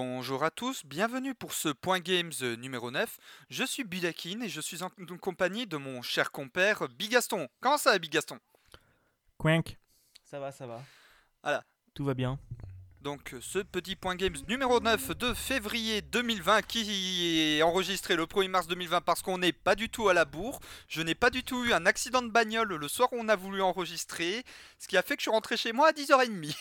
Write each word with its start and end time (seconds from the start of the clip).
Bonjour 0.00 0.44
à 0.44 0.52
tous, 0.52 0.86
bienvenue 0.86 1.34
pour 1.34 1.52
ce 1.52 1.70
Point 1.70 1.98
Games 1.98 2.30
euh, 2.42 2.54
numéro 2.54 2.92
9. 2.92 3.18
Je 3.50 3.64
suis 3.64 3.82
Budakin 3.82 4.42
et 4.42 4.48
je 4.48 4.60
suis 4.60 4.84
en 4.84 4.90
compagnie 5.20 5.66
de 5.66 5.76
mon 5.76 6.02
cher 6.02 6.30
compère 6.30 6.88
Bigaston. 6.88 7.48
Comment 7.60 7.78
ça 7.78 7.90
va 7.90 7.98
Bigaston? 7.98 8.38
Quank. 9.38 9.76
Ça 10.22 10.38
va, 10.38 10.52
ça 10.52 10.68
va. 10.68 10.80
Voilà. 11.42 11.64
Tout 11.94 12.04
va 12.04 12.14
bien. 12.14 12.38
Donc 13.00 13.34
euh, 13.34 13.40
ce 13.40 13.58
petit 13.58 13.96
Point 13.96 14.14
Games 14.14 14.36
numéro 14.46 14.78
9 14.78 15.18
de 15.18 15.34
février 15.34 16.00
2020 16.00 16.62
qui 16.62 17.56
est 17.58 17.62
enregistré 17.62 18.14
le 18.14 18.26
1er 18.26 18.46
mars 18.50 18.68
2020 18.68 19.00
parce 19.00 19.22
qu'on 19.22 19.38
n'est 19.38 19.52
pas 19.52 19.74
du 19.74 19.88
tout 19.88 20.08
à 20.08 20.14
la 20.14 20.24
bourre. 20.24 20.60
Je 20.86 21.02
n'ai 21.02 21.16
pas 21.16 21.30
du 21.30 21.42
tout 21.42 21.64
eu 21.64 21.72
un 21.72 21.86
accident 21.86 22.22
de 22.22 22.30
bagnole 22.30 22.72
le 22.72 22.86
soir 22.86 23.08
où 23.12 23.16
on 23.18 23.28
a 23.28 23.34
voulu 23.34 23.62
enregistrer, 23.62 24.44
ce 24.78 24.86
qui 24.86 24.96
a 24.96 25.02
fait 25.02 25.16
que 25.16 25.22
je 25.22 25.24
suis 25.24 25.32
rentré 25.32 25.56
chez 25.56 25.72
moi 25.72 25.88
à 25.88 25.92
10h30. 25.92 26.56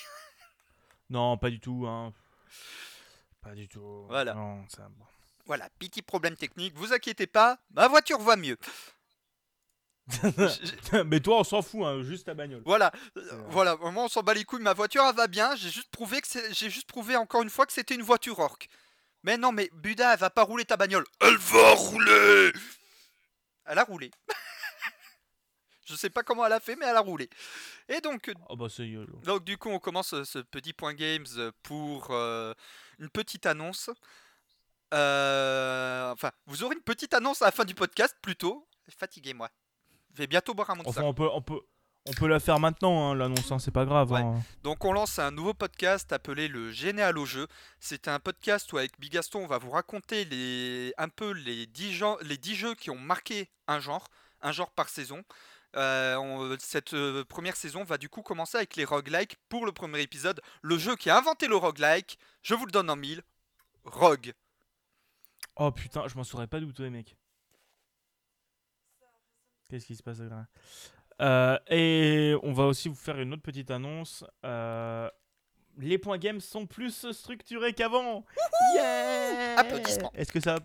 Non, 1.11 1.37
pas 1.37 1.51
du 1.51 1.59
tout. 1.59 1.85
Hein. 1.87 2.11
Pas 3.41 3.53
du 3.55 3.67
tout. 3.67 4.05
Voilà. 4.07 4.33
Non, 4.33 4.65
ça- 4.69 4.89
bon. 4.89 5.05
Voilà, 5.45 5.69
petit 5.79 6.01
problème 6.01 6.35
technique, 6.35 6.73
vous 6.75 6.91
inquiétez 6.91 7.27
pas, 7.27 7.57
ma 7.71 7.87
voiture 7.87 8.19
va 8.19 8.35
mieux. 8.35 8.57
Mais 11.05 11.19
toi, 11.19 11.39
on 11.39 11.43
s'en 11.43 11.61
fout, 11.61 11.83
hein, 11.85 12.01
juste 12.01 12.25
ta 12.25 12.33
bagnole. 12.33 12.61
Voilà, 12.65 12.91
euh, 13.17 13.41
voilà, 13.49 13.75
vraiment 13.75 14.05
on 14.05 14.07
s'en 14.07 14.23
bat 14.23 14.33
les 14.33 14.45
couilles, 14.45 14.61
ma 14.61 14.73
voiture 14.73 15.03
elle 15.07 15.15
va 15.15 15.27
bien, 15.27 15.55
j'ai 15.55 15.69
juste 15.69 15.89
prouvé 15.91 16.21
que 16.21 16.27
c'est- 16.27 16.53
j'ai 16.53 16.69
juste 16.69 16.87
prouvé 16.87 17.15
encore 17.17 17.41
une 17.43 17.49
fois 17.49 17.65
que 17.65 17.73
c'était 17.73 17.95
une 17.95 18.01
voiture 18.03 18.39
orc. 18.39 18.57
Mais 19.23 19.37
non 19.37 19.51
mais 19.51 19.69
Buda 19.73 20.13
elle 20.13 20.19
va 20.19 20.29
pas 20.29 20.43
rouler 20.43 20.63
ta 20.65 20.77
bagnole. 20.77 21.03
Elle 21.21 21.35
va 21.37 21.73
rouler 21.73 22.51
Elle 23.65 23.79
a 23.79 23.83
roulé. 23.83 24.11
Je 25.85 25.95
sais 25.95 26.09
pas 26.09 26.23
comment 26.23 26.45
elle 26.45 26.53
a 26.53 26.59
fait 26.61 26.75
mais 26.77 26.85
elle 26.85 26.95
a 26.95 27.01
roulé. 27.01 27.29
Et 27.89 27.99
donc, 28.01 28.31
Oh 28.49 28.55
bah 28.55 28.67
c'est 28.69 28.89
donc 29.23 29.43
du 29.43 29.57
coup 29.57 29.69
on 29.69 29.79
commence 29.79 30.13
euh, 30.13 30.23
ce 30.23 30.39
petit 30.39 30.73
point 30.73 30.93
games 30.93 31.25
pour 31.63 32.07
euh, 32.11 32.53
une 32.99 33.09
petite 33.09 33.45
annonce. 33.45 33.89
Euh, 34.93 36.11
enfin, 36.13 36.31
vous 36.45 36.63
aurez 36.63 36.75
une 36.75 36.81
petite 36.81 37.13
annonce 37.13 37.41
à 37.41 37.45
la 37.45 37.51
fin 37.51 37.65
du 37.65 37.75
podcast 37.75 38.15
plutôt. 38.21 38.67
Fatigué 38.97 39.33
moi. 39.33 39.49
Je 40.13 40.19
vais 40.19 40.27
bientôt 40.27 40.53
boire 40.53 40.69
un 40.69 40.75
monster. 40.75 40.89
Enfin, 40.91 41.03
on 41.03 41.13
peut, 41.13 41.27
on 41.33 41.41
peut, 41.41 41.59
on 42.07 42.13
peut 42.13 42.27
la 42.27 42.39
faire 42.39 42.57
maintenant, 42.59 43.11
hein, 43.11 43.15
l'annonce, 43.15 43.51
hein, 43.51 43.59
c'est 43.59 43.71
pas 43.71 43.83
grave. 43.85 44.11
Ouais. 44.11 44.21
hein. 44.21 44.41
Donc 44.63 44.85
on 44.85 44.93
lance 44.93 45.19
un 45.19 45.29
nouveau 45.31 45.53
podcast 45.53 46.13
appelé 46.13 46.47
le 46.47 46.71
Généal 46.71 47.17
au 47.17 47.25
jeu. 47.25 47.47
C'est 47.81 48.07
un 48.07 48.19
podcast 48.19 48.71
où 48.71 48.77
avec 48.77 48.97
Bigaston 48.99 49.39
on 49.43 49.47
va 49.47 49.57
vous 49.57 49.71
raconter 49.71 50.23
les, 50.25 50.93
un 50.97 51.09
peu 51.09 51.31
les 51.31 51.65
10, 51.67 51.93
gens- 51.93 52.17
les 52.21 52.37
10 52.37 52.55
jeux 52.55 52.75
qui 52.75 52.89
ont 52.89 52.97
marqué 52.97 53.49
un 53.67 53.79
genre, 53.81 54.07
un 54.41 54.53
genre 54.53 54.71
par 54.71 54.87
saison. 54.87 55.21
Euh, 55.77 56.15
on- 56.17 56.57
cette 56.59 56.93
euh, 56.93 57.23
première 57.23 57.55
saison 57.55 57.83
va 57.83 57.97
du 57.97 58.09
coup 58.09 58.21
commencer 58.23 58.57
avec 58.57 58.75
les 58.75 58.83
roguelikes 58.85 59.37
pour 59.47 59.65
le 59.65 59.71
premier 59.71 60.01
épisode. 60.01 60.41
Le 60.61 60.77
jeu 60.77 60.95
qui 60.95 61.09
a 61.09 61.17
inventé 61.17 61.47
le 61.47 61.55
roguelike, 61.55 62.17
je 62.41 62.53
vous 62.55 62.65
le 62.65 62.71
donne 62.71 62.89
en 62.89 62.95
mille, 62.95 63.21
Rogue. 63.85 64.33
Oh 65.55 65.71
putain, 65.71 66.07
je 66.07 66.15
m'en 66.15 66.23
serais 66.23 66.47
pas 66.47 66.59
douté, 66.59 66.89
mec. 66.89 67.15
Qu'est-ce 69.69 69.85
qui 69.85 69.95
se 69.95 70.03
passe 70.03 70.19
là 70.19 70.47
Euh, 71.21 71.57
Et 71.69 72.35
on 72.43 72.53
va 72.53 72.63
aussi 72.65 72.89
vous 72.89 72.95
faire 72.95 73.19
une 73.19 73.33
autre 73.33 73.41
petite 73.41 73.69
annonce. 73.71 74.23
Euh, 74.45 75.09
Les 75.77 75.97
points 75.97 76.17
games 76.17 76.39
sont 76.41 76.65
plus 76.65 77.11
structurés 77.11 77.73
qu'avant. 77.73 78.25
Yeah 78.75 79.59
Applaudissements. 79.59 80.11
Est-ce 80.15 80.31
que 80.31 80.39
ça. 80.39 80.57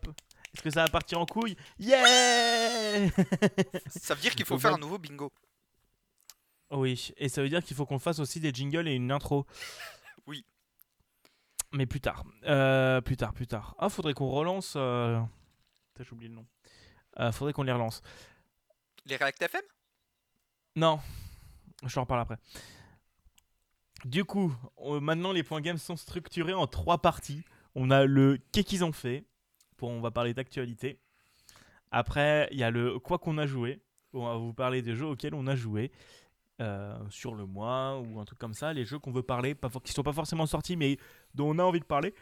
Est-ce 0.54 0.62
que 0.62 0.70
ça 0.70 0.82
va 0.84 0.88
partir 0.88 1.18
en 1.20 1.26
couille? 1.26 1.56
Yeah 1.78 3.08
Ça 3.88 4.14
veut 4.14 4.20
dire 4.20 4.34
qu'il 4.34 4.44
faut 4.44 4.54
Faut 4.56 4.60
faire 4.60 4.74
un 4.74 4.78
nouveau 4.78 4.98
bingo. 4.98 5.32
Oui, 6.70 7.12
et 7.16 7.28
ça 7.28 7.42
veut 7.42 7.48
dire 7.48 7.62
qu'il 7.62 7.76
faut 7.76 7.86
qu'on 7.86 7.98
fasse 7.98 8.18
aussi 8.18 8.40
des 8.40 8.52
jingles 8.52 8.88
et 8.88 8.94
une 8.94 9.10
intro. 9.12 9.46
Oui. 10.26 10.44
Mais 11.72 11.86
plus 11.86 12.00
tard. 12.00 12.22
Euh, 12.44 13.00
plus 13.00 13.16
tard, 13.16 13.32
plus 13.34 13.46
tard. 13.48 13.74
Ah, 13.78 13.88
faudrait 13.88 14.14
qu'on 14.14 14.30
relance. 14.30 14.74
Euh... 14.76 15.20
J'ai 15.98 16.12
oublié 16.12 16.28
le 16.28 16.36
nom. 16.36 16.46
Euh, 17.18 17.32
faudrait 17.32 17.52
qu'on 17.52 17.62
les 17.64 17.72
relance. 17.72 18.02
Les 19.06 19.16
React 19.16 19.42
FM 19.42 19.62
Non, 20.76 21.00
je 21.84 21.92
t'en 21.94 22.02
reparle 22.02 22.20
après. 22.20 22.36
Du 24.04 24.24
coup, 24.24 24.54
on- 24.76 25.00
maintenant 25.00 25.32
les 25.32 25.42
points 25.42 25.60
games 25.60 25.78
sont 25.78 25.96
structurés 25.96 26.54
en 26.54 26.66
trois 26.66 26.98
parties. 26.98 27.42
On 27.74 27.90
a 27.90 28.04
le 28.04 28.38
qu'est-ce 28.52 28.66
qu'ils 28.66 28.84
ont 28.84 28.92
fait, 28.92 29.24
pour 29.82 29.90
on 29.90 30.00
va 30.00 30.12
parler 30.12 30.32
d'actualité. 30.32 31.00
Après, 31.90 32.48
il 32.52 32.58
y 32.58 32.62
a 32.62 32.70
le 32.70 33.00
quoi 33.00 33.18
qu'on 33.18 33.36
a 33.36 33.46
joué, 33.48 33.80
on 34.12 34.24
va 34.26 34.36
vous 34.36 34.52
parler 34.54 34.80
des 34.80 34.94
jeux 34.94 35.06
auxquels 35.06 35.34
on 35.34 35.48
a 35.48 35.56
joué 35.56 35.90
euh, 36.60 36.96
sur 37.10 37.34
le 37.34 37.46
mois 37.46 37.98
ou 37.98 38.20
un 38.20 38.24
truc 38.24 38.38
comme 38.38 38.54
ça, 38.54 38.72
les 38.72 38.84
jeux 38.84 39.00
qu'on 39.00 39.10
veut 39.10 39.24
parler, 39.24 39.56
pas, 39.56 39.68
qui 39.82 39.92
sont 39.92 40.04
pas 40.04 40.12
forcément 40.12 40.46
sortis, 40.46 40.76
mais 40.76 40.98
dont 41.34 41.50
on 41.50 41.58
a 41.58 41.64
envie 41.64 41.80
de 41.80 41.84
parler. 41.84 42.14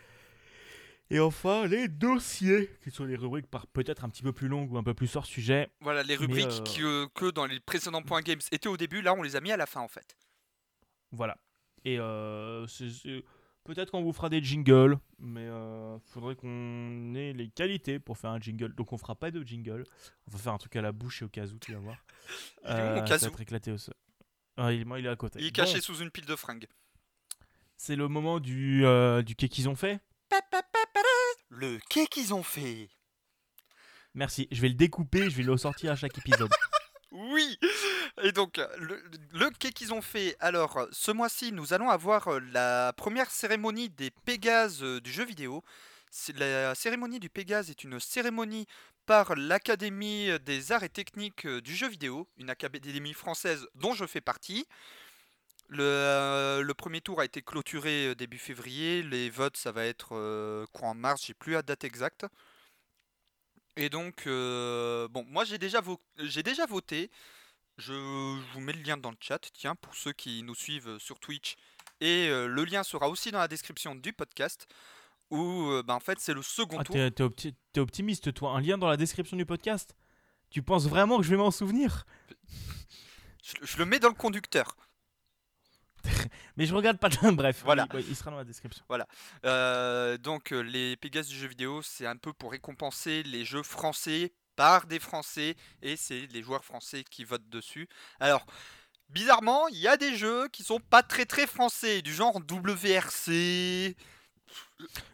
Et 1.10 1.21
enfin, 1.21 1.66
les 1.66 1.87
dossiers, 1.88 2.71
qui 2.82 2.91
sont 2.91 3.04
les 3.04 3.16
rubriques 3.16 3.48
par 3.48 3.66
peut-être 3.66 4.04
un 4.04 4.09
petit 4.09 4.22
peu 4.22 4.32
plus 4.32 4.48
longues 4.48 4.72
ou 4.72 4.78
un 4.78 4.82
peu 4.82 4.94
plus 4.94 5.15
hors 5.15 5.27
sujet. 5.27 5.69
Voilà, 5.82 6.03
les 6.03 6.16
rubriques 6.16 6.47
euh, 6.47 6.62
qui, 6.62 6.82
euh, 6.82 7.06
que 7.15 7.31
dans 7.31 7.44
les 7.44 7.60
précédents 7.60 8.00
points 8.00 8.22
games 8.22 8.41
étaient 8.53 8.69
au 8.71 8.78
début, 8.78 9.03
là 9.03 9.12
on 9.12 9.21
les 9.22 9.37
a 9.37 9.42
mis 9.42 9.53
à 9.53 9.59
la 9.59 9.66
fin 9.66 9.82
en 9.82 9.88
fait. 9.88 10.16
Voilà. 11.12 11.37
Et 11.84 11.98
euh, 11.98 12.66
c'est- 12.69 13.22
peut-être 13.75 13.91
qu'on 13.92 14.03
vous 14.03 14.12
fera 14.12 14.28
des 14.28 14.42
jingles, 14.42 14.98
mais 15.20 15.47
euh, 15.47 15.97
faudrait 16.06 16.34
qu'on 16.34 17.14
ait 17.14 17.32
les 17.32 17.48
qualités 17.50 18.00
pour 18.00 18.19
faire 18.19 18.31
un 18.31 18.41
jingle. 18.41 18.75
Donc 18.75 18.92
on 18.92 18.98
fera 18.98 19.14
pas 19.14 19.31
de 19.31 19.42
jingle. 19.44 19.84
On 20.26 20.32
va 20.32 20.38
faire 20.38 20.53
un 20.53 20.58
truc 20.58 20.75
à 20.76 20.82
la 20.82 20.91
bouche 20.92 21.22
et 21.22 21.25
au 21.25 21.28
cas 21.28 21.47
où, 21.47 21.58
tu 21.58 21.72
vas 21.72 21.78
voir. 21.78 21.97
Il 22.64 22.70
est 22.70 22.92
où, 22.92 22.94
mon 22.97 23.04
casou 23.04 23.30
éclaté 23.38 23.70
au 23.70 23.78
sol. 23.78 23.94
Ah, 24.56 24.72
il, 24.72 24.84
moi, 24.84 24.98
il 24.98 25.06
est 25.06 25.09
à 25.09 25.16
côté. 25.16 25.38
Il 25.38 25.47
est 25.47 25.50
Bon, 25.50 25.62
caché 25.62 25.80
sous 25.80 25.97
une 26.03 26.10
pile 26.10 26.26
de 26.26 26.36
fringues. 26.36 26.66
c'est 27.76 27.97
le 27.97 28.09
moment 28.09 28.41
du, 28.41 28.84
euh, 28.84 29.22
du 29.22 29.34
qu'est 29.36 29.48
qu'ils 29.48 29.69
ont 29.69 29.76
fait. 29.76 30.00
Le 31.48 31.78
qu'est 31.88 32.06
qu'ils 32.09 32.34
ont 32.34 32.42
fait 32.42 32.88
Merci. 34.14 34.48
Je 34.50 34.60
vais 34.60 34.69
le 34.69 34.75
découper, 34.75 35.30
je 35.30 35.36
vais 35.36 35.42
le 35.44 35.56
sortir 35.56 35.92
à 35.92 35.97
chaque 35.97 36.19
épisode. 36.19 36.50
Oui 37.12 37.59
Et 38.22 38.32
donc, 38.32 38.60
le, 38.78 39.03
le 39.32 39.50
qu'est 39.50 39.72
qu'ils 39.72 39.92
ont 39.92 40.03
fait 40.03 40.36
Alors, 40.41 40.86
ce 40.92 41.10
mois-ci, 41.10 41.53
nous 41.53 41.72
allons 41.72 41.91
avoir 41.91 42.28
euh, 42.28 42.41
la 42.53 42.92
première 42.97 43.31
cérémonie 43.31 43.88
des 43.88 44.10
Pégases 44.10 44.82
euh, 44.82 45.00
du 45.00 45.12
jeu 45.12 45.25
vidéo. 45.25 45.62
La 46.34 46.75
cérémonie 46.75 47.20
du 47.20 47.30
Pégase 47.30 47.70
est 47.70 47.84
une 47.84 48.00
cérémonie 48.00 48.66
par 49.06 49.34
l'Académie 49.36 50.28
des 50.44 50.72
arts 50.72 50.82
et 50.82 50.88
techniques 50.88 51.47
euh, 51.47 51.60
du 51.60 51.75
jeu 51.75 51.88
vidéo, 51.88 52.28
une 52.36 52.50
académie 52.50 53.14
française 53.14 53.66
dont 53.75 53.94
je 53.94 54.06
fais 54.06 54.20
partie. 54.20 54.66
Le, 55.69 55.84
euh, 55.84 56.75
premier 56.75 57.00
tour 57.00 57.20
a 57.20 57.25
été 57.25 57.42
clôturé 57.42 58.09
euh, 58.09 58.14
début 58.14 58.38
février. 58.38 59.03
Les 59.04 59.30
votes, 59.30 59.56
ça 59.56 59.70
va 59.70 59.84
être 59.86 60.16
euh, 60.16 60.66
courant 60.72 60.94
mars. 60.94 61.25
J'ai 61.25 61.34
plus 61.34 61.53
la 61.53 61.62
date 61.62 61.84
exacte. 61.84 62.26
Et 63.76 63.88
donc, 63.88 64.26
euh, 64.26 65.09
bon, 65.09 65.25
moi 65.28 65.44
j'ai 65.44 65.59
déjà 65.59 65.80
voté. 66.66 67.10
Je 67.80 67.92
vous 68.52 68.60
mets 68.60 68.72
le 68.74 68.82
lien 68.82 68.96
dans 68.98 69.10
le 69.10 69.16
chat, 69.20 69.38
tiens, 69.54 69.74
pour 69.74 69.94
ceux 69.94 70.12
qui 70.12 70.42
nous 70.42 70.54
suivent 70.54 70.98
sur 70.98 71.18
Twitch. 71.18 71.56
Et 72.00 72.28
euh, 72.28 72.46
le 72.46 72.64
lien 72.64 72.82
sera 72.82 73.08
aussi 73.08 73.30
dans 73.30 73.38
la 73.38 73.48
description 73.48 73.94
du 73.94 74.12
podcast. 74.12 74.66
Où, 75.30 75.70
euh, 75.70 75.82
bah, 75.82 75.94
en 75.94 76.00
fait, 76.00 76.18
c'est 76.20 76.34
le 76.34 76.42
second 76.42 76.78
Ah, 76.78 76.84
tour. 76.84 76.94
t'es, 76.94 77.10
t'es 77.10 77.22
opti- 77.22 77.54
t'es 77.72 77.80
optimiste, 77.80 78.34
toi. 78.34 78.52
Un 78.52 78.60
lien 78.60 78.76
dans 78.78 78.88
la 78.88 78.96
description 78.96 79.36
du 79.36 79.46
podcast? 79.46 79.94
Tu 80.50 80.62
penses 80.62 80.86
vraiment 80.88 81.16
que 81.18 81.22
je 81.22 81.30
vais 81.30 81.36
m'en 81.36 81.50
souvenir? 81.50 82.04
Je, 83.42 83.54
je 83.62 83.78
le 83.78 83.86
mets 83.86 83.98
dans 83.98 84.08
le 84.10 84.14
conducteur. 84.14 84.76
Mais 86.56 86.66
je 86.66 86.74
regarde 86.74 86.98
pas. 86.98 87.08
Bref, 87.32 87.62
Voilà. 87.64 87.84
oui, 87.94 88.00
oui, 88.00 88.06
il 88.10 88.14
sera 88.16 88.30
dans 88.30 88.36
la 88.36 88.44
description. 88.44 88.84
Euh, 89.47 90.18
donc, 90.18 90.52
euh, 90.52 90.60
les 90.60 90.97
Pégases 90.98 91.26
du 91.28 91.36
jeu 91.36 91.47
vidéo, 91.48 91.80
c'est 91.80 92.06
un 92.06 92.16
peu 92.16 92.34
pour 92.34 92.52
récompenser 92.52 93.22
les 93.22 93.47
jeux 93.47 93.62
français 93.62 94.32
par 94.60 94.87
des 94.87 94.98
Français. 94.98 95.56
Et 95.81 95.97
c'est 95.97 96.26
les 96.34 96.43
joueurs 96.43 96.65
français 96.66 97.03
qui 97.10 97.25
votent 97.25 97.48
dessus. 97.48 97.88
Alors. 98.21 98.44
Bizarrement, 99.09 99.66
il 99.66 99.78
y 99.78 99.88
a 99.88 99.97
des 99.97 100.15
jeux 100.15 100.47
qui 100.53 100.62
sont 100.62 100.78
pas 100.78 101.03
très 101.03 101.25
très 101.25 101.48
français, 101.48 102.00
du 102.00 102.15
genre 102.15 102.37
WRC, 102.48 103.97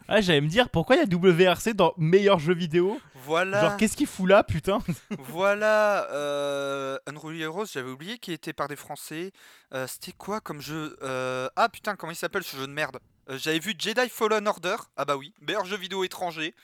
Ah, 0.06 0.20
j'allais 0.20 0.42
me 0.42 0.48
dire 0.48 0.68
pourquoi 0.68 0.96
il 0.96 0.98
y 0.98 1.02
a 1.02 1.06
WRC 1.16 1.72
dans 1.72 1.94
meilleurs 1.96 2.38
jeux 2.38 2.52
vidéo? 2.54 3.00
Voilà. 3.14 3.58
Genre, 3.62 3.76
qu'est-ce 3.78 3.96
qu'il 3.96 4.06
fout 4.06 4.28
là, 4.28 4.44
putain? 4.44 4.80
Voilà, 5.18 6.10
euh, 6.10 6.98
Unruly 7.06 7.40
Heroes, 7.40 7.64
j'avais 7.72 7.88
oublié 7.90 8.18
qu'il 8.18 8.34
était 8.34 8.52
par 8.52 8.68
des 8.68 8.76
Français. 8.76 9.32
Euh, 9.72 9.86
C'était 9.86 10.12
quoi 10.12 10.42
comme 10.42 10.60
jeu 10.60 10.98
Euh, 11.00 11.48
Ah 11.56 11.70
putain, 11.70 11.96
comment 11.96 12.12
il 12.12 12.16
s'appelle 12.16 12.44
ce 12.44 12.54
jeu 12.54 12.66
de 12.66 12.72
merde? 12.72 12.98
Euh, 13.30 13.38
J'avais 13.38 13.60
vu 13.60 13.74
Jedi 13.78 14.10
Fallen 14.10 14.46
Order. 14.46 14.76
Ah 14.98 15.06
bah 15.06 15.16
oui, 15.16 15.32
meilleur 15.40 15.64
jeu 15.64 15.78
vidéo 15.78 16.04
étranger. 16.04 16.54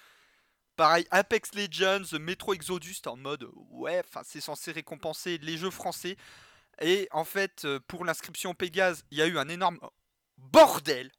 Pareil, 0.83 1.07
Apex 1.13 1.55
Legends, 1.55 2.19
Metro 2.19 2.55
Exodus, 2.55 2.97
en 3.07 3.17
mode 3.17 3.49
ouais, 3.71 4.03
c'est 4.25 4.41
censé 4.41 4.73
récompenser 4.73 5.39
les 5.39 5.57
jeux 5.57 5.71
français. 5.71 6.17
Et 6.81 7.07
en 7.13 7.25
fait, 7.25 7.65
euh, 7.65 7.79
pour 7.87 8.05
l'inscription 8.05 8.53
Pégase, 8.53 9.05
il 9.13 9.19
y 9.19 9.23
a 9.23 9.27
eu 9.27 9.39
un 9.39 9.49
énorme 9.49 9.79
bordel. 10.39 11.13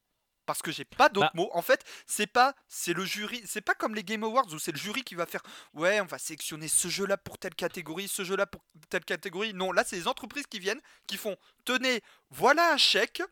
Parce 0.46 0.62
que 0.62 0.74
j'ai 0.74 0.84
pas 0.84 1.08
d'autres 1.08 1.28
Bah. 1.28 1.44
mots. 1.44 1.50
En 1.54 1.62
fait, 1.62 1.82
c'est 2.06 2.28
pas, 2.28 2.54
c'est 2.68 2.92
le 2.92 3.06
jury, 3.06 3.42
c'est 3.46 3.62
pas 3.62 3.74
comme 3.74 3.96
les 3.96 4.04
Game 4.04 4.26
Awards 4.26 4.52
où 4.52 4.60
c'est 4.60 4.74
le 4.74 4.78
jury 4.78 5.02
qui 5.06 5.16
va 5.16 5.26
faire 5.26 5.44
ouais, 5.74 6.02
on 6.02 6.06
va 6.08 6.18
sélectionner 6.18 6.68
ce 6.68 6.90
jeu-là 6.90 7.16
pour 7.16 7.38
telle 7.38 7.56
catégorie, 7.56 8.10
ce 8.10 8.26
jeu-là 8.26 8.46
pour 8.46 8.66
telle 8.90 9.06
catégorie. 9.06 9.54
Non, 9.54 9.72
là, 9.72 9.86
c'est 9.86 9.96
les 9.96 10.10
entreprises 10.10 10.48
qui 10.48 10.60
viennent, 10.60 10.82
qui 11.08 11.16
font 11.16 11.38
tenez, 11.64 12.02
voilà 12.32 12.74
un 12.74 12.78
chèque 12.78 13.24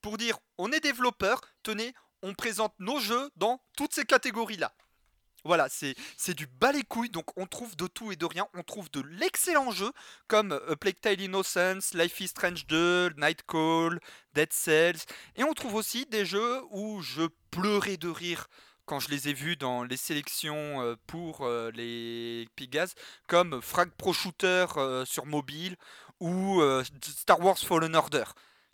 pour 0.00 0.16
dire 0.16 0.38
on 0.56 0.72
est 0.72 0.80
développeur, 0.80 1.42
tenez, 1.62 1.92
on 2.22 2.32
présente 2.32 2.72
nos 2.78 3.00
jeux 3.00 3.30
dans 3.36 3.60
toutes 3.76 3.92
ces 3.92 4.06
catégories-là. 4.06 4.72
Voilà, 5.44 5.68
c'est 5.68 6.34
du 6.34 6.46
bas 6.46 6.72
les 6.72 6.82
couilles, 6.82 7.10
donc 7.10 7.36
on 7.36 7.46
trouve 7.46 7.76
de 7.76 7.86
tout 7.86 8.10
et 8.10 8.16
de 8.16 8.24
rien. 8.24 8.48
On 8.54 8.62
trouve 8.62 8.90
de 8.90 9.02
l'excellents 9.02 9.72
jeux 9.72 9.92
comme 10.26 10.58
A 10.68 10.76
Plague 10.76 10.98
Tale 11.00 11.20
Innocence, 11.20 11.92
Life 11.92 12.18
is 12.20 12.28
Strange 12.28 12.66
2, 12.66 13.10
Night 13.18 13.42
Call, 13.46 14.00
Dead 14.32 14.52
Cells. 14.52 15.04
Et 15.36 15.44
on 15.44 15.52
trouve 15.52 15.74
aussi 15.74 16.06
des 16.06 16.24
jeux 16.24 16.62
où 16.70 17.02
je 17.02 17.28
pleurais 17.50 17.98
de 17.98 18.08
rire 18.08 18.46
quand 18.86 19.00
je 19.00 19.10
les 19.10 19.28
ai 19.28 19.32
vus 19.34 19.56
dans 19.56 19.82
les 19.82 19.96
sélections 19.96 20.82
euh, 20.82 20.94
pour 21.06 21.42
euh, 21.42 21.70
les 21.72 22.48
Pigas, 22.56 22.94
comme 23.26 23.60
Frag 23.62 23.90
Pro 23.90 24.12
Shooter 24.12 24.66
euh, 24.76 25.04
sur 25.04 25.26
mobile 25.26 25.76
ou 26.20 26.60
euh, 26.60 26.82
Star 27.02 27.40
Wars 27.40 27.58
Fallen 27.58 27.94
Order. 27.94 28.24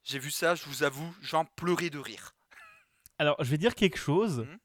J'ai 0.05 0.19
vu 0.19 0.31
ça, 0.31 0.55
je 0.55 0.65
vous 0.67 0.83
avoue, 0.83 1.15
j'en 1.21 1.45
pleurais 1.45 1.91
de 1.91 1.99
rire. 1.99 2.35
Alors, 3.19 3.37
je 3.41 3.51
vais 3.51 3.59
dire 3.59 3.75
quelque 3.75 3.99
chose. 3.99 4.41
Mhm. 4.41 4.59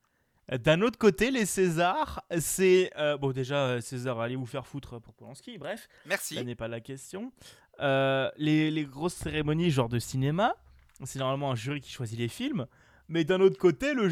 D'un 0.50 0.82
autre 0.82 0.98
côté, 1.00 1.32
les 1.32 1.46
Césars, 1.46 2.24
c'est. 2.40 2.92
euh, 2.98 3.18
bon, 3.18 3.32
déjà, 3.32 3.66
euh, 3.68 3.82
César, 3.82 4.20
allez 4.20 4.36
vous 4.36 4.46
faire 4.46 4.68
foutre 4.68 5.00
pour 5.02 5.14
Polanski, 5.16 5.58
bref, 5.58 5.88
Merci. 6.06 6.36
ça 6.36 6.44
n'est 6.44 6.56
pas 6.56 6.68
la 6.68 6.80
question. 6.82 7.32
Euh, 7.80 8.30
les, 8.38 8.70
les 8.72 8.86
grosses 8.86 9.16
cérémonies, 9.16 9.72
genre 9.72 9.90
de 9.90 9.98
cinéma, 10.00 10.56
c'est 11.04 11.20
normalement 11.20 11.52
un 11.52 11.56
jury 11.56 11.82
qui 11.82 11.92
choisit 11.92 12.18
les 12.20 12.28
films. 12.28 12.68
Mais 13.10 13.24
d'un 13.24 13.40
autre 13.42 13.58
côté, 13.58 13.94
le 13.94 14.08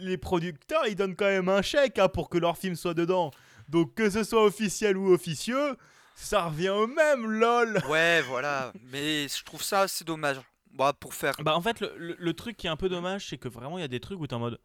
les 0.00 0.16
producteurs, 0.18 0.86
ils 0.86 0.94
donnent 0.96 1.16
quand 1.16 1.26
même 1.26 1.48
un 1.48 1.62
chèque 1.62 1.98
hein, 1.98 2.08
pour 2.08 2.28
que 2.28 2.38
leur 2.38 2.56
film 2.58 2.74
soit 2.74 2.94
dedans. 2.94 3.30
Donc, 3.68 3.94
que 3.94 4.08
ce 4.10 4.24
soit 4.24 4.44
officiel 4.44 4.96
ou 4.96 5.12
officieux, 5.12 5.76
ça 6.14 6.46
revient 6.46 6.68
au 6.70 6.86
même, 6.86 7.26
lol. 7.30 7.78
Ouais, 7.88 8.22
voilà. 8.22 8.72
Mais 8.90 9.28
je 9.28 9.44
trouve 9.44 9.62
ça 9.62 9.82
assez 9.82 10.04
dommage. 10.04 10.36
Bah, 10.72 10.92
pour 10.98 11.14
faire. 11.14 11.34
Bah 11.42 11.56
en 11.56 11.60
fait 11.62 11.80
le, 11.80 11.92
le- 11.96 12.16
le 12.18 12.32
truc 12.34 12.56
qui 12.56 12.66
est 12.66 12.70
un 12.70 12.76
peu 12.76 12.88
dommage 12.88 13.26
c'est 13.28 13.38
que 13.38 13.48
vraiment 13.48 13.78
il 13.78 13.80
y 13.80 13.84
a 13.84 13.88
des 13.88 13.98
trucs 14.00 14.20
où 14.20 14.26
t'es 14.28 14.34
en 14.34 14.38
mode 14.38 14.60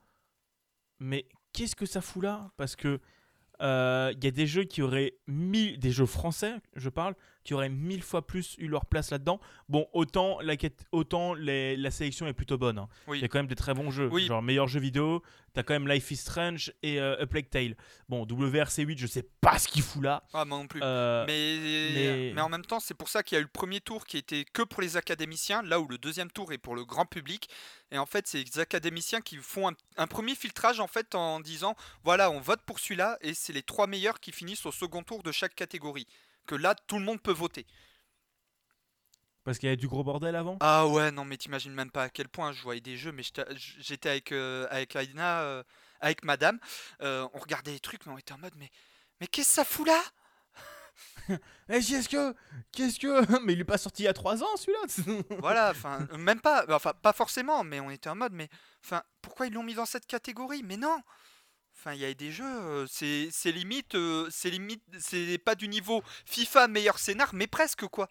mais 1.04 1.26
qu'est-ce 1.52 1.76
que 1.76 1.86
ça 1.86 2.02
fout 2.02 2.24
là? 2.24 2.52
Parce 2.58 2.76
que 2.76 3.00
euh, 3.62 4.14
il 4.16 4.24
y 4.24 4.28
a 4.28 4.32
des 4.32 4.48
jeux 4.48 4.64
qui 4.64 4.82
auraient 4.82 5.14
mille 5.28 5.78
des 5.78 5.92
jeux 5.92 6.08
français 6.08 6.56
je 6.76 6.90
parle 6.90 7.14
qui 7.44 7.54
auraient 7.54 7.70
mille 7.70 8.02
fois 8.04 8.26
plus 8.26 8.56
eu 8.58 8.68
leur 8.68 8.86
place 8.86 9.12
là-dedans. 9.12 9.40
Bon 9.70 9.88
autant 9.94 10.40
la 10.42 10.56
quête- 10.56 10.86
autant 10.92 11.34
les- 11.34 11.76
la 11.78 11.92
sélection 11.92 12.26
est 12.28 12.34
plutôt 12.34 12.58
bonne. 12.58 12.78
hein. 12.78 12.88
Il 13.14 13.20
y 13.20 13.24
a 13.24 13.28
quand 13.28 13.40
même 13.40 13.48
des 13.48 13.56
très 13.56 13.74
bons 13.74 13.92
jeux 13.92 14.10
Oui. 14.12 14.26
genre 14.26 14.42
meilleur 14.42 14.68
jeu 14.68 14.80
vidéo. 14.80 15.22
T'as 15.54 15.62
quand 15.62 15.74
même 15.76 15.88
Life 15.88 16.10
is 16.10 16.16
Strange 16.16 16.74
et 16.82 17.00
euh, 17.00 17.22
A 17.22 17.28
Plague 17.28 17.48
Tale. 17.50 17.76
Bon 18.10 18.26
WRC 18.26 18.80
8 18.86 18.98
je 18.98 19.06
sais 19.06 19.28
pas 19.42 19.60
ce 19.60 19.68
qu'il 19.68 19.84
fout 19.84 20.02
là. 20.04 20.24
Ah, 20.34 20.46
moi 20.46 20.58
non 20.58 20.68
plus. 20.68 20.80
Euh, 20.84 21.26
Mais... 21.28 21.94
mais- 21.94 22.34
mais 22.34 22.42
en 22.42 22.50
même 22.50 22.66
temps, 22.66 22.80
c'est 22.80 22.96
pour 22.96 23.08
ça 23.10 23.22
qu'il 23.22 23.36
y 23.36 23.38
a 23.38 23.40
eu 23.40 23.44
le 23.44 23.50
premier 23.50 23.80
tour 23.80 24.06
qui 24.06 24.18
était 24.18 24.46
que 24.46 24.64
pour 24.64 24.82
les 24.82 24.98
académiciens, 24.98 25.62
là 25.62 25.80
où 25.80 25.88
le 25.88 25.98
deuxième 26.00 26.32
tour 26.32 26.52
est 26.54 26.58
pour 26.58 26.76
le 26.76 26.86
grand 26.86 27.06
public. 27.06 27.50
Et 27.92 27.98
en 28.00 28.08
fait, 28.08 28.26
c'est 28.28 28.44
les 28.44 28.60
académiciens 28.60 29.22
qui 29.22 29.38
font 29.38 29.70
un, 29.70 29.74
un 29.98 30.08
premier 30.08 30.34
filtrage 30.34 30.80
en 30.80 30.88
fait 30.88 31.14
en 31.14 31.40
disant 31.40 31.76
voilà, 32.04 32.32
on 32.32 32.40
vote 32.40 32.62
pour 32.66 32.80
celui-là 32.80 33.18
et 33.22 33.36
c'est 33.36 33.54
les 33.54 33.62
trois 33.64 33.86
meilleurs 33.86 34.20
qui 34.20 34.32
finissent 34.32 34.66
au 34.66 34.72
second 34.72 35.04
tour 35.04 35.22
de 35.22 35.32
chaque 35.32 35.54
catégorie. 35.54 36.08
Que 36.46 36.56
là, 36.56 36.76
tout 36.76 36.98
le 37.00 37.06
monde 37.06 37.22
peut 37.22 37.32
voter. 37.34 37.66
parce 39.44 39.58
qu'il 39.60 39.68
y 39.68 39.70
avait 39.70 39.78
du 39.78 39.88
gros 39.88 40.04
bordel 40.04 40.36
avant? 40.36 40.58
Ah 40.62 40.88
ouais, 40.88 41.12
non, 41.12 41.26
mais 41.26 41.38
t'imagines 41.38 41.74
même 41.74 41.92
pas 41.92 42.04
à 42.04 42.10
quel 42.10 42.30
point 42.30 42.52
je 42.54 42.62
voyais 42.64 42.82
des 42.82 42.96
jeux, 42.98 43.12
mais 43.12 43.24
j'étais 43.80 44.10
avec, 44.10 44.32
euh, 44.32 44.68
avec 44.70 44.96
Aïna, 44.96 45.42
euh, 45.42 45.64
avec 46.00 46.24
madame, 46.24 46.60
euh, 47.02 47.28
on 47.34 47.40
regardait 47.40 47.72
les 47.72 47.80
trucs, 47.80 48.06
mais 48.06 48.14
on 48.14 48.18
était 48.18 48.34
en 48.34 48.38
mode 48.38 48.54
mais, 48.58 48.70
mais 49.20 49.28
qu'est-ce 49.28 49.50
que 49.50 49.56
ça 49.56 49.66
fout 49.66 49.88
là? 49.88 50.02
Eh, 51.70 51.80
qu'est-ce 51.80 52.08
que 52.10 52.36
qu'est-ce 52.72 53.00
que 53.00 53.40
mais 53.46 53.54
il 53.54 53.60
est 53.62 53.64
pas 53.64 53.78
sorti 53.80 54.04
il 54.04 54.06
y 54.06 54.10
a 54.10 54.14
3 54.14 54.44
ans 54.44 54.56
celui-là. 54.58 55.24
Voilà, 55.40 55.72
enfin, 55.72 56.08
même 56.18 56.40
pas, 56.42 56.66
enfin, 56.70 56.94
pas 57.02 57.14
forcément, 57.14 57.64
mais 57.64 57.80
on 57.80 57.90
était 57.90 58.10
en 58.10 58.16
mode, 58.16 58.34
mais, 58.34 58.50
enfin, 58.84 59.02
pourquoi 59.22 59.48
ils 59.48 59.54
l'ont 59.54 59.64
mis 59.64 59.74
dans 59.74 59.86
cette 59.86 60.06
catégorie? 60.06 60.62
Mais 60.64 60.78
non 60.78 61.00
Enfin, 61.86 61.96
il 61.96 62.00
y 62.00 62.06
a 62.06 62.14
des 62.14 62.32
jeux, 62.32 62.88
c'est 62.88 63.30
limite, 63.52 63.98
c'est 64.30 64.50
limite, 64.50 64.82
c'est 65.00 65.38
pas 65.38 65.54
du 65.54 65.68
niveau 65.68 66.02
FIFA 66.26 66.70
meilleur 66.70 66.98
scénar, 66.98 67.34
mais 67.34 67.46
presque 67.46 67.86
quoi. 67.88 68.08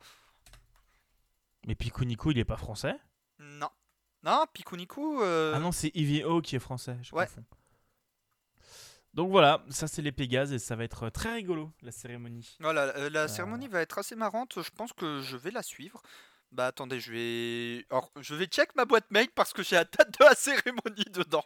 Mais 1.67 1.75
Pico 1.75 2.05
Nico, 2.05 2.31
il 2.33 2.39
est 2.39 2.45
pas 2.45 2.59
français? 2.59 2.95
Non. 3.39 3.71
Non, 4.25 4.45
Pikuniku, 4.53 5.23
euh, 5.23 5.55
Ah 5.57 5.59
non, 5.59 5.73
c'est 5.73 5.91
EVO 5.95 6.43
qui 6.43 6.55
est 6.57 6.59
français, 6.59 6.99
je 7.03 7.15
Ouais. 7.15 7.25
confonds. 7.27 7.45
Donc 9.15 9.31
voilà, 9.31 9.65
ça 9.71 9.89
c'est 9.89 10.03
les 10.03 10.13
Pégases 10.13 10.53
et 10.53 10.59
ça 10.59 10.77
va 10.77 10.85
être 10.85 11.09
très 11.09 11.33
rigolo 11.33 11.73
la 11.81 11.93
cérémonie. 11.93 12.57
Voilà, 12.61 12.95
euh, 12.97 13.09
la 13.09 13.23
Euh. 13.23 13.29
cérémonie 13.29 13.69
va 13.69 13.81
être 13.81 13.97
assez 13.99 14.17
marrante. 14.17 14.63
Je 14.63 14.71
pense 14.71 14.93
que 14.93 15.23
je 15.23 15.37
vais 15.39 15.51
la 15.51 15.63
suivre. 15.63 16.03
Bah 16.51 16.67
attendez, 16.67 17.01
je 17.01 17.11
vais. 17.13 17.87
Alors, 17.91 18.13
je 18.21 18.35
vais 18.35 18.45
check 18.47 18.75
ma 18.75 18.85
boîte 18.85 19.11
mail 19.11 19.29
parce 19.35 19.55
que 19.55 19.63
j'ai 19.63 19.77
la 19.77 19.85
date 19.85 20.19
de 20.21 20.25
la 20.27 20.35
cérémonie 20.35 21.05
dedans. 21.11 21.45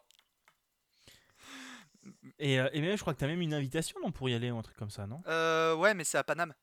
Et, 2.39 2.61
euh, 2.61 2.69
et 2.73 2.81
même, 2.81 2.97
je 2.97 3.01
crois 3.01 3.15
que 3.15 3.19
t'as 3.19 3.27
même 3.27 3.41
une 3.41 3.55
invitation 3.55 3.99
non, 4.03 4.13
pour 4.13 4.29
y 4.29 4.35
aller 4.35 4.51
ou 4.51 4.59
un 4.59 4.63
truc 4.63 4.77
comme 4.77 4.91
ça, 4.91 5.07
non? 5.07 5.23
Euh, 5.27 5.75
ouais, 5.75 5.95
mais 5.95 6.05
c'est 6.05 6.19
à 6.19 6.25
Paname. 6.25 6.55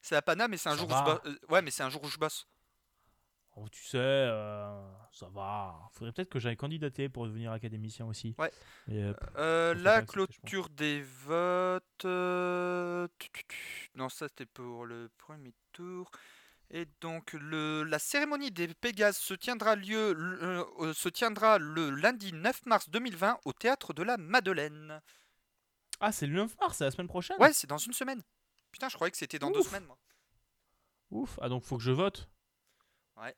C'est 0.00 0.16
à 0.16 0.22
Paname 0.22 0.54
et 0.54 0.56
c'est 0.56 0.68
un 0.68 0.76
jour 0.76 0.88
où 0.88 0.94
je 0.94 1.02
bosse. 1.04 1.20
euh, 1.26 1.36
ouais, 1.48 1.62
mais 1.62 1.70
c'est 1.70 1.82
un 1.82 1.90
jour 1.90 2.02
où 2.04 2.08
je 2.08 2.18
bosse. 2.18 2.46
Oh, 3.56 3.68
Tu 3.68 3.82
sais, 3.82 3.98
euh, 3.98 4.88
ça 5.10 5.28
va. 5.30 5.80
Faudrait 5.92 6.12
peut-être 6.12 6.28
que 6.28 6.38
j'aille 6.38 6.56
candidater 6.56 7.08
pour 7.08 7.26
devenir 7.26 7.50
académicien 7.50 8.06
aussi. 8.06 8.36
Ouais. 8.38 8.52
Euh, 8.90 9.12
Euh, 9.36 9.74
la 9.74 10.02
clôture 10.02 10.68
des 10.68 11.02
votes. 11.02 11.82
tu, 13.18 13.30
tu, 13.32 13.44
tu. 13.48 13.90
Non, 13.96 14.08
ça 14.08 14.28
c'était 14.28 14.46
pour 14.46 14.86
le 14.86 15.10
premier 15.18 15.52
tour. 15.72 16.08
Et 16.70 16.86
donc 17.00 17.32
le, 17.32 17.82
la 17.84 17.98
cérémonie 17.98 18.50
des 18.50 18.68
Pégases 18.74 19.16
se 19.16 19.32
tiendra, 19.34 19.74
lieu, 19.74 20.12
le- 20.12 20.42
euh, 20.42 20.64
euh, 20.80 20.92
se 20.92 21.08
tiendra 21.08 21.58
le 21.58 21.88
lundi 21.90 22.32
9 22.34 22.66
mars 22.66 22.90
2020 22.90 23.38
au 23.46 23.52
théâtre 23.54 23.94
de 23.94 24.02
la 24.02 24.18
Madeleine. 24.18 25.00
Ah, 26.00 26.12
c'est 26.12 26.26
le 26.26 26.34
9 26.34 26.54
mars, 26.60 26.76
c'est 26.76 26.84
la 26.84 26.90
semaine 26.90 27.08
prochaine 27.08 27.38
Ouais, 27.40 27.52
c'est 27.54 27.66
dans 27.66 27.78
une 27.78 27.94
semaine. 27.94 28.22
Putain, 28.70 28.88
je 28.90 28.96
croyais 28.96 29.10
que 29.10 29.16
c'était 29.16 29.38
dans 29.38 29.50
deux 29.50 29.62
semaines, 29.62 29.86
moi. 29.86 29.98
Ouf. 31.10 31.38
Ah, 31.40 31.48
donc 31.48 31.64
faut 31.64 31.78
que 31.78 31.82
je 31.82 31.90
vote 31.90 32.28
Ouais. 33.16 33.34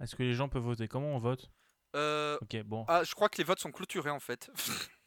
Est-ce 0.00 0.16
que 0.16 0.22
les 0.22 0.32
gens 0.32 0.48
peuvent 0.48 0.62
voter? 0.62 0.88
Comment 0.88 1.14
on 1.14 1.18
vote? 1.18 1.50
Euh, 1.94 2.38
Ok, 2.40 2.56
bon. 2.62 2.84
ah, 2.88 3.04
je 3.04 3.14
crois 3.14 3.28
que 3.28 3.36
les 3.36 3.44
votes 3.44 3.60
sont 3.60 3.70
clôturés 3.72 4.10
en 4.10 4.20
fait. 4.20 4.50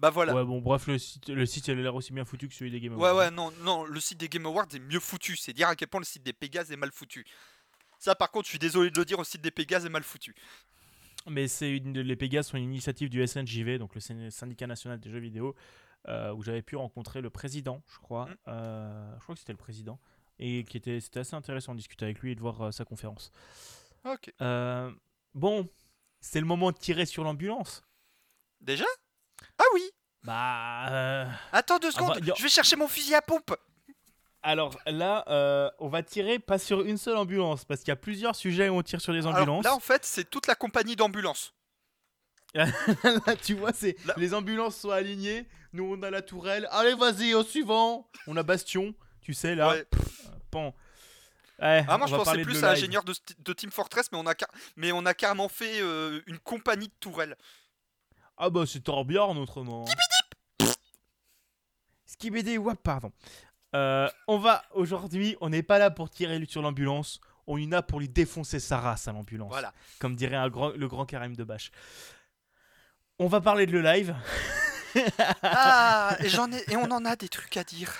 bah 0.00 0.10
voilà. 0.10 0.34
Ouais, 0.34 0.44
bon, 0.44 0.60
bref, 0.60 0.86
le 0.86 0.98
site, 0.98 1.28
le 1.28 1.44
site 1.46 1.68
il 1.68 1.78
a 1.78 1.82
l'air 1.82 1.94
aussi 1.94 2.12
bien 2.12 2.24
foutu 2.24 2.48
que 2.48 2.54
celui 2.54 2.70
des 2.70 2.80
Game 2.80 2.96
Ouais, 2.96 3.08
Awards. 3.10 3.16
ouais, 3.16 3.30
non, 3.30 3.50
non, 3.62 3.84
le 3.84 4.00
site 4.00 4.18
des 4.18 4.28
Game 4.28 4.46
Awards 4.46 4.66
est 4.74 4.78
mieux 4.80 4.98
foutu. 5.00 5.36
C'est 5.36 5.52
dire 5.52 5.68
à 5.68 5.76
quel 5.76 5.88
point 5.88 6.00
le 6.00 6.06
site 6.06 6.22
des 6.22 6.32
Pégases 6.32 6.72
est 6.72 6.76
mal 6.76 6.90
foutu. 6.90 7.24
Ça, 7.98 8.14
par 8.14 8.30
contre, 8.30 8.46
je 8.46 8.50
suis 8.50 8.58
désolé 8.58 8.90
de 8.90 8.98
le 8.98 9.04
dire, 9.04 9.18
le 9.18 9.24
site 9.24 9.42
des 9.42 9.50
Pégases 9.50 9.84
est 9.84 9.90
mal 9.90 10.02
foutu. 10.02 10.34
Mais 11.26 11.48
c'est 11.48 11.76
une, 11.76 12.00
les 12.00 12.16
Pégases 12.16 12.46
sont 12.48 12.56
une 12.56 12.64
initiative 12.64 13.10
du 13.10 13.24
SNJV, 13.26 13.78
donc 13.78 13.94
le 13.94 14.00
Syn- 14.00 14.30
syndicat 14.30 14.66
national 14.66 14.98
des 14.98 15.10
jeux 15.10 15.18
vidéo, 15.18 15.54
euh, 16.08 16.32
où 16.32 16.42
j'avais 16.42 16.62
pu 16.62 16.76
rencontrer 16.76 17.20
le 17.20 17.28
président, 17.28 17.82
je 17.92 17.98
crois. 17.98 18.24
Mm. 18.24 18.36
Euh, 18.48 19.14
je 19.18 19.22
crois 19.22 19.34
que 19.34 19.38
c'était 19.38 19.52
le 19.52 19.58
président. 19.58 20.00
Et 20.38 20.64
qui 20.64 20.78
était, 20.78 20.98
c'était 21.00 21.20
assez 21.20 21.36
intéressant 21.36 21.72
de 21.74 21.76
discuter 21.76 22.06
avec 22.06 22.20
lui 22.20 22.32
et 22.32 22.34
de 22.34 22.40
voir 22.40 22.62
euh, 22.62 22.70
sa 22.72 22.86
conférence. 22.86 23.30
Ok. 24.06 24.32
Bon, 25.34 25.68
c'est 26.20 26.40
le 26.40 26.46
moment 26.46 26.72
de 26.72 26.78
tirer 26.78 27.04
sur 27.04 27.22
l'ambulance. 27.22 27.82
Déjà? 28.62 28.86
Ah 29.58 29.64
oui 29.74 29.82
Bah. 30.22 30.88
euh, 30.90 31.26
Attends 31.52 31.78
deux 31.78 31.88
bah, 31.88 31.92
secondes, 31.94 32.24
y 32.26 32.30
a- 32.30 32.34
je 32.36 32.42
vais 32.42 32.48
chercher 32.48 32.76
mon 32.76 32.88
fusil 32.88 33.14
à 33.14 33.22
pompe 33.22 33.54
Alors 34.42 34.78
là, 34.86 35.24
euh, 35.28 35.70
on 35.78 35.88
va 35.88 36.02
tirer 36.02 36.38
pas 36.38 36.58
sur 36.58 36.82
une 36.82 36.96
seule 36.98 37.16
ambulance, 37.16 37.64
parce 37.64 37.80
qu'il 37.80 37.88
y 37.88 37.92
a 37.92 37.96
plusieurs 37.96 38.34
sujets 38.36 38.68
où 38.68 38.74
on 38.76 38.82
tire 38.82 39.00
sur 39.00 39.12
les 39.12 39.26
Alors, 39.26 39.36
ambulances. 39.36 39.64
là, 39.64 39.74
en 39.74 39.80
fait, 39.80 40.04
c'est 40.04 40.28
toute 40.28 40.46
la 40.46 40.54
compagnie 40.54 40.96
d'ambulance. 40.96 41.54
Là, 42.54 42.66
tu 43.40 43.54
vois, 43.54 43.72
c'est 43.72 43.96
Là- 44.06 44.14
les 44.16 44.34
ambulances 44.34 44.76
sont 44.76 44.90
alignées. 44.90 45.46
Nous, 45.72 45.84
on 45.84 46.02
a 46.02 46.10
la 46.10 46.20
tourelle. 46.20 46.66
Allez, 46.72 46.94
vas-y, 46.94 47.32
au 47.34 47.44
suivant. 47.44 48.10
On 48.26 48.36
a 48.36 48.42
Bastion, 48.42 48.92
tu 49.20 49.34
sais 49.34 49.54
là. 49.54 49.68
Ouais. 49.68 49.86
Pan. 50.50 50.74
Ouais, 51.60 51.84
Ah, 51.86 51.96
moi, 51.96 52.04
on 52.04 52.06
je 52.06 52.12
va 52.12 52.18
pensais 52.18 52.24
parler 52.24 52.42
de 52.42 52.48
plus 52.48 52.60
le 52.60 52.64
à 52.66 52.72
live. 52.74 52.78
ingénieur 52.82 53.04
de, 53.04 53.52
Team 53.52 53.70
Fortress, 53.70 54.10
mais 54.10 54.18
on 54.18 54.26
a, 54.26 54.34
car- 54.34 54.48
mais 54.74 54.90
on 54.90 55.06
a 55.06 55.14
carrément 55.14 55.48
fait 55.48 55.80
euh, 55.80 56.20
une 56.26 56.40
compagnie 56.40 56.88
de 56.88 56.94
tourelles. 56.98 57.36
Ah 58.42 58.48
bah 58.48 58.64
c'est 58.66 58.80
Torbjorn 58.80 59.36
autrement. 59.36 59.84
Skibidi 62.06 62.56
wap, 62.58 62.78
pardon. 62.82 63.12
Euh, 63.74 64.08
on 64.26 64.38
va 64.38 64.64
aujourd'hui, 64.72 65.36
on 65.42 65.50
n'est 65.50 65.62
pas 65.62 65.78
là 65.78 65.90
pour 65.90 66.08
tirer 66.10 66.42
sur 66.46 66.62
l'ambulance, 66.62 67.20
on 67.46 67.58
y 67.58 67.72
a 67.74 67.82
pour 67.82 68.00
lui 68.00 68.08
défoncer 68.08 68.58
sa 68.58 68.80
race 68.80 69.06
à 69.08 69.12
l'ambulance. 69.12 69.50
Voilà. 69.50 69.72
Comme 69.98 70.16
dirait 70.16 70.36
un 70.36 70.48
grand- 70.48 70.70
le 70.70 70.88
grand 70.88 71.04
Karim 71.04 71.36
de 71.36 71.44
Bâche. 71.44 71.70
On 73.18 73.26
va 73.28 73.40
parler 73.42 73.66
de 73.66 73.72
le 73.72 73.82
live. 73.82 74.16
Ah, 75.42 76.16
et, 76.20 76.28
j'en 76.30 76.50
ai, 76.50 76.64
et 76.72 76.76
on 76.76 76.90
en 76.90 77.04
a 77.04 77.16
des 77.16 77.28
trucs 77.28 77.56
à 77.58 77.64
dire. 77.64 77.92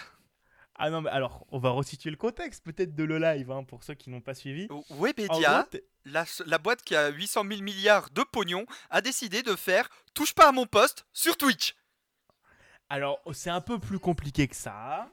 Ah 0.83 0.89
non, 0.91 1.03
mais 1.03 1.11
alors, 1.11 1.47
on 1.51 1.59
va 1.59 1.71
resituer 1.71 2.11
le 2.11 2.17
contexte 2.17 2.65
peut-être 2.65 2.95
de 2.95 3.05
le 3.05 3.19
live 3.19 3.51
hein, 3.51 3.65
pour 3.65 3.85
ceux 3.85 3.95
qui 3.95 4.09
n'ont 4.09 4.21
pas 4.23 4.35
suivi. 4.35 4.67
En 4.71 4.83
Webedia, 4.91 5.67
gros, 5.71 5.81
la, 6.07 6.25
la 6.47 6.59
boîte 6.59 6.83
qui 6.83 6.97
a 6.97 7.09
800 7.09 7.45
000 7.49 7.61
milliards 7.63 8.09
de 8.11 8.23
pognon, 8.23 8.65
a 8.89 9.01
décidé 9.03 9.43
de 9.43 9.55
faire 9.57 9.89
Touche 10.15 10.33
pas 10.35 10.49
à 10.49 10.53
mon 10.53 10.67
poste 10.67 11.05
sur 11.13 11.37
Twitch. 11.37 11.75
Alors, 12.89 13.21
c'est 13.33 13.51
un 13.51 13.61
peu 13.61 13.79
plus 13.79 13.99
compliqué 13.99 14.49
que 14.49 14.57
ça. 14.57 15.09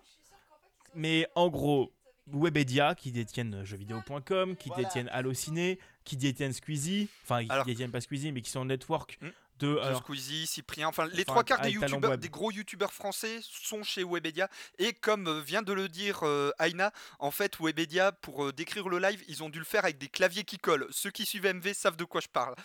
Mais 0.96 1.28
en 1.36 1.50
gros, 1.50 1.94
Webedia 2.28 2.96
qui 2.96 3.12
détiennent 3.12 3.64
jeuxvideo.com, 3.64 4.56
qui 4.56 4.70
Voilà. 4.70 4.84
détiennent 4.84 5.10
Allociné, 5.10 5.80
qui 6.04 6.18
détiennent 6.18 6.54
Squeezie, 6.54 7.10
enfin 7.24 7.44
qui 7.44 7.52
Alors- 7.52 7.66
détiennent 7.66 7.92
pas 7.92 8.02
Squeezie 8.02 8.32
mais 8.32 8.42
qui 8.42 8.50
sont 8.50 8.62
en 8.62 8.66
network 8.66 9.18
Hmm. 9.22 9.30
De 9.60 9.78
alors 9.78 10.02
Squeezie, 10.02 10.48
Cyprien, 10.48 10.88
enfin 10.88 11.06
les 11.08 11.24
Enfin, 11.24 11.24
trois 11.24 11.44
quarts 11.44 11.62
des, 11.62 11.72
youtubeurs, 11.72 12.18
gros 12.18 12.52
youtubeurs 12.52 12.94
français 12.94 13.40
sont 13.42 13.84
chez 13.84 14.04
Webedia 14.04 14.50
et 14.78 14.94
comme 14.94 15.28
euh, 15.28 15.42
vient 15.42 15.62
de 15.62 15.74
le 15.74 15.90
dire 15.90 16.20
euh, 16.24 16.52
Aina, 16.60 16.92
en 17.20 17.32
fait 17.32 17.60
Webedia 17.60 18.12
pour 18.12 18.46
euh, 18.46 18.54
décrire 18.54 18.90
le 18.90 19.00
live, 19.00 19.24
ils 19.28 19.44
ont 19.44 19.50
dû 19.50 19.60
le 19.60 19.66
faire 19.66 19.84
avec 19.84 19.98
des 19.98 20.08
claviers 20.08 20.44
qui 20.44 20.58
collent. 20.58 20.88
Ceux 20.92 21.12
qui 21.12 21.26
suivent 21.26 21.46
MV 21.46 21.74
savent 21.74 21.98
de 21.98 22.06
quoi 22.06 22.22
je 22.22 22.28
parle. 22.28 22.56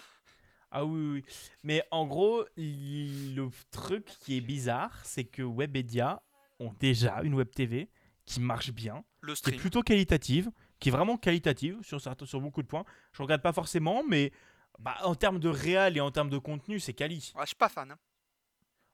Ah 0.70 0.84
oui, 0.84 1.12
oui. 1.12 1.24
Mais 1.62 1.82
en 1.90 2.06
gros, 2.06 2.44
le 2.56 3.48
truc 3.70 4.06
qui 4.20 4.38
est 4.38 4.40
bizarre, 4.40 4.98
c'est 5.04 5.24
que 5.24 5.42
Webedia 5.42 6.22
ont 6.58 6.72
déjà 6.78 7.20
une 7.22 7.34
web 7.34 7.50
TV 7.50 7.90
qui 8.24 8.40
marche 8.40 8.70
bien, 8.70 9.04
Le 9.20 9.34
qui 9.34 9.50
est 9.50 9.56
plutôt 9.56 9.82
qualitative, 9.82 10.50
qui 10.78 10.88
est 10.88 10.92
vraiment 10.92 11.16
qualitative 11.16 11.78
sur, 11.82 12.00
sur 12.00 12.40
beaucoup 12.40 12.62
de 12.62 12.66
points. 12.66 12.84
Je 13.12 13.22
regarde 13.22 13.42
pas 13.42 13.52
forcément, 13.52 14.02
mais 14.08 14.32
bah, 14.78 14.96
en 15.02 15.14
termes 15.14 15.38
de 15.38 15.48
réal 15.48 15.96
et 15.96 16.00
en 16.00 16.10
termes 16.10 16.30
de 16.30 16.38
contenu, 16.38 16.80
c'est 16.80 16.94
quali. 16.94 17.32
Ah, 17.36 17.42
je 17.42 17.46
suis 17.48 17.56
pas 17.56 17.68
fan. 17.68 17.90
hein. 17.92 17.98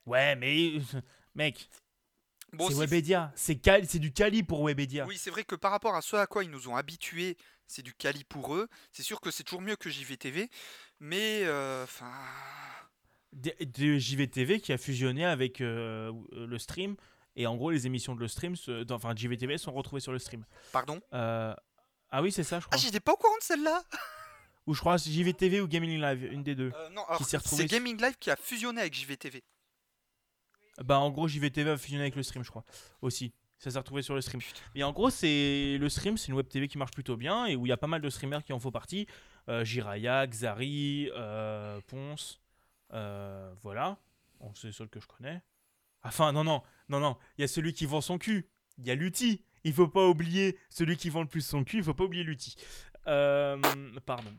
Ouais, 0.07 0.37
mais 0.37 0.73
mec, 1.35 1.69
Bon, 2.55 2.69
c'est 2.69 2.75
Webedia, 2.75 3.31
c'est 3.37 3.99
du 3.99 4.11
quali 4.13 4.43
pour 4.43 4.65
Webedia. 4.67 5.05
Oui, 5.07 5.19
c'est 5.19 5.31
vrai 5.31 5.45
que 5.45 5.55
par 5.55 5.71
rapport 5.71 5.95
à 5.95 6.01
ce 6.01 6.17
à 6.17 6.27
quoi 6.27 6.45
ils 6.45 6.51
nous 6.51 6.69
ont 6.69 6.77
habitués, 6.77 7.37
c'est 7.67 7.83
du 7.83 7.93
quali 7.93 8.25
pour 8.25 8.55
eux. 8.55 8.69
C'est 8.91 9.03
sûr 9.03 9.21
que 9.21 9.31
c'est 9.31 9.45
toujours 9.45 9.61
mieux 9.61 9.77
que 9.77 9.91
JVTV, 9.91 10.49
mais 10.99 11.43
euh, 11.45 11.85
enfin, 11.85 12.11
de 13.33 13.99
JVTV 13.99 14.61
qui 14.61 14.73
a 14.73 14.79
fusionné 14.79 15.27
avec 15.27 15.61
euh, 15.61 16.11
le 16.33 16.59
stream. 16.59 16.97
Et 17.37 17.47
en 17.47 17.55
gros, 17.57 17.71
les 17.71 17.87
émissions 17.87 18.15
de 18.15 18.21
le 18.21 18.29
stream, 18.29 18.57
se- 18.57 18.91
enfin 18.93 19.15
JVTV, 19.15 19.59
sont 19.59 19.73
retrouvées 19.73 20.01
sur 20.01 20.13
le 20.13 20.19
stream. 20.19 20.45
pardon? 20.73 21.01
Euh, 21.13 21.55
ah 22.11 22.23
oui, 22.23 22.33
c'est 22.33 22.43
ça, 22.43 22.59
je 22.61 22.65
Ah, 22.65 22.69
crois. 22.71 22.79
j'étais 22.81 22.99
pas 23.01 23.13
au 23.13 23.17
courant 23.17 23.37
de 23.39 23.45
celle-là. 23.45 23.85
Ou 24.69 24.75
je 24.75 24.81
crois 24.81 24.99
JVTV 24.99 25.63
ou 25.63 25.67
Gaming 25.67 25.99
Live, 25.99 26.31
une 26.31 26.43
des 26.43 26.55
deux. 26.55 26.71
Euh, 26.75 26.89
non, 26.91 27.03
alors, 27.09 27.25
s'est 27.25 27.39
retrouvé 27.39 27.63
c'est 27.63 27.69
Gaming 27.69 27.99
Live 28.01 28.17
qui 28.21 28.31
a 28.31 28.37
fusionné 28.37 28.83
avec 28.83 28.93
JVTV. 28.93 29.43
Bah 30.85 30.99
en 30.99 31.11
gros, 31.11 31.27
JVTV 31.27 31.71
a 31.71 31.79
fusionné 31.79 32.03
avec 32.03 32.17
le 32.17 32.23
stream, 32.23 32.45
je 32.45 32.51
crois, 32.51 32.67
aussi. 33.01 33.33
Ça 33.59 33.71
s'est 33.71 33.79
retrouvé 33.79 34.03
sur 34.03 34.15
le 34.15 34.21
stream. 34.21 34.43
Et 34.75 34.85
en 34.85 34.93
gros, 34.93 35.09
c'est 35.09 35.79
le 35.81 35.89
stream, 35.89 36.19
c'est 36.19 36.29
une 36.29 36.35
web 36.35 36.49
TV 36.49 36.69
qui 36.69 36.77
marche 36.77 36.91
plutôt 36.93 37.17
bien 37.17 37.47
et 37.47 37.57
où 37.57 37.65
il 37.65 37.71
y 37.71 37.73
a 37.73 37.79
pas 37.79 37.87
mal 37.87 38.03
de 38.03 38.11
streamers 38.11 38.45
qui 38.45 38.53
en 38.53 38.61
font 38.61 38.71
partie. 38.71 39.07
Euh, 39.49 39.65
Jiraya, 39.65 40.27
Xari, 40.27 41.11
euh, 41.15 41.81
Ponce, 41.87 42.41
euh, 42.93 43.51
voilà. 43.63 43.99
Bon, 44.39 44.53
c'est 44.55 44.67
les 44.67 44.73
seuls 44.75 44.91
que 44.91 45.01
je 45.01 45.07
connais. 45.07 45.41
Enfin, 46.03 46.31
non, 46.33 46.45
non, 46.45 46.63
non, 46.91 47.01
non. 47.01 47.17
Il 47.39 47.41
y 47.41 47.45
a 47.45 47.49
celui 47.49 47.73
qui 47.73 47.87
vend 47.87 48.03
son 48.03 48.19
cul. 48.19 48.51
Il 48.77 48.87
y 48.87 48.91
a 48.91 48.95
Lutti. 48.95 49.43
Il 49.65 49.73
faut 49.73 49.89
pas 49.89 50.07
oublier 50.07 50.57
celui 50.71 50.97
qui 50.97 51.11
vend 51.11 51.23
le 51.23 51.29
plus 51.29 51.41
son 51.41 51.65
cul. 51.65 51.79
Il 51.79 51.85
faut 51.85 51.95
pas 51.95 52.05
oublier 52.05 52.23
Lutti. 52.23 52.55
Euh, 53.09 53.59
pardon. 54.07 54.31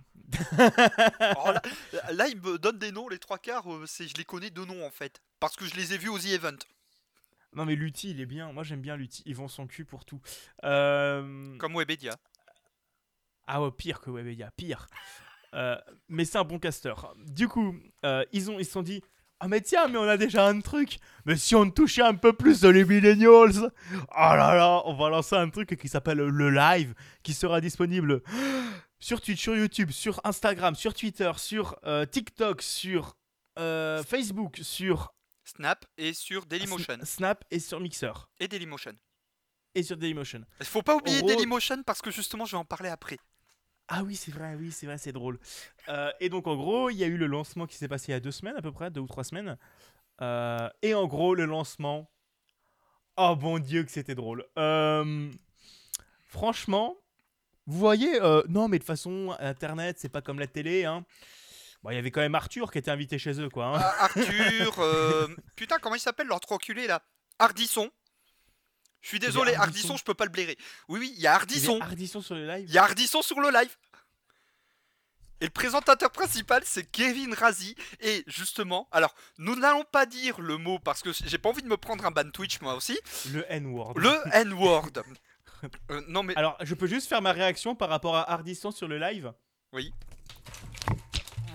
Alors 1.20 1.54
là, 1.94 2.12
là, 2.12 2.28
il 2.28 2.40
me 2.40 2.58
donne 2.58 2.78
des 2.78 2.92
noms, 2.92 3.10
les 3.10 3.20
trois 3.20 3.40
quarts, 3.40 3.72
euh, 3.72 3.86
c'est 3.88 4.08
je 4.08 4.14
les 4.16 4.26
connais 4.26 4.50
de 4.50 4.64
nom 4.64 4.86
en 4.86 4.92
fait. 4.92 5.22
Parce 5.40 5.56
que 5.56 5.66
je 5.66 5.76
les 5.76 5.94
ai 5.94 5.98
vus 5.98 6.10
aux 6.10 6.20
The 6.20 6.28
Event. 6.28 6.58
Non 7.54 7.66
mais 7.66 7.76
Lutti, 7.76 8.12
il 8.12 8.22
est 8.22 8.26
bien. 8.26 8.52
Moi 8.52 8.64
j'aime 8.64 8.82
bien 8.82 8.96
Lutti. 8.96 9.24
Ils 9.26 9.36
vend 9.36 9.48
son 9.48 9.66
cul 9.68 9.86
pour 9.86 10.06
tout. 10.06 10.22
Euh, 10.64 11.58
Comme 11.58 11.76
Webedia. 11.76 12.16
Ah 13.48 13.62
ouais, 13.62 13.72
pire 13.72 14.02
que 14.02 14.12
Webedia, 14.12 14.52
pire. 14.52 14.88
Euh, 15.56 15.76
mais 16.08 16.26
c'est 16.26 16.38
un 16.38 16.44
bon 16.44 16.60
casteur. 16.60 17.16
Du 17.26 17.48
coup, 17.48 17.76
euh, 18.06 18.24
ils, 18.32 18.52
ont, 18.52 18.60
ils 18.60 18.66
se 18.66 18.72
sont 18.72 18.84
dit 18.84 19.04
Ah, 19.42 19.48
mais 19.48 19.62
tiens, 19.62 19.88
mais 19.88 19.98
on 19.98 20.04
a 20.08 20.18
déjà 20.18 20.46
un 20.48 20.60
truc. 20.60 20.98
Mais 21.26 21.38
si 21.38 21.56
on 21.56 21.70
touchait 21.72 22.02
un 22.02 22.16
peu 22.16 22.34
plus 22.34 22.60
de 22.62 22.68
les 22.70 22.84
millennials, 22.84 23.72
oh 23.94 24.06
là 24.18 24.54
là, 24.56 24.82
on 24.86 24.94
va 24.96 25.10
lancer 25.10 25.36
un 25.36 25.50
truc 25.50 25.78
qui 25.80 25.88
s'appelle 25.88 26.18
le 26.18 26.50
live, 26.50 26.94
qui 27.24 27.34
sera 27.34 27.62
disponible 27.62 28.22
sur 29.00 29.22
Twitch, 29.22 29.42
sur 29.42 29.56
YouTube, 29.56 29.92
sur 29.92 30.20
Instagram, 30.26 30.76
sur 30.76 30.94
Twitter, 30.94 31.32
sur 31.38 31.78
euh, 31.86 32.06
TikTok, 32.06 32.62
sur 32.62 33.16
euh, 33.58 34.04
Facebook, 34.04 34.60
sur 34.62 35.14
Snap 35.46 35.86
et 35.98 36.14
sur 36.14 36.46
Dailymotion. 36.46 36.96
Sn- 36.96 37.06
Snap 37.06 37.44
et 37.50 37.60
sur 37.60 37.80
Mixer. 37.80 38.12
Et 38.40 38.48
Dailymotion. 38.48 38.94
Et 39.74 39.84
sur 39.84 39.96
Dailymotion. 39.98 40.44
Il 40.60 40.66
faut 40.66 40.82
pas 40.82 40.96
oublier 40.96 41.20
gros- 41.20 41.28
Dailymotion 41.30 41.82
parce 41.84 42.02
que 42.02 42.12
justement 42.12 42.44
je 42.46 42.52
vais 42.52 42.58
en 42.58 42.66
parler 42.66 42.90
après. 42.90 43.18
Ah 43.92 44.04
oui, 44.04 44.16
c'est 44.16 44.32
vrai, 44.32 44.56
oui, 44.56 44.72
c'est 44.72 44.86
vrai, 44.86 45.00
c'est 45.00 45.12
drôle. 45.12 45.40
Euh, 45.88 46.12
et 46.20 46.30
donc, 46.30 46.46
en 46.46 46.56
gros, 46.56 46.92
il 46.92 46.98
y 46.98 47.04
a 47.04 47.08
eu 47.08 47.18
le 47.18 47.26
lancement 47.26 47.66
qui 47.66 47.76
s'est 47.76 47.88
passé 47.88 48.10
il 48.10 48.12
y 48.12 48.16
a 48.16 48.20
deux 48.20 48.32
semaines 48.32 48.56
à 48.56 48.62
peu 48.62 48.72
près, 48.72 48.92
deux 48.92 49.02
ou 49.02 49.08
trois 49.08 49.24
semaines. 49.24 49.58
Euh, 50.22 50.70
et 50.84 50.94
en 50.94 51.08
gros, 51.08 51.34
le 51.34 51.46
lancement. 51.46 52.08
Oh 53.18 53.36
bon 53.36 53.58
Dieu, 53.58 53.84
que 53.84 53.92
c'était 53.92 54.14
drôle. 54.14 54.46
Euh, 54.60 55.32
franchement, 56.28 56.98
vous 57.66 57.80
voyez, 57.80 58.20
non, 58.48 58.68
mais 58.68 58.78
de 58.78 58.84
toute 58.84 58.88
façon, 58.88 59.36
Internet, 59.40 59.98
c'est 60.00 60.10
pas 60.10 60.22
comme 60.22 60.40
la 60.40 60.48
télé. 60.48 60.86
Hein. 60.86 61.04
Bon, 61.82 61.90
il 61.90 61.96
y 61.96 61.98
avait 61.98 62.12
quand 62.12 62.22
même 62.22 62.36
Arthur 62.36 62.72
qui 62.72 62.78
était 62.78 62.92
invité 62.92 63.18
chez 63.18 63.42
eux, 63.42 63.50
quoi. 63.50 63.76
hein. 63.76 63.80
Ah, 63.82 64.04
Arthur, 64.06 65.38
putain 65.56 65.80
comment 65.80 65.96
il 65.96 66.00
s'appelle 66.00 66.30
culés 66.62 66.86
là? 66.86 67.02
Ardisson. 67.40 67.90
Je 69.02 69.08
suis 69.08 69.20
désolé, 69.20 69.54
Ardisson. 69.56 69.64
Ardisson, 69.64 69.98
je 69.98 70.04
peux 70.04 70.14
pas 70.14 70.26
le 70.26 70.32
blairer. 70.32 70.58
Oui 70.88 71.00
oui, 71.00 71.14
il 71.16 71.22
y 71.22 71.28
a 71.28 71.32
Il 71.32 71.34
y 71.34 71.36
Ardisson. 71.36 71.76
avait 71.76 71.84
Ardisson 71.92 72.22
sur 72.22 72.36
le 72.36 72.46
live. 72.48 72.66
Il 72.68 72.74
y 72.74 72.78
a 72.78 72.84
Ardisson 72.84 73.22
sur 73.22 73.40
le 73.40 73.50
live. 73.50 73.76
Et 75.42 75.46
le 75.46 75.52
présentateur 75.52 76.12
principal, 76.12 76.64
c'est 76.66 76.84
Kevin 76.84 77.34
Razi. 77.34 77.74
Et 78.02 78.26
justement, 78.28 78.90
alors, 78.92 79.16
nous 79.38 79.56
n'allons 79.56 79.86
pas 79.90 80.06
dire 80.06 80.42
le 80.42 80.58
mot 80.58 80.80
parce 80.80 81.02
que 81.02 81.12
j'ai 81.14 81.38
pas 81.38 81.48
envie 81.50 81.62
de 81.62 81.68
me 81.70 81.78
prendre 81.78 82.06
un 82.06 82.12
ban 82.12 82.30
Twitch 82.30 82.60
moi 82.60 82.76
aussi. 82.76 83.00
Le 83.32 83.46
N-word. 83.50 83.94
Le 83.98 84.14
N-word. 84.34 84.92
Euh, 85.92 86.02
non 86.08 86.24
mais 86.24 86.34
Alors, 86.38 86.56
je 86.62 86.74
peux 86.74 86.88
juste 86.88 87.10
faire 87.10 87.22
ma 87.22 87.34
réaction 87.34 87.76
par 87.76 87.90
rapport 87.90 88.16
à 88.16 88.32
Ardisson 88.32 88.72
sur 88.72 88.88
le 88.88 88.98
live? 88.98 89.34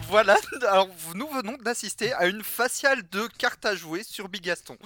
Voilà, 0.09 0.37
alors 0.69 0.89
nous 1.15 1.27
venons 1.29 1.57
d'assister 1.57 2.13
à 2.13 2.27
une 2.27 2.43
faciale 2.43 3.09
de 3.09 3.27
cartes 3.39 3.65
à 3.65 3.75
jouer 3.75 4.03
sur 4.03 4.29
Bigaston. 4.29 4.77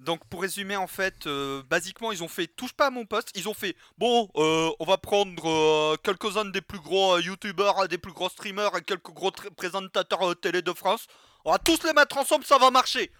Donc 0.00 0.24
pour 0.26 0.42
résumer 0.42 0.76
en 0.76 0.88
fait, 0.88 1.26
euh, 1.26 1.62
basiquement 1.62 2.10
ils 2.10 2.24
ont 2.24 2.28
fait 2.28 2.48
touche 2.48 2.72
pas 2.72 2.88
à 2.88 2.90
mon 2.90 3.06
poste, 3.06 3.30
ils 3.36 3.48
ont 3.48 3.54
fait 3.54 3.76
bon 3.96 4.28
euh, 4.34 4.70
on 4.80 4.84
va 4.84 4.98
prendre 4.98 5.48
euh, 5.48 5.96
quelques-uns 6.02 6.46
des 6.46 6.60
plus 6.60 6.80
gros 6.80 7.18
youtubeurs, 7.20 7.86
des 7.86 7.98
plus 7.98 8.12
gros 8.12 8.28
streamers 8.28 8.76
et 8.76 8.82
quelques 8.82 9.12
gros 9.12 9.30
présentateurs 9.56 10.34
télé 10.40 10.62
de 10.62 10.72
France, 10.72 11.06
on 11.44 11.52
va 11.52 11.58
tous 11.58 11.84
les 11.84 11.92
mettre 11.92 12.18
ensemble, 12.18 12.44
ça 12.44 12.58
va 12.58 12.72
marcher. 12.72 13.12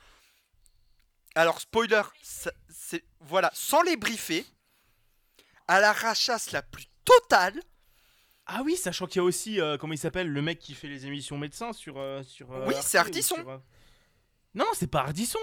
Alors 1.37 1.61
spoiler, 1.61 2.03
c'est 2.23 3.05
voilà, 3.21 3.51
sans 3.55 3.83
les 3.83 3.97
briefer, 3.97 4.45
à 5.69 5.81
la 5.81 5.93
rachasse 5.93 6.51
la 6.51 6.63
plus 6.63 6.87
totale, 7.05 7.61
Ah 8.47 8.63
oui, 8.65 8.77
sachant 8.77 9.07
qu'il 9.07 9.17
y 9.17 9.21
a 9.21 9.25
aussi, 9.25 9.61
comment 9.79 9.93
il 9.93 9.99
s'appelle, 9.99 10.29
le 10.29 10.43
mec 10.43 10.59
qui 10.59 10.75
fait 10.75 10.89
les 10.89 11.07
émissions 11.07 11.39
médecins 11.39 11.73
sur... 11.73 11.95
sur 12.25 12.51
Oui, 12.67 12.75
c'est 12.83 12.99
Ardisson. 12.99 13.37
sur, 13.37 13.61
Non, 14.55 14.67
c'est 14.75 14.91
pas 14.91 15.01
Ardisson. 15.01 15.39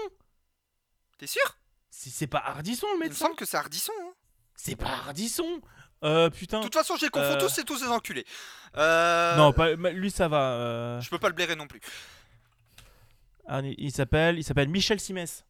T'es 1.22 1.28
sûr? 1.28 1.56
C'est 1.88 2.10
c'est 2.10 2.26
pas 2.26 2.38
Ardisson 2.38 2.86
le 2.88 2.94
Il 2.94 2.98
me 2.98 3.04
médecin. 3.04 3.26
semble 3.26 3.36
que 3.36 3.44
c'est 3.44 3.56
Ardisson. 3.56 3.92
hein. 4.02 4.12
C'est 4.56 4.74
pas 4.76 4.88
Ardisson. 4.90 5.60
Euh, 6.02 6.30
putain. 6.30 6.58
De 6.58 6.64
toute 6.64 6.74
façon, 6.74 6.96
je 6.96 7.04
les 7.04 7.10
confonds 7.10 7.36
Euh. 7.36 7.38
tous, 7.40 7.48
c'est 7.48 7.64
tous 7.64 7.78
ces 7.78 7.86
enculés. 7.86 8.24
Euh, 8.76 9.36
Non, 9.36 9.52
pas, 9.52 9.74
lui 9.74 10.10
ça 10.10 10.26
va. 10.26 10.54
euh, 10.54 11.00
Je 11.00 11.08
peux 11.10 11.18
pas 11.20 11.28
le 11.28 11.34
blairer 11.34 11.54
non 11.54 11.68
plus. 11.68 11.80
ah, 13.46 13.60
il 13.62 13.92
s'appelle, 13.92 14.36
il 14.38 14.42
s'appelle 14.42 14.68
Michel 14.68 14.98
Simès. 14.98 15.44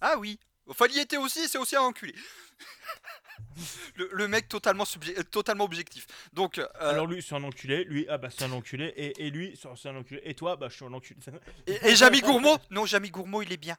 Ah 0.00 0.16
oui. 0.18 0.38
Enfin, 0.68 0.86
il 0.90 0.94
y 0.96 1.00
était 1.00 1.16
aussi, 1.16 1.48
c'est 1.48 1.58
aussi 1.58 1.74
un 1.74 1.80
enculé. 1.82 2.14
le, 3.96 4.08
le 4.12 4.28
mec 4.28 4.48
totalement, 4.48 4.84
euh, 5.08 5.22
totalement 5.24 5.64
objectif. 5.64 6.06
Donc, 6.32 6.58
euh, 6.58 6.66
Alors 6.78 7.06
lui 7.08 7.20
c'est 7.22 7.34
un 7.34 7.42
enculé, 7.42 7.82
lui 7.84 8.06
ah 8.08 8.18
bah 8.18 8.28
c'est 8.30 8.44
un 8.44 8.52
enculé 8.52 8.92
et, 8.96 9.26
et 9.26 9.30
lui 9.30 9.58
c'est 9.60 9.88
un 9.88 9.96
enculé 9.96 10.20
et 10.24 10.34
toi 10.34 10.56
bah 10.56 10.68
je 10.68 10.76
suis 10.76 10.84
un 10.84 10.92
enculé. 10.92 11.18
et, 11.66 11.78
et 11.88 11.96
Jamy 11.96 12.20
Gourmaud? 12.20 12.58
Non, 12.70 12.86
Jamy 12.86 13.10
Gourmaud, 13.10 13.42
il 13.42 13.52
est 13.52 13.56
bien. 13.56 13.76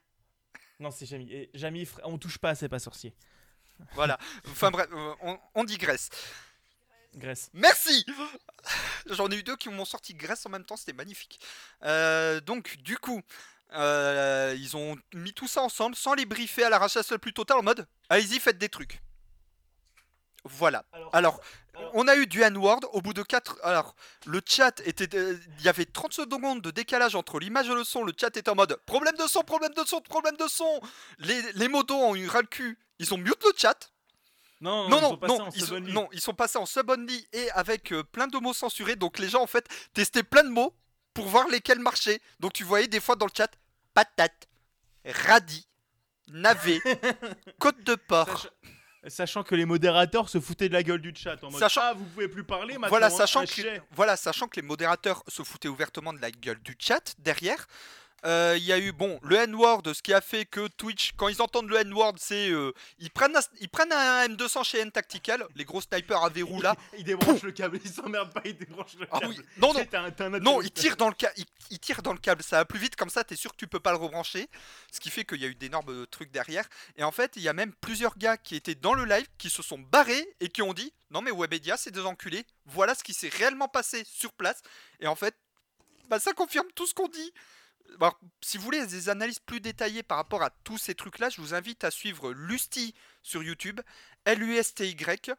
Non 0.82 0.90
c'est 0.90 1.06
Jamy. 1.06 1.82
Et 1.82 1.88
on 2.04 2.18
touche 2.18 2.38
pas, 2.38 2.54
c'est 2.54 2.68
pas 2.68 2.78
sorcier. 2.78 3.14
Voilà. 3.94 4.18
Enfin 4.48 4.70
bref, 4.70 4.88
euh, 4.92 5.14
on, 5.22 5.38
on 5.54 5.64
digresse. 5.64 6.10
Grèce. 7.14 7.50
Merci 7.52 8.06
J'en 9.06 9.28
ai 9.30 9.36
eu 9.36 9.42
deux 9.42 9.56
qui 9.56 9.68
m'ont 9.68 9.84
sorti 9.84 10.14
Grèce 10.14 10.46
en 10.46 10.50
même 10.50 10.64
temps, 10.64 10.76
c'était 10.76 10.94
magnifique. 10.94 11.40
Euh, 11.82 12.40
donc, 12.40 12.76
du 12.78 12.96
coup, 12.96 13.20
euh, 13.74 14.54
ils 14.56 14.76
ont 14.76 14.96
mis 15.12 15.32
tout 15.32 15.48
ça 15.48 15.62
ensemble 15.62 15.94
sans 15.94 16.14
les 16.14 16.24
briefer 16.24 16.64
à 16.64 16.70
la 16.70 16.78
rachasse 16.78 17.10
la 17.10 17.18
plus 17.18 17.32
totale 17.32 17.58
en 17.58 17.62
mode 17.62 17.86
allez-y, 18.08 18.38
faites 18.38 18.58
des 18.58 18.68
trucs. 18.68 19.00
Voilà. 20.44 20.84
Alors, 21.12 21.40
on 21.94 22.08
a 22.08 22.16
eu 22.16 22.26
du 22.26 22.42
N-word 22.42 22.80
au 22.92 23.00
bout 23.00 23.14
de 23.14 23.22
4. 23.22 23.60
Alors, 23.62 23.94
le 24.26 24.40
chat 24.44 24.80
était. 24.84 25.08
Il 25.58 25.64
y 25.64 25.68
avait 25.68 25.84
30 25.84 26.12
secondes 26.12 26.60
de 26.60 26.70
décalage 26.70 27.14
entre 27.14 27.38
l'image 27.38 27.68
et 27.68 27.74
le 27.74 27.84
son. 27.84 28.02
Le 28.04 28.12
chat 28.18 28.36
était 28.36 28.48
en 28.48 28.54
mode 28.54 28.76
problème 28.86 29.14
de 29.16 29.26
son, 29.26 29.42
problème 29.42 29.72
de 29.74 29.84
son, 29.86 30.00
problème 30.00 30.36
de 30.36 30.48
son. 30.48 30.80
Les, 31.18 31.40
les 31.52 31.68
modos 31.68 31.94
ont 31.94 32.16
eu 32.16 32.26
ras 32.26 32.40
le 32.40 32.46
cul. 32.48 32.78
Ils 32.98 33.12
ont 33.14 33.18
mute 33.18 33.42
le 33.44 33.52
chat. 33.56 33.92
non 34.60 34.88
Non, 34.88 34.98
ils 34.98 35.02
non, 35.02 35.16
passés 35.16 35.38
non, 35.38 35.44
en 35.44 35.50
ils 35.50 35.64
sont, 35.64 35.80
non, 35.80 36.08
ils 36.12 36.20
sont 36.20 36.34
passés 36.34 36.58
en 36.58 36.66
sub-only 36.66 37.26
et 37.32 37.50
avec 37.52 37.92
euh, 37.92 38.02
plein 38.02 38.26
de 38.26 38.38
mots 38.38 38.54
censurés. 38.54 38.96
Donc 38.96 39.18
les 39.18 39.28
gens, 39.28 39.42
en 39.42 39.46
fait, 39.46 39.68
testaient 39.94 40.22
plein 40.22 40.44
de 40.44 40.50
mots 40.50 40.74
pour 41.14 41.26
voir 41.26 41.48
lesquels 41.48 41.80
marchaient. 41.80 42.20
Donc 42.40 42.52
tu 42.52 42.64
voyais 42.64 42.88
des 42.88 43.00
fois 43.00 43.16
dans 43.16 43.26
le 43.26 43.32
chat 43.36 43.50
patate, 43.94 44.48
radis, 45.04 45.66
navet, 46.28 46.80
côte 47.58 47.82
de 47.84 47.94
porc. 47.94 48.48
Sach- 49.04 49.10
Sachant 49.32 49.42
que 49.42 49.54
les 49.54 49.64
modérateurs 49.64 50.28
se 50.28 50.38
foutaient 50.40 50.68
de 50.68 50.74
la 50.74 50.82
gueule 50.82 51.00
du 51.00 51.12
chat 51.14 51.42
en 51.42 51.50
mode 51.50 51.60
Sachant- 51.60 51.80
Ah, 51.82 51.94
vous 51.94 52.04
pouvez 52.04 52.28
plus 52.28 52.44
parler 52.44 52.74
maintenant. 52.74 52.88
Voilà 52.88 53.06
hein, 53.06 53.10
sachant, 53.10 53.40
un 53.40 53.46
que, 53.46 53.50
chais. 53.52 53.82
voilà, 53.92 54.16
sachant 54.16 54.46
que 54.48 54.56
les 54.56 54.62
modérateurs 54.66 55.22
se 55.28 55.42
foutaient 55.42 55.68
ouvertement 55.68 56.12
de 56.12 56.20
la 56.20 56.30
gueule 56.30 56.60
du 56.62 56.76
chat 56.78 57.14
derrière. 57.18 57.66
Euh, 58.24 58.54
Il 58.56 58.64
y 58.64 58.72
a 58.72 58.78
eu 58.78 58.92
bon 58.92 59.18
le 59.22 59.36
N-word, 59.36 59.82
ce 59.94 60.00
qui 60.02 60.12
a 60.14 60.20
fait 60.20 60.44
que 60.44 60.68
Twitch, 60.68 61.12
quand 61.16 61.28
ils 61.28 61.42
entendent 61.42 61.68
le 61.68 61.76
N-word, 61.78 62.14
c'est 62.18 62.50
euh, 62.50 62.72
ils 62.98 63.10
prennent 63.10 63.36
un, 63.36 63.40
ils 63.60 63.68
prennent 63.68 63.92
un 63.92 64.26
M200 64.28 64.64
chez 64.64 64.78
N 64.78 64.92
Tactical, 64.92 65.44
les 65.56 65.64
gros 65.64 65.80
snipers 65.80 66.22
à 66.22 66.28
verrou 66.28 66.60
là. 66.62 66.76
Il 66.98 67.04
débranche 67.04 67.42
le 67.42 67.50
câble, 67.52 67.80
il 67.84 67.90
s'emmerde 67.90 68.32
pas, 68.32 68.42
il 68.44 68.56
débranche 68.56 68.94
le 68.98 69.06
Ah 69.10 69.18
câble. 69.20 69.34
oui, 69.36 69.40
non 69.56 69.72
non, 69.74 69.80
Non, 70.40 70.58
atelier- 70.60 70.64
il 70.66 70.70
tire 70.70 70.96
dans 70.96 71.08
le 71.08 71.14
câble, 71.14 71.34
il, 71.36 71.44
il 71.70 71.78
tire 71.80 72.02
dans 72.02 72.12
le 72.12 72.18
câble, 72.18 72.42
ça 72.42 72.58
va 72.58 72.64
plus 72.64 72.78
vite 72.78 72.94
comme 72.96 73.10
ça, 73.10 73.24
t'es 73.24 73.34
sûr 73.36 73.50
que 73.52 73.56
tu 73.56 73.66
peux 73.66 73.80
pas 73.80 73.90
le 73.90 73.98
rebrancher, 73.98 74.48
ce 74.92 75.00
qui 75.00 75.10
fait 75.10 75.24
qu'il 75.24 75.40
y 75.40 75.44
a 75.44 75.48
eu 75.48 75.54
d'énormes 75.54 76.06
trucs 76.06 76.30
derrière. 76.30 76.68
Et 76.96 77.02
en 77.04 77.10
fait, 77.12 77.32
il 77.36 77.42
y 77.42 77.48
a 77.48 77.52
même 77.52 77.72
plusieurs 77.72 78.16
gars 78.18 78.36
qui 78.36 78.54
étaient 78.54 78.74
dans 78.76 78.94
le 78.94 79.04
live 79.04 79.26
qui 79.38 79.50
se 79.50 79.62
sont 79.62 79.78
barrés 79.78 80.28
et 80.40 80.48
qui 80.48 80.62
ont 80.62 80.74
dit 80.74 80.92
non 81.10 81.20
mais 81.22 81.30
Webedia 81.32 81.76
c'est 81.76 81.90
des 81.90 82.00
enculés, 82.06 82.46
voilà 82.66 82.94
ce 82.94 83.02
qui 83.04 83.12
s'est 83.14 83.28
réellement 83.30 83.68
passé 83.68 84.04
sur 84.06 84.32
place. 84.32 84.62
Et 85.00 85.06
en 85.08 85.16
fait, 85.16 85.34
bah, 86.08 86.20
ça 86.20 86.32
confirme 86.32 86.66
tout 86.74 86.86
ce 86.86 86.94
qu'on 86.94 87.08
dit. 87.08 87.32
Si 88.40 88.58
vous 88.58 88.64
voulez 88.64 88.86
des 88.86 89.08
analyses 89.08 89.38
plus 89.38 89.60
détaillées 89.60 90.02
par 90.02 90.18
rapport 90.18 90.42
à 90.42 90.50
tous 90.64 90.78
ces 90.78 90.94
trucs-là, 90.94 91.28
je 91.28 91.40
vous 91.40 91.54
invite 91.54 91.84
à 91.84 91.90
suivre 91.90 92.32
Lusty 92.32 92.94
sur 93.22 93.42
YouTube, 93.42 93.80
L-U-S-T-Y, 94.24 95.32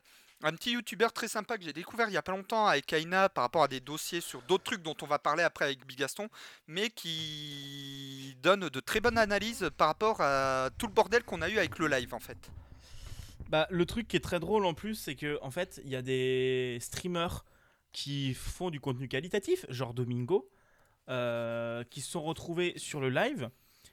un 0.44 0.52
petit 0.54 0.72
youtubeur 0.72 1.14
très 1.14 1.28
sympa 1.28 1.58
que 1.58 1.64
j'ai 1.64 1.74
découvert 1.74 2.10
il 2.10 2.14
y 2.14 2.18
a 2.18 2.22
pas 2.22 2.34
longtemps 2.34 2.68
avec 2.68 2.92
Aina 2.92 3.30
par 3.30 3.46
rapport 3.46 3.64
à 3.64 3.68
des 3.68 3.80
dossiers 3.80 4.20
sur 4.20 4.42
d'autres 4.42 4.66
trucs 4.66 4.82
dont 4.82 4.96
on 5.02 5.06
va 5.06 5.18
parler 5.18 5.44
après 5.44 5.66
avec 5.66 5.86
Bigaston, 5.86 6.30
mais 6.68 6.90
qui 6.90 8.36
donne 8.42 8.68
de 8.68 8.80
très 8.80 9.00
bonnes 9.00 9.18
analyses 9.18 9.70
par 9.78 9.88
rapport 9.88 10.20
à 10.20 10.70
tout 10.78 10.88
le 10.88 10.94
bordel 10.94 11.24
qu'on 11.24 11.42
a 11.42 11.50
eu 11.50 11.58
avec 11.58 11.80
le 11.80 11.88
live 11.88 12.14
en 12.14 12.20
fait. 12.20 12.38
Bah, 13.50 13.68
le 13.70 13.86
truc 13.86 14.08
qui 14.08 14.18
est 14.18 14.24
très 14.24 14.40
drôle 14.40 14.66
en 14.66 14.74
plus, 14.74 14.96
c'est 14.96 15.16
que 15.16 15.40
en 15.42 15.52
fait, 15.52 15.80
il 15.86 15.92
y 15.92 15.96
a 15.96 16.02
des 16.02 16.78
streamers 16.82 17.46
qui 17.92 18.34
font 18.34 18.70
du 18.70 18.80
contenu 18.80 19.08
qualitatif, 19.08 19.66
genre 19.70 19.94
Domingo, 19.94 20.50
euh, 21.10 21.84
qui 21.90 22.02
se 22.02 22.12
sont 22.12 22.22
retrouvés 22.24 22.74
sur 22.78 23.00
le 23.00 23.10
live. 23.10 23.50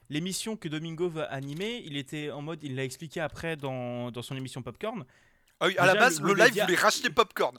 L'émission 0.09 0.57
que 0.57 0.69
Domingo 0.69 1.09
va 1.09 1.25
animer, 1.25 1.83
il 1.87 1.97
était 1.97 2.31
en 2.31 2.43
mode, 2.43 2.63
il 2.65 2.75
l'a 2.75 2.85
expliqué 2.85 3.21
après 3.21 3.57
dans, 3.57 4.11
dans 4.11 4.23
son 4.23 4.37
émission 4.37 4.63
Popcorn. 4.63 5.05
Ah 5.61 5.67
oui, 5.67 5.77
à 5.79 5.87
la 5.87 5.95
base, 5.95 6.21
le 6.21 6.29
le 6.29 6.35
live 6.35 6.53
Webedia- 6.55 6.65
voulait 6.65 6.77
racheter 6.77 7.11
Popcorn. 7.11 7.59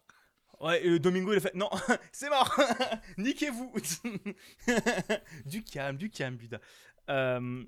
Ouais, 0.59 0.85
et 0.85 0.99
Domingo 0.99 1.33
il 1.33 1.37
a 1.37 1.39
fait 1.39 1.55
non, 1.55 1.69
c'est 2.11 2.29
mort, 2.29 2.55
niquez-vous. 3.17 3.73
du 5.45 5.63
calme, 5.63 5.97
du 5.97 6.09
calme, 6.09 6.37
putain. 6.37 6.59
Euh, 7.09 7.63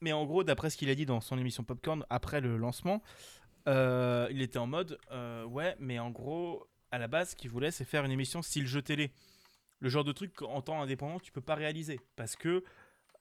mais 0.00 0.12
en 0.12 0.24
gros, 0.24 0.44
d'après 0.44 0.70
ce 0.70 0.76
qu'il 0.76 0.90
a 0.90 0.94
dit 0.94 1.06
dans 1.06 1.20
son 1.20 1.38
émission 1.38 1.64
Popcorn 1.64 2.04
après 2.10 2.40
le 2.40 2.56
lancement, 2.56 3.02
euh, 3.66 4.28
il 4.30 4.40
était 4.42 4.58
en 4.58 4.66
mode 4.66 4.98
euh, 5.10 5.44
ouais, 5.44 5.74
mais 5.80 5.98
en 5.98 6.10
gros, 6.10 6.68
à 6.90 6.98
la 6.98 7.08
base, 7.08 7.30
ce 7.30 7.36
qu'il 7.36 7.50
voulait, 7.50 7.70
c'est 7.70 7.84
faire 7.84 8.04
une 8.04 8.12
émission 8.12 8.40
style 8.42 8.66
jeu 8.66 8.82
télé. 8.82 9.10
Le 9.80 9.88
genre 9.88 10.04
de 10.04 10.12
truc 10.12 10.34
qu'en 10.34 10.60
temps 10.60 10.82
indépendant, 10.82 11.20
tu 11.20 11.32
peux 11.32 11.40
pas 11.40 11.54
réaliser 11.54 12.00
parce 12.16 12.34
que 12.36 12.64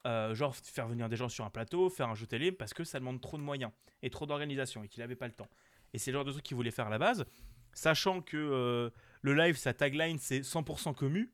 euh, 0.06 0.34
genre 0.34 0.56
faire 0.56 0.88
venir 0.88 1.10
des 1.10 1.18
gens 1.18 1.30
sur 1.30 1.44
un 1.44 1.50
plateau, 1.50 1.90
faire 1.90 2.10
un 2.10 2.16
jeu 2.16 2.26
télé, 2.26 2.52
parce 2.52 2.74
que 2.74 2.84
ça 2.84 3.00
demande 3.00 3.20
trop 3.20 3.38
de 3.38 3.44
moyens 3.44 3.72
et 4.02 4.10
trop 4.10 4.26
d'organisation 4.26 4.84
et 4.84 4.88
qu'il 4.88 5.04
avait 5.04 5.16
pas 5.16 5.28
le 5.28 5.34
temps. 5.34 5.50
Et 5.94 5.98
c'est 5.98 6.12
le 6.12 6.18
genre 6.18 6.26
de 6.26 6.32
truc 6.32 6.44
qu'il 6.44 6.56
voulait 6.56 6.72
faire 6.72 6.88
à 6.88 6.90
la 6.90 6.98
base, 6.98 7.26
sachant 7.74 8.22
que 8.22 8.38
euh, 8.38 8.90
le 9.22 9.34
live, 9.34 9.58
sa 9.58 9.74
tagline, 9.74 10.18
c'est 10.20 10.42
100% 10.42 10.96
commu. 10.96 11.32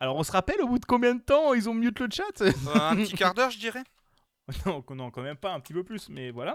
Alors 0.00 0.16
on 0.16 0.22
se 0.22 0.30
rappelle 0.30 0.60
au 0.60 0.68
bout 0.68 0.78
de 0.78 0.84
combien 0.84 1.14
de 1.14 1.20
temps 1.20 1.54
ils 1.54 1.68
ont 1.68 1.74
mute 1.74 1.98
le 1.98 2.08
chat? 2.10 2.40
Euh, 2.40 2.52
un 2.66 2.94
petit 2.96 3.16
quart 3.16 3.34
d'heure, 3.34 3.50
je 3.50 3.58
dirais. 3.58 3.82
non, 4.66 4.84
non, 4.90 5.10
quand 5.10 5.22
même 5.22 5.36
pas, 5.36 5.52
un 5.52 5.60
petit 5.60 5.72
peu 5.72 5.82
plus, 5.82 6.08
mais 6.08 6.30
voilà. 6.30 6.54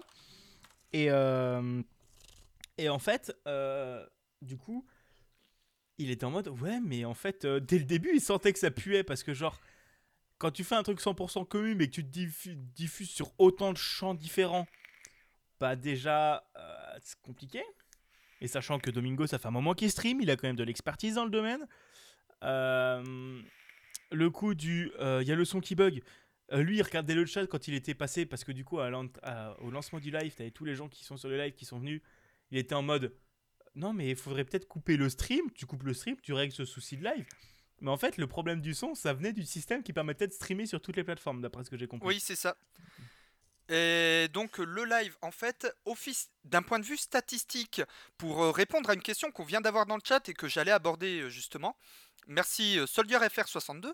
Et, 0.93 1.09
euh, 1.09 1.81
et 2.77 2.87
en 2.87 2.99
fait, 2.99 3.35
du 4.41 4.57
coup, 4.57 4.85
il 5.97 6.09
était 6.09 6.25
en 6.25 6.31
mode, 6.31 6.47
ouais, 6.47 6.79
mais 6.81 7.05
en 7.05 7.13
fait, 7.13 7.45
euh, 7.45 7.59
dès 7.59 7.77
le 7.77 7.85
début, 7.85 8.11
il 8.13 8.21
sentait 8.21 8.53
que 8.53 8.59
ça 8.59 8.71
puait, 8.71 9.03
parce 9.03 9.23
que 9.23 9.33
genre, 9.33 9.59
quand 10.37 10.51
tu 10.51 10.63
fais 10.63 10.75
un 10.75 10.83
truc 10.83 10.99
100% 10.99 11.45
commun, 11.45 11.75
mais 11.75 11.87
que 11.87 11.91
tu 11.93 12.03
te 12.03 12.09
diffu- 12.19 12.55
diffuses 12.55 13.09
sur 13.11 13.31
autant 13.37 13.71
de 13.73 13.77
champs 13.77 14.13
différents, 14.13 14.67
bah 15.59 15.75
déjà, 15.75 16.43
euh, 16.57 16.97
c'est 17.01 17.19
compliqué. 17.21 17.63
Et 18.41 18.47
sachant 18.47 18.79
que 18.79 18.91
Domingo, 18.91 19.27
ça 19.27 19.37
fait 19.39 19.47
un 19.47 19.51
moment 19.51 19.73
qu'il 19.73 19.89
stream, 19.89 20.19
il 20.19 20.29
a 20.29 20.35
quand 20.35 20.47
même 20.47 20.55
de 20.55 20.63
l'expertise 20.63 21.15
dans 21.15 21.23
le 21.25 21.31
domaine. 21.31 21.65
Euh, 22.43 23.41
le 24.11 24.29
coup 24.29 24.53
du, 24.53 24.91
il 24.99 25.27
y 25.27 25.31
a 25.31 25.35
le 25.35 25.45
son 25.45 25.61
qui 25.61 25.75
bug. 25.75 26.03
Lui, 26.51 26.77
il 26.77 26.81
regardait 26.81 27.15
le 27.15 27.25
chat 27.25 27.47
quand 27.47 27.67
il 27.69 27.73
était 27.73 27.93
passé, 27.93 28.25
parce 28.25 28.43
que 28.43 28.51
du 28.51 28.65
coup, 28.65 28.79
au 28.79 29.71
lancement 29.71 29.99
du 29.99 30.11
live, 30.11 30.35
t'avais 30.35 30.51
tous 30.51 30.65
les 30.65 30.75
gens 30.75 30.89
qui 30.89 31.05
sont 31.05 31.15
sur 31.15 31.29
le 31.29 31.37
live 31.37 31.53
qui 31.53 31.63
sont 31.63 31.79
venus. 31.79 32.01
Il 32.51 32.57
était 32.57 32.75
en 32.75 32.81
mode 32.81 33.15
Non, 33.75 33.93
mais 33.93 34.09
il 34.09 34.15
faudrait 34.15 34.45
peut-être 34.45 34.67
couper 34.67 34.97
le 34.97 35.09
stream. 35.09 35.51
Tu 35.55 35.65
coupes 35.65 35.83
le 35.83 35.93
stream, 35.93 36.15
tu 36.21 36.33
règles 36.33 36.53
ce 36.53 36.65
souci 36.65 36.97
de 36.97 37.03
live. 37.03 37.25
Mais 37.81 37.89
en 37.89 37.97
fait, 37.97 38.17
le 38.17 38.27
problème 38.27 38.61
du 38.61 38.73
son, 38.73 38.95
ça 38.95 39.13
venait 39.13 39.33
du 39.33 39.43
système 39.43 39.83
qui 39.83 39.93
permettait 39.93 40.27
de 40.27 40.33
streamer 40.33 40.65
sur 40.65 40.81
toutes 40.81 40.95
les 40.95 41.03
plateformes, 41.03 41.41
d'après 41.41 41.63
ce 41.63 41.69
que 41.69 41.77
j'ai 41.77 41.87
compris. 41.87 42.07
Oui, 42.07 42.19
c'est 42.19 42.35
ça. 42.35 42.55
Et 43.69 44.27
donc 44.33 44.57
le 44.57 44.85
live, 44.85 45.17
en 45.21 45.31
fait, 45.31 45.67
d'un 46.43 46.61
point 46.61 46.79
de 46.79 46.85
vue 46.85 46.97
statistique, 46.97 47.81
pour 48.17 48.43
euh, 48.43 48.51
répondre 48.51 48.89
à 48.89 48.93
une 48.93 49.01
question 49.01 49.31
qu'on 49.31 49.45
vient 49.45 49.61
d'avoir 49.61 49.85
dans 49.85 49.95
le 49.95 50.01
chat 50.05 50.27
et 50.29 50.33
que 50.33 50.47
j'allais 50.47 50.71
aborder 50.71 51.21
euh, 51.21 51.29
justement. 51.29 51.77
Merci 52.27 52.79
euh, 52.79 52.85
Soldier 52.85 53.17
FR62. 53.17 53.91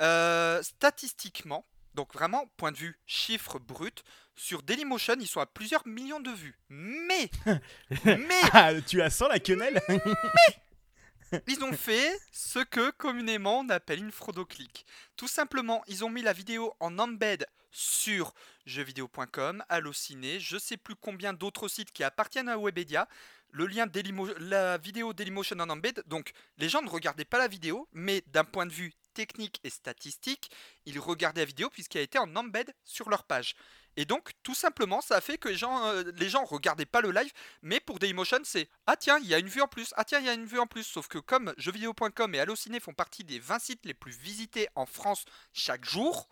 Euh, 0.00 0.62
statistiquement, 0.62 1.66
donc 1.94 2.12
vraiment 2.14 2.46
point 2.56 2.72
de 2.72 2.76
vue 2.76 2.98
chiffre 3.06 3.58
brut, 3.58 4.02
sur 4.34 4.62
Dailymotion, 4.62 5.16
ils 5.20 5.26
sont 5.26 5.40
à 5.40 5.46
plusieurs 5.46 5.86
millions 5.86 6.20
de 6.20 6.30
vues. 6.30 6.58
Mais, 6.68 7.30
mais 8.04 8.40
Ah, 8.52 8.72
tu 8.86 9.02
as 9.02 9.10
sans 9.10 9.28
la 9.28 9.38
quenelle 9.38 9.80
Ils 11.48 11.64
ont 11.64 11.72
fait 11.72 12.18
ce 12.30 12.58
que 12.58 12.90
communément 12.90 13.60
on 13.60 13.68
appelle 13.70 14.00
une 14.00 14.12
fraudoclick. 14.12 14.84
Tout 15.16 15.28
simplement, 15.28 15.82
ils 15.86 16.04
ont 16.04 16.10
mis 16.10 16.20
la 16.22 16.34
vidéo 16.34 16.74
en 16.78 16.98
embed 16.98 17.46
sur 17.70 18.34
jeuxvideo.com, 18.66 19.64
Allociné, 19.70 20.38
je 20.40 20.58
sais 20.58 20.76
plus 20.76 20.94
combien 20.94 21.32
d'autres 21.32 21.68
sites 21.68 21.90
qui 21.92 22.04
appartiennent 22.04 22.50
à 22.50 22.58
Webedia. 22.58 23.08
Le 23.50 23.66
lien 23.66 23.86
Dailymo- 23.86 24.34
la 24.38 24.76
vidéo 24.78 25.12
Dailymotion 25.14 25.58
en 25.60 25.68
embed. 25.70 26.02
Donc, 26.06 26.32
les 26.58 26.68
gens 26.68 26.82
ne 26.82 26.88
regardaient 26.88 27.24
pas 27.26 27.38
la 27.38 27.48
vidéo, 27.48 27.86
mais 27.92 28.22
d'un 28.28 28.44
point 28.44 28.64
de 28.66 28.72
vue 28.72 28.92
technique 29.14 29.60
et 29.64 29.70
statistique, 29.70 30.50
ils 30.86 30.98
regardaient 30.98 31.42
la 31.42 31.46
vidéo 31.46 31.70
puisqu'elle 31.70 32.02
été 32.02 32.18
en 32.18 32.34
embed 32.36 32.72
sur 32.84 33.08
leur 33.10 33.24
page. 33.24 33.54
Et 33.96 34.06
donc, 34.06 34.30
tout 34.42 34.54
simplement, 34.54 35.02
ça 35.02 35.16
a 35.16 35.20
fait 35.20 35.36
que 35.36 35.48
les 35.48 35.56
gens, 35.56 35.84
euh, 35.86 36.04
les 36.16 36.30
gens 36.30 36.44
regardaient 36.44 36.86
pas 36.86 37.02
le 37.02 37.10
live, 37.10 37.30
mais 37.60 37.78
pour 37.78 37.98
Dailymotion, 37.98 38.38
c'est 38.44 38.68
ah 38.86 38.96
tiens, 38.96 39.18
il 39.22 39.28
y 39.28 39.34
a 39.34 39.38
une 39.38 39.48
vue 39.48 39.60
en 39.60 39.68
plus, 39.68 39.92
ah 39.96 40.04
tiens, 40.04 40.18
il 40.18 40.26
y 40.26 40.30
a 40.30 40.34
une 40.34 40.46
vue 40.46 40.58
en 40.58 40.66
plus. 40.66 40.84
Sauf 40.84 41.08
que 41.08 41.18
comme 41.18 41.52
jeuxvideo.com 41.58 42.34
et 42.34 42.40
Allociné 42.40 42.80
font 42.80 42.94
partie 42.94 43.24
des 43.24 43.38
20 43.38 43.58
sites 43.58 43.84
les 43.84 43.94
plus 43.94 44.16
visités 44.16 44.68
en 44.74 44.86
France 44.86 45.26
chaque 45.52 45.84
jour, 45.84 46.28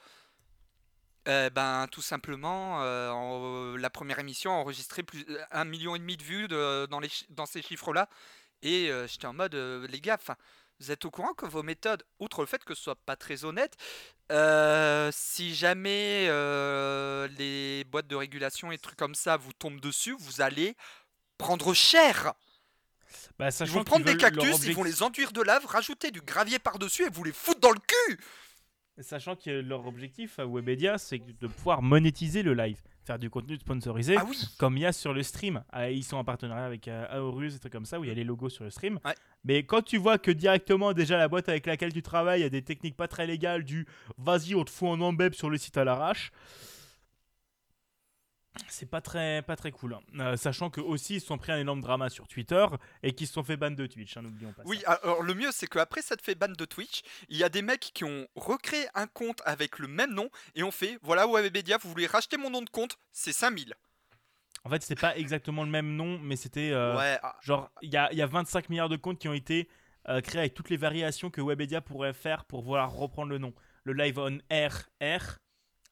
euh, 1.29 1.51
ben 1.51 1.87
tout 1.93 2.01
simplement, 2.03 2.83
euh, 2.83 3.77
la 3.77 3.91
première 3.91 4.19
émission 4.19 4.53
a 4.53 4.55
enregistré 4.55 5.03
plus 5.03 5.25
euh, 5.29 5.39
un 5.51 5.65
million 5.67 5.95
et 5.95 5.99
demi 5.99 6.17
de 6.17 6.23
vues 6.23 6.49
dans, 6.49 7.01
dans 7.29 7.47
ces 7.47 7.63
chiffres-là. 7.63 8.09
Et 8.63 8.91
euh, 8.91 9.07
j'étais 9.07 9.27
en 9.27 9.33
mode, 9.35 9.55
les 9.55 10.01
gars, 10.01 10.19
'fin, 10.19 10.37
vous 10.81 10.91
êtes 10.91 11.05
au 11.05 11.11
courant 11.11 11.35
que 11.35 11.47
vos 11.47 11.63
méthodes, 11.63 12.03
outre 12.19 12.41
le 12.41 12.47
fait 12.47 12.65
que 12.65 12.75
ce 12.75 12.83
soit 12.83 12.97
pas 12.97 13.17
très 13.17 13.45
honnête, 13.45 13.77
euh, 14.33 15.11
si 15.13 15.55
jamais 15.55 16.27
euh, 16.29 17.29
les 17.39 17.85
boîtes 17.85 18.07
de 18.07 18.17
régulation 18.17 18.73
et 18.73 18.79
trucs 18.79 18.97
comme 18.97 19.15
ça 19.15 19.37
vous 19.37 19.53
tombent 19.53 19.81
dessus, 19.81 20.17
vous 20.19 20.41
allez 20.41 20.75
prendre 21.37 21.75
cher. 21.75 22.33
bah, 23.39 23.49
Ils 23.61 23.67
vont 23.67 23.85
prendre 23.85 24.07
des 24.07 24.17
cactus, 24.17 24.65
ils 24.65 24.75
vont 24.75 24.85
les 24.85 25.03
enduire 25.03 25.33
de 25.33 25.43
lave, 25.43 25.67
rajouter 25.67 26.11
du 26.11 26.23
gravier 26.23 26.59
par-dessus 26.59 27.05
et 27.05 27.11
vous 27.11 27.25
les 27.25 27.33
foutre 27.33 27.61
dans 27.61 27.73
le 27.73 27.81
cul. 27.81 28.21
Sachant 29.01 29.37
que 29.37 29.51
leur 29.51 29.87
objectif 29.87 30.39
à 30.39 30.47
Webedia, 30.47 30.99
c'est 30.99 31.19
de 31.19 31.47
pouvoir 31.47 31.81
monétiser 31.81 32.43
le 32.43 32.55
live, 32.55 32.81
faire 33.11 33.19
du 33.19 33.29
contenu 33.29 33.57
sponsorisé, 33.57 34.15
Ah 34.17 34.25
oui, 34.29 34.39
comme 34.57 34.77
il 34.77 34.83
y 34.83 34.87
a 34.87 34.93
sur 34.93 35.13
le 35.13 35.25
stream. 35.25 35.65
Ah, 35.73 35.91
Ils 35.91 36.05
sont 36.05 36.17
en 36.17 36.23
partenariat 36.23 36.65
avec 36.65 36.87
euh, 36.87 37.07
Aorus 37.11 37.57
et 37.57 37.59
trucs 37.59 37.73
comme 37.73 37.85
ça, 37.85 37.99
où 37.99 38.05
il 38.05 38.09
y 38.09 38.11
a 38.11 38.15
les 38.15 38.23
logos 38.23 38.51
sur 38.51 38.63
le 38.63 38.71
stream. 38.71 39.01
Ouais. 39.05 39.15
Mais 39.45 39.65
quand 39.65 39.83
tu 39.83 39.97
vois 39.97 40.17
que 40.19 40.31
directement, 40.31 40.93
déjà, 40.93 41.19
la 41.19 41.27
boîte 41.27 41.49
avec 41.49 41.67
laquelle 41.67 41.93
tu 41.93 42.03
travailles 42.03 42.45
a 42.45 42.49
des 42.49 42.63
techniques 42.63 42.97
pas 42.97 43.09
très 43.09 43.27
légales, 43.27 43.65
du 43.65 43.85
vas-y, 44.17 44.55
on 44.55 44.65
te 44.65 44.71
fout 44.71 44.89
en 44.91 45.01
embeb 45.01 45.35
sur 45.35 45.51
le 45.51 45.59
site 45.59 45.77
à 45.77 45.83
l'arrache. 45.85 46.31
C'est 48.69 48.91
pas 48.91 49.01
très, 49.01 49.43
pas 49.43 49.55
très 49.57 49.71
cool. 49.71 49.95
hein. 49.95 50.01
Euh, 50.19 50.37
sachant 50.37 50.71
que 50.71 50.81
aussi 50.81 51.15
ils 51.17 51.21
se 51.21 51.27
sont 51.29 51.39
pris 51.39 51.53
un 51.53 51.59
énorme 51.59 51.81
drama 51.81 52.09
sur 52.09 52.27
Twitter 52.27 52.67
et 53.03 53.15
qu'ils 53.15 53.27
se 53.29 53.33
sont 53.35 53.45
fait 53.45 53.57
ban 53.57 53.71
de 53.71 53.87
Twitch, 53.87 54.17
hein, 54.17 54.23
n'oublions 54.23 54.53
pas. 54.53 54.63
ça. 54.65 54.69
oui. 54.69 54.83
Alors 54.87 55.23
le 55.23 55.35
mieux, 55.35 55.51
c'est 55.53 55.69
qu'après 55.69 56.03
ça 56.03 56.17
te 56.17 56.23
fait 56.23 56.35
ban 56.35 56.49
de 56.49 56.65
Twitch. 56.65 57.03
Il 57.29 57.37
y 57.37 57.45
a 57.45 57.49
des 57.49 57.63
mecs 57.63 57.91
qui 57.95 58.03
ont 58.05 58.27
recréé 58.35 58.87
un 58.95 59.07
compte 59.07 59.41
avec 59.45 59.79
le 59.79 59.87
même 59.87 60.13
nom 60.13 60.29
et 60.57 60.63
ont 60.65 60.73
fait, 60.73 60.99
voilà 61.03 61.27
Webedia, 61.29 61.79
vous 61.79 61.89
voulez 61.91 62.07
racheter 62.09 62.37
mon 62.39 62.51
nom 62.51 62.63
de 62.63 62.71
compte, 62.71 62.97
c'est 63.13 63.33
5000. 63.33 63.73
En 64.65 64.69
fait, 64.69 64.83
c'était 64.83 65.01
pas 65.01 65.17
exactement 65.17 65.63
le 65.65 65.71
même 65.71 65.95
nom, 65.97 66.19
mais 66.19 66.37
c'était 66.37 66.71
euh, 66.73 66.97
Ouais. 66.97 67.19
ah, 67.23 67.37
Genre, 67.43 67.71
il 67.83 67.91
y 67.93 67.97
a, 67.97 68.13
y 68.13 68.21
a 68.21 68.27
25 68.27 68.69
milliards 68.69 68.89
de 68.91 68.97
comptes 68.97 69.19
qui 69.19 69.29
ont 69.29 69.33
été 69.33 69.69
euh, 70.09 70.21
créés 70.21 70.41
avec 70.41 70.55
toutes 70.55 70.71
les 70.71 70.77
variations 70.77 71.31
que 71.31 71.41
Webedia 71.41 71.81
pourrait 71.81 72.13
faire 72.13 72.45
pour 72.45 72.63
vouloir 72.63 72.91
reprendre 72.93 73.31
le 73.31 73.39
nom. 73.39 73.55
Le 73.85 73.93
live 73.95 74.19
on 74.19 74.39
air, 74.51 74.89
R, 75.01 75.39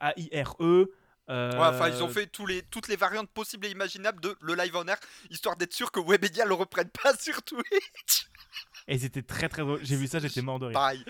A-I-R-E, 0.00 0.90
Euh, 1.30 1.52
Ouais, 1.52 1.66
enfin, 1.66 1.88
ils 1.88 2.02
ont 2.02 2.08
fait 2.08 2.26
tous 2.26 2.46
les, 2.46 2.62
toutes 2.62 2.88
les 2.88 2.96
variantes 2.96 3.30
possibles 3.30 3.66
et 3.66 3.70
imaginables 3.70 4.20
de 4.20 4.36
le 4.40 4.54
live 4.54 4.76
en 4.76 4.86
air, 4.86 4.98
histoire 5.30 5.56
d'être 5.56 5.72
sûr 5.74 5.92
que 5.92 6.00
Webedia 6.00 6.44
le 6.46 6.54
reprenne 6.54 6.88
pas 6.90 7.14
sur 7.18 7.42
Twitch. 7.42 8.28
Et 8.86 8.98
c'était 8.98 9.22
très 9.22 9.48
très 9.48 9.62
drôle. 9.62 9.80
J'ai 9.82 9.96
vu 9.96 10.06
ça, 10.06 10.18
j'étais 10.18 10.42
mort 10.42 10.58
de 10.58 10.66
rire. 10.66 10.74
Pareil. 10.74 11.04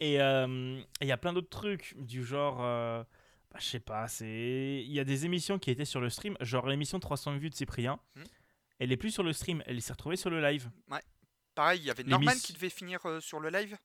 Et 0.00 0.20
euh, 0.22 0.80
il 1.00 1.06
y 1.08 1.12
a 1.12 1.16
plein 1.16 1.32
d'autres 1.32 1.48
trucs 1.50 1.94
du 1.98 2.24
genre. 2.24 2.58
euh, 2.62 3.02
bah, 3.50 3.58
je 3.60 3.66
sais 3.66 3.80
pas, 3.80 4.06
c'est. 4.06 4.82
Il 4.84 4.92
y 4.92 5.00
a 5.00 5.04
des 5.04 5.24
émissions 5.24 5.58
qui 5.58 5.70
étaient 5.70 5.84
sur 5.84 6.00
le 6.00 6.10
stream, 6.10 6.36
genre 6.40 6.68
l'émission 6.68 7.00
300 7.00 7.36
vues 7.38 7.50
de 7.50 7.54
Cyprien. 7.54 7.98
Hmm. 8.14 8.22
Elle 8.78 8.92
est 8.92 8.96
plus 8.96 9.10
sur 9.10 9.24
le 9.24 9.32
stream, 9.32 9.62
elle 9.66 9.82
s'est 9.82 9.92
retrouvée 9.92 10.14
sur 10.16 10.30
le 10.30 10.40
live. 10.40 10.70
Pareil, 11.56 11.80
il 11.80 11.86
y 11.86 11.90
avait 11.90 12.04
Norman 12.04 12.30
qui 12.40 12.52
devait 12.52 12.70
finir 12.70 13.00
euh, 13.06 13.20
sur 13.20 13.40
le 13.40 13.50
live. 13.50 13.76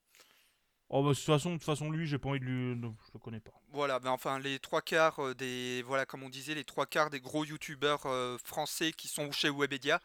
Oh 0.95 1.01
bah 1.01 1.09
de 1.09 1.15
toute 1.15 1.23
façon, 1.23 1.49
de 1.49 1.55
toute 1.55 1.65
façon 1.65 1.89
lui, 1.89 2.05
j'ai 2.05 2.19
pas 2.19 2.29
envie 2.29 2.39
de 2.39 2.45
lui. 2.45 2.75
non, 2.75 2.95
je 3.07 3.09
le 3.15 3.19
connais 3.19 3.39
pas. 3.39 3.51
Voilà, 3.71 3.99
mais 4.03 4.09
enfin, 4.09 4.37
les 4.37 4.59
trois 4.59 4.83
quarts 4.83 5.17
euh, 5.19 5.33
des. 5.33 5.81
Voilà, 5.87 6.05
comme 6.05 6.21
on 6.21 6.29
disait, 6.29 6.53
les 6.53 6.65
trois 6.65 6.85
quarts 6.85 7.09
des 7.09 7.19
gros 7.19 7.43
youtubeurs 7.43 8.05
euh, 8.05 8.37
français 8.37 8.91
qui 8.91 9.07
sont 9.07 9.31
chez 9.31 9.49
Webedia 9.49 9.99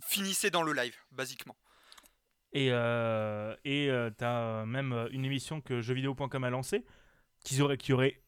finissaient 0.00 0.50
dans 0.50 0.64
le 0.64 0.72
live, 0.72 0.96
basiquement. 1.12 1.56
Et 2.52 2.72
euh, 2.72 3.54
et 3.64 3.90
euh, 3.90 4.10
t'as 4.10 4.66
même 4.66 5.06
une 5.12 5.24
émission 5.24 5.60
que 5.60 5.80
jeuxvideo.com 5.80 6.42
a 6.42 6.50
lancée 6.50 6.84
qui 7.44 7.62
aurait, 7.62 7.78
qui 7.78 7.92
aurait 7.92 8.20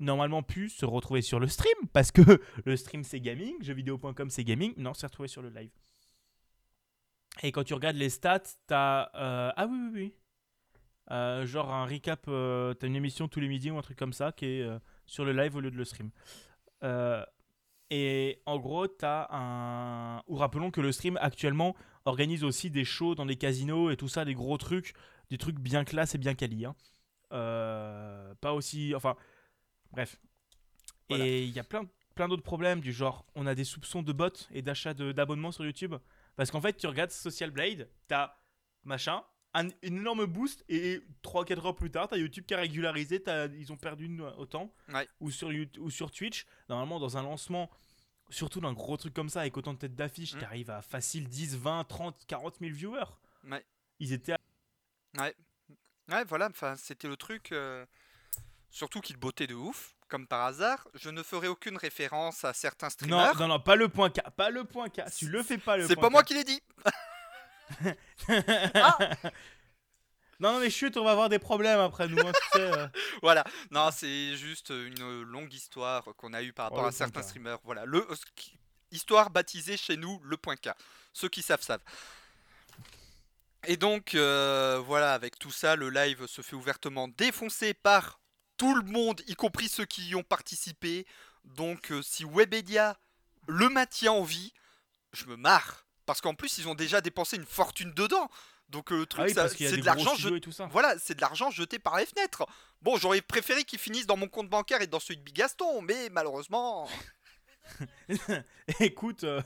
normalement 0.00 0.42
pu 0.42 0.68
se 0.68 0.84
retrouver 0.84 1.22
sur 1.22 1.40
le 1.40 1.48
stream 1.48 1.88
parce 1.94 2.12
que 2.12 2.20
le 2.66 2.76
stream 2.76 3.02
c'est 3.02 3.20
gaming, 3.20 3.54
jeuxvideo.com 3.62 4.28
c'est 4.28 4.44
gaming. 4.44 4.74
Non, 4.76 4.92
c'est 4.92 5.06
retrouvé 5.06 5.28
sur 5.28 5.40
le 5.40 5.48
live. 5.48 5.70
Et 7.42 7.50
quand 7.50 7.64
tu 7.64 7.72
regardes 7.72 7.96
les 7.96 8.10
stats, 8.10 8.42
t'as. 8.66 9.08
ah 9.14 9.66
oui, 9.66 9.78
oui, 9.80 9.90
oui. 9.94 10.14
Euh, 11.10 11.46
genre 11.46 11.72
un 11.72 11.84
recap, 11.84 12.24
euh, 12.28 12.72
t'as 12.74 12.86
une 12.86 12.96
émission 12.96 13.28
tous 13.28 13.40
les 13.40 13.48
midis 13.48 13.70
ou 13.70 13.78
un 13.78 13.82
truc 13.82 13.98
comme 13.98 14.14
ça 14.14 14.32
qui 14.32 14.46
est 14.46 14.62
euh, 14.62 14.78
sur 15.06 15.24
le 15.24 15.32
live 15.32 15.54
au 15.54 15.60
lieu 15.60 15.70
de 15.70 15.76
le 15.76 15.84
stream. 15.84 16.10
Et 17.90 18.42
en 18.46 18.58
gros, 18.58 18.88
t'as 18.88 19.28
un. 19.30 20.22
Ou 20.26 20.36
rappelons 20.36 20.70
que 20.70 20.80
le 20.80 20.90
stream 20.90 21.18
actuellement 21.20 21.76
organise 22.06 22.42
aussi 22.42 22.70
des 22.70 22.84
shows 22.84 23.14
dans 23.14 23.26
des 23.26 23.36
casinos 23.36 23.90
et 23.90 23.96
tout 23.96 24.08
ça, 24.08 24.24
des 24.24 24.34
gros 24.34 24.56
trucs, 24.56 24.94
des 25.30 25.38
trucs 25.38 25.60
bien 25.60 25.84
classe 25.84 26.14
et 26.14 26.18
bien 26.18 26.34
quali. 26.34 26.64
hein. 26.64 26.74
Pas 27.30 28.52
aussi. 28.54 28.94
Enfin, 28.94 29.16
bref. 29.92 30.18
Voilà. 31.08 31.26
Et 31.26 31.44
il 31.44 31.50
y 31.50 31.58
a 31.60 31.64
plein, 31.64 31.84
plein 32.14 32.26
d'autres 32.26 32.42
problèmes, 32.42 32.80
du 32.80 32.92
genre, 32.92 33.26
on 33.34 33.46
a 33.46 33.54
des 33.54 33.64
soupçons 33.64 34.02
de 34.02 34.12
bots 34.12 34.48
et 34.50 34.62
d'achat 34.62 34.94
d'abonnements 34.94 35.52
sur 35.52 35.64
YouTube. 35.64 35.94
Parce 36.36 36.50
qu'en 36.50 36.60
fait, 36.60 36.76
tu 36.76 36.86
regardes 36.86 37.10
Social 37.10 37.50
Blade, 37.50 37.88
t'as 38.08 38.36
machin, 38.82 39.22
un, 39.54 39.68
une 39.82 39.98
énorme 39.98 40.26
boost, 40.26 40.64
et 40.68 41.00
3-4 41.22 41.66
heures 41.66 41.76
plus 41.76 41.90
tard, 41.90 42.08
t'as 42.08 42.16
YouTube 42.16 42.44
qui 42.46 42.54
a 42.54 42.58
régularisé, 42.58 43.22
ils 43.56 43.72
ont 43.72 43.76
perdu 43.76 44.06
une- 44.06 44.20
autant. 44.22 44.72
Ouais. 44.92 45.08
Ou, 45.20 45.30
sur, 45.30 45.50
ou 45.78 45.90
sur 45.90 46.10
Twitch, 46.10 46.44
normalement, 46.68 46.98
dans 47.00 47.16
un 47.16 47.22
lancement, 47.22 47.70
surtout 48.30 48.60
d'un 48.60 48.72
gros 48.72 48.96
truc 48.96 49.14
comme 49.14 49.28
ça, 49.28 49.40
avec 49.40 49.56
autant 49.56 49.74
de 49.74 49.78
têtes 49.78 49.94
d'affiche, 49.94 50.34
Mm. 50.34 50.38
t'arrives 50.40 50.70
à 50.70 50.82
facile 50.82 51.28
10, 51.28 51.56
20, 51.56 51.84
30, 51.84 52.24
40 52.26 52.58
000 52.60 52.72
viewers. 52.74 53.04
Ouais. 53.48 53.64
Ils 54.00 54.12
étaient 54.12 54.32
à- 54.32 54.38
Ouais. 55.18 55.34
Ouais, 56.10 56.24
voilà, 56.24 56.48
enfin, 56.48 56.74
c'était 56.76 57.08
le 57.08 57.16
truc. 57.16 57.52
euh, 57.52 57.86
Surtout 58.70 59.00
qu'il 59.00 59.16
bottait 59.16 59.46
de 59.46 59.54
ouf, 59.54 59.94
comme 60.08 60.26
par 60.26 60.44
hasard. 60.46 60.88
Je 60.94 61.08
ne 61.08 61.22
ferai 61.22 61.46
aucune 61.46 61.76
référence 61.76 62.42
à 62.44 62.52
certains 62.52 62.86
Non, 62.86 62.90
streamers. 62.90 63.38
non, 63.38 63.46
non, 63.46 63.60
pas 63.60 63.76
le 63.76 63.88
point 63.88 64.10
K, 64.10 64.20
pas 64.36 64.50
le 64.50 64.64
point 64.64 64.88
K. 64.88 65.02
Tu 65.16 65.28
le 65.28 65.44
fais 65.44 65.58
pas 65.58 65.76
le 65.76 65.86
C'est 65.86 65.94
pas 65.94 66.10
moi 66.10 66.24
qui 66.24 66.34
l'ai 66.34 66.42
dit. 66.42 66.60
Ah 68.74 68.98
non, 70.40 70.52
non, 70.54 70.60
mais 70.60 70.68
chut, 70.68 70.96
on 70.96 71.04
va 71.04 71.12
avoir 71.12 71.28
des 71.28 71.38
problèmes 71.38 71.78
après 71.78 72.08
nous. 72.08 72.18
hein, 72.18 72.32
tu 72.32 72.58
sais, 72.58 72.72
euh. 72.72 72.88
Voilà, 73.22 73.44
non, 73.70 73.90
c'est 73.92 74.36
juste 74.36 74.70
une 74.70 75.22
longue 75.22 75.52
histoire 75.54 76.02
qu'on 76.16 76.32
a 76.32 76.42
eue 76.42 76.52
par 76.52 76.66
rapport 76.66 76.82
Oh, 76.84 76.88
à 76.88 76.92
certains 76.92 77.20
K. 77.20 77.24
streamers. 77.24 77.58
Voilà, 77.62 77.84
le 77.84 78.04
euh, 78.10 78.14
histoire 78.90 79.30
baptisée 79.30 79.76
chez 79.76 79.96
nous 79.96 80.20
le 80.24 80.36
point 80.36 80.56
K. 80.56 80.70
Ceux 81.12 81.28
qui 81.28 81.40
savent 81.40 81.62
savent. 81.62 81.82
Et 83.66 83.76
donc 83.76 84.14
euh, 84.14 84.82
voilà, 84.84 85.14
avec 85.14 85.38
tout 85.38 85.52
ça, 85.52 85.76
le 85.76 85.88
live 85.88 86.26
se 86.26 86.42
fait 86.42 86.56
ouvertement 86.56 87.08
défoncer 87.08 87.72
par 87.72 88.20
tout 88.56 88.74
le 88.74 88.82
monde, 88.82 89.22
y 89.26 89.34
compris 89.34 89.68
ceux 89.68 89.86
qui 89.86 90.08
y 90.08 90.14
ont 90.16 90.22
participé. 90.24 91.06
Donc 91.44 91.92
euh, 91.92 92.02
si 92.02 92.24
Webedia 92.24 92.98
le 93.46 93.68
maintient 93.68 94.12
en 94.12 94.22
vie, 94.24 94.52
je 95.12 95.26
me 95.26 95.36
marre. 95.36 95.83
Parce 96.06 96.20
qu'en 96.20 96.34
plus, 96.34 96.58
ils 96.58 96.68
ont 96.68 96.74
déjà 96.74 97.00
dépensé 97.00 97.36
une 97.36 97.44
fortune 97.46 97.92
dedans. 97.94 98.28
Donc 98.70 98.92
euh, 98.92 98.98
le 98.98 99.06
truc, 99.06 99.20
Ah 99.20 99.24
oui, 99.26 99.34
c'est 99.68 99.76
de 99.80 99.84
l'argent 99.86 100.14
jeté 100.16 100.40
voilà, 100.70 100.98
c'est 100.98 101.14
de 101.14 101.20
l'argent 101.20 101.50
jeté 101.50 101.78
par 101.78 101.96
les 101.98 102.06
fenêtres. 102.06 102.46
Bon, 102.82 102.96
j'aurais 102.96 103.20
préféré 103.20 103.64
qu'ils 103.64 103.78
finissent 103.78 104.06
dans 104.06 104.16
mon 104.16 104.26
compte 104.28 104.48
bancaire 104.48 104.80
et 104.82 104.86
dans 104.86 105.00
celui 105.00 105.18
de 105.18 105.22
Bigaston, 105.22 105.82
mais 105.82 106.08
malheureusement. 106.10 106.88
Écoute, 108.80 109.24
euh, 109.24 109.40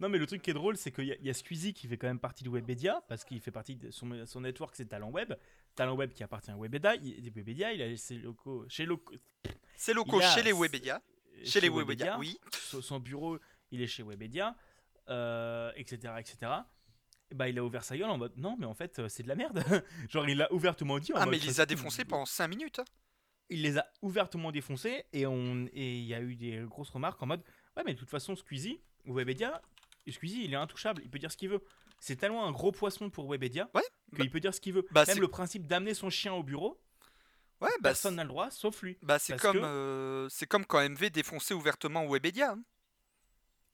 non 0.00 0.08
mais 0.08 0.18
le 0.18 0.26
truc 0.26 0.42
qui 0.42 0.50
est 0.50 0.54
drôle, 0.54 0.76
c'est 0.76 0.92
qu'il 0.92 1.06
y, 1.06 1.12
a- 1.12 1.16
il 1.16 1.26
y 1.26 1.30
a 1.30 1.34
Squeezie 1.34 1.74
qui 1.74 1.88
fait 1.88 1.96
quand 1.96 2.06
même 2.06 2.18
partie 2.20 2.44
de 2.44 2.50
Webedia, 2.50 3.02
parce 3.08 3.24
qu'il 3.24 3.40
fait 3.40 3.50
partie 3.50 3.76
de 3.76 3.90
son, 3.90 4.24
son 4.26 4.40
network, 4.40 4.74
c'est 4.76 4.86
Talent 4.86 5.10
Web. 5.10 5.34
Talent 5.74 5.94
Web 5.94 6.12
qui 6.12 6.22
appartient 6.22 6.50
à 6.50 6.56
Webedia, 6.56 6.94
il, 6.96 7.30
Webedia, 7.34 7.72
il 7.72 7.82
a 7.82 7.96
ses 7.96 8.16
locaux 8.16 8.64
chez 8.68 8.86
loco- 8.86 9.14
C'est 9.76 9.92
locaux 9.94 10.20
Il 10.20 10.24
a- 10.24 10.34
chez 10.34 10.42
les 10.42 10.52
Webedia. 10.52 11.00
Chez 11.44 11.60
les 11.60 11.68
Webedia, 11.68 12.16
Webedia, 12.16 12.18
oui. 12.18 12.38
Son, 12.52 12.80
son 12.82 12.98
bureau, 13.00 13.38
il 13.70 13.82
est 13.82 13.86
chez 13.86 14.02
Webedia, 14.02 14.54
euh, 15.08 15.70
etc., 15.76 16.14
etc. 16.18 16.52
Et 17.30 17.34
bah, 17.34 17.48
il 17.48 17.58
a 17.58 17.64
ouvert 17.64 17.82
sa 17.84 17.96
gueule 17.96 18.08
en 18.10 18.18
mode 18.18 18.36
non, 18.36 18.56
mais 18.58 18.66
en 18.66 18.74
fait, 18.74 18.98
euh, 19.00 19.08
c'est 19.08 19.22
de 19.24 19.28
la 19.28 19.34
merde. 19.34 19.62
Genre, 20.08 20.28
il 20.28 20.38
l'a 20.38 20.52
ouvertement 20.52 20.98
dit. 20.98 21.12
en 21.12 21.16
Ah, 21.16 21.20
mode, 21.24 21.30
mais 21.32 21.38
il 21.38 21.46
les 21.46 21.60
a 21.60 21.66
défoncés 21.66 22.04
pendant 22.04 22.24
5 22.26 22.46
minutes. 22.48 22.78
hein. 22.78 22.84
il 23.48 23.62
les 23.62 23.78
a 23.78 23.86
ouvertement 24.02 24.50
défoncés 24.52 25.04
et 25.12 25.26
on 25.26 25.66
et 25.72 25.98
il 25.98 26.04
y 26.04 26.14
a 26.14 26.20
eu 26.20 26.34
des 26.36 26.64
grosses 26.68 26.90
remarques 26.90 27.22
en 27.22 27.26
mode 27.26 27.42
ouais 27.76 27.82
mais 27.86 27.94
de 27.94 27.98
toute 27.98 28.10
façon 28.10 28.34
Squeezie 28.34 28.80
Webedia 29.04 29.62
Squeezy 30.10 30.42
il 30.44 30.52
est 30.52 30.56
intouchable 30.56 31.00
il 31.04 31.10
peut 31.10 31.20
dire 31.20 31.30
ce 31.30 31.36
qu'il 31.36 31.50
veut 31.50 31.62
c'est 32.00 32.16
tellement 32.16 32.44
un 32.48 32.50
gros 32.50 32.72
poisson 32.72 33.08
pour 33.08 33.28
Webedia 33.30 33.68
Ouais, 33.72 33.82
qu'il 34.16 34.24
bah- 34.24 34.30
peut 34.32 34.40
dire 34.40 34.52
ce 34.52 34.60
qu'il 34.60 34.72
veut 34.72 34.84
bah, 34.90 35.04
même 35.06 35.20
le 35.20 35.28
principe 35.28 35.68
d'amener 35.68 35.94
son 35.94 36.10
chien 36.10 36.32
au 36.32 36.42
bureau 36.42 36.80
Ouais, 37.60 37.68
bah, 37.80 37.90
personne 37.90 38.16
n'a 38.16 38.24
le 38.24 38.28
droit 38.30 38.50
sauf 38.50 38.82
lui 38.82 38.98
bah, 39.02 39.20
c'est 39.20 39.38
comme, 39.40 39.54
que- 39.58 39.62
euh, 39.64 40.28
comme 40.48 40.66
quand 40.66 40.80
MV 40.80 41.10
défonçait 41.10 41.54
ouvertement 41.54 42.04
Webedia. 42.08 42.50
hein. 42.52 42.62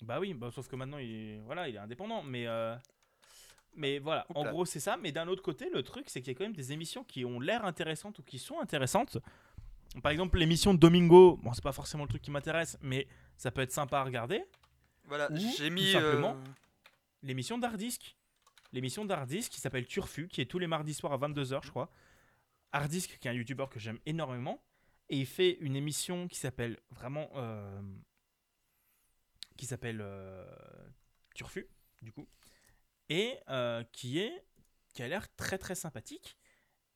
Bah 0.03 0.21
oui 0.21 0.35
bah, 0.35 0.51
sauf 0.53 0.69
que 0.69 0.77
maintenant 0.77 0.99
il 0.99 1.11
est 1.11 1.39
voilà 1.41 1.69
il 1.69 1.75
est 1.77 1.79
indépendant 1.79 2.23
mais 2.23 2.47
euh, 2.47 2.75
mais 3.75 3.99
voilà 3.99 4.27
en 4.35 4.43
gros 4.51 4.65
c'est 4.65 4.81
ça 4.81 4.97
mais 4.97 5.13
d'un 5.13 5.29
autre 5.29 5.43
côté 5.43 5.71
le 5.71 5.83
truc 5.83 6.11
c'est 6.11 6.21
qu'il 6.21 6.33
y 6.33 6.37
a 6.37 6.39
quand 6.39 6.45
même 6.45 6.55
des 6.57 6.73
émissions 6.73 7.05
qui 7.05 7.25
ont 7.25 7.41
l'air 7.41 7.65
intéressantes 7.65 8.19
ou 8.19 8.23
qui 8.23 8.39
sont 8.39 8.59
intéressantes 8.61 9.19
par 10.03 10.13
exemple 10.13 10.39
l'émission 10.39 10.75
de 10.75 10.79
Domingo 10.79 11.39
bon 11.43 11.53
c'est 11.53 11.63
pas 11.65 11.73
forcément 11.73 12.03
le 12.05 12.09
truc 12.09 12.23
qui 12.23 12.31
m'intéresse 12.31 12.79
mais 12.83 13.07
ça 13.37 13.51
peut 13.51 13.63
être 13.63 13.73
sympa 13.73 13.99
à 14.01 14.05
regarder 14.05 14.45
Voilà, 15.05 15.29
j'ai 15.35 15.69
tout 15.69 15.73
mis. 15.75 15.93
simplement, 15.93 16.35
euh, 16.37 16.51
l'émission 17.23 17.59
d'Hardisk. 17.59 18.17
L'émission 18.73 19.05
d'Hardisk 19.05 19.51
qui 19.53 19.61
s'appelle 19.61 19.87
Turfu, 19.87 20.29
qui 20.29 20.41
est 20.41 20.47
tous 20.47 20.59
les 20.59 20.67
mardis 20.69 20.95
soirs 20.95 21.13
à 21.13 21.19
22h, 21.19 21.65
je 21.65 21.71
crois. 21.71 21.91
Hardisk, 22.73 23.19
qui 23.19 23.29
est 23.29 23.31
un 23.31 23.35
youtubeur 23.35 23.69
que 23.69 23.79
j'aime 23.81 23.99
énormément. 24.07 24.63
Et 25.11 25.17
il 25.19 25.27
fait 25.27 25.59
une 25.61 25.77
émission 25.77 26.27
qui 26.29 26.39
s'appelle 26.39 26.79
vraiment. 26.91 27.29
euh, 27.37 27.81
qui 29.57 29.67
s'appelle 29.67 30.01
euh, 30.01 30.45
Turfu, 31.35 31.69
du 32.03 32.13
coup. 32.13 32.29
Et 33.11 33.39
euh, 33.51 33.85
qui 33.93 34.19
est. 34.21 34.45
qui 34.95 35.03
a 35.03 35.09
l'air 35.09 35.35
très 35.37 35.59
très 35.59 35.75
sympathique. 35.75 36.39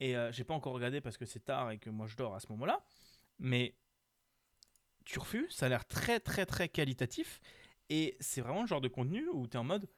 Et 0.01 0.17
euh, 0.17 0.33
j'ai 0.33 0.45
pas 0.45 0.55
encore 0.55 0.75
regardé 0.75 1.01
parce 1.01 1.17
que 1.19 1.27
c'est 1.27 1.41
tard 1.45 1.71
et 1.73 1.79
que 1.79 1.91
moi 1.91 2.07
je 2.07 2.17
dors 2.17 2.35
à 2.35 2.41
ce 2.41 2.49
moment-là. 2.51 2.85
Mais. 3.39 3.77
Turfu, 5.05 5.47
ça 5.51 5.67
a 5.67 5.69
l'air 5.69 5.87
très 5.87 6.19
très 6.21 6.47
très 6.47 6.69
qualitatif. 6.69 7.41
Et 7.91 8.17
c'est 8.21 8.41
vraiment 8.41 8.63
le 8.63 8.67
genre 8.67 8.81
de 8.81 8.89
contenu 8.89 9.29
où 9.29 9.47
tu 9.47 9.55
es 9.57 9.61
en 9.61 9.65
mode 9.65 9.89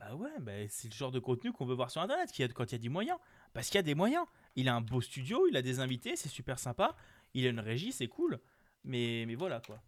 Bah 0.00 0.14
ouais, 0.16 0.30
bah 0.40 0.52
c'est 0.68 0.88
le 0.90 0.94
genre 0.96 1.12
de 1.12 1.20
contenu 1.20 1.52
qu'on 1.52 1.66
veut 1.66 1.74
voir 1.74 1.90
sur 1.90 2.02
internet 2.02 2.32
qu'il 2.32 2.44
y 2.46 2.50
a- 2.50 2.52
quand 2.52 2.64
il 2.66 2.72
y 2.72 2.76
a 2.76 2.78
des 2.78 2.88
moyens. 2.90 3.18
Parce 3.54 3.68
qu'il 3.68 3.76
y 3.76 3.80
a 3.80 3.82
des 3.82 3.94
moyens. 3.94 4.26
Il 4.56 4.68
a 4.68 4.74
un 4.76 4.82
beau 4.82 5.00
studio, 5.02 5.46
il 5.48 5.56
a 5.56 5.62
des 5.62 5.80
invités, 5.80 6.16
c'est 6.16 6.28
super 6.30 6.58
sympa. 6.58 6.96
Il 7.34 7.46
a 7.46 7.50
une 7.50 7.60
régie, 7.60 7.92
c'est 7.92 8.08
cool. 8.08 8.40
Mais, 8.84 9.24
mais 9.26 9.34
voilà 9.36 9.60
quoi. 9.60 9.82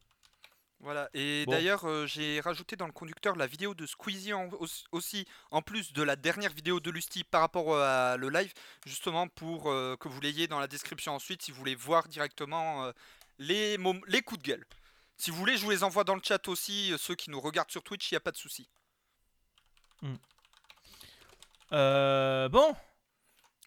Voilà, 0.80 1.10
et 1.12 1.44
Bon. 1.44 1.50
d'ailleurs, 1.52 1.84
euh, 1.88 2.06
j'ai 2.06 2.40
rajouté 2.40 2.76
dans 2.76 2.86
le 2.86 2.92
conducteur 2.92 3.34
la 3.34 3.48
vidéo 3.48 3.74
de 3.74 3.84
Squeezie 3.84 4.32
en- 4.32 4.48
aussi, 4.92 5.26
en 5.50 5.60
plus 5.60 5.92
de 5.92 6.02
la 6.04 6.14
dernière 6.14 6.52
vidéo 6.52 6.78
de 6.78 6.90
Lusty 6.92 7.24
par 7.24 7.40
rapport 7.40 7.76
à 7.76 8.16
le 8.16 8.28
live, 8.28 8.52
justement 8.86 9.26
pour 9.26 9.68
euh, 9.70 9.96
que 9.96 10.06
vous 10.06 10.20
l'ayez 10.20 10.46
dans 10.46 10.60
la 10.60 10.68
description 10.68 11.14
ensuite 11.16 11.42
si 11.42 11.50
vous 11.50 11.58
voulez 11.58 11.74
voir 11.74 12.06
directement 12.06 12.84
euh, 12.84 12.92
les, 13.40 13.76
coups 14.24 14.40
de 14.40 14.46
gueule. 14.46 14.64
Si 15.16 15.32
vous 15.32 15.36
voulez, 15.36 15.56
je 15.56 15.64
vous 15.64 15.70
les 15.70 15.82
envoie 15.82 16.04
dans 16.04 16.14
le 16.14 16.22
chat 16.22 16.46
aussi, 16.46 16.94
ceux 16.96 17.16
qui 17.16 17.30
nous 17.30 17.40
regardent 17.40 17.72
sur 17.72 17.82
Twitch, 17.82 18.10
il 18.12 18.14
n'y 18.14 18.18
a 18.18 18.20
pas 18.20 18.30
de 18.30 18.36
souci. 18.36 18.68
Euh, 21.72 22.48
bon, 22.48 22.74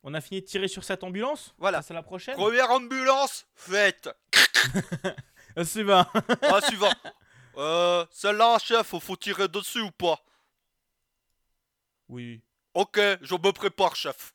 on 0.04 0.13
a 0.13 0.21
fini 0.21 0.39
de 0.41 0.45
tirer 0.45 0.69
sur 0.69 0.86
cette 0.86 1.04
ambulance. 1.04 1.54
Voilà. 1.58 1.82
À 1.88 1.93
la 1.93 2.04
prochaine. 2.04 2.36
Première 2.36 2.71
ambulance, 2.71 3.45
faite 3.54 4.10
Euh, 5.58 5.64
c'est 5.64 5.84
bon. 5.84 6.06
Ah, 6.44 6.62
suivant 6.68 6.92
Euh, 7.58 8.06
celle-là, 8.12 8.58
chef, 8.60 8.88
faut 9.00 9.16
tirer 9.18 9.48
dessus 9.48 9.82
ou 9.82 9.92
pas? 9.92 10.20
Oui. 12.10 12.42
Ok, 12.74 12.98
je 13.22 13.36
me 13.36 13.52
prépare, 13.52 13.96
chef. 13.96 14.34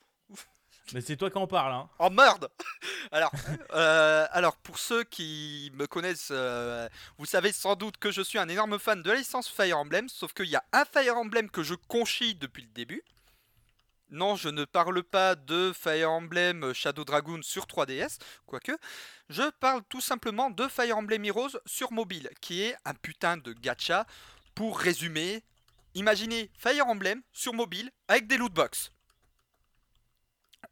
Mais 0.93 1.01
c'est 1.01 1.17
toi 1.17 1.29
qui 1.29 1.37
en 1.37 1.47
parle, 1.47 1.73
hein. 1.73 1.89
Oh 1.99 2.09
merde 2.09 2.49
alors, 3.11 3.31
euh, 3.73 4.25
alors, 4.31 4.55
pour 4.57 4.79
ceux 4.79 5.03
qui 5.03 5.69
me 5.73 5.85
connaissent, 5.85 6.29
euh, 6.31 6.87
vous 7.17 7.25
savez 7.25 7.51
sans 7.51 7.75
doute 7.75 7.97
que 7.97 8.09
je 8.09 8.21
suis 8.21 8.39
un 8.39 8.47
énorme 8.47 8.79
fan 8.79 9.01
de 9.01 9.09
la 9.11 9.17
licence 9.17 9.49
Fire 9.49 9.77
Emblem, 9.79 10.07
sauf 10.07 10.31
qu'il 10.33 10.45
y 10.45 10.55
a 10.55 10.63
un 10.71 10.85
Fire 10.85 11.17
Emblem 11.17 11.49
que 11.49 11.61
je 11.61 11.73
conchis 11.73 12.35
depuis 12.35 12.63
le 12.63 12.69
début. 12.69 13.03
Non, 14.09 14.37
je 14.37 14.47
ne 14.47 14.63
parle 14.63 15.03
pas 15.03 15.35
de 15.35 15.73
Fire 15.73 16.11
Emblem 16.11 16.73
Shadow 16.73 17.03
Dragoon 17.03 17.41
sur 17.41 17.65
3DS, 17.65 18.19
quoique. 18.45 18.71
Je 19.29 19.49
parle 19.59 19.83
tout 19.89 19.99
simplement 19.99 20.49
de 20.49 20.67
Fire 20.69 20.97
Emblem 20.97 21.25
Heroes 21.25 21.59
sur 21.65 21.91
mobile, 21.91 22.29
qui 22.39 22.61
est 22.61 22.75
un 22.85 22.93
putain 22.93 23.35
de 23.35 23.51
gacha. 23.51 24.05
Pour 24.55 24.79
résumer, 24.79 25.43
imaginez 25.93 26.49
Fire 26.57 26.87
Emblem 26.87 27.21
sur 27.33 27.53
mobile 27.53 27.91
avec 28.07 28.27
des 28.27 28.37
lootbox. 28.37 28.91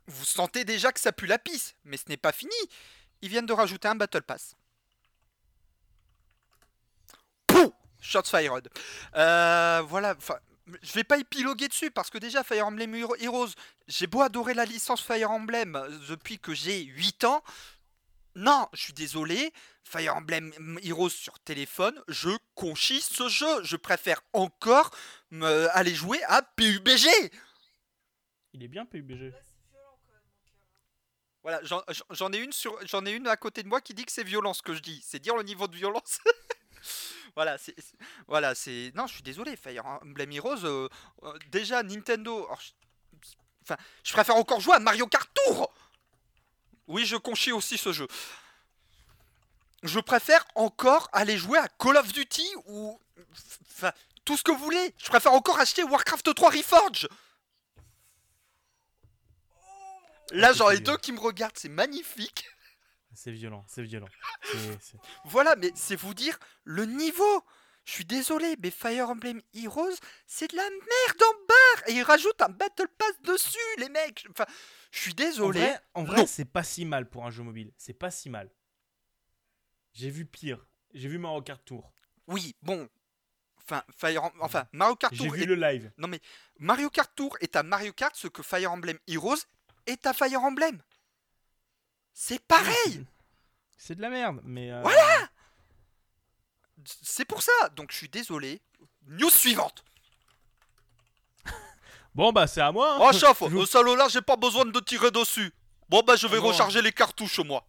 Vous 0.08 0.26
sentez 0.26 0.64
déjà 0.64 0.94
que 0.94 1.00
ça 1.00 1.12
pue 1.12 1.28
la 1.28 1.38
pisse, 1.38 1.76
mais 1.84 1.98
ce 1.98 2.06
n'est 2.08 2.18
pas 2.18 2.32
fini. 2.32 2.56
Ils 3.22 3.30
viennent 3.30 3.46
de 3.46 3.54
rajouter 3.54 3.88
un 3.90 3.96
Battle 3.96 4.22
Pass. 4.22 4.56
Pouh 7.48 7.74
Shots 8.00 8.30
fired. 8.30 8.70
Euh, 9.16 9.82
voilà, 9.86 10.16
je 10.82 10.94
vais 10.94 11.04
pas 11.04 11.18
épiloguer 11.18 11.68
dessus 11.68 11.92
parce 11.92 12.10
que 12.10 12.18
déjà 12.18 12.44
Fire 12.44 12.68
Emblem 12.68 12.96
Heroes, 12.96 13.50
j'ai 13.88 14.08
beau 14.08 14.22
adorer 14.22 14.54
la 14.54 14.66
licence 14.66 15.02
Fire 15.02 15.32
Emblem 15.32 15.80
depuis 16.10 16.40
que 16.40 16.54
j'ai 16.54 16.84
8 16.84 17.24
ans. 17.26 17.44
Non, 18.36 18.68
je 18.74 18.82
suis 18.82 18.94
désolé, 18.94 19.54
Fire 19.84 20.16
Emblem 20.16 20.52
Heroes 20.84 21.10
sur 21.10 21.40
téléphone, 21.40 22.02
je 22.08 22.30
conchis 22.54 23.02
ce 23.02 23.30
jeu. 23.30 23.64
Je 23.64 23.78
préfère 23.78 24.22
encore 24.34 24.92
me 25.32 25.70
aller 25.78 25.96
jouer 25.96 26.22
à 26.24 26.42
PUBG. 26.42 27.08
Il 28.54 28.64
est 28.64 28.68
bien 28.68 28.86
PUBG. 28.86 29.34
Voilà, 31.44 31.62
j'en 32.10 32.34
ai 32.34 32.40
une 32.40 32.52
sur, 32.52 32.76
j'en 32.88 33.06
ai 33.06 33.12
une 33.12 33.28
à 33.28 33.38
côté 33.38 33.62
de 33.62 33.68
moi 33.68 33.80
qui 33.80 33.94
dit 33.94 34.04
que 34.04 34.12
c'est 34.12 34.24
violent 34.24 34.54
ce 34.54 34.64
que 34.64 34.74
je 34.74 34.82
dis. 34.82 35.00
C'est 35.06 35.20
dire 35.20 35.36
le 35.36 35.44
niveau 35.44 35.68
de 35.68 35.76
violence. 35.76 36.20
voilà, 37.36 37.58
c'est, 37.58 37.76
voilà, 38.28 38.56
c'est. 38.56 38.92
Non, 38.96 39.08
je 39.08 39.16
suis 39.16 39.24
désolé, 39.24 39.56
Fire 39.58 39.86
Emblem 39.86 40.32
Heroes. 40.32 40.64
Euh, 40.64 40.90
euh, 41.24 41.38
déjà 41.52 41.84
Nintendo. 41.84 42.48
Enfin, 43.62 43.78
je 44.04 44.14
préfère 44.14 44.36
encore 44.36 44.62
jouer 44.62 44.76
à 44.76 44.80
Mario 44.80 45.06
Kart 45.08 45.30
Tour. 45.34 45.74
Oui, 46.88 47.06
je 47.06 47.18
conchis 47.18 47.52
aussi 47.52 47.78
ce 47.78 47.92
jeu. 47.92 48.08
Je 49.84 50.00
préfère 50.00 50.46
encore 50.56 51.10
aller 51.12 51.38
jouer 51.38 51.60
à 51.60 51.68
Call 51.68 51.98
of 51.98 52.12
Duty 52.12 52.48
ou, 52.68 53.00
enfin, 53.68 53.92
tout 54.24 54.38
ce 54.38 54.44
que 54.44 54.52
vous 54.52 54.64
voulez. 54.64 54.94
Je 54.98 55.08
préfère 55.08 55.34
encore 55.34 55.60
acheter 55.60 55.84
Warcraft 55.84 56.34
3 56.34 56.50
Reforge. 56.52 57.08
Là, 60.32 60.54
j'en 60.54 60.70
ai 60.70 60.80
deux 60.80 60.98
qui 60.98 61.12
me 61.12 61.20
regardent, 61.20 61.58
c'est 61.58 61.70
magnifique. 61.70 62.48
C'est 63.16 63.32
violent, 63.32 63.64
c'est 63.68 63.84
violent. 63.84 64.08
Voilà, 65.26 65.56
mais 65.56 65.72
c'est 65.76 65.96
vous 65.96 66.14
dire 66.14 66.38
le 66.64 66.86
niveau. 66.86 67.44
Je 67.86 67.92
suis 67.92 68.06
désolé, 68.06 68.56
mais 68.64 68.72
Fire 68.72 69.10
Emblem 69.10 69.42
Heroes, 69.54 69.94
c'est 70.26 70.50
de 70.50 70.56
la 70.56 70.64
merde 70.64 71.22
en 71.22 71.46
barre 71.48 71.88
Et 71.88 71.94
ils 71.94 72.02
rajoutent 72.02 72.42
un 72.42 72.50
Battle 72.50 72.88
Pass 72.98 73.22
dessus, 73.22 73.58
les 73.78 73.90
mecs 73.90 74.26
Enfin, 74.32 74.46
je 74.90 75.00
suis 75.00 75.14
désolé. 75.14 75.72
En 75.94 76.04
vrai, 76.04 76.26
c'est 76.26 76.46
pas 76.46 76.64
si 76.64 76.84
mal 76.84 77.08
pour 77.08 77.26
un 77.26 77.30
jeu 77.30 77.44
mobile. 77.44 77.72
C'est 77.78 77.94
pas 77.94 78.10
si 78.10 78.30
mal. 78.30 78.50
J'ai 79.94 80.10
vu 80.10 80.26
pire. 80.26 80.66
J'ai 80.94 81.08
vu 81.08 81.20
Mario 81.20 81.42
Kart 81.44 81.64
Tour. 81.64 81.94
Oui, 82.28 82.56
bon. 82.64 82.90
Enfin, 83.58 83.84
Fire... 83.96 84.32
enfin 84.42 84.68
Mario 84.72 84.96
Kart 84.96 85.16
Tour. 85.16 85.26
J'ai 85.26 85.32
vu 85.32 85.46
le 85.46 85.56
live. 85.56 85.92
Non, 85.98 86.08
mais 86.08 86.20
Mario 86.58 86.90
Kart 86.90 87.12
Tour 87.16 87.38
est 87.40 87.56
à 87.56 87.62
Mario 87.62 87.94
Kart 87.94 88.16
ce 88.16 88.28
que 88.28 88.42
Fire 88.42 88.72
Emblem 88.72 88.98
Heroes 89.08 89.46
et 89.86 89.98
ta 89.98 90.14
Fire 90.14 90.42
Emblem. 90.42 90.82
C'est 92.18 92.40
pareil. 92.48 93.06
C'est 93.78 93.94
de 93.94 94.02
la 94.02 94.10
merde, 94.10 94.40
mais. 94.44 94.72
Euh, 94.72 94.82
voilà. 94.82 95.30
C'est 97.04 97.26
pour 97.26 97.44
ça. 97.44 97.52
Donc 97.76 97.92
je 97.92 97.98
suis 97.98 98.10
désolé. 98.10 98.62
News 99.06 99.30
suivante. 99.30 99.84
bon 102.16 102.32
bah 102.32 102.48
c'est 102.48 102.62
à 102.62 102.72
moi. 102.72 102.96
Hein. 102.96 103.00
Oh 103.02 103.12
chef, 103.12 103.42
au 103.42 103.66
salaud 103.66 103.96
là 103.96 104.08
j'ai 104.08 104.22
pas 104.22 104.38
besoin 104.38 104.66
de 104.66 104.80
tirer 104.80 105.12
dessus. 105.12 105.54
Bon 105.90 106.02
bah 106.02 106.16
je 106.16 106.26
vais 106.28 106.38
recharger 106.38 106.82
les 106.82 106.92
cartouches 106.92 107.40
moi. 107.40 107.68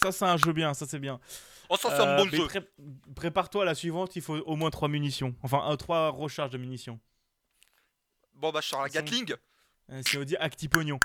Ça 0.00 0.12
c'est 0.12 0.24
un 0.24 0.36
jeu 0.36 0.52
bien, 0.52 0.74
ça 0.74 0.86
c'est 0.86 0.98
bien. 0.98 1.20
Oh 1.68 1.76
ça 1.76 1.90
c'est 1.90 2.02
un 2.02 2.16
bon 2.16 2.26
euh, 2.26 2.48
jeu. 2.48 2.70
Prépare-toi 3.14 3.62
à 3.62 3.66
la 3.66 3.74
suivante, 3.74 4.16
il 4.16 4.22
faut 4.22 4.36
au 4.36 4.56
moins 4.56 4.70
3 4.70 4.88
munitions. 4.88 5.34
Enfin 5.42 5.74
3 5.76 6.10
recharges 6.10 6.50
de 6.50 6.58
munitions. 6.58 7.00
Bon 8.34 8.50
bah 8.50 8.60
je 8.62 8.68
sors 8.68 8.82
la 8.82 8.88
Gatling. 8.88 9.34
C'est 9.88 10.24
dit 10.24 10.36
Actipognon. 10.36 10.98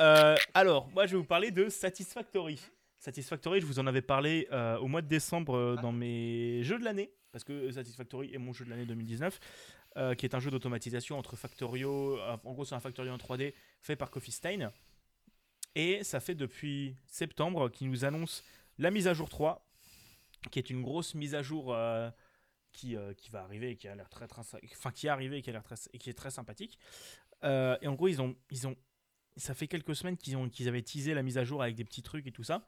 Euh, 0.00 0.36
alors, 0.54 0.88
moi, 0.88 1.06
je 1.06 1.12
vais 1.12 1.18
vous 1.18 1.24
parler 1.24 1.50
de 1.50 1.68
Satisfactory. 1.68 2.60
Satisfactory, 2.98 3.60
je 3.60 3.66
vous 3.66 3.78
en 3.78 3.86
avais 3.86 4.02
parlé 4.02 4.48
euh, 4.52 4.78
au 4.78 4.88
mois 4.88 5.02
de 5.02 5.08
décembre 5.08 5.76
dans 5.82 5.92
mes 5.92 6.62
jeux 6.62 6.78
de 6.78 6.84
l'année, 6.84 7.12
parce 7.32 7.44
que 7.44 7.70
Satisfactory 7.70 8.32
est 8.32 8.38
mon 8.38 8.52
jeu 8.52 8.64
de 8.64 8.70
l'année 8.70 8.86
2019, 8.86 9.40
qui 10.16 10.24
est 10.26 10.34
un 10.34 10.40
jeu 10.40 10.50
d'automatisation 10.50 11.18
entre 11.18 11.36
Factorio, 11.36 12.18
en 12.20 12.52
gros 12.52 12.64
c'est 12.64 12.74
un 12.74 12.80
Factorio 12.80 13.12
en 13.12 13.18
3D 13.18 13.52
fait 13.82 13.96
par 13.96 14.10
Coffee 14.10 14.32
Stain. 14.32 14.72
Et 15.74 16.04
ça 16.04 16.20
fait 16.20 16.34
depuis 16.34 16.96
septembre 17.06 17.68
qu'ils 17.68 17.90
nous 17.90 18.04
annoncent 18.04 18.42
la 18.78 18.90
mise 18.90 19.08
à 19.08 19.14
jour 19.14 19.28
3, 19.28 19.66
qui 20.50 20.58
est 20.58 20.70
une 20.70 20.82
grosse 20.82 21.14
mise 21.14 21.34
à 21.34 21.42
jour 21.42 21.76
qui, 22.72 22.96
qui 23.16 23.30
va 23.30 23.42
arriver 23.42 23.70
et 23.70 23.76
qui 23.76 23.88
a 23.88 23.94
l'air 23.94 24.08
très, 24.08 24.26
très, 24.26 24.42
enfin 24.42 24.90
qui 24.92 25.06
est 25.06 25.10
arrivé 25.10 25.38
et 25.38 25.42
qui 25.42 25.50
a 25.50 25.52
l'air 25.52 25.62
très, 25.62 25.76
et 25.92 25.98
qui 25.98 26.08
est 26.08 26.14
très 26.14 26.30
sympathique. 26.30 26.78
Euh, 27.44 27.76
et 27.82 27.88
en 27.88 27.94
gros, 27.94 28.08
ils 28.08 28.20
ont, 28.20 28.36
ils 28.50 28.66
ont, 28.66 28.76
ça 29.36 29.54
fait 29.54 29.68
quelques 29.68 29.96
semaines 29.96 30.16
qu'ils 30.16 30.36
ont, 30.36 30.48
qu'ils 30.48 30.68
avaient 30.68 30.82
teasé 30.82 31.14
la 31.14 31.22
mise 31.22 31.38
à 31.38 31.44
jour 31.44 31.62
avec 31.62 31.74
des 31.74 31.84
petits 31.84 32.02
trucs 32.02 32.26
et 32.26 32.32
tout 32.32 32.42
ça. 32.42 32.66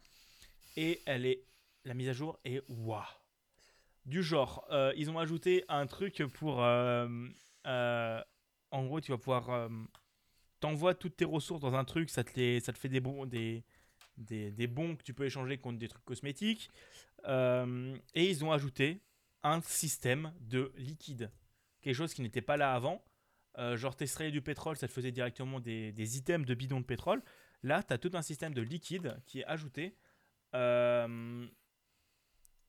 Et 0.77 1.01
elle 1.07 1.27
est, 1.27 1.45
la 1.85 1.95
mise 1.95 2.09
à 2.09 2.13
jour 2.13 2.39
est 2.45 2.63
waouh. 2.69 3.03
Du 4.07 4.23
genre, 4.23 4.67
euh, 4.71 4.93
ils 4.97 5.11
ont 5.11 5.19
ajouté 5.19 5.65
un 5.69 5.87
truc 5.87 6.23
pour, 6.35 6.63
euh, 6.63 7.09
en 7.65 8.85
gros, 8.85 9.01
tu 9.01 9.13
vas 9.13 9.19
pouvoir, 9.19 9.71
t'envoies 10.61 10.95
toutes 10.95 11.17
tes 11.17 11.25
ressources 11.25 11.61
dans 11.61 11.75
un 11.75 11.85
truc, 11.85 12.11
ça 12.11 12.25
te, 12.25 12.39
les, 12.39 12.61
ça 12.61 12.73
te 12.73 12.79
fait 12.79 12.89
des 12.89 13.01
bons, 13.01 13.25
des, 13.25 13.65
des, 14.19 14.51
des, 14.51 14.67
bons 14.67 14.97
que 14.97 15.03
tu 15.03 15.15
peux 15.15 15.25
échanger 15.25 15.57
contre 15.57 15.79
des 15.79 15.89
trucs 15.89 16.05
cosmétiques. 16.05 16.71
et 17.27 18.31
ils 18.31 18.45
ont 18.45 18.53
ajouté 18.53 19.01
un 19.43 19.61
système 19.63 20.33
de 20.41 20.73
liquide, 20.77 21.31
quelque 21.81 21.95
chose 21.95 22.13
qui 22.13 22.23
n'était 22.23 22.43
pas 22.43 22.57
là 22.57 22.75
avant. 22.75 23.03
Euh, 23.59 23.77
genre, 23.77 23.97
t'extrayais 23.97 24.31
du 24.31 24.43
pétrole, 24.43 24.77
ça 24.77 24.89
te 24.89 24.93
faisait 24.93 25.13
directement 25.13 25.61
des, 25.61 26.17
items 26.17 26.47
de 26.47 26.55
bidons 26.55 26.81
de 26.81 26.85
pétrole. 26.85 27.23
Là, 27.63 27.83
tu 27.83 27.93
as 27.93 27.99
tout 27.99 28.11
un 28.15 28.23
système 28.23 28.53
de 28.53 28.63
liquide 28.63 29.17
qui 29.27 29.41
est 29.41 29.45
ajouté. 29.45 29.97
Euh, 30.55 31.47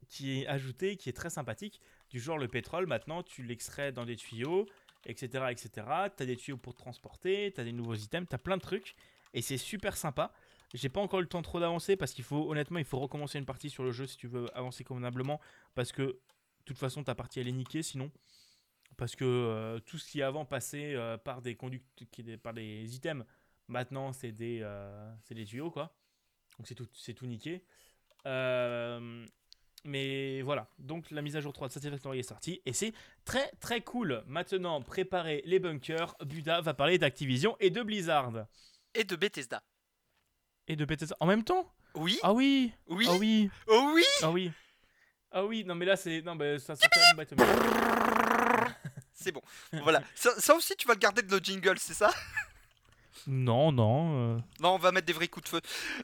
qui 0.08 0.42
est 0.42 0.48
ajouté, 0.48 0.98
qui 0.98 1.10
est 1.10 1.14
très 1.14 1.30
sympathique. 1.30 1.82
Du 2.10 2.20
genre, 2.20 2.38
le 2.38 2.48
pétrole, 2.48 2.86
maintenant, 2.86 3.24
tu 3.24 3.44
l'extrais 3.44 3.92
dans 3.92 4.06
des 4.06 4.16
tuyaux, 4.16 4.68
etc. 5.06 5.46
etc. 5.50 5.70
Tu 6.16 6.24
as 6.24 6.26
des 6.26 6.36
tuyaux 6.36 6.58
pour 6.58 6.76
transporter, 6.76 7.52
tu 7.54 7.62
as 7.62 7.64
des 7.64 7.72
nouveaux 7.72 7.96
items, 7.96 8.28
tu 8.30 8.36
as 8.36 8.40
plein 8.40 8.58
de 8.58 8.62
trucs. 8.62 8.96
Et 9.34 9.42
c'est 9.42 9.58
super 9.58 9.98
sympa. 9.98 10.32
J'ai 10.74 10.90
pas 10.90 11.02
encore 11.02 11.22
le 11.22 11.28
temps 11.28 11.42
trop 11.42 11.60
d'avancer 11.60 11.96
parce 11.96 12.14
qu'il 12.14 12.24
faut, 12.24 12.50
honnêtement, 12.50 12.80
il 12.80 12.86
faut 12.86 13.00
recommencer 13.00 13.40
une 13.40 13.46
partie 13.46 13.70
sur 13.70 13.84
le 13.84 13.92
jeu 13.92 14.06
si 14.06 14.18
tu 14.18 14.28
veux 14.28 14.56
avancer 14.56 14.84
convenablement. 14.84 15.42
Parce 15.74 15.92
que, 15.92 16.02
de 16.04 16.20
toute 16.66 16.78
façon, 16.78 17.04
ta 17.04 17.16
partie 17.16 17.40
elle 17.40 17.48
est 17.48 17.54
niquée 17.54 17.82
sinon 17.84 18.12
parce 18.98 19.16
que 19.16 19.26
euh, 19.26 19.80
tout 19.80 19.98
ce 19.98 20.10
qui 20.10 20.22
avant 20.22 20.46
passait 20.46 20.96
euh, 20.96 21.18
par 21.18 21.42
des 21.42 21.56
conducteurs, 21.56 22.08
par 22.42 22.54
des 22.54 22.96
items, 22.96 23.26
maintenant 23.68 24.14
c'est 24.14 24.32
des, 24.32 24.60
euh, 24.62 25.12
c'est 25.24 25.36
des 25.36 25.46
tuyaux 25.46 25.72
quoi. 25.72 25.96
Donc 26.58 26.68
c'est 26.68 26.76
tout, 26.76 26.88
c'est 26.94 27.14
tout 27.14 27.26
niqué. 27.26 27.64
mais 29.84 30.42
voilà, 30.42 30.70
donc 30.80 31.12
la 31.12 31.22
mise 31.22 31.36
à 31.36 31.42
jour 31.42 31.54
3 31.54 31.68
de 31.68 31.74
Satisfactory 31.74 32.20
est 32.20 32.24
sortie 32.24 32.62
et 32.66 32.74
c'est 32.74 32.94
très 33.24 33.50
très 33.60 33.82
cool. 33.82 34.24
Maintenant, 34.28 34.82
préparez 34.82 35.42
les 35.46 35.60
bunkers. 35.60 36.16
Buda 36.26 36.62
va 36.62 36.74
parler 36.74 36.98
d'Activision 36.98 37.56
et 37.60 37.70
de 37.70 37.84
Blizzard. 37.84 38.48
Et 38.94 39.04
de 39.04 39.16
Bethesda. 39.16 39.62
Et 40.68 40.76
de 40.76 40.86
Bethesda 40.86 41.16
en 41.20 41.26
même 41.26 41.44
temps? 41.44 41.72
Oui. 41.96 42.20
Ah 42.24 42.34
oui. 42.34 42.74
Oui. 42.88 43.06
Ah 43.10 43.16
oui. 43.18 43.50
Oh 43.68 43.92
oui. 43.94 44.04
Ah 44.22 44.32
oui. 44.32 44.52
Ah 45.38 45.46
oui, 45.46 45.66
non 45.66 45.76
mais 45.76 45.84
là 45.84 45.98
c'est 45.98 46.22
non 46.22 46.34
mais 46.34 46.60
ça 46.60 46.78
ça 46.78 46.88
c'est 49.26 49.32
bon. 49.32 49.42
voilà. 49.84 50.04
Ça, 50.16 50.56
aussi, 50.56 50.76
tu 50.76 50.88
vas 50.88 50.94
le 50.94 51.00
garder 51.00 51.24
de 51.24 51.32
le 51.36 51.44
jingle, 51.44 51.80
c'est 51.80 51.96
ça? 51.96 52.14
Non, 53.28 53.72
non. 53.72 54.36
Euh. 54.36 54.40
Non, 54.60 54.76
on 54.76 54.78
va 54.78 54.92
mettre 54.92 55.08
des 55.08 55.14
vrais 55.14 55.28
coups 55.28 55.46
de 55.46 55.50
feu. 55.50 55.62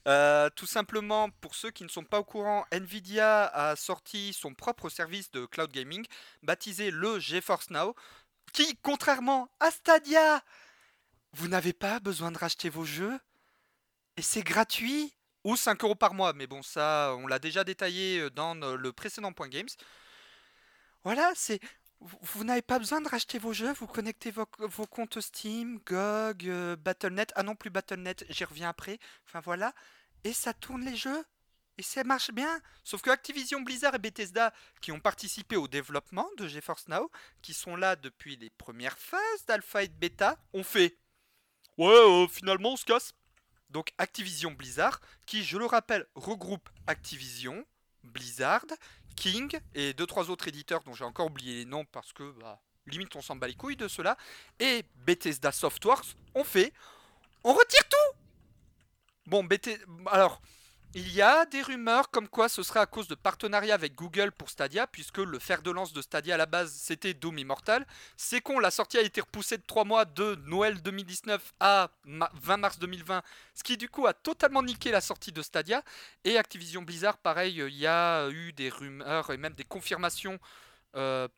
Euh, 0.07 0.49
tout 0.55 0.65
simplement, 0.65 1.29
pour 1.29 1.53
ceux 1.53 1.69
qui 1.69 1.83
ne 1.83 1.89
sont 1.89 2.03
pas 2.03 2.19
au 2.19 2.23
courant, 2.23 2.65
Nvidia 2.71 3.45
a 3.45 3.75
sorti 3.75 4.33
son 4.33 4.55
propre 4.55 4.89
service 4.89 5.29
de 5.29 5.45
cloud 5.45 5.71
gaming, 5.71 6.03
baptisé 6.41 6.89
le 6.89 7.19
GeForce 7.19 7.69
Now, 7.69 7.93
qui, 8.53 8.75
contrairement 8.81 9.49
à 9.59 9.69
Stadia, 9.69 10.41
vous 11.33 11.47
n'avez 11.47 11.73
pas 11.73 11.99
besoin 11.99 12.31
de 12.31 12.39
racheter 12.39 12.69
vos 12.69 12.85
jeux 12.85 13.19
et 14.17 14.23
c'est 14.23 14.41
gratuit 14.43 15.13
ou 15.43 15.55
5 15.55 15.83
euros 15.83 15.95
par 15.95 16.15
mois. 16.15 16.33
Mais 16.33 16.47
bon, 16.47 16.63
ça, 16.63 17.15
on 17.19 17.27
l'a 17.27 17.37
déjà 17.37 17.63
détaillé 17.63 18.31
dans 18.31 18.55
le 18.55 18.91
précédent 18.93 19.31
point 19.31 19.47
games. 19.47 19.69
Voilà, 21.03 21.31
c'est 21.35 21.59
vous, 22.01 22.43
n'avez 22.43 22.61
pas 22.61 22.79
besoin 22.79 22.99
de 23.01 23.07
racheter 23.07 23.37
vos 23.37 23.53
jeux, 23.53 23.73
vous 23.73 23.87
connectez 23.87 24.31
vos, 24.31 24.47
vos 24.59 24.87
comptes 24.87 25.21
Steam, 25.21 25.79
GOG, 25.85 26.47
euh, 26.47 26.75
Battle.net. 26.75 27.31
Ah 27.35 27.43
non, 27.43 27.55
plus 27.55 27.69
Battle.net, 27.69 28.25
j'y 28.29 28.43
reviens 28.43 28.69
après. 28.69 28.99
Enfin 29.27 29.39
voilà. 29.39 29.73
Et 30.23 30.33
ça 30.33 30.53
tourne 30.53 30.83
les 30.83 30.95
jeux. 30.95 31.23
Et 31.77 31.83
ça 31.83 32.03
marche 32.03 32.31
bien. 32.31 32.61
Sauf 32.83 33.01
que 33.01 33.09
Activision 33.09 33.61
Blizzard 33.61 33.95
et 33.95 33.99
Bethesda, 33.99 34.53
qui 34.81 34.91
ont 34.91 34.99
participé 34.99 35.55
au 35.55 35.67
développement 35.67 36.27
de 36.37 36.47
GeForce 36.47 36.87
Now, 36.87 37.09
qui 37.41 37.53
sont 37.53 37.75
là 37.75 37.95
depuis 37.95 38.35
les 38.35 38.49
premières 38.49 38.97
phases 38.97 39.45
d'alpha 39.47 39.83
et 39.83 39.87
de 39.87 39.93
bêta, 39.93 40.37
ont 40.53 40.63
fait 40.63 40.97
Ouais, 41.77 41.87
euh, 41.87 42.27
finalement, 42.27 42.73
on 42.73 42.77
se 42.77 42.85
casse. 42.85 43.13
Donc 43.69 43.93
Activision 43.97 44.51
Blizzard, 44.51 44.99
qui, 45.25 45.43
je 45.43 45.57
le 45.57 45.65
rappelle, 45.65 46.05
regroupe 46.15 46.69
Activision, 46.87 47.65
Blizzard, 48.03 48.65
King 49.15 49.59
et 49.75 49.93
deux 49.93 50.05
trois 50.05 50.29
autres 50.29 50.47
éditeurs 50.47 50.81
dont 50.83 50.93
j'ai 50.93 51.05
encore 51.05 51.27
oublié 51.27 51.55
les 51.57 51.65
noms 51.65 51.85
parce 51.85 52.13
que 52.13 52.31
bah, 52.39 52.61
limite 52.87 53.15
on 53.15 53.21
s'en 53.21 53.35
bat 53.35 53.47
les 53.47 53.55
couilles 53.55 53.77
de 53.77 53.87
cela. 53.87 54.17
Et 54.59 54.83
Bethesda 55.05 55.51
Softworks 55.51 56.15
ont 56.35 56.43
fait 56.43 56.73
on 57.43 57.53
retire 57.53 57.87
tout. 57.89 58.17
Bon, 59.27 59.43
Bethesda, 59.43 59.83
alors 60.07 60.41
il 60.93 61.13
y 61.13 61.21
a 61.21 61.45
des 61.45 61.61
rumeurs 61.61 62.09
comme 62.09 62.27
quoi 62.27 62.49
ce 62.49 62.63
serait 62.63 62.81
à 62.81 62.85
cause 62.85 63.07
de 63.07 63.15
partenariat 63.15 63.73
avec 63.73 63.95
Google 63.95 64.31
pour 64.33 64.49
Stadia, 64.49 64.87
puisque 64.87 65.19
le 65.19 65.39
fer 65.39 65.61
de 65.61 65.71
lance 65.71 65.93
de 65.93 66.01
Stadia 66.01 66.35
à 66.35 66.37
la 66.37 66.45
base 66.45 66.73
c'était 66.73 67.13
Doom 67.13 67.37
Immortal. 67.37 67.85
C'est 68.17 68.41
con, 68.41 68.59
la 68.59 68.71
sortie 68.71 68.97
a 68.97 69.01
été 69.01 69.21
repoussée 69.21 69.57
de 69.57 69.63
3 69.65 69.85
mois 69.85 70.03
de 70.03 70.35
Noël 70.45 70.81
2019 70.81 71.53
à 71.61 71.91
20 72.05 72.57
mars 72.57 72.79
2020, 72.79 73.21
ce 73.55 73.63
qui 73.63 73.77
du 73.77 73.87
coup 73.87 74.05
a 74.05 74.13
totalement 74.13 74.63
niqué 74.63 74.91
la 74.91 74.99
sortie 74.99 75.31
de 75.31 75.41
Stadia. 75.41 75.81
Et 76.25 76.37
Activision 76.37 76.81
Blizzard, 76.81 77.17
pareil, 77.17 77.55
il 77.57 77.77
y 77.77 77.87
a 77.87 78.29
eu 78.29 78.51
des 78.51 78.69
rumeurs 78.69 79.31
et 79.31 79.37
même 79.37 79.53
des 79.53 79.63
confirmations 79.63 80.39
euh, 80.97 81.29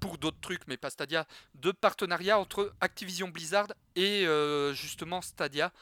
pour 0.00 0.16
d'autres 0.16 0.40
trucs, 0.40 0.66
mais 0.66 0.78
pas 0.78 0.88
Stadia, 0.88 1.26
de 1.56 1.72
partenariat 1.72 2.38
entre 2.38 2.72
Activision 2.80 3.28
Blizzard 3.28 3.68
et 3.96 4.26
euh, 4.26 4.72
justement 4.72 5.20
Stadia, 5.20 5.72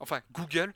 enfin 0.00 0.20
Google 0.32 0.74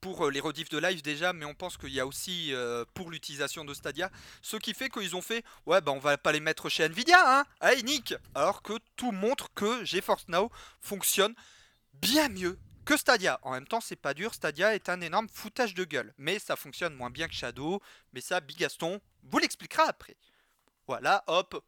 pour 0.00 0.26
euh, 0.26 0.30
les 0.30 0.40
rediffs 0.40 0.68
de 0.68 0.78
live 0.78 1.02
déjà, 1.02 1.32
mais 1.32 1.44
on 1.44 1.54
pense 1.54 1.76
qu'il 1.76 1.92
y 1.92 2.00
a 2.00 2.06
aussi 2.06 2.52
euh, 2.52 2.84
pour 2.94 3.10
l'utilisation 3.10 3.64
de 3.64 3.74
Stadia, 3.74 4.10
ce 4.42 4.56
qui 4.56 4.74
fait 4.74 4.88
qu'ils 4.88 5.16
ont 5.16 5.22
fait 5.22 5.44
ouais 5.66 5.80
bah 5.80 5.92
on 5.92 5.98
va 5.98 6.18
pas 6.18 6.32
les 6.32 6.40
mettre 6.40 6.68
chez 6.68 6.84
Nvidia 6.84 7.40
hein, 7.40 7.44
allez 7.60 7.82
Nick 7.82 8.14
Alors 8.34 8.62
que 8.62 8.74
tout 8.96 9.12
montre 9.12 9.52
que 9.54 9.84
GeForce 9.84 10.28
Now 10.28 10.50
fonctionne 10.80 11.34
bien 11.94 12.28
mieux 12.28 12.58
que 12.84 12.96
Stadia. 12.96 13.40
En 13.42 13.50
même 13.50 13.66
temps, 13.66 13.80
c'est 13.80 13.96
pas 13.96 14.14
dur, 14.14 14.32
Stadia 14.32 14.74
est 14.74 14.88
un 14.88 15.00
énorme 15.00 15.28
foutage 15.28 15.74
de 15.74 15.84
gueule, 15.84 16.14
mais 16.18 16.38
ça 16.38 16.56
fonctionne 16.56 16.94
moins 16.94 17.10
bien 17.10 17.26
que 17.28 17.34
Shadow, 17.34 17.82
mais 18.12 18.20
ça 18.20 18.40
Bigaston 18.40 19.00
vous 19.24 19.38
l'expliquera 19.38 19.84
après. 19.88 20.16
Voilà, 20.86 21.24
hop, 21.26 21.64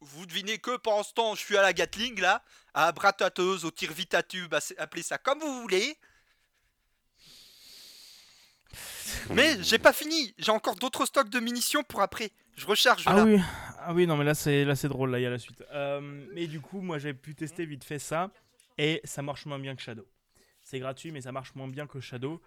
vous 0.00 0.26
devinez 0.26 0.58
que 0.58 0.76
pendant 0.76 1.02
ce 1.02 1.12
temps, 1.12 1.34
je 1.34 1.40
suis 1.40 1.56
à 1.56 1.62
la 1.62 1.72
Gatling 1.72 2.20
là, 2.20 2.42
à 2.72 2.92
bratateuse, 2.92 3.64
au 3.64 3.70
tir 3.70 3.92
vitatube, 3.92 4.54
appelez 4.78 5.02
ça 5.02 5.18
comme 5.18 5.40
vous 5.40 5.60
voulez. 5.60 5.98
Mais 9.34 9.62
j'ai 9.62 9.78
pas 9.78 9.92
fini, 9.92 10.34
j'ai 10.38 10.52
encore 10.52 10.76
d'autres 10.76 11.06
stocks 11.06 11.28
de 11.28 11.40
munitions 11.40 11.82
pour 11.82 12.02
après. 12.02 12.30
Je 12.56 12.66
recharge 12.66 13.04
ah 13.06 13.24
Oui. 13.24 13.40
Ah 13.80 13.94
oui, 13.94 14.06
non, 14.06 14.16
mais 14.16 14.24
là 14.24 14.34
c'est 14.34 14.64
là 14.64 14.74
c'est 14.74 14.88
drôle, 14.88 15.12
là 15.12 15.20
il 15.20 15.22
y 15.22 15.26
a 15.26 15.30
la 15.30 15.38
suite. 15.38 15.64
Euh, 15.72 16.00
mais 16.34 16.46
du 16.46 16.60
coup, 16.60 16.80
moi 16.80 16.98
j'ai 16.98 17.14
pu 17.14 17.34
tester 17.34 17.64
vite 17.64 17.84
fait 17.84 18.00
ça 18.00 18.30
et 18.76 19.00
ça 19.04 19.22
marche 19.22 19.46
moins 19.46 19.58
bien 19.58 19.76
que 19.76 19.82
Shadow. 19.82 20.06
C'est 20.62 20.80
gratuit, 20.80 21.12
mais 21.12 21.20
ça 21.20 21.32
marche 21.32 21.54
moins 21.54 21.68
bien 21.68 21.86
que 21.86 22.00
Shadow. 22.00 22.42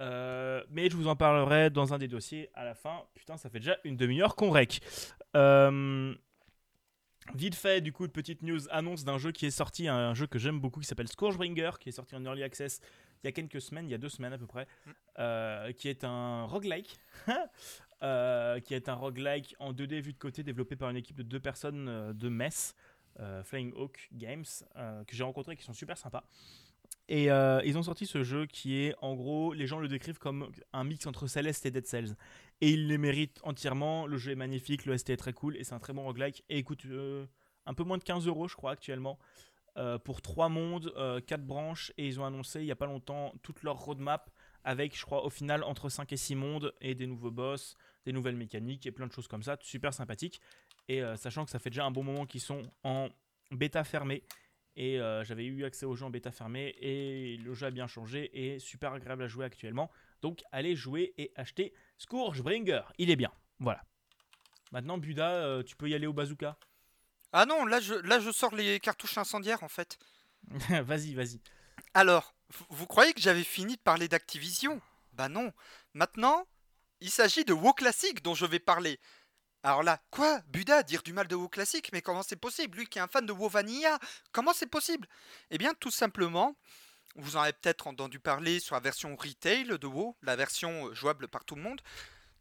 Euh, 0.00 0.62
mais 0.70 0.90
je 0.90 0.96
vous 0.96 1.06
en 1.06 1.16
parlerai 1.16 1.70
dans 1.70 1.94
un 1.94 1.98
des 1.98 2.08
dossiers 2.08 2.50
à 2.54 2.64
la 2.64 2.74
fin. 2.74 3.02
Putain, 3.14 3.36
ça 3.36 3.48
fait 3.48 3.60
déjà 3.60 3.78
une 3.84 3.96
demi-heure 3.96 4.34
qu'on 4.34 4.50
rec. 4.50 4.80
Euh, 5.36 6.14
vite 7.34 7.54
fait, 7.54 7.80
du 7.80 7.92
coup, 7.92 8.04
une 8.04 8.10
petite 8.12 8.42
news 8.42 8.60
annonce 8.70 9.04
d'un 9.04 9.18
jeu 9.18 9.32
qui 9.32 9.46
est 9.46 9.50
sorti, 9.50 9.88
un 9.88 10.14
jeu 10.14 10.26
que 10.26 10.38
j'aime 10.38 10.60
beaucoup 10.60 10.80
qui 10.80 10.86
s'appelle 10.86 11.08
Scourgebringer, 11.08 11.72
qui 11.80 11.88
est 11.88 11.92
sorti 11.92 12.14
en 12.16 12.24
early 12.24 12.42
access 12.42 12.80
il 13.24 13.28
y 13.28 13.28
a 13.28 13.32
quelques 13.32 13.60
semaines, 13.60 13.88
il 13.88 13.90
y 13.90 13.94
a 13.94 13.98
deux 13.98 14.10
semaines 14.10 14.34
à 14.34 14.38
peu 14.38 14.46
près, 14.46 14.66
mm. 14.86 14.90
euh, 15.18 15.72
qui 15.72 15.88
est 15.88 16.04
un 16.04 16.44
roguelike. 16.44 16.98
euh, 18.02 18.60
qui 18.60 18.74
est 18.74 18.90
un 18.90 18.94
roguelike 18.94 19.56
en 19.58 19.72
2D 19.72 20.00
vu 20.00 20.12
de 20.12 20.18
côté 20.18 20.42
développé 20.42 20.76
par 20.76 20.90
une 20.90 20.96
équipe 20.96 21.16
de 21.16 21.22
deux 21.22 21.40
personnes 21.40 21.88
euh, 21.88 22.12
de 22.12 22.28
Metz, 22.28 22.74
euh, 23.18 23.42
Flying 23.42 23.72
Hawk 23.74 24.10
Games, 24.12 24.44
que 25.06 25.16
j'ai 25.16 25.24
rencontré 25.24 25.56
qui 25.56 25.64
sont 25.64 25.72
super 25.72 25.96
sympas. 25.96 26.24
Et 27.08 27.24
ils 27.26 27.76
ont 27.76 27.82
sorti 27.82 28.06
ce 28.06 28.22
jeu 28.22 28.46
qui 28.46 28.76
est 28.76 28.94
en 29.02 29.14
gros, 29.14 29.52
les 29.52 29.66
gens 29.66 29.78
le 29.78 29.88
décrivent 29.88 30.18
comme 30.18 30.50
un 30.72 30.84
mix 30.84 31.06
entre 31.06 31.26
Celeste 31.26 31.66
et 31.66 31.70
Dead 31.70 31.86
Cells. 31.86 32.16
Et 32.60 32.70
ils 32.70 32.86
les 32.88 32.98
méritent 32.98 33.40
entièrement. 33.42 34.06
Le 34.06 34.16
jeu 34.16 34.32
est 34.32 34.36
magnifique, 34.36 34.86
le 34.86 34.96
ST 34.96 35.10
est 35.10 35.16
très 35.16 35.34
cool 35.34 35.56
et 35.56 35.64
c'est 35.64 35.74
un 35.74 35.78
très 35.78 35.92
bon 35.92 36.04
roguelike. 36.04 36.44
Et 36.48 36.58
écoute, 36.58 36.86
un 37.66 37.74
peu 37.74 37.84
moins 37.84 37.98
de 37.98 38.04
15 38.04 38.26
euros, 38.26 38.48
je 38.48 38.56
crois, 38.56 38.72
actuellement. 38.72 39.18
Euh, 39.76 39.98
pour 39.98 40.22
trois 40.22 40.48
mondes, 40.48 40.92
euh, 40.96 41.20
quatre 41.20 41.44
branches, 41.44 41.92
et 41.98 42.06
ils 42.06 42.20
ont 42.20 42.24
annoncé 42.24 42.60
il 42.60 42.64
n'y 42.64 42.70
a 42.70 42.76
pas 42.76 42.86
longtemps 42.86 43.34
toute 43.42 43.64
leur 43.64 43.76
roadmap 43.76 44.30
avec, 44.62 44.96
je 44.96 45.04
crois, 45.04 45.24
au 45.24 45.30
final 45.30 45.64
entre 45.64 45.88
5 45.88 46.12
et 46.12 46.16
6 46.16 46.36
mondes 46.36 46.72
et 46.80 46.94
des 46.94 47.08
nouveaux 47.08 47.32
boss, 47.32 47.76
des 48.04 48.12
nouvelles 48.12 48.36
mécaniques 48.36 48.86
et 48.86 48.92
plein 48.92 49.08
de 49.08 49.12
choses 49.12 49.26
comme 49.26 49.42
ça, 49.42 49.56
super 49.60 49.92
sympathique. 49.92 50.40
Et 50.88 51.02
euh, 51.02 51.16
sachant 51.16 51.44
que 51.44 51.50
ça 51.50 51.58
fait 51.58 51.70
déjà 51.70 51.84
un 51.84 51.90
bon 51.90 52.04
moment 52.04 52.24
qu'ils 52.24 52.40
sont 52.40 52.62
en 52.84 53.08
bêta 53.50 53.82
fermée, 53.82 54.22
et 54.76 54.98
j'avais 55.22 55.44
eu 55.44 55.64
accès 55.64 55.86
aux 55.86 55.94
jeux 55.94 56.04
en 56.04 56.10
bêta 56.10 56.30
fermée, 56.30 56.74
et 56.80 57.36
le 57.36 57.54
jeu 57.54 57.66
a 57.66 57.70
bien 57.70 57.86
changé 57.86 58.30
et 58.32 58.58
super 58.58 58.92
agréable 58.92 59.22
à 59.22 59.28
jouer 59.28 59.44
actuellement. 59.44 59.90
Donc 60.22 60.42
allez 60.52 60.74
jouer 60.74 61.14
et 61.18 61.32
acheter 61.36 61.72
Scourgebringer, 61.98 62.82
il 62.98 63.10
est 63.10 63.16
bien. 63.16 63.32
Voilà. 63.60 63.84
Maintenant, 64.72 64.98
Buda, 64.98 65.62
tu 65.64 65.76
peux 65.76 65.88
y 65.88 65.94
aller 65.94 66.06
au 66.06 66.12
bazooka. 66.12 66.56
Ah 67.32 67.46
non, 67.46 67.64
là 67.66 67.80
je, 67.80 67.94
là 67.94 68.20
je 68.20 68.30
sors 68.30 68.54
les 68.54 68.78
cartouches 68.80 69.18
incendiaires 69.18 69.62
en 69.62 69.68
fait. 69.68 69.98
vas-y, 70.84 71.14
vas-y. 71.14 71.40
Alors, 71.94 72.34
vous 72.70 72.86
croyez 72.86 73.12
que 73.12 73.20
j'avais 73.20 73.44
fini 73.44 73.76
de 73.76 73.80
parler 73.80 74.08
d'Activision? 74.08 74.80
Bah 75.12 75.28
non. 75.28 75.52
Maintenant, 75.94 76.46
il 77.00 77.10
s'agit 77.10 77.44
de 77.44 77.52
WoW 77.52 77.72
Classic 77.72 78.22
dont 78.22 78.34
je 78.34 78.46
vais 78.46 78.58
parler. 78.58 78.98
Alors 79.64 79.82
là, 79.82 79.98
quoi? 80.10 80.40
Buda 80.48 80.82
dire 80.82 81.02
du 81.02 81.14
mal 81.14 81.26
de 81.26 81.34
WoW 81.34 81.48
Classic 81.48 81.90
Mais 81.94 82.02
comment 82.02 82.22
c'est 82.22 82.36
possible? 82.36 82.76
Lui 82.76 82.86
qui 82.86 82.98
est 82.98 83.02
un 83.02 83.08
fan 83.08 83.24
de 83.24 83.32
WoW 83.32 83.48
Vanilla, 83.48 83.98
comment 84.30 84.52
c'est 84.52 84.66
possible? 84.66 85.08
Eh 85.50 85.56
bien, 85.56 85.72
tout 85.72 85.90
simplement, 85.90 86.54
vous 87.16 87.36
en 87.36 87.40
avez 87.40 87.54
peut-être 87.54 87.86
entendu 87.86 88.20
parler 88.20 88.60
sur 88.60 88.74
la 88.74 88.82
version 88.82 89.16
retail 89.16 89.64
de 89.64 89.86
WoW, 89.86 90.18
la 90.20 90.36
version 90.36 90.92
jouable 90.92 91.28
par 91.28 91.46
tout 91.46 91.54
le 91.54 91.62
monde 91.62 91.80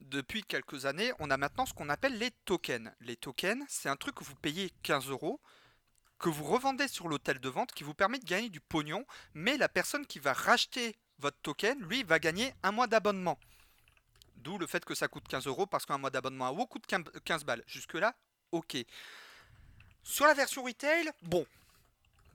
depuis 0.01 0.43
quelques 0.43 0.85
années, 0.85 1.13
on 1.19 1.31
a 1.31 1.37
maintenant 1.37 1.65
ce 1.65 1.73
qu'on 1.73 1.87
appelle 1.87 2.17
les 2.17 2.31
tokens. 2.43 2.91
Les 2.99 3.15
tokens, 3.15 3.63
c'est 3.69 3.87
un 3.87 3.95
truc 3.95 4.15
que 4.15 4.25
vous 4.25 4.35
payez 4.35 4.69
15 4.83 5.09
euros, 5.09 5.39
que 6.19 6.27
vous 6.27 6.43
revendez 6.43 6.89
sur 6.89 7.07
l'hôtel 7.07 7.39
de 7.39 7.47
vente, 7.47 7.71
qui 7.71 7.85
vous 7.85 7.93
permet 7.93 8.19
de 8.19 8.25
gagner 8.25 8.49
du 8.49 8.59
pognon, 8.59 9.05
mais 9.33 9.55
la 9.55 9.69
personne 9.69 10.05
qui 10.05 10.19
va 10.19 10.33
racheter 10.33 10.97
votre 11.19 11.37
token, 11.41 11.79
lui, 11.79 12.03
va 12.03 12.19
gagner 12.19 12.53
un 12.63 12.73
mois 12.73 12.87
d'abonnement. 12.87 13.39
D'où 14.43 14.57
le 14.57 14.67
fait 14.67 14.83
que 14.83 14.93
ça 14.93 15.07
coûte 15.07 15.27
15 15.27 15.47
euros, 15.47 15.65
parce 15.65 15.85
qu'un 15.85 15.97
mois 15.97 16.09
d'abonnement 16.09 16.47
à 16.47 16.51
WoW 16.51 16.65
coûte 16.65 16.85
15 16.87 17.45
balles. 17.45 17.63
Jusque-là, 17.65 18.13
ok. 18.51 18.77
Sur 20.03 20.25
la 20.25 20.33
version 20.33 20.63
retail, 20.63 21.09
bon, 21.21 21.45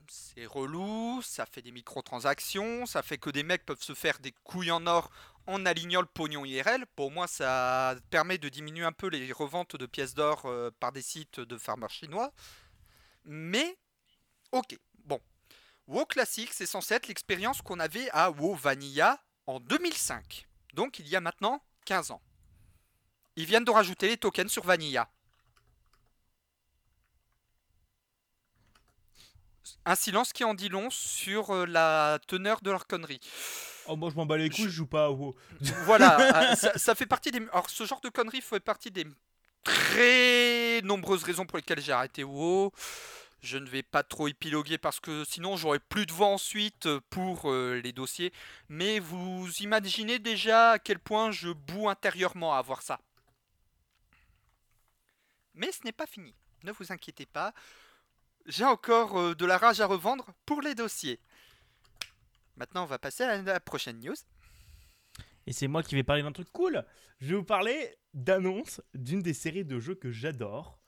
c'est 0.09 0.45
relou, 0.45 1.21
ça 1.21 1.45
fait 1.45 1.61
des 1.61 1.71
microtransactions, 1.71 2.85
ça 2.87 3.03
fait 3.03 3.17
que 3.17 3.29
des 3.29 3.43
mecs 3.43 3.65
peuvent 3.65 3.83
se 3.83 3.93
faire 3.93 4.17
des 4.19 4.31
couilles 4.43 4.71
en 4.71 4.87
or 4.87 5.11
en 5.45 5.65
alignant 5.65 6.01
le 6.01 6.07
pognon 6.07 6.45
IRL. 6.45 6.85
Pour 6.95 7.11
moi, 7.11 7.27
ça 7.27 7.95
permet 8.09 8.37
de 8.37 8.49
diminuer 8.49 8.85
un 8.85 8.91
peu 8.91 9.07
les 9.07 9.31
reventes 9.31 9.75
de 9.75 9.85
pièces 9.85 10.15
d'or 10.15 10.43
euh, 10.45 10.71
par 10.79 10.91
des 10.91 11.01
sites 11.01 11.39
de 11.39 11.57
farmers 11.57 11.91
chinois. 11.91 12.31
Mais, 13.25 13.77
ok, 14.51 14.77
bon. 15.05 15.19
WoW 15.87 16.05
Classic, 16.05 16.51
c'est 16.53 16.65
censé 16.65 16.95
être 16.95 17.07
l'expérience 17.07 17.61
qu'on 17.61 17.79
avait 17.79 18.09
à 18.11 18.31
WoW 18.31 18.55
Vanilla 18.55 19.23
en 19.47 19.59
2005. 19.59 20.47
Donc, 20.73 20.99
il 20.99 21.07
y 21.07 21.15
a 21.15 21.21
maintenant 21.21 21.63
15 21.89 22.11
ans. 22.11 22.21
Ils 23.35 23.45
viennent 23.45 23.65
de 23.65 23.71
rajouter 23.71 24.09
les 24.09 24.17
tokens 24.17 24.51
sur 24.51 24.63
Vanilla. 24.63 25.09
Un 29.85 29.95
silence 29.95 30.31
qui 30.31 30.43
en 30.43 30.53
dit 30.53 30.69
long 30.69 30.91
sur 30.91 31.49
euh, 31.49 31.65
la 31.65 32.19
teneur 32.27 32.61
de 32.61 32.69
leur 32.69 32.85
connerie. 32.85 33.19
Oh, 33.87 33.95
moi 33.95 34.11
je 34.11 34.15
m'en 34.15 34.27
bats 34.27 34.37
les 34.37 34.51
couilles, 34.51 34.65
je, 34.65 34.69
joue 34.69 34.85
pas 34.85 35.05
à 35.05 35.09
WoW. 35.09 35.35
Voilà, 35.85 36.51
euh, 36.51 36.55
ça, 36.75 36.93
fait 36.93 37.07
partie 37.07 37.31
des. 37.31 37.39
Alors, 37.51 37.71
ce 37.71 37.83
genre 37.85 38.01
de 38.01 38.09
conneries 38.09 38.41
fait 38.41 38.59
partie 38.59 38.91
des 38.91 39.07
très 39.63 40.81
nombreuses 40.83 41.23
raisons 41.23 41.47
pour 41.47 41.57
lesquelles 41.57 41.81
j'ai 41.81 41.91
arrêté 41.91 42.23
WoW. 42.23 42.71
Je 43.41 43.57
ne 43.57 43.69
vais 43.69 43.83
pas 43.83 44.03
trop 44.03 44.27
épiloguer 44.27 44.77
parce 44.77 44.99
que 44.99 45.23
sinon 45.23 45.55
j'aurai 45.55 45.79
plus 45.79 46.05
de 46.05 46.11
voix 46.11 46.27
ensuite 46.27 46.89
pour 47.09 47.49
euh, 47.49 47.79
les 47.81 47.93
dossiers. 47.93 48.33
Mais 48.67 48.99
vous 48.99 49.49
imaginez 49.61 50.19
déjà 50.19 50.71
à 50.71 50.79
quel 50.79 50.99
point 50.99 51.31
je 51.31 51.49
boue 51.49 51.89
intérieurement 51.89 52.53
à 52.53 52.61
voir 52.61 52.81
ça. 52.81 52.99
Mais 55.53 55.71
ce 55.71 55.83
n'est 55.85 55.93
pas 55.93 56.07
fini. 56.07 56.33
Ne 56.63 56.71
vous 56.71 56.91
inquiétez 56.91 57.25
pas. 57.25 57.53
J'ai 58.45 58.65
encore 58.65 59.17
euh, 59.17 59.35
de 59.35 59.45
la 59.45 59.57
rage 59.57 59.79
à 59.79 59.85
revendre 59.85 60.33
pour 60.45 60.61
les 60.61 60.75
dossiers. 60.75 61.19
Maintenant, 62.57 62.83
on 62.83 62.87
va 62.87 62.99
passer 62.99 63.23
à 63.23 63.41
la 63.41 63.59
prochaine 63.59 63.99
news. 63.99 64.15
Et 65.47 65.53
c'est 65.53 65.67
moi 65.67 65.81
qui 65.81 65.95
vais 65.95 66.03
parler 66.03 66.23
d'un 66.23 66.31
truc 66.31 66.51
cool. 66.51 66.85
Je 67.21 67.27
vais 67.27 67.35
vous 67.35 67.43
parler 67.43 67.95
d'annonce 68.13 68.81
d'une 68.93 69.21
des 69.21 69.33
séries 69.33 69.65
de 69.65 69.79
jeux 69.79 69.95
que 69.95 70.11
j'adore. 70.11 70.78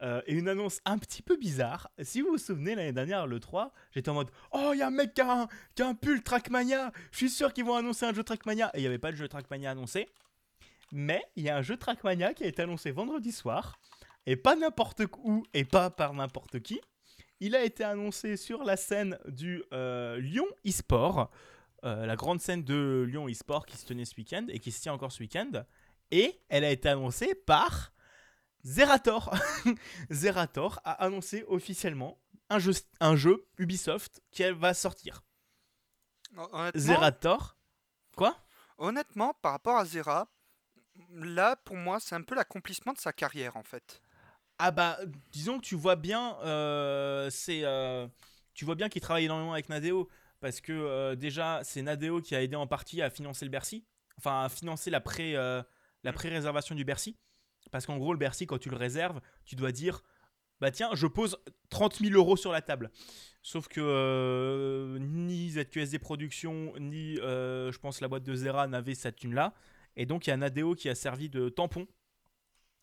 Euh, 0.00 0.22
et 0.26 0.34
une 0.34 0.48
annonce 0.48 0.80
un 0.84 0.96
petit 0.98 1.22
peu 1.22 1.36
bizarre. 1.36 1.90
Si 2.02 2.20
vous 2.20 2.30
vous 2.30 2.38
souvenez, 2.38 2.74
l'année 2.74 2.92
dernière, 2.92 3.26
le 3.26 3.40
3, 3.40 3.72
j'étais 3.90 4.08
en 4.10 4.14
mode 4.14 4.30
Oh, 4.52 4.70
il 4.72 4.78
y 4.78 4.82
a 4.82 4.86
un 4.86 4.90
mec 4.90 5.14
qui 5.14 5.22
a 5.22 5.48
un, 5.80 5.94
pull 5.94 6.22
Trackmania 6.22 6.92
Je 7.10 7.16
suis 7.16 7.30
sûr 7.30 7.52
qu'ils 7.52 7.64
vont 7.64 7.74
annoncer 7.74 8.06
un 8.06 8.14
jeu 8.14 8.22
Trackmania 8.22 8.70
Et 8.74 8.78
il 8.78 8.80
n'y 8.82 8.86
avait 8.86 8.98
pas 8.98 9.10
de 9.10 9.16
jeu 9.16 9.26
Trackmania 9.26 9.72
annoncé. 9.72 10.08
Mais 10.92 11.22
il 11.36 11.44
y 11.44 11.48
a 11.48 11.56
un 11.56 11.62
jeu 11.62 11.76
Trackmania 11.76 12.32
qui 12.32 12.44
a 12.44 12.46
été 12.46 12.62
annoncé 12.62 12.92
vendredi 12.92 13.32
soir. 13.32 13.78
Et 14.26 14.36
pas 14.36 14.54
n'importe 14.54 15.02
où 15.24 15.44
et 15.52 15.64
pas 15.64 15.90
par 15.90 16.14
n'importe 16.14 16.60
qui. 16.60 16.80
Il 17.40 17.56
a 17.56 17.64
été 17.64 17.82
annoncé 17.82 18.36
sur 18.36 18.62
la 18.64 18.76
scène 18.76 19.18
du 19.26 19.62
euh, 19.72 20.18
Lyon 20.18 20.46
eSport. 20.64 21.30
Euh, 21.84 22.06
la 22.06 22.16
grande 22.16 22.40
scène 22.40 22.64
de 22.64 23.04
Lyon 23.08 23.28
eSport 23.28 23.64
qui 23.66 23.76
se 23.76 23.86
tenait 23.86 24.04
ce 24.04 24.16
week-end 24.16 24.46
et 24.48 24.58
qui 24.58 24.72
se 24.72 24.80
tient 24.80 24.92
encore 24.92 25.12
ce 25.12 25.20
week-end. 25.20 25.64
Et 26.10 26.40
elle 26.48 26.64
a 26.64 26.70
été 26.70 26.88
annoncée 26.88 27.34
par 27.34 27.92
Zerator. 28.64 29.34
Zerator 30.10 30.80
a 30.84 31.04
annoncé 31.04 31.44
officiellement 31.48 32.18
un 32.50 32.58
jeu, 32.58 32.72
un 33.00 33.16
jeu 33.16 33.46
Ubisoft 33.58 34.22
qui 34.30 34.48
va 34.50 34.74
sortir. 34.74 35.22
Zerator. 36.74 37.56
Quoi? 38.16 38.36
Honnêtement, 38.78 39.34
par 39.42 39.52
rapport 39.52 39.76
à 39.76 39.84
Zera, 39.84 40.28
là, 41.10 41.56
pour 41.56 41.76
moi, 41.76 42.00
c'est 42.00 42.14
un 42.14 42.22
peu 42.22 42.34
l'accomplissement 42.34 42.92
de 42.92 42.98
sa 42.98 43.12
carrière, 43.12 43.56
en 43.56 43.62
fait. 43.62 44.00
Ah 44.58 44.70
bah, 44.72 44.98
disons 45.30 45.58
que 45.58 45.64
tu 45.64 45.76
vois 45.76 45.96
bien, 45.96 46.36
euh, 46.40 47.30
c'est, 47.30 47.60
euh, 47.62 48.08
tu 48.54 48.64
vois 48.64 48.74
bien 48.74 48.88
qu'il 48.88 49.00
travaille 49.00 49.26
énormément 49.26 49.52
avec 49.52 49.68
Nadeo 49.68 50.08
parce 50.40 50.60
que 50.60 50.72
euh, 50.72 51.14
déjà 51.14 51.60
c'est 51.62 51.82
Nadeo 51.82 52.20
qui 52.20 52.34
a 52.34 52.42
aidé 52.42 52.56
en 52.56 52.66
partie 52.66 53.00
à 53.00 53.08
financer 53.08 53.44
le 53.44 53.52
Bercy, 53.52 53.84
enfin 54.18 54.44
à 54.44 54.48
financer 54.48 54.90
la 54.90 55.00
pré, 55.00 55.34
la 55.34 56.12
pré-réservation 56.12 56.74
du 56.74 56.84
Bercy, 56.84 57.16
parce 57.70 57.86
qu'en 57.86 57.98
gros 57.98 58.12
le 58.12 58.18
Bercy 58.18 58.46
quand 58.46 58.58
tu 58.58 58.70
le 58.70 58.76
réserves, 58.76 59.20
tu 59.44 59.56
dois 59.56 59.72
dire 59.72 60.02
bah 60.60 60.70
tiens 60.70 60.90
je 60.94 61.06
pose 61.06 61.36
30 61.70 61.96
000 61.96 62.14
euros 62.14 62.36
sur 62.36 62.52
la 62.52 62.62
table. 62.62 62.90
Sauf 63.42 63.68
que 63.68 64.98
ni 65.00 65.50
ZQSD 65.50 65.98
Productions 65.98 66.74
ni 66.78 67.16
je 67.16 67.78
pense 67.78 68.00
la 68.00 68.08
boîte 68.08 68.24
de 68.24 68.34
Zera 68.34 68.66
n'avaient 68.66 68.94
cette 68.94 69.16
thune 69.16 69.34
là, 69.34 69.54
et 69.96 70.06
donc 70.06 70.26
il 70.26 70.30
y 70.30 70.32
a 70.32 70.36
Nadeo 70.36 70.74
qui 70.74 70.88
a 70.88 70.94
servi 70.94 71.28
de 71.28 71.48
tampon 71.48 71.86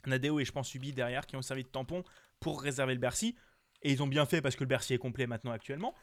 Nadeo 0.08 0.40
et 0.40 0.46
je 0.46 0.52
pense 0.52 0.74
Ubi 0.76 0.94
derrière 0.94 1.26
qui 1.26 1.36
ont 1.36 1.42
servi 1.42 1.64
de 1.64 1.70
tampon 1.70 2.04
pour 2.40 2.62
réserver 2.62 2.94
le 2.94 3.00
Bercy. 3.00 3.36
Et 3.82 3.92
ils 3.92 4.02
ont 4.02 4.08
bien 4.08 4.26
fait 4.26 4.42
parce 4.42 4.56
que 4.56 4.64
le 4.64 4.68
Bercy 4.68 4.94
est 4.94 4.98
complet 4.98 5.28
maintenant 5.28 5.52
actuellement. 5.52 5.94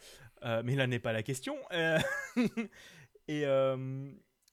Euh, 0.45 0.63
mais 0.65 0.77
là 0.77 0.87
n'est 0.87 0.99
pas 0.99 1.13
la 1.13 1.23
question. 1.23 1.57
Euh, 1.73 1.99
et, 3.29 3.45
euh, 3.45 4.11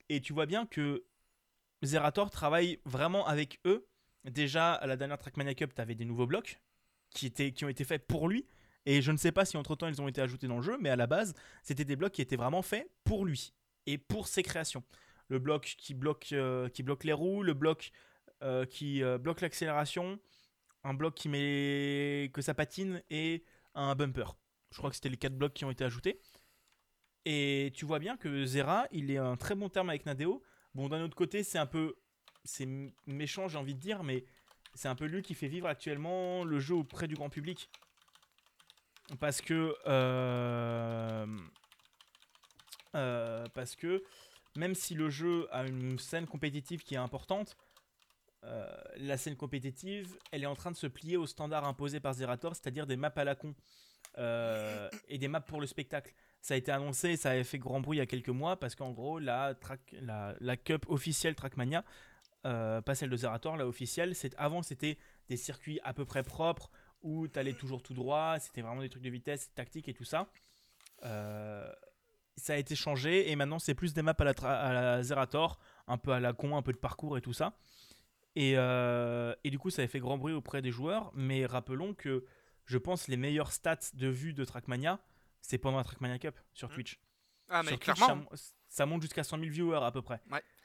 et 0.10 0.22
tu 0.22 0.34
vois 0.34 0.46
bien 0.46 0.66
que 0.66 1.04
Zerator 1.84 2.30
travaille 2.30 2.80
vraiment 2.86 3.26
avec 3.28 3.60
eux. 3.66 3.88
Déjà, 4.26 4.74
à 4.74 4.88
la 4.88 4.96
dernière 4.96 5.18
Trackmania 5.18 5.54
Cup, 5.54 5.74
tu 5.74 5.82
avais 5.82 5.96
des 5.96 6.06
nouveaux 6.06 6.28
blocs 6.28 6.60
qui, 7.10 7.26
étaient, 7.26 7.52
qui 7.52 7.66
ont 7.66 7.70
été 7.70 7.84
faits 7.84 8.06
pour 8.08 8.28
lui. 8.28 8.46
Et 8.86 9.02
je 9.02 9.12
ne 9.12 9.18
sais 9.18 9.32
pas 9.32 9.46
si 9.46 9.58
entre 9.58 9.76
temps 9.76 9.88
ils 9.88 10.02
ont 10.02 10.08
été 10.08 10.22
ajoutés 10.22 10.48
dans 10.48 10.58
le 10.58 10.62
jeu, 10.62 10.78
mais 10.80 10.90
à 10.90 10.96
la 10.96 11.08
base, 11.08 11.34
c'était 11.64 11.86
des 11.86 11.96
blocs 11.96 12.14
qui 12.14 12.22
étaient 12.22 12.36
vraiment 12.36 12.62
faits 12.62 12.90
pour 13.04 13.26
lui 13.26 13.54
et 13.86 13.98
pour 13.98 14.28
ses 14.28 14.44
créations. 14.44 14.84
Le 15.28 15.40
bloc 15.40 15.76
qui 15.78 15.94
bloque, 15.94 16.34
qui 16.74 16.84
bloque 16.84 17.04
les 17.04 17.14
roues, 17.14 17.44
le 17.44 17.54
bloc 17.54 17.92
euh, 18.42 18.66
qui 18.66 19.04
euh, 19.04 19.18
bloque 19.18 19.42
l'accélération, 19.42 20.18
un 20.86 20.94
bloc 20.94 21.14
qui 21.14 21.28
met 21.28 22.32
que 22.34 22.42
ça 22.42 22.54
patine 22.54 23.04
et 23.10 23.44
un 23.76 23.96
bumper. 23.96 24.38
Je 24.72 24.78
crois 24.78 24.90
que 24.90 24.96
c'était 24.96 25.10
les 25.10 25.18
quatre 25.18 25.38
blocs 25.38 25.54
qui 25.54 25.66
ont 25.66 25.72
été 25.72 25.84
ajoutés. 25.84 26.22
Et 27.26 27.74
tu 27.76 27.86
vois 27.86 28.00
bien 28.00 28.16
que 28.16 28.46
Zera, 28.46 28.88
il 28.92 29.12
est 29.12 29.18
un 29.18 29.36
très 29.36 29.56
bon 29.56 29.68
terme 29.68 29.90
avec 29.90 30.06
Nadeo. 30.06 30.42
Bon, 30.74 30.88
d'un 30.88 31.04
autre 31.04 31.18
côté, 31.18 31.44
c'est 31.44 31.58
un 31.58 31.66
peu. 31.66 31.96
C'est 32.44 32.68
méchant, 33.06 33.48
j'ai 33.48 33.58
envie 33.58 33.76
de 33.76 33.80
dire, 33.80 34.04
mais 34.04 34.26
c'est 34.74 34.88
un 34.88 34.96
peu 34.96 35.06
lui 35.06 35.22
qui 35.22 35.34
fait 35.34 35.48
vivre 35.48 35.68
actuellement 35.68 36.44
le 36.44 36.60
jeu 36.60 36.76
auprès 36.76 37.08
du 37.08 37.16
grand 37.16 37.30
public. 37.30 37.70
Parce 39.20 39.42
que. 39.42 39.76
Euh, 39.88 41.26
parce 43.54 43.76
que. 43.76 44.04
Même 44.56 44.74
si 44.74 44.96
le 44.96 45.10
jeu 45.10 45.48
a 45.52 45.64
une 45.64 46.00
scène 46.00 46.26
compétitive 46.26 46.82
qui 46.82 46.96
est 46.96 46.98
importante, 46.98 47.56
euh, 48.46 48.68
la 48.98 49.18
scène 49.18 49.36
compétitive, 49.36 50.18
elle 50.32 50.44
est 50.44 50.48
en 50.48 50.56
train 50.56 50.72
de 50.72 50.76
se 50.76 50.88
plier 50.88 51.18
aux 51.18 51.28
standards 51.28 51.66
imposés 51.66 52.00
par 52.00 52.14
Zerator, 52.14 52.56
c'est-à-dire 52.56 52.88
des 52.88 52.96
maps 52.96 53.12
à 53.16 53.24
la 53.24 53.36
con 53.36 53.54
euh, 54.18 54.90
et 55.08 55.18
des 55.18 55.28
maps 55.28 55.42
pour 55.42 55.60
le 55.60 55.68
spectacle. 55.68 56.14
Ça 56.42 56.54
a 56.54 56.58
été 56.58 56.72
annoncé, 56.72 57.18
ça 57.18 57.32
avait 57.32 57.44
fait 57.44 57.58
grand 57.58 57.82
bruit 57.82 57.98
il 57.98 58.00
y 58.00 58.04
a 58.04 58.06
quelques 58.06 58.30
mois 58.30 58.58
parce 58.58 58.76
qu'en 58.76 58.92
gros, 58.92 59.20
la, 59.20 59.56
la, 60.40 60.58
Cup 60.58 60.86
officielle 60.88 61.36
Trackmania, 61.36 61.84
euh, 62.46 62.82
pas 62.82 62.96
celle 62.96 63.10
de 63.10 63.18
Zerator, 63.18 63.58
la 63.58 63.68
officielle, 63.68 64.16
c'est, 64.16 64.36
avant 64.38 64.62
c'était 64.62 64.98
des 65.28 65.38
circuits 65.38 65.80
à 65.84 65.94
peu 65.94 66.06
près 66.06 66.24
propres 66.24 66.72
où 67.02 67.28
tu 67.28 67.40
allais 67.40 67.54
toujours 67.54 67.82
tout 67.82 67.94
droit, 67.94 68.40
c'était 68.40 68.62
vraiment 68.62 68.82
des 68.82 68.90
trucs 68.90 69.04
de 69.04 69.10
vitesse, 69.10 69.54
tactique 69.54 69.88
et 69.88 69.94
tout 69.94 70.04
ça. 70.04 70.30
ça 71.02 72.54
a 72.54 72.58
été 72.58 72.76
changé 72.76 73.30
et 73.32 73.36
maintenant 73.36 73.60
c'est 73.60 73.76
plus 73.76 73.94
des 73.94 74.02
maps 74.02 74.16
à 74.18 74.24
la, 74.24 74.32
à 74.32 74.74
la 74.74 75.04
Zerator, 75.04 75.60
un 75.88 75.98
peu 75.98 76.12
à 76.12 76.20
la 76.20 76.34
con, 76.34 76.58
un 76.58 76.62
peu 76.62 76.74
de 76.74 76.78
parcours 76.78 77.18
et 77.18 77.22
tout 77.22 77.34
ça. 77.34 77.54
Euh, 78.38 79.36
et, 79.44 79.50
du 79.50 79.60
coup, 79.60 79.70
ça 79.70 79.82
avait 79.82 79.90
fait 79.90 80.00
grand 80.00 80.18
bruit 80.18 80.34
auprès 80.34 80.62
des 80.62 80.72
joueurs. 80.72 81.12
Mais 81.16 81.46
rappelons 81.46 81.94
que 81.94 82.26
je 82.66 82.78
pense 82.78 83.08
les 83.08 83.18
meilleurs 83.18 83.52
stats 83.52 83.92
de 83.94 84.08
vue 84.08 84.34
de 84.34 84.46
Trackmania, 84.46 85.00
c'est 85.42 85.58
pendant 85.58 85.78
la 85.78 85.84
Trackmania 85.84 86.20
Cup 86.20 86.38
sur 86.54 86.70
mmh. 86.70 86.74
Twitch. 86.74 87.00
Ah, 87.50 87.64
mais 87.64 87.78
clairement. 87.78 88.26
ça, 88.68 88.86
monte 88.86 89.02
jusqu'à 89.02 89.24
100 89.24 89.40
000 89.40 89.50
viewers 89.50 89.84
à 89.84 89.92
peu 89.92 90.02
près. 90.02 90.22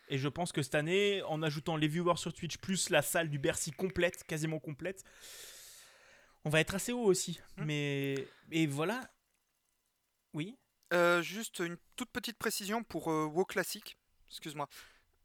Et 0.08 0.18
je 0.18 0.28
pense 0.28 0.52
que 0.52 0.62
cette 0.62 0.74
année, 0.74 1.22
en 1.22 1.42
ajoutant 1.42 1.76
les 1.76 1.88
viewers 1.88 2.16
sur 2.16 2.32
Twitch 2.32 2.58
plus 2.58 2.90
la 2.90 3.02
salle 3.02 3.30
du 3.30 3.38
Bercy 3.38 3.70
complète, 3.70 4.24
quasiment 4.24 4.58
complète, 4.58 5.02
on 6.44 6.50
va 6.50 6.60
être 6.60 6.74
assez 6.74 6.92
haut 6.92 7.04
aussi. 7.04 7.40
Mmh. 7.56 7.64
Mais 7.64 8.28
et 8.50 8.66
voilà. 8.66 9.10
Oui. 10.34 10.58
Euh, 10.92 11.22
juste 11.22 11.60
une 11.60 11.76
toute 11.96 12.10
petite 12.10 12.38
précision 12.38 12.84
pour 12.84 13.10
euh, 13.10 13.24
WoW 13.24 13.46
Classic. 13.46 13.96
Excuse-moi. 14.28 14.68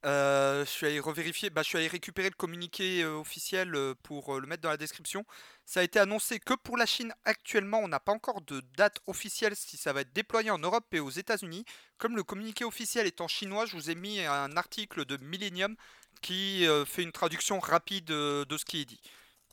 Euh, 0.05 0.63
je 0.63 0.69
suis 0.69 0.85
allé 0.85 0.99
revérifier, 0.99 1.49
bah, 1.49 1.61
je 1.61 1.67
suis 1.67 1.77
allé 1.77 1.87
récupérer 1.87 2.29
le 2.29 2.35
communiqué 2.35 3.05
officiel 3.05 3.75
pour 4.03 4.39
le 4.39 4.47
mettre 4.47 4.61
dans 4.61 4.69
la 4.69 4.77
description. 4.77 5.25
Ça 5.65 5.81
a 5.81 5.83
été 5.83 5.99
annoncé 5.99 6.39
que 6.39 6.53
pour 6.53 6.77
la 6.77 6.85
Chine 6.85 7.13
actuellement, 7.25 7.79
on 7.79 7.87
n'a 7.89 7.99
pas 7.99 8.13
encore 8.13 8.41
de 8.41 8.61
date 8.77 8.99
officielle 9.07 9.55
si 9.55 9.75
ça 9.75 9.91
va 9.91 10.01
être 10.01 10.13
déployé 10.13 10.51
en 10.51 10.59
Europe 10.59 10.85
et 10.93 10.99
aux 10.99 11.09
États-Unis. 11.09 11.65
Comme 11.97 12.15
le 12.15 12.23
communiqué 12.23 12.63
officiel 12.63 13.07
est 13.07 13.19
en 13.19 13.27
chinois, 13.27 13.65
je 13.65 13.75
vous 13.75 13.89
ai 13.89 13.95
mis 13.95 14.21
un 14.21 14.55
article 14.55 15.05
de 15.05 15.17
Millennium 15.17 15.75
qui 16.21 16.65
fait 16.85 17.03
une 17.03 17.11
traduction 17.11 17.59
rapide 17.59 18.05
de 18.05 18.57
ce 18.57 18.65
qui 18.65 18.81
est 18.81 18.85
dit. 18.85 19.01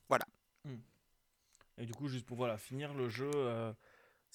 Voilà. 0.08 0.26
Hmm. 0.64 0.78
Et 1.78 1.86
du 1.86 1.92
coup, 1.92 2.08
juste 2.08 2.24
pour 2.24 2.36
voilà, 2.36 2.56
finir 2.56 2.94
le 2.94 3.08
jeu, 3.08 3.30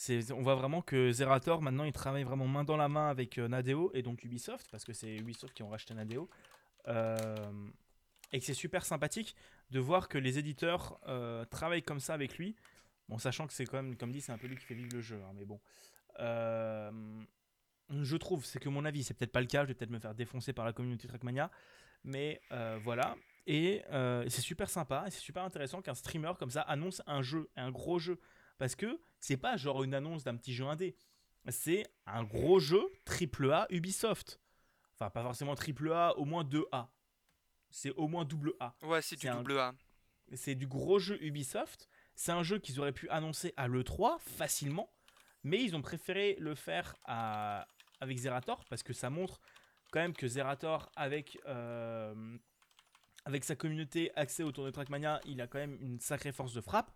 on 0.10 0.42
voit 0.42 0.56
vraiment 0.56 0.82
que 0.82 1.12
Zerator 1.12 1.62
maintenant 1.62 1.84
il 1.84 1.94
travaille 1.94 2.24
vraiment 2.24 2.48
main 2.48 2.64
dans 2.64 2.78
la 2.78 2.90
main 2.90 3.10
avec 3.10 3.38
euh, 3.38 3.48
Nadeo 3.48 3.92
et 3.94 4.02
donc 4.02 4.24
Ubisoft 4.24 4.68
parce 4.72 4.84
que 4.84 4.94
c'est 4.94 5.16
Ubisoft 5.16 5.54
qui 5.54 5.64
ont 5.64 5.70
racheté 5.70 5.94
Nadeo. 5.94 6.30
Euh, 6.88 7.26
et 8.34 8.40
que 8.40 8.46
c'est 8.46 8.54
super 8.54 8.86
sympathique 8.86 9.36
de 9.70 9.80
voir 9.80 10.08
que 10.08 10.18
les 10.18 10.40
éditeurs 10.40 11.00
euh, 11.08 11.46
travaillent 11.46 11.84
comme 11.84 12.00
ça 12.00 12.14
avec 12.14 12.38
lui. 12.38 12.56
Bon 13.10 13.18
sachant 13.18 13.46
que 13.46 13.54
c'est 13.54 13.66
quand 13.66 13.82
même 13.82 13.96
comme 13.98 14.12
dit 14.12 14.22
c'est 14.22 14.32
un 14.32 14.38
peu 14.38 14.48
lui 14.48 14.56
qui 14.56 14.66
fait 14.66 14.74
vivre 14.74 14.90
le 14.94 15.02
jeu 15.02 15.22
hein, 15.24 15.34
mais 15.36 15.46
bon. 15.46 15.60
Je 17.90 18.16
trouve 18.16 18.46
c'est 18.46 18.60
que 18.60 18.70
mon 18.70 18.86
avis 18.86 19.04
c'est 19.04 19.14
peut-être 19.14 19.34
pas 19.34 19.42
le 19.42 19.48
cas 19.48 19.64
je 19.64 19.68
vais 19.68 19.74
peut-être 19.74 19.92
me 19.92 20.00
faire 20.00 20.16
défoncer 20.16 20.54
par 20.54 20.66
la 20.66 20.74
communauté 20.74 21.08
Trackmania 21.08 21.52
mais 22.04 22.42
voilà. 22.84 23.16
Et 23.46 23.84
c'est 24.30 24.42
super 24.42 24.70
sympa 24.70 25.04
et 25.06 25.12
c'est 25.12 25.20
super 25.20 25.44
intéressant 25.44 25.82
qu'un 25.82 25.94
streamer 25.94 26.32
comme 26.40 26.52
ça 26.52 26.62
annonce 26.62 27.04
un 27.06 27.22
jeu 27.22 27.50
un 27.56 27.70
gros 27.70 28.00
jeu 28.00 28.20
parce 28.62 28.76
que 28.76 29.02
c'est 29.20 29.38
pas 29.38 29.58
genre 29.58 29.82
une 29.82 29.96
annonce 29.96 30.24
d'un 30.24 30.36
petit 30.36 30.54
jeu 30.54 30.68
indé. 30.68 30.96
C'est 31.50 31.84
un 32.06 32.24
gros 32.24 32.60
jeu 32.60 32.80
triple 33.06 33.52
A 33.52 33.66
Ubisoft. 33.72 34.40
Enfin, 34.94 35.10
pas 35.10 35.24
forcément 35.24 35.56
triple 35.56 35.92
A, 35.92 36.16
au 36.20 36.26
moins 36.26 36.44
2A. 36.44 36.90
C'est 37.72 37.90
au 37.94 38.08
moins 38.08 38.24
double 38.24 38.54
A. 38.60 38.76
Ouais, 38.84 39.02
c'est 39.02 39.16
du 39.16 39.28
double 39.28 39.58
A. 39.58 39.74
C'est 40.36 40.54
du 40.54 40.68
gros 40.68 41.00
jeu 41.00 41.18
Ubisoft. 41.24 41.90
C'est 42.14 42.34
un 42.34 42.44
jeu 42.44 42.60
qu'ils 42.60 42.80
auraient 42.80 42.92
pu 42.92 43.10
annoncer 43.10 43.52
à 43.58 43.68
l'E3 43.68 44.20
facilement. 44.20 44.94
Mais 45.42 45.64
ils 45.64 45.76
ont 45.76 45.82
préféré 45.82 46.36
le 46.38 46.54
faire 46.54 46.94
avec 47.08 48.16
Zerator 48.20 48.64
parce 48.70 48.84
que 48.84 48.94
ça 48.94 49.10
montre 49.10 49.42
quand 49.92 50.02
même 50.02 50.14
que 50.14 50.28
Zerator, 50.28 50.92
avec, 50.96 51.40
euh, 51.48 52.38
avec 53.26 53.44
sa 53.44 53.56
communauté 53.56 54.12
axée 54.16 54.44
autour 54.44 54.66
de 54.66 54.70
Trackmania, 54.70 55.20
il 55.26 55.42
a 55.42 55.48
quand 55.48 55.58
même 55.58 55.80
une 55.82 56.00
sacrée 56.00 56.32
force 56.32 56.54
de 56.54 56.62
frappe. 56.62 56.92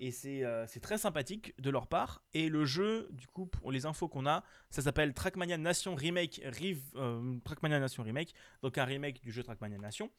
Et 0.00 0.12
euh, 0.26 0.64
c'est 0.68 0.80
très 0.80 0.96
sympathique 0.96 1.54
de 1.60 1.70
leur 1.70 1.88
part. 1.88 2.22
Et 2.32 2.48
le 2.48 2.64
jeu, 2.64 3.08
du 3.10 3.26
coup, 3.26 3.46
pour 3.46 3.72
les 3.72 3.84
infos 3.84 4.06
qu'on 4.06 4.26
a, 4.26 4.44
ça 4.70 4.80
s'appelle 4.80 5.12
Trackmania 5.12 5.58
Nation 5.58 5.96
Remake, 5.96 6.40
Rive, 6.44 6.82
euh, 6.94 7.36
Trackmania 7.44 7.80
Nation 7.80 8.04
Remake, 8.04 8.32
donc 8.62 8.78
un 8.78 8.84
remake 8.84 9.20
du 9.22 9.32
jeu 9.32 9.42
Trackmania 9.42 9.78
Nation, 9.78 10.10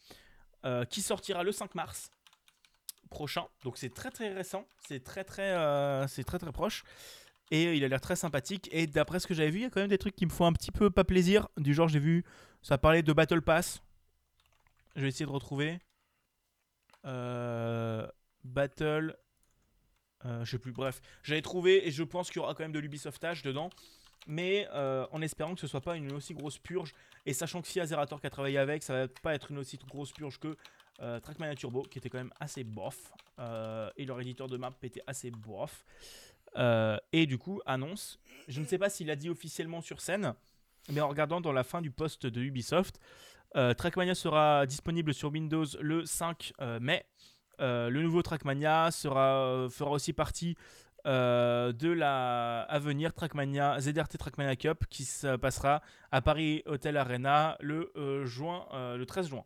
euh, 0.65 0.83
qui 0.83 1.01
sortira 1.01 1.43
le 1.43 1.53
5 1.53 1.75
mars 1.75 2.11
prochain. 3.09 3.45
Donc 3.63 3.77
c'est 3.77 3.93
très 3.93 4.11
très 4.11 4.33
récent, 4.33 4.67
c'est 4.85 5.01
très 5.03 5.23
très, 5.23 5.55
c'est 6.07 6.25
très 6.25 6.39
très 6.39 6.51
proche. 6.51 6.83
Et 7.51 7.75
il 7.75 7.83
a 7.83 7.87
l'air 7.87 8.01
très 8.01 8.17
sympathique. 8.17 8.69
Et 8.71 8.85
d'après 8.85 9.19
ce 9.19 9.27
que 9.27 9.33
j'avais 9.33 9.49
vu, 9.49 9.59
il 9.59 9.63
y 9.63 9.65
a 9.65 9.69
quand 9.69 9.79
même 9.79 9.89
des 9.89 9.97
trucs 9.97 10.15
qui 10.15 10.25
me 10.25 10.31
font 10.31 10.45
un 10.45 10.53
petit 10.53 10.71
peu 10.71 10.91
pas 10.91 11.03
plaisir. 11.05 11.47
Du 11.57 11.73
genre, 11.73 11.87
j'ai 11.87 11.99
vu, 11.99 12.23
ça 12.61 12.77
parlait 12.77 13.01
de 13.01 13.13
Battle 13.13 13.41
Pass. 13.41 13.81
Je 14.95 15.01
vais 15.01 15.07
essayer 15.07 15.25
de 15.25 15.31
retrouver. 15.31 15.79
Battle. 18.43 19.15
Euh, 20.25 20.43
je 20.45 20.51
sais 20.51 20.59
plus, 20.59 20.71
bref. 20.71 21.01
J'avais 21.23 21.41
trouvé 21.41 21.87
et 21.87 21.91
je 21.91 22.03
pense 22.03 22.29
qu'il 22.29 22.41
y 22.41 22.43
aura 22.43 22.53
quand 22.53 22.63
même 22.63 22.71
de 22.71 22.79
l'Ubisoftage 22.79 23.43
dedans. 23.43 23.69
Mais 24.27 24.67
euh, 24.73 25.07
en 25.11 25.21
espérant 25.21 25.55
que 25.55 25.61
ce 25.61 25.67
soit 25.67 25.81
pas 25.81 25.95
une 25.95 26.11
aussi 26.11 26.33
grosse 26.33 26.57
purge. 26.57 26.93
Et 27.25 27.33
sachant 27.33 27.61
que 27.61 27.67
si 27.67 27.79
Azerator 27.79 28.19
qui 28.19 28.27
a 28.27 28.29
travaillé 28.29 28.57
avec, 28.57 28.83
ça 28.83 28.93
va 28.93 29.07
pas 29.07 29.33
être 29.33 29.51
une 29.51 29.57
aussi 29.57 29.77
grosse 29.87 30.11
purge 30.11 30.39
que 30.39 30.55
euh, 31.01 31.19
Trackmania 31.19 31.55
Turbo, 31.55 31.83
qui 31.83 31.97
était 31.97 32.09
quand 32.09 32.17
même 32.17 32.33
assez 32.39 32.63
bof. 32.63 33.13
et 33.95 34.05
leur 34.05 34.19
éditeur 34.19 34.47
de 34.47 34.57
map 34.57 34.73
était 34.83 35.03
assez 35.07 35.31
bof. 35.31 35.85
Et 37.13 37.25
du 37.25 37.37
coup, 37.37 37.61
annonce. 37.65 38.19
Je 38.47 38.59
ne 38.59 38.65
sais 38.65 38.77
pas 38.77 38.89
s'il 38.89 39.09
a 39.09 39.15
dit 39.15 39.29
officiellement 39.29 39.81
sur 39.81 40.01
scène. 40.01 40.33
Mais 40.89 41.01
en 41.01 41.07
regardant 41.07 41.39
dans 41.39 41.51
la 41.51 41.63
fin 41.63 41.81
du 41.81 41.91
post 41.91 42.25
de 42.25 42.41
Ubisoft, 42.41 42.99
Trackmania 43.53 44.15
sera 44.15 44.65
disponible 44.65 45.13
sur 45.13 45.31
Windows 45.31 45.65
le 45.79 46.05
5 46.05 46.53
euh, 46.61 46.79
mai. 46.79 47.05
Euh, 47.59 47.89
le 47.89 48.01
nouveau 48.01 48.21
Trackmania 48.21 48.91
sera, 48.91 49.45
euh, 49.45 49.69
fera 49.69 49.91
aussi 49.91 50.13
partie 50.13 50.55
euh, 51.05 51.71
de 51.71 51.89
la 51.89 52.61
à 52.63 52.79
venir 52.79 53.13
Trackmania 53.13 53.79
ZRT 53.79 54.17
Trackmania 54.17 54.55
Cup 54.55 54.85
qui 54.89 55.05
se 55.05 55.37
passera 55.37 55.81
à 56.11 56.21
Paris 56.21 56.61
Hotel 56.65 56.97
Arena 56.97 57.57
le 57.61 57.91
euh, 57.95 58.25
juin 58.25 58.67
euh, 58.73 58.97
le 58.97 59.05
13 59.05 59.29
juin. 59.29 59.45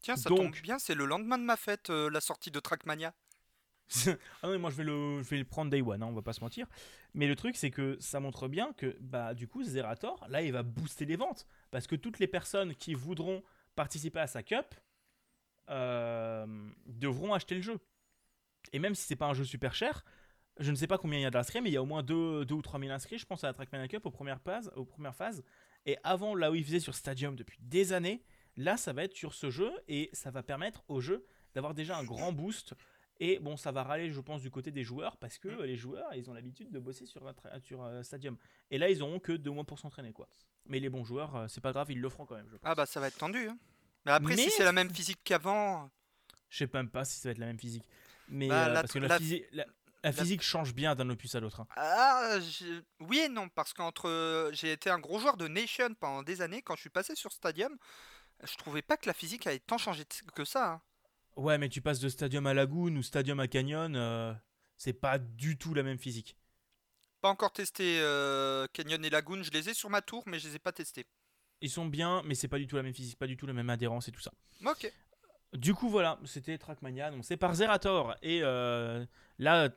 Tiens, 0.00 0.16
ça 0.16 0.30
Donc- 0.30 0.38
tombe 0.38 0.54
bien, 0.62 0.78
c'est 0.78 0.94
le 0.94 1.04
lendemain 1.04 1.36
de 1.36 1.44
ma 1.44 1.56
fête, 1.56 1.90
la 1.90 2.20
sortie 2.22 2.50
de 2.50 2.58
Trackmania. 2.60 3.12
ah 4.06 4.10
non, 4.44 4.52
mais 4.52 4.58
moi 4.58 4.70
je 4.70 4.76
vais 4.76 4.84
le 4.84 5.22
je 5.22 5.28
vais 5.28 5.36
le 5.36 5.44
prendre 5.44 5.70
day 5.70 5.82
one, 5.82 6.02
hein, 6.02 6.06
on 6.06 6.12
va 6.14 6.22
pas 6.22 6.32
se 6.32 6.40
mentir. 6.40 6.66
Mais 7.12 7.26
le 7.26 7.36
truc 7.36 7.56
c'est 7.56 7.70
que 7.70 7.96
ça 8.00 8.20
montre 8.20 8.48
bien 8.48 8.72
que 8.76 8.96
bah 9.00 9.34
du 9.34 9.48
coup 9.48 9.62
Zerator 9.62 10.24
là 10.28 10.42
il 10.42 10.52
va 10.52 10.62
booster 10.62 11.04
les 11.04 11.16
ventes 11.16 11.46
parce 11.70 11.86
que 11.86 11.96
toutes 11.96 12.20
les 12.20 12.28
personnes 12.28 12.74
qui 12.74 12.94
voudront 12.94 13.42
participer 13.74 14.20
à 14.20 14.26
sa 14.26 14.42
cup 14.42 14.74
devront 15.70 17.32
acheter 17.34 17.54
le 17.54 17.62
jeu. 17.62 17.78
Et 18.72 18.78
même 18.78 18.94
si 18.94 19.04
c'est 19.06 19.16
pas 19.16 19.26
un 19.26 19.34
jeu 19.34 19.44
super 19.44 19.74
cher, 19.74 20.04
je 20.58 20.70
ne 20.70 20.76
sais 20.76 20.86
pas 20.86 20.98
combien 20.98 21.18
il 21.18 21.22
y 21.22 21.26
a 21.26 21.30
d'inscrits, 21.30 21.60
mais 21.62 21.70
il 21.70 21.72
y 21.72 21.76
a 21.76 21.82
au 21.82 21.86
moins 21.86 22.02
2, 22.02 22.44
ou 22.52 22.62
3 22.62 22.78
000 22.80 22.92
inscrits, 22.92 23.18
je 23.18 23.26
pense, 23.26 23.44
à 23.44 23.46
la 23.48 23.54
Trackmania 23.54 23.88
Cup 23.88 24.04
aux 24.04 24.10
premières, 24.10 24.40
phases, 24.40 24.70
aux 24.76 24.84
premières 24.84 25.14
phases. 25.14 25.42
Et 25.86 25.96
avant, 26.04 26.34
là 26.34 26.50
où 26.50 26.54
il 26.54 26.64
faisait 26.64 26.80
sur 26.80 26.94
Stadium 26.94 27.34
depuis 27.36 27.58
des 27.62 27.92
années, 27.92 28.22
là, 28.56 28.76
ça 28.76 28.92
va 28.92 29.04
être 29.04 29.14
sur 29.16 29.32
ce 29.32 29.50
jeu 29.50 29.72
et 29.88 30.10
ça 30.12 30.30
va 30.30 30.42
permettre 30.42 30.84
au 30.88 31.00
jeu 31.00 31.24
d'avoir 31.54 31.72
déjà 31.74 31.96
un 31.96 32.04
grand 32.04 32.32
boost. 32.32 32.74
Et 33.18 33.38
bon, 33.38 33.56
ça 33.56 33.72
va 33.72 33.82
râler, 33.82 34.10
je 34.10 34.20
pense, 34.20 34.42
du 34.42 34.50
côté 34.50 34.70
des 34.70 34.82
joueurs 34.84 35.16
parce 35.16 35.38
que 35.38 35.48
euh, 35.48 35.66
les 35.66 35.76
joueurs, 35.76 36.14
ils 36.14 36.28
ont 36.30 36.34
l'habitude 36.34 36.70
de 36.70 36.78
bosser 36.78 37.06
sur, 37.06 37.22
sur 37.62 37.82
euh, 37.82 38.02
Stadium. 38.02 38.36
Et 38.70 38.78
là, 38.78 38.90
ils 38.90 39.02
auront 39.02 39.18
que 39.18 39.32
deux 39.32 39.50
mois 39.50 39.64
pour 39.64 39.78
s'entraîner, 39.78 40.12
quoi. 40.12 40.28
Mais 40.66 40.78
les 40.80 40.88
bons 40.90 41.04
joueurs, 41.04 41.36
euh, 41.36 41.46
c'est 41.48 41.60
pas 41.60 41.72
grave, 41.72 41.90
ils 41.90 42.00
le 42.00 42.08
feront 42.08 42.26
quand 42.26 42.36
même, 42.36 42.48
je 42.48 42.56
pense. 42.56 42.70
Ah 42.70 42.74
bah 42.74 42.86
ça 42.86 43.00
va 43.00 43.08
être 43.08 43.18
tendu. 43.18 43.48
hein. 43.48 43.58
Après, 44.14 44.36
Mais- 44.36 44.42
si 44.44 44.50
c'est 44.50 44.64
la 44.64 44.72
même 44.72 44.92
physique 44.94 45.20
qu'avant, 45.24 45.90
Je 46.48 46.58
sais 46.58 46.70
même 46.72 46.90
pas 46.90 47.04
si 47.04 47.18
ça 47.18 47.28
va 47.28 47.32
être 47.32 47.38
la 47.38 47.46
même 47.46 47.58
physique. 47.58 47.84
Mais 48.28 48.48
Bah, 48.48 48.66
euh, 48.66 48.72
la- 48.74 48.80
parce 48.80 48.92
que 48.92 48.98
la, 48.98 49.08
la- 49.08 49.18
physi- 49.18 49.44
la- 49.52 50.12
physique 50.12 50.42
change 50.42 50.74
bien 50.74 50.94
d'un 50.94 51.08
opus 51.10 51.34
à 51.34 51.40
l'autre. 51.40 51.60
hein. 51.60 51.66
Ah, 51.76 52.38
je- 52.40 52.82
oui 53.00 53.18
et 53.20 53.28
non, 53.28 53.48
parce 53.48 53.72
qu'entre 53.72 54.50
j'ai 54.52 54.72
été 54.72 54.90
un 54.90 54.98
gros 54.98 55.18
joueur 55.20 55.36
de 55.36 55.46
Nation 55.48 55.94
pendant 55.98 56.22
des 56.22 56.42
années, 56.42 56.62
quand 56.62 56.74
je 56.76 56.80
suis 56.82 56.90
passé 56.90 57.14
sur 57.14 57.32
Stadium, 57.32 57.76
je 58.42 58.56
trouvais 58.56 58.82
pas 58.82 58.96
que 58.96 59.06
la 59.06 59.12
physique 59.14 59.46
avait 59.46 59.58
tant 59.60 59.78
changé 59.78 60.04
que 60.34 60.44
ça. 60.44 60.72
hein. 60.72 60.82
Ouais, 61.36 61.58
mais 61.58 61.68
tu 61.68 61.80
passes 61.80 62.00
de 62.00 62.08
Stadium 62.08 62.46
à 62.46 62.54
Lagoon 62.54 62.96
ou 62.96 63.02
Stadium 63.02 63.38
à 63.40 63.46
Canyon, 63.48 63.94
euh, 63.96 64.32
c'est 64.76 64.92
pas 64.92 65.18
du 65.18 65.56
tout 65.58 65.74
la 65.74 65.82
même 65.84 65.98
physique. 65.98 66.36
Pas 67.20 67.28
encore 67.28 67.52
testé 67.52 68.00
euh, 68.00 68.66
Canyon 68.72 69.04
et 69.04 69.10
Lagoon, 69.10 69.42
je 69.42 69.50
les 69.50 69.68
ai 69.68 69.74
sur 69.74 69.90
ma 69.90 70.02
tour, 70.02 70.22
mais 70.26 70.38
je 70.38 70.48
les 70.48 70.56
ai 70.56 70.58
pas 70.58 70.72
testés. 70.72 71.06
Ils 71.62 71.70
sont 71.70 71.86
bien, 71.86 72.22
mais 72.24 72.34
c'est 72.34 72.48
pas 72.48 72.58
du 72.58 72.66
tout 72.66 72.76
la 72.76 72.82
même 72.82 72.94
physique, 72.94 73.18
pas 73.18 73.26
du 73.26 73.36
tout 73.36 73.46
la 73.46 73.52
même 73.52 73.70
adhérence 73.70 74.08
et 74.08 74.12
tout 74.12 74.20
ça. 74.20 74.32
Ok. 74.64 74.90
Du 75.52 75.74
coup, 75.74 75.88
voilà, 75.88 76.18
c'était 76.24 76.56
Trackmania, 76.58 77.10
donc 77.10 77.24
c'est 77.24 77.36
par 77.36 77.54
Zerator. 77.54 78.14
Et 78.22 78.40
euh, 78.42 79.04
là, 79.38 79.68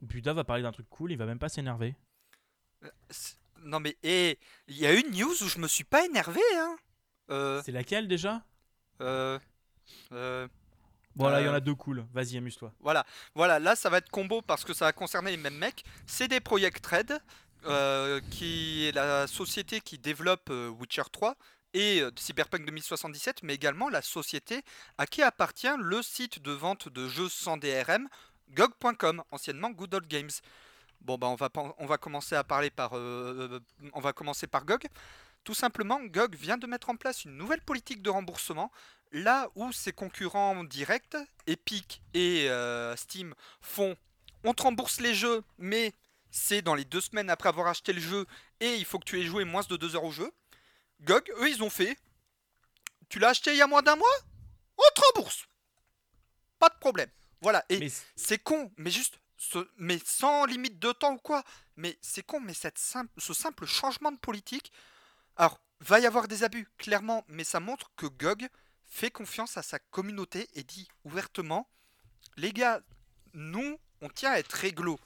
Buda 0.00 0.32
va 0.34 0.44
parler 0.44 0.62
d'un 0.62 0.72
truc 0.72 0.88
cool, 0.90 1.12
il 1.12 1.18
va 1.18 1.26
même 1.26 1.38
pas 1.38 1.48
s'énerver. 1.48 1.96
Euh, 2.84 2.90
Non 3.62 3.80
mais, 3.80 3.96
hé, 4.02 4.38
il 4.68 4.76
y 4.76 4.86
a 4.86 4.92
une 4.92 5.10
news 5.10 5.32
où 5.42 5.48
je 5.48 5.58
me 5.58 5.66
suis 5.66 5.84
pas 5.84 6.04
énervé, 6.04 6.40
hein. 6.56 6.76
Euh, 7.30 7.62
C'est 7.64 7.72
laquelle 7.72 8.06
déjà? 8.06 8.44
Euh, 9.00 9.38
euh, 10.12 10.46
Voilà, 11.16 11.40
il 11.40 11.46
y 11.46 11.48
en 11.48 11.54
a 11.54 11.60
deux 11.60 11.74
cool, 11.74 12.04
vas-y, 12.12 12.36
amuse-toi. 12.36 12.74
Voilà, 12.80 13.06
voilà, 13.34 13.58
là 13.58 13.74
ça 13.76 13.88
va 13.88 13.98
être 13.98 14.10
combo 14.10 14.42
parce 14.42 14.64
que 14.64 14.74
ça 14.74 14.84
va 14.84 14.92
concerner 14.92 15.30
les 15.30 15.36
mêmes 15.38 15.56
mecs. 15.56 15.84
C'est 16.06 16.28
des 16.28 16.40
Project 16.40 16.84
Red, 16.84 17.18
euh, 17.66 18.20
qui 18.30 18.86
est 18.86 18.92
la 18.92 19.26
société 19.26 19.80
qui 19.80 19.98
développe 19.98 20.50
euh, 20.50 20.68
Witcher 20.68 21.02
3 21.10 21.34
et 21.72 22.00
euh, 22.00 22.10
Cyberpunk 22.16 22.66
2077, 22.66 23.42
mais 23.42 23.54
également 23.54 23.88
la 23.88 24.02
société 24.02 24.62
à 24.98 25.06
qui 25.06 25.22
appartient 25.22 25.74
le 25.78 26.02
site 26.02 26.42
de 26.42 26.52
vente 26.52 26.88
de 26.88 27.08
jeux 27.08 27.28
sans 27.28 27.56
DRM, 27.56 28.08
GOG.com, 28.50 29.22
anciennement 29.30 29.70
Good 29.70 29.94
Old 29.94 30.06
Games. 30.08 30.30
Bon 31.00 31.16
bah 31.16 31.26
on 31.28 31.34
va, 31.34 31.50
on 31.78 31.86
va 31.86 31.98
commencer 31.98 32.34
à 32.34 32.44
parler 32.44 32.70
par, 32.70 32.92
on 32.92 34.00
va 34.00 34.12
commencer 34.12 34.46
par 34.46 34.64
GOG. 34.64 34.86
Tout 35.42 35.54
simplement, 35.54 36.00
GOG 36.02 36.34
vient 36.36 36.56
de 36.56 36.66
mettre 36.66 36.88
en 36.88 36.96
place 36.96 37.24
une 37.24 37.36
nouvelle 37.36 37.60
politique 37.60 38.02
de 38.02 38.10
remboursement 38.10 38.70
là 39.12 39.48
où 39.54 39.70
ses 39.72 39.92
concurrents 39.92 40.64
directs, 40.64 41.16
Epic 41.46 42.02
et 42.14 42.48
Steam, 42.96 43.34
font 43.60 43.96
on 44.44 44.52
te 44.52 44.62
rembourse 44.62 45.00
les 45.00 45.14
jeux, 45.14 45.42
mais 45.58 45.94
c'est 46.36 46.62
dans 46.62 46.74
les 46.74 46.84
deux 46.84 47.00
semaines 47.00 47.30
après 47.30 47.48
avoir 47.48 47.68
acheté 47.68 47.92
le 47.92 48.00
jeu 48.00 48.26
et 48.58 48.74
il 48.74 48.84
faut 48.84 48.98
que 48.98 49.04
tu 49.04 49.20
aies 49.20 49.24
joué 49.24 49.44
moins 49.44 49.62
de 49.68 49.76
deux 49.76 49.94
heures 49.94 50.02
au 50.04 50.10
jeu. 50.10 50.32
GOG, 51.02 51.30
eux, 51.38 51.48
ils 51.48 51.62
ont 51.62 51.70
fait 51.70 51.96
tu 53.08 53.18
l'as 53.20 53.28
acheté 53.28 53.52
il 53.52 53.58
y 53.58 53.62
a 53.62 53.66
moins 53.68 53.82
d'un 53.82 53.94
mois? 53.94 54.16
On 54.76 54.82
te 54.94 55.00
rembourse 55.06 55.46
Pas 56.58 56.68
de 56.70 56.78
problème. 56.80 57.10
Voilà, 57.40 57.64
et 57.68 57.78
c'est 58.16 58.38
con, 58.38 58.72
mais 58.78 58.90
juste, 58.90 59.20
ce- 59.36 59.68
mais 59.76 60.00
sans 60.04 60.46
limite 60.46 60.78
de 60.80 60.90
temps 60.90 61.12
ou 61.12 61.18
quoi. 61.18 61.44
Mais 61.76 61.96
c'est 62.00 62.24
con, 62.24 62.40
mais 62.40 62.54
cette 62.54 62.78
simple, 62.78 63.12
ce 63.18 63.34
simple 63.34 63.66
changement 63.66 64.10
de 64.10 64.16
politique. 64.18 64.72
Alors, 65.36 65.60
va 65.80 66.00
y 66.00 66.06
avoir 66.06 66.26
des 66.26 66.42
abus, 66.42 66.66
clairement, 66.78 67.24
mais 67.28 67.44
ça 67.44 67.60
montre 67.60 67.92
que 67.96 68.06
GOG 68.06 68.48
fait 68.86 69.10
confiance 69.10 69.56
à 69.56 69.62
sa 69.62 69.78
communauté 69.78 70.48
et 70.54 70.64
dit 70.64 70.88
ouvertement 71.04 71.68
les 72.36 72.52
gars, 72.52 72.80
nous, 73.34 73.78
on 74.00 74.08
tient 74.08 74.32
à 74.32 74.38
être 74.38 74.52
réglo. 74.52 74.98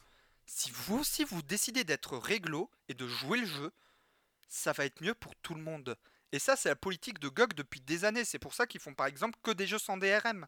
Si 0.48 0.70
vous 0.70 0.98
aussi 1.00 1.24
vous 1.24 1.42
décidez 1.42 1.84
d'être 1.84 2.16
réglo 2.16 2.70
et 2.88 2.94
de 2.94 3.06
jouer 3.06 3.38
le 3.38 3.46
jeu, 3.46 3.70
ça 4.48 4.72
va 4.72 4.86
être 4.86 5.02
mieux 5.02 5.14
pour 5.14 5.36
tout 5.36 5.54
le 5.54 5.60
monde. 5.60 5.94
Et 6.32 6.38
ça, 6.38 6.56
c'est 6.56 6.70
la 6.70 6.74
politique 6.74 7.18
de 7.18 7.28
GOG 7.28 7.52
depuis 7.52 7.82
des 7.82 8.06
années. 8.06 8.24
C'est 8.24 8.38
pour 8.38 8.54
ça 8.54 8.66
qu'ils 8.66 8.80
font 8.80 8.94
par 8.94 9.06
exemple 9.06 9.38
que 9.42 9.50
des 9.50 9.66
jeux 9.66 9.78
sans 9.78 9.98
DRM. 9.98 10.46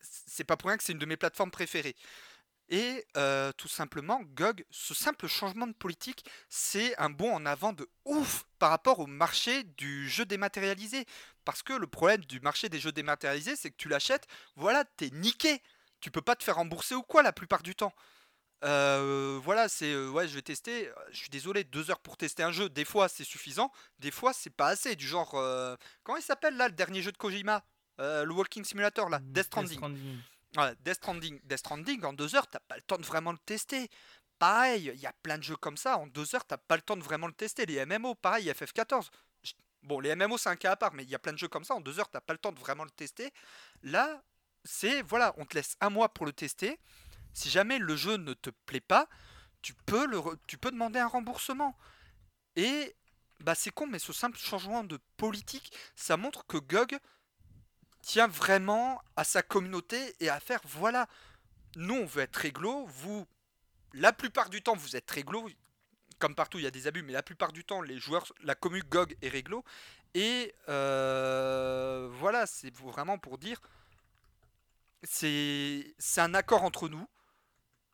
C'est 0.00 0.42
pas 0.42 0.56
pour 0.56 0.68
rien 0.68 0.76
que 0.76 0.82
c'est 0.82 0.92
une 0.92 0.98
de 0.98 1.06
mes 1.06 1.16
plateformes 1.16 1.52
préférées. 1.52 1.94
Et 2.68 3.06
euh, 3.16 3.52
tout 3.52 3.68
simplement, 3.68 4.20
GOG, 4.34 4.64
ce 4.68 4.92
simple 4.92 5.28
changement 5.28 5.68
de 5.68 5.72
politique, 5.72 6.28
c'est 6.48 6.98
un 6.98 7.08
bond 7.08 7.32
en 7.32 7.46
avant 7.46 7.72
de 7.72 7.88
ouf 8.04 8.46
par 8.58 8.70
rapport 8.70 8.98
au 8.98 9.06
marché 9.06 9.62
du 9.62 10.08
jeu 10.08 10.24
dématérialisé. 10.24 11.06
Parce 11.44 11.62
que 11.62 11.72
le 11.72 11.86
problème 11.86 12.24
du 12.24 12.40
marché 12.40 12.68
des 12.68 12.80
jeux 12.80 12.90
dématérialisés, 12.90 13.54
c'est 13.54 13.70
que 13.70 13.76
tu 13.76 13.88
l'achètes, 13.88 14.26
voilà, 14.56 14.84
t'es 14.84 15.10
niqué. 15.10 15.62
Tu 16.06 16.12
peux 16.12 16.22
pas 16.22 16.36
te 16.36 16.44
faire 16.44 16.54
rembourser 16.54 16.94
ou 16.94 17.02
quoi 17.02 17.20
la 17.24 17.32
plupart 17.32 17.64
du 17.64 17.74
temps. 17.74 17.92
Euh, 18.62 19.40
voilà, 19.42 19.68
c'est 19.68 19.92
euh, 19.92 20.08
ouais, 20.08 20.28
je 20.28 20.36
vais 20.36 20.40
tester. 20.42 20.88
Je 21.10 21.16
suis 21.18 21.28
désolé, 21.30 21.64
deux 21.64 21.90
heures 21.90 21.98
pour 21.98 22.16
tester 22.16 22.44
un 22.44 22.52
jeu. 22.52 22.68
Des 22.68 22.84
fois, 22.84 23.08
c'est 23.08 23.24
suffisant. 23.24 23.72
Des 23.98 24.12
fois, 24.12 24.32
c'est 24.32 24.50
pas 24.54 24.68
assez. 24.68 24.94
Du 24.94 25.04
genre, 25.04 25.34
euh, 25.34 25.74
comment 26.04 26.16
il 26.16 26.22
s'appelle 26.22 26.56
là, 26.56 26.68
le 26.68 26.74
dernier 26.74 27.02
jeu 27.02 27.10
de 27.10 27.16
Kojima, 27.16 27.64
Euh, 27.98 28.24
le 28.24 28.32
Walking 28.34 28.62
Simulator 28.64 29.08
là, 29.08 29.18
Death 29.20 29.46
Stranding. 29.46 29.78
Stranding. 29.78 30.18
Ouais, 30.58 30.74
Death 30.84 30.94
Stranding. 30.98 31.40
Death 31.42 31.58
Stranding, 31.58 32.04
en 32.04 32.12
deux 32.12 32.36
heures, 32.36 32.46
t'as 32.46 32.60
pas 32.60 32.76
le 32.76 32.82
temps 32.82 32.98
de 32.98 33.04
vraiment 33.04 33.32
le 33.32 33.38
tester. 33.38 33.90
Pareil, 34.38 34.92
il 34.94 35.00
y 35.00 35.06
a 35.06 35.12
plein 35.24 35.38
de 35.38 35.42
jeux 35.42 35.56
comme 35.56 35.76
ça. 35.76 35.98
En 35.98 36.06
deux 36.06 36.36
heures, 36.36 36.44
t'as 36.44 36.58
pas 36.58 36.76
le 36.76 36.82
temps 36.82 36.96
de 36.96 37.02
vraiment 37.02 37.26
le 37.26 37.32
tester. 37.32 37.66
Les 37.66 37.84
MMO, 37.84 38.14
pareil, 38.14 38.48
FF14. 38.48 39.10
Je- 39.42 39.54
Bon, 39.82 39.98
les 39.98 40.10
MMO, 40.14 40.38
c'est 40.38 40.50
un 40.50 40.56
cas 40.56 40.70
à 40.72 40.76
part, 40.76 40.94
mais 40.94 41.02
il 41.02 41.10
y 41.10 41.16
a 41.16 41.18
plein 41.18 41.32
de 41.32 41.38
jeux 41.38 41.48
comme 41.48 41.64
ça. 41.64 41.74
En 41.74 41.80
deux 41.80 41.98
heures, 41.98 42.08
t'as 42.10 42.20
pas 42.20 42.32
le 42.32 42.38
temps 42.38 42.52
de 42.52 42.60
vraiment 42.60 42.84
le 42.84 42.90
tester. 42.90 43.32
Là, 43.82 44.22
c'est 44.66 45.02
voilà, 45.02 45.34
on 45.38 45.44
te 45.46 45.54
laisse 45.54 45.76
un 45.80 45.90
mois 45.90 46.12
pour 46.12 46.26
le 46.26 46.32
tester. 46.32 46.78
Si 47.32 47.50
jamais 47.50 47.78
le 47.78 47.96
jeu 47.96 48.16
ne 48.16 48.34
te 48.34 48.50
plaît 48.50 48.80
pas, 48.80 49.08
tu 49.62 49.74
peux, 49.74 50.06
demander 50.06 50.98
un 50.98 51.06
remboursement. 51.06 51.76
Et 52.56 52.94
bah 53.40 53.54
c'est 53.54 53.70
con, 53.70 53.86
mais 53.86 53.98
ce 53.98 54.12
simple 54.12 54.38
changement 54.38 54.84
de 54.84 54.98
politique, 55.16 55.72
ça 55.94 56.16
montre 56.16 56.46
que 56.46 56.56
GOG 56.56 56.98
tient 58.00 58.28
vraiment 58.28 59.02
à 59.16 59.24
sa 59.24 59.42
communauté 59.42 60.14
et 60.20 60.28
à 60.28 60.40
faire 60.40 60.60
voilà, 60.64 61.08
nous 61.76 61.94
on 61.94 62.06
veut 62.06 62.22
être 62.22 62.36
réglo, 62.36 62.86
vous, 62.86 63.26
la 63.92 64.12
plupart 64.12 64.48
du 64.48 64.62
temps 64.62 64.76
vous 64.76 64.96
êtes 64.96 65.10
réglo, 65.10 65.48
comme 66.18 66.34
partout 66.34 66.58
il 66.58 66.64
y 66.64 66.68
a 66.68 66.70
des 66.70 66.86
abus, 66.86 67.02
mais 67.02 67.12
la 67.12 67.22
plupart 67.22 67.52
du 67.52 67.64
temps 67.64 67.82
les 67.82 67.98
joueurs, 67.98 68.32
la 68.42 68.54
commu 68.54 68.82
GOG 68.82 69.16
est 69.20 69.28
réglo. 69.28 69.64
Et 70.14 70.54
euh, 70.70 72.08
voilà, 72.10 72.46
c'est 72.46 72.74
vraiment 72.74 73.18
pour 73.18 73.36
dire, 73.36 73.60
c'est 75.08 75.94
un 76.18 76.34
accord 76.34 76.62
entre 76.64 76.88
nous. 76.88 77.06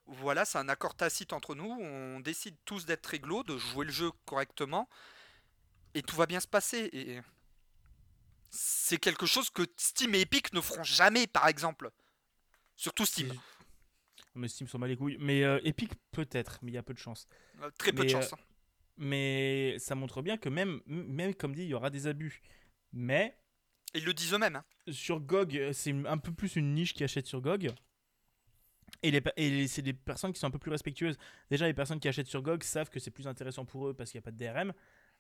Voilà, 0.07 0.45
c'est 0.45 0.59
un 0.59 0.69
accord 0.69 0.95
tacite 0.97 1.33
entre 1.33 1.55
nous. 1.55 1.65
On 1.71 2.21
décide 2.21 2.57
tous 2.65 2.85
d'être 2.87 3.07
réglo, 3.07 3.43
de 3.45 3.57
jouer 3.57 3.87
le 3.87 3.93
jeu 3.93 4.11
correctement, 4.27 4.89
et 5.95 6.03
tout 6.03 6.17
va 6.17 6.27
bien 6.27 6.41
se 6.41 6.49
passer. 6.49 6.91
Et 6.93 7.21
c'est 8.51 8.99
quelque 8.99 9.27
chose 9.27 9.49
que 9.51 9.63
Steam 9.77 10.15
et 10.15 10.21
Epic 10.23 10.53
ne 10.53 10.61
feront 10.61 10.83
jamais, 10.85 11.27
par 11.27 11.47
exemple. 11.49 11.91
Surtout 12.77 13.07
Steam. 13.07 13.33
Mais 14.35 14.49
Steam 14.49 14.67
sont 14.67 14.79
mal 14.79 14.91
les 14.91 14.97
couilles. 14.97 15.19
Mais 15.21 15.45
euh, 15.45 15.61
Epic 15.65 15.93
peut-être, 16.11 16.59
mais 16.63 16.73
il 16.73 16.75
y 16.75 16.79
a 16.79 16.83
peu 16.83 16.95
de 16.95 16.99
chance. 16.99 17.29
Euh, 17.61 17.71
Très 17.79 17.93
peu 17.93 17.99
de 18.05 18.05
Mais, 18.05 18.09
chance. 18.09 18.33
hein. 18.33 18.39
Mais 18.97 19.77
ça 19.79 19.95
montre 19.95 20.21
bien 20.23 20.37
que 20.37 20.49
même, 20.49 20.81
même 20.87 21.35
comme 21.35 21.55
dit, 21.55 21.63
il 21.63 21.69
y 21.69 21.75
aura 21.75 21.91
des 21.91 22.07
abus. 22.07 22.43
Mais 22.93 23.39
Ils 23.95 24.05
le 24.05 24.15
disent 24.15 24.33
eux-mêmes. 24.35 24.57
hein. 24.57 24.65
sur 24.91 25.21
GOG, 25.21 25.57
euh, 25.57 25.73
c'est 25.73 25.95
un 26.07 26.19
peu 26.19 26.33
plus 26.33 26.57
une 26.57 26.75
niche 26.75 26.95
qui 26.95 27.05
achète 27.05 27.27
sur 27.27 27.41
GOG. 27.41 27.71
Et, 29.03 29.11
les, 29.11 29.67
c'est 29.69 29.83
des 29.83 29.93
personnes 29.95 30.33
qui 30.33 30.39
sont 30.39 30.47
un 30.47 30.51
peu 30.51 30.59
plus 30.59 30.71
respectueuses. 30.71 31.17
Déjà, 31.51 31.67
les 31.67 31.75
personnes 31.75 31.99
qui 32.01 32.09
achètent 32.09 32.27
sur 32.29 32.43
GOG 32.43 32.63
savent 32.63 32.89
que 32.91 33.01
c'est 33.01 33.11
plus 33.11 33.27
intéressant 33.27 33.65
pour 33.65 33.89
eux 33.89 33.95
parce 33.95 34.11
qu'il 34.11 34.19
n'y 34.19 34.23
a 34.23 34.27
pas 34.27 34.31
de 34.31 34.37
DRM. 34.37 34.73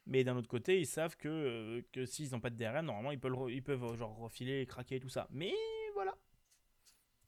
Mais 0.06 0.24
d'un 0.24 0.36
autre 0.36 0.48
côté, 0.48 0.80
ils 0.80 0.86
savent 0.86 1.16
que, 1.16 1.28
euh, 1.28 1.82
que 1.92 2.06
s'ils 2.06 2.30
n'ont 2.32 2.40
pas 2.40 2.50
de 2.50 2.56
DRM, 2.56 2.86
normalement, 2.86 3.10
ils 3.12 3.20
peuvent, 3.20 3.34
ils 3.50 3.62
euh, 3.68 3.96
genre 3.96 4.16
refiler, 4.16 4.66
craquer 4.66 4.96
et 4.96 5.00
tout 5.00 5.08
ça. 5.08 5.26
Mais 5.30 5.52
voilà. 5.94 6.14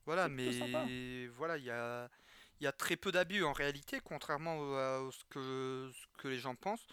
Voilà, 0.06 0.28
mais 0.28 1.26
voilà, 1.28 1.56
il 1.56 1.64
y 1.64 1.70
a, 1.70 2.10
il 2.60 2.64
y 2.64 2.66
a 2.66 2.72
très 2.72 2.96
peu 2.96 3.10
d'abus 3.10 3.42
en 3.42 3.52
réalité, 3.52 4.00
contrairement 4.04 4.76
à 4.76 4.98
au- 5.00 5.10
ce 5.12 5.24
que, 5.30 5.90
ce 5.92 6.06
que 6.22 6.28
les 6.28 6.38
gens 6.38 6.54
pensent. 6.54 6.86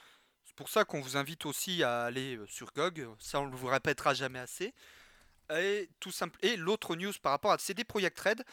Pour 0.62 0.70
ça 0.70 0.86
qu'on 0.86 1.02
vous 1.02 1.18
invite 1.18 1.48
aussi 1.48 1.82
à 1.82 2.04
aller 2.04 2.40
sur 2.48 2.72
GOG, 2.72 3.08
ça 3.18 3.40
on 3.40 3.48
ne 3.48 3.56
vous 3.56 3.66
répétera 3.66 4.14
jamais 4.14 4.38
assez. 4.38 4.76
Et, 5.52 5.90
tout 6.00 6.12
simple... 6.12 6.38
et 6.44 6.56
l'autre 6.56 6.96
news 6.96 7.14
par 7.20 7.32
rapport 7.32 7.52
à 7.52 7.58
CD 7.58 7.84
Projekt 7.84 8.20
Red, 8.20 8.44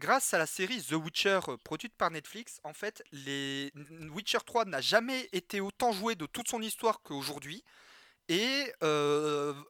grâce 0.00 0.34
à 0.34 0.38
la 0.38 0.46
série 0.46 0.82
The 0.82 0.94
Witcher 0.94 1.38
produite 1.62 1.94
par 1.94 2.10
Netflix, 2.10 2.58
en 2.64 2.72
fait, 2.72 3.04
les... 3.12 3.72
Witcher 4.10 4.40
3 4.44 4.64
n'a 4.64 4.80
jamais 4.80 5.28
été 5.30 5.60
autant 5.60 5.92
joué 5.92 6.16
de 6.16 6.26
toute 6.26 6.48
son 6.48 6.60
histoire 6.60 7.02
qu'aujourd'hui. 7.02 7.62
Et 8.28 8.72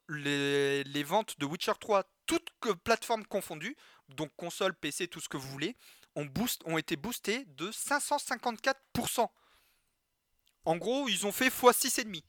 les, 0.08 1.04
ventes 1.04 1.38
de 1.38 1.44
Witcher 1.44 1.74
3, 1.78 2.04
toutes 2.24 2.48
plateformes 2.82 3.26
confondues, 3.26 3.76
donc 4.08 4.30
console, 4.38 4.72
PC, 4.72 5.06
tout 5.06 5.20
ce 5.20 5.28
que 5.28 5.36
vous 5.36 5.50
voulez, 5.50 5.76
ont, 6.14 6.24
boost, 6.24 6.62
ont 6.64 6.78
été 6.78 6.96
boostées 6.96 7.44
de 7.44 7.70
554%. 7.70 9.28
En 10.64 10.76
gros, 10.76 11.08
ils 11.08 11.26
ont 11.26 11.32
fait 11.32 11.48
x6,5. 11.48 12.22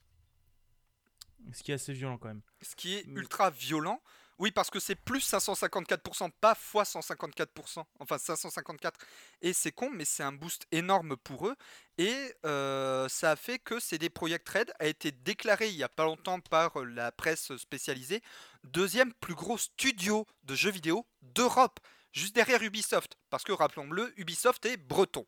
Ce 1.54 1.62
qui 1.64 1.72
est 1.72 1.76
assez 1.76 1.94
violent 1.94 2.18
quand 2.18 2.30
même. 2.30 2.42
Ce 2.62 2.76
qui 2.76 2.96
est 2.96 3.04
Mais- 3.08 3.20
ultra 3.20 3.50
violent. 3.50 4.02
Oui, 4.40 4.50
parce 4.52 4.72
que 4.72 4.80
c'est 4.80 4.96
plus 4.96 5.20
554%, 5.24 6.32
pas 6.42 6.54
x 6.54 6.74
154%. 6.96 7.86
Enfin, 8.00 8.18
554. 8.18 9.00
Et 9.42 9.54
c'est 9.54 9.72
con, 9.72 9.92
mais 9.92 10.06
c'est 10.06 10.24
un 10.24 10.32
boost 10.32 10.66
énorme 10.72 11.16
pour 11.18 11.48
eux. 11.48 11.56
Et 12.00 12.34
euh, 12.46 13.08
ça 13.10 13.32
a 13.32 13.36
fait 13.36 13.60
que 13.60 13.80
CD 13.80 14.10
Projekt 14.10 14.50
Red 14.50 14.74
a 14.80 14.88
été 14.88 15.12
déclaré 15.12 15.70
il 15.70 15.76
y 15.76 15.84
a 15.84 15.90
pas 15.90 16.06
longtemps 16.06 16.40
par 16.40 16.82
euh, 16.82 16.84
la 16.86 17.12
presse 17.12 17.56
spécialisée 17.58 18.22
deuxième 18.64 19.14
plus 19.14 19.36
gros 19.36 19.58
studio 19.60 20.26
de 20.44 20.56
jeux 20.56 20.72
vidéo 20.72 21.06
d'Europe, 21.22 21.80
juste 22.12 22.34
derrière 22.34 22.64
Ubisoft. 22.64 23.16
Parce 23.30 23.44
que 23.44 23.52
rappelons-le, 23.52 24.14
Ubisoft 24.20 24.66
est 24.66 24.78
breton. 24.78 25.28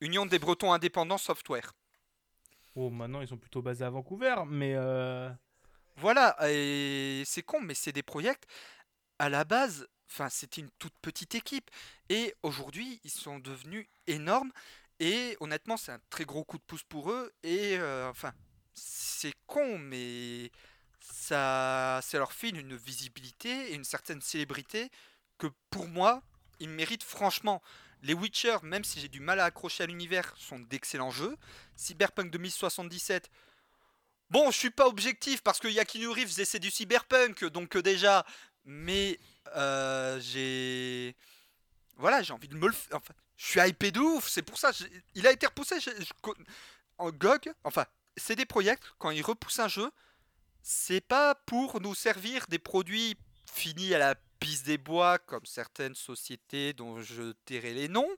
Union 0.00 0.26
des 0.26 0.38
Bretons 0.38 0.72
Indépendants 0.72 1.18
Software. 1.18 1.72
Oh, 2.80 2.90
maintenant, 2.90 3.20
ils 3.20 3.26
sont 3.26 3.36
plutôt 3.38 3.60
basés 3.60 3.84
à 3.84 3.90
Vancouver, 3.90 4.36
mais. 4.46 4.74
euh, 4.76 5.28
Voilà, 5.96 6.36
et 6.48 7.22
c'est 7.26 7.42
con, 7.42 7.60
mais 7.60 7.74
c'est 7.74 7.92
des 7.92 8.04
projets. 8.04 8.36
À 9.18 9.28
la 9.28 9.44
base, 9.44 9.88
enfin, 10.08 10.28
c'était 10.28 10.60
une 10.60 10.70
toute 10.78 10.94
petite 11.02 11.34
équipe. 11.34 11.70
Et 12.08 12.34
aujourd'hui, 12.44 13.00
ils 13.04 13.10
sont 13.10 13.40
devenus 13.40 13.86
énormes. 14.06 14.52
Et 15.00 15.36
honnêtement, 15.40 15.76
c'est 15.76 15.92
un 15.92 16.00
très 16.10 16.24
gros 16.24 16.44
coup 16.44 16.58
de 16.58 16.62
pouce 16.62 16.84
pour 16.84 17.10
eux. 17.10 17.32
Et 17.42 17.76
euh, 17.78 18.08
enfin, 18.10 18.32
c'est 18.74 19.34
con, 19.46 19.78
mais 19.78 20.52
ça, 21.00 22.00
ça 22.02 22.18
leur 22.18 22.32
file 22.32 22.58
une 22.58 22.76
visibilité 22.76 23.72
et 23.72 23.74
une 23.74 23.84
certaine 23.84 24.20
célébrité 24.20 24.90
que 25.38 25.48
pour 25.70 25.88
moi, 25.88 26.22
ils 26.60 26.68
méritent 26.68 27.02
franchement. 27.04 27.60
Les 28.02 28.14
Witcher, 28.14 28.58
même 28.62 28.84
si 28.84 29.00
j'ai 29.00 29.08
du 29.08 29.20
mal 29.20 29.40
à 29.40 29.44
accrocher 29.44 29.84
à 29.84 29.86
l'univers, 29.86 30.34
sont 30.36 30.58
d'excellents 30.58 31.10
jeux. 31.10 31.36
Cyberpunk 31.76 32.30
2077, 32.30 33.30
Bon, 34.30 34.50
je 34.50 34.58
suis 34.58 34.70
pas 34.70 34.86
objectif 34.86 35.42
parce 35.42 35.58
que 35.58 35.68
Keanu 35.84 36.08
Reeves 36.08 36.44
c'est 36.44 36.58
du 36.58 36.70
cyberpunk, 36.70 37.44
donc 37.46 37.76
euh, 37.76 37.82
déjà, 37.82 38.26
mais 38.66 39.18
euh, 39.56 40.20
j'ai, 40.20 41.16
voilà, 41.96 42.22
j'ai 42.22 42.34
envie 42.34 42.48
de 42.48 42.54
me 42.54 42.68
le, 42.68 42.74
enfin, 42.92 43.14
je 43.38 43.46
suis 43.46 43.60
hypé 43.60 43.90
de 43.90 44.00
ouf, 44.00 44.28
c'est 44.28 44.42
pour 44.42 44.58
ça, 44.58 44.70
il 45.14 45.26
a 45.26 45.32
été 45.32 45.46
repoussé, 45.46 45.76
en 46.98 47.10
GOG, 47.10 47.50
enfin, 47.64 47.86
c'est 48.18 48.36
des 48.36 48.44
projets 48.44 48.76
quand 48.98 49.10
ils 49.10 49.22
repoussent 49.22 49.60
un 49.60 49.68
jeu, 49.68 49.90
c'est 50.62 51.00
pas 51.00 51.34
pour 51.34 51.80
nous 51.80 51.94
servir 51.94 52.46
des 52.48 52.58
produits 52.58 53.16
finis 53.50 53.94
à 53.94 53.98
la 53.98 54.14
piste 54.38 54.66
des 54.66 54.78
bois 54.78 55.18
comme 55.18 55.44
certaines 55.44 55.94
sociétés 55.94 56.72
dont 56.72 57.00
je 57.00 57.32
tairai 57.44 57.74
les 57.74 57.88
noms. 57.88 58.08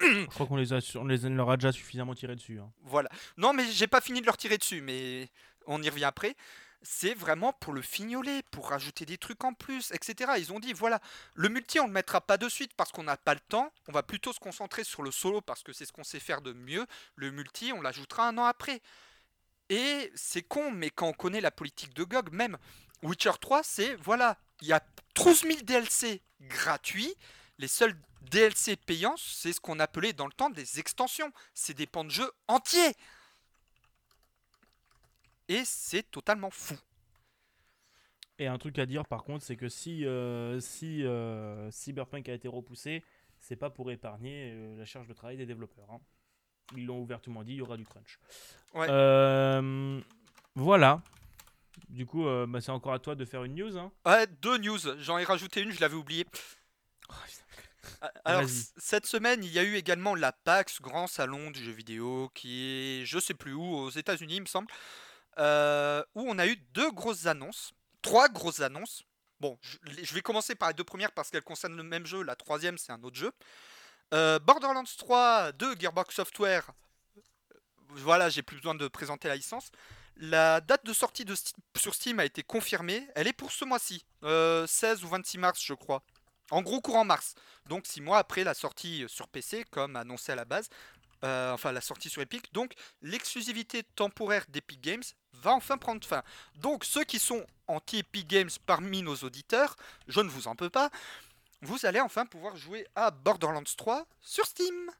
Je 0.00 0.26
crois 0.26 0.46
qu'on 0.46 0.56
les, 0.56 0.72
a, 0.72 0.78
on 0.96 1.06
les 1.06 1.24
on 1.24 1.30
leur 1.30 1.50
a 1.50 1.56
déjà 1.56 1.72
suffisamment 1.72 2.14
tiré 2.14 2.36
dessus. 2.36 2.60
hein. 2.60 2.70
Voilà. 2.82 3.08
Non, 3.36 3.52
mais 3.52 3.64
j'ai 3.70 3.86
pas 3.86 4.00
fini 4.00 4.20
de 4.20 4.26
leur 4.26 4.36
tirer 4.36 4.58
dessus, 4.58 4.80
mais 4.82 5.30
on 5.66 5.82
y 5.82 5.88
revient 5.88 6.04
après. 6.04 6.36
C'est 6.82 7.14
vraiment 7.14 7.52
pour 7.54 7.72
le 7.72 7.80
fignoler, 7.82 8.42
pour 8.50 8.68
rajouter 8.68 9.06
des 9.06 9.16
trucs 9.18 9.42
en 9.42 9.54
plus, 9.54 9.90
etc. 9.92 10.32
Ils 10.38 10.52
ont 10.52 10.60
dit, 10.60 10.72
voilà, 10.74 11.00
le 11.34 11.48
multi, 11.48 11.80
on 11.80 11.86
le 11.86 11.92
mettra 11.92 12.20
pas 12.20 12.36
de 12.36 12.48
suite 12.48 12.74
parce 12.74 12.92
qu'on 12.92 13.02
n'a 13.02 13.16
pas 13.16 13.34
le 13.34 13.40
temps. 13.40 13.72
On 13.88 13.92
va 13.92 14.02
plutôt 14.02 14.32
se 14.32 14.38
concentrer 14.38 14.84
sur 14.84 15.02
le 15.02 15.10
solo 15.10 15.40
parce 15.40 15.62
que 15.62 15.72
c'est 15.72 15.86
ce 15.86 15.92
qu'on 15.92 16.04
sait 16.04 16.20
faire 16.20 16.42
de 16.42 16.52
mieux. 16.52 16.86
Le 17.16 17.30
multi, 17.30 17.72
on 17.72 17.80
l'ajoutera 17.80 18.28
un 18.28 18.38
an 18.38 18.44
après. 18.44 18.82
Et 19.70 20.12
c'est 20.14 20.42
con, 20.42 20.70
mais 20.70 20.90
quand 20.90 21.08
on 21.08 21.12
connaît 21.12 21.40
la 21.40 21.50
politique 21.50 21.94
de 21.94 22.04
GOG, 22.04 22.30
même 22.30 22.58
Witcher 23.02 23.32
3, 23.40 23.62
c'est, 23.64 23.94
voilà, 23.96 24.38
il 24.62 24.68
y 24.68 24.72
a 24.72 24.82
12 25.14 25.42
000 25.42 25.60
DLC 25.62 26.22
gratuits. 26.42 27.14
Les 27.58 27.68
seuls 27.68 27.94
DLC 28.30 28.76
payants, 28.76 29.14
c'est 29.16 29.52
ce 29.52 29.60
qu'on 29.60 29.78
appelait 29.78 30.12
dans 30.12 30.26
le 30.26 30.32
temps 30.32 30.50
des 30.50 30.78
extensions. 30.80 31.32
C'est 31.54 31.74
des 31.74 31.86
pans 31.86 32.04
de 32.04 32.10
jeu 32.10 32.30
entiers. 32.48 32.94
Et 35.48 35.64
c'est 35.64 36.02
totalement 36.10 36.50
fou. 36.50 36.74
Et 38.38 38.46
un 38.48 38.58
truc 38.58 38.78
à 38.78 38.84
dire 38.86 39.06
par 39.06 39.24
contre, 39.24 39.44
c'est 39.44 39.56
que 39.56 39.68
si, 39.68 40.04
euh, 40.04 40.60
si 40.60 41.04
euh, 41.04 41.70
Cyberpunk 41.70 42.28
a 42.28 42.34
été 42.34 42.48
repoussé, 42.48 43.02
c'est 43.38 43.56
pas 43.56 43.70
pour 43.70 43.90
épargner 43.90 44.52
euh, 44.54 44.76
la 44.76 44.84
charge 44.84 45.06
de 45.06 45.14
travail 45.14 45.36
des 45.36 45.46
développeurs. 45.46 45.90
hein. 45.90 46.00
Ils 46.76 46.84
l'ont 46.84 47.00
ouvertement 47.00 47.44
dit, 47.44 47.52
il 47.52 47.58
y 47.58 47.62
aura 47.62 47.76
du 47.76 47.84
crunch. 47.86 48.18
Ouais. 48.74 48.88
Voilà. 50.56 51.00
Du 51.88 52.06
coup, 52.06 52.26
euh, 52.26 52.46
bah, 52.48 52.60
c'est 52.60 52.70
encore 52.72 52.92
à 52.92 52.98
toi 52.98 53.14
de 53.14 53.24
faire 53.24 53.44
une 53.44 53.54
news. 53.54 53.76
hein. 53.78 53.92
Ouais, 54.04 54.26
deux 54.26 54.58
news. 54.58 54.78
J'en 54.98 55.18
ai 55.18 55.24
rajouté 55.24 55.60
une, 55.62 55.70
je 55.72 55.80
l'avais 55.80 55.94
oublié. 55.96 56.26
Ah, 58.00 58.10
Alors, 58.24 58.44
cette 58.76 59.06
semaine, 59.06 59.44
il 59.44 59.52
y 59.52 59.58
a 59.58 59.62
eu 59.62 59.76
également 59.76 60.14
la 60.14 60.32
PAX, 60.32 60.80
grand 60.82 61.06
salon 61.06 61.50
du 61.50 61.62
jeu 61.62 61.72
vidéo, 61.72 62.30
qui 62.34 62.64
est, 63.02 63.04
je 63.06 63.18
sais 63.18 63.34
plus 63.34 63.52
où, 63.52 63.62
aux 63.62 63.90
États-Unis, 63.90 64.36
il 64.36 64.40
me 64.42 64.46
semble, 64.46 64.66
euh, 65.38 66.02
où 66.14 66.24
on 66.28 66.38
a 66.38 66.46
eu 66.46 66.56
deux 66.72 66.90
grosses 66.90 67.26
annonces, 67.26 67.72
trois 68.02 68.28
grosses 68.28 68.60
annonces. 68.60 69.04
Bon, 69.38 69.58
je 69.84 70.14
vais 70.14 70.22
commencer 70.22 70.54
par 70.54 70.68
les 70.68 70.74
deux 70.74 70.84
premières 70.84 71.12
parce 71.12 71.30
qu'elles 71.30 71.42
concernent 71.44 71.76
le 71.76 71.82
même 71.82 72.06
jeu. 72.06 72.22
La 72.22 72.34
troisième, 72.36 72.78
c'est 72.78 72.90
un 72.92 73.02
autre 73.02 73.16
jeu. 73.16 73.30
Euh, 74.14 74.38
Borderlands 74.38 74.84
3 74.98 75.52
de 75.52 75.74
Gearbox 75.78 76.14
Software. 76.14 76.70
Voilà, 77.90 78.28
j'ai 78.30 78.42
plus 78.42 78.56
besoin 78.56 78.74
de 78.74 78.88
présenter 78.88 79.28
la 79.28 79.36
licence. 79.36 79.70
La 80.18 80.60
date 80.62 80.86
de 80.86 80.94
sortie 80.94 81.26
sur 81.76 81.94
Steam 81.94 82.20
a 82.20 82.24
été 82.24 82.42
confirmée. 82.42 83.06
Elle 83.14 83.28
est 83.28 83.34
pour 83.34 83.52
ce 83.52 83.64
mois-ci, 83.64 84.04
euh, 84.22 84.66
16 84.66 85.04
ou 85.04 85.08
26 85.08 85.38
mars, 85.38 85.62
je 85.62 85.74
crois. 85.74 86.02
En 86.50 86.62
gros, 86.62 86.80
courant 86.80 87.04
mars. 87.04 87.34
Donc, 87.66 87.86
six 87.86 88.00
mois 88.00 88.18
après 88.18 88.44
la 88.44 88.54
sortie 88.54 89.04
sur 89.08 89.28
PC, 89.28 89.64
comme 89.70 89.96
annoncé 89.96 90.32
à 90.32 90.36
la 90.36 90.44
base. 90.44 90.68
Euh, 91.24 91.52
enfin, 91.52 91.72
la 91.72 91.80
sortie 91.80 92.08
sur 92.08 92.22
Epic. 92.22 92.52
Donc, 92.52 92.72
l'exclusivité 93.02 93.82
temporaire 93.82 94.44
d'Epic 94.48 94.80
Games 94.80 95.02
va 95.34 95.52
enfin 95.52 95.76
prendre 95.76 96.06
fin. 96.06 96.22
Donc, 96.56 96.84
ceux 96.84 97.04
qui 97.04 97.18
sont 97.18 97.44
anti-Epic 97.66 98.26
Games 98.26 98.50
parmi 98.64 99.02
nos 99.02 99.16
auditeurs, 99.16 99.76
je 100.08 100.20
ne 100.20 100.28
vous 100.28 100.48
en 100.48 100.56
peux 100.56 100.70
pas, 100.70 100.90
vous 101.62 101.84
allez 101.84 102.00
enfin 102.00 102.26
pouvoir 102.26 102.56
jouer 102.56 102.86
à 102.94 103.10
Borderlands 103.10 103.62
3 103.76 104.06
sur 104.20 104.46
Steam. 104.46 104.90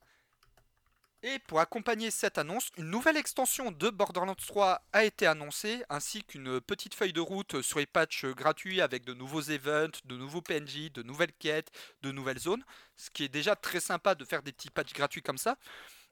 Et 1.22 1.38
pour 1.40 1.60
accompagner 1.60 2.10
cette 2.10 2.38
annonce, 2.38 2.70
une 2.76 2.90
nouvelle 2.90 3.16
extension 3.16 3.72
de 3.72 3.90
Borderlands 3.90 4.34
3 4.34 4.82
a 4.92 5.04
été 5.04 5.26
annoncée, 5.26 5.82
ainsi 5.88 6.22
qu'une 6.22 6.60
petite 6.60 6.94
feuille 6.94 7.12
de 7.12 7.20
route 7.20 7.62
sur 7.62 7.78
les 7.78 7.86
patchs 7.86 8.26
gratuits 8.26 8.80
avec 8.80 9.04
de 9.04 9.14
nouveaux 9.14 9.40
events, 9.40 9.98
de 10.04 10.16
nouveaux 10.16 10.42
PNJ, 10.42 10.92
de 10.92 11.02
nouvelles 11.02 11.32
quêtes, 11.32 11.72
de 12.02 12.12
nouvelles 12.12 12.38
zones, 12.38 12.64
ce 12.96 13.10
qui 13.10 13.24
est 13.24 13.28
déjà 13.28 13.56
très 13.56 13.80
sympa 13.80 14.14
de 14.14 14.24
faire 14.24 14.42
des 14.42 14.52
petits 14.52 14.70
patchs 14.70 14.92
gratuits 14.92 15.22
comme 15.22 15.38
ça. 15.38 15.56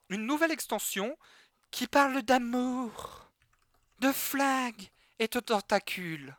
Une 0.08 0.26
nouvelle 0.26 0.52
extension 0.52 1.16
qui 1.70 1.86
parle 1.86 2.22
d'amour, 2.22 3.30
de 4.00 4.10
flag 4.10 4.74
et 5.18 5.28
de 5.28 5.40
tentacules. 5.40 6.34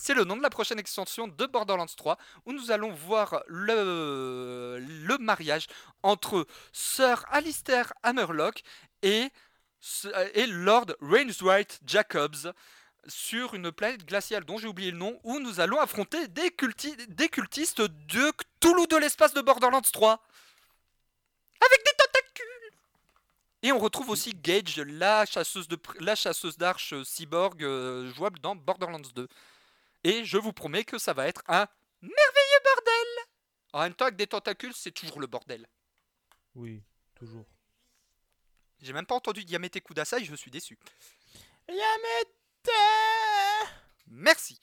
C'est 0.00 0.14
le 0.14 0.22
nom 0.22 0.36
de 0.36 0.42
la 0.42 0.48
prochaine 0.48 0.78
extension 0.78 1.26
de 1.26 1.46
Borderlands 1.46 1.84
3 1.84 2.16
où 2.46 2.52
nous 2.52 2.70
allons 2.70 2.92
voir 2.92 3.42
le, 3.48 4.78
mariage 5.18 5.66
entre 6.04 6.46
Sir 6.72 7.24
Alistair 7.30 7.92
Hammerlock 8.04 8.62
et, 9.02 9.28
Lord 10.46 10.86
Rainswright 11.00 11.80
Jacobs. 11.84 12.52
sur 13.08 13.54
une 13.54 13.72
planète 13.72 14.06
glaciale 14.06 14.44
dont 14.44 14.56
j'ai 14.56 14.68
oublié 14.68 14.92
le 14.92 14.98
nom, 14.98 15.18
où 15.24 15.40
nous 15.40 15.58
allons 15.58 15.80
affronter 15.80 16.28
des, 16.28 16.54
des 17.08 17.28
cultistes 17.28 17.80
de 17.80 18.30
Cthulhu 18.30 18.86
de 18.86 18.96
l'espace 18.98 19.34
de 19.34 19.40
Borderlands 19.40 19.80
3. 19.80 20.12
Avec 21.60 21.84
des 21.84 21.92
tentacules 21.98 22.72
Et 23.64 23.72
on 23.72 23.78
retrouve 23.78 24.10
aussi 24.10 24.32
Gage, 24.32 24.76
la 24.78 25.26
chasseuse, 25.26 25.66
d'arches 26.56 27.02
cyborg 27.02 27.64
euh, 27.64 28.12
jouable 28.14 28.38
dans 28.38 28.54
Borderlands 28.54 29.00
2. 29.16 29.28
Et 30.04 30.24
je 30.24 30.38
vous 30.38 30.52
promets 30.52 30.84
que 30.84 30.98
ça 30.98 31.12
va 31.12 31.26
être 31.26 31.42
un 31.48 31.66
merveilleux 32.00 32.62
bordel 32.64 33.26
En 33.72 33.80
même 33.82 33.94
temps, 33.94 34.06
avec 34.06 34.16
des 34.16 34.26
tentacules, 34.26 34.74
c'est 34.74 34.92
toujours 34.92 35.20
le 35.20 35.26
bordel. 35.26 35.68
Oui, 36.54 36.82
toujours. 37.14 37.46
J'ai 38.80 38.92
même 38.92 39.06
pas 39.06 39.16
entendu 39.16 39.42
Yamete 39.42 39.80
Kudasai, 39.80 40.24
je 40.24 40.34
suis 40.34 40.50
déçu. 40.50 40.78
Yamete 41.68 42.70
Merci. 44.06 44.60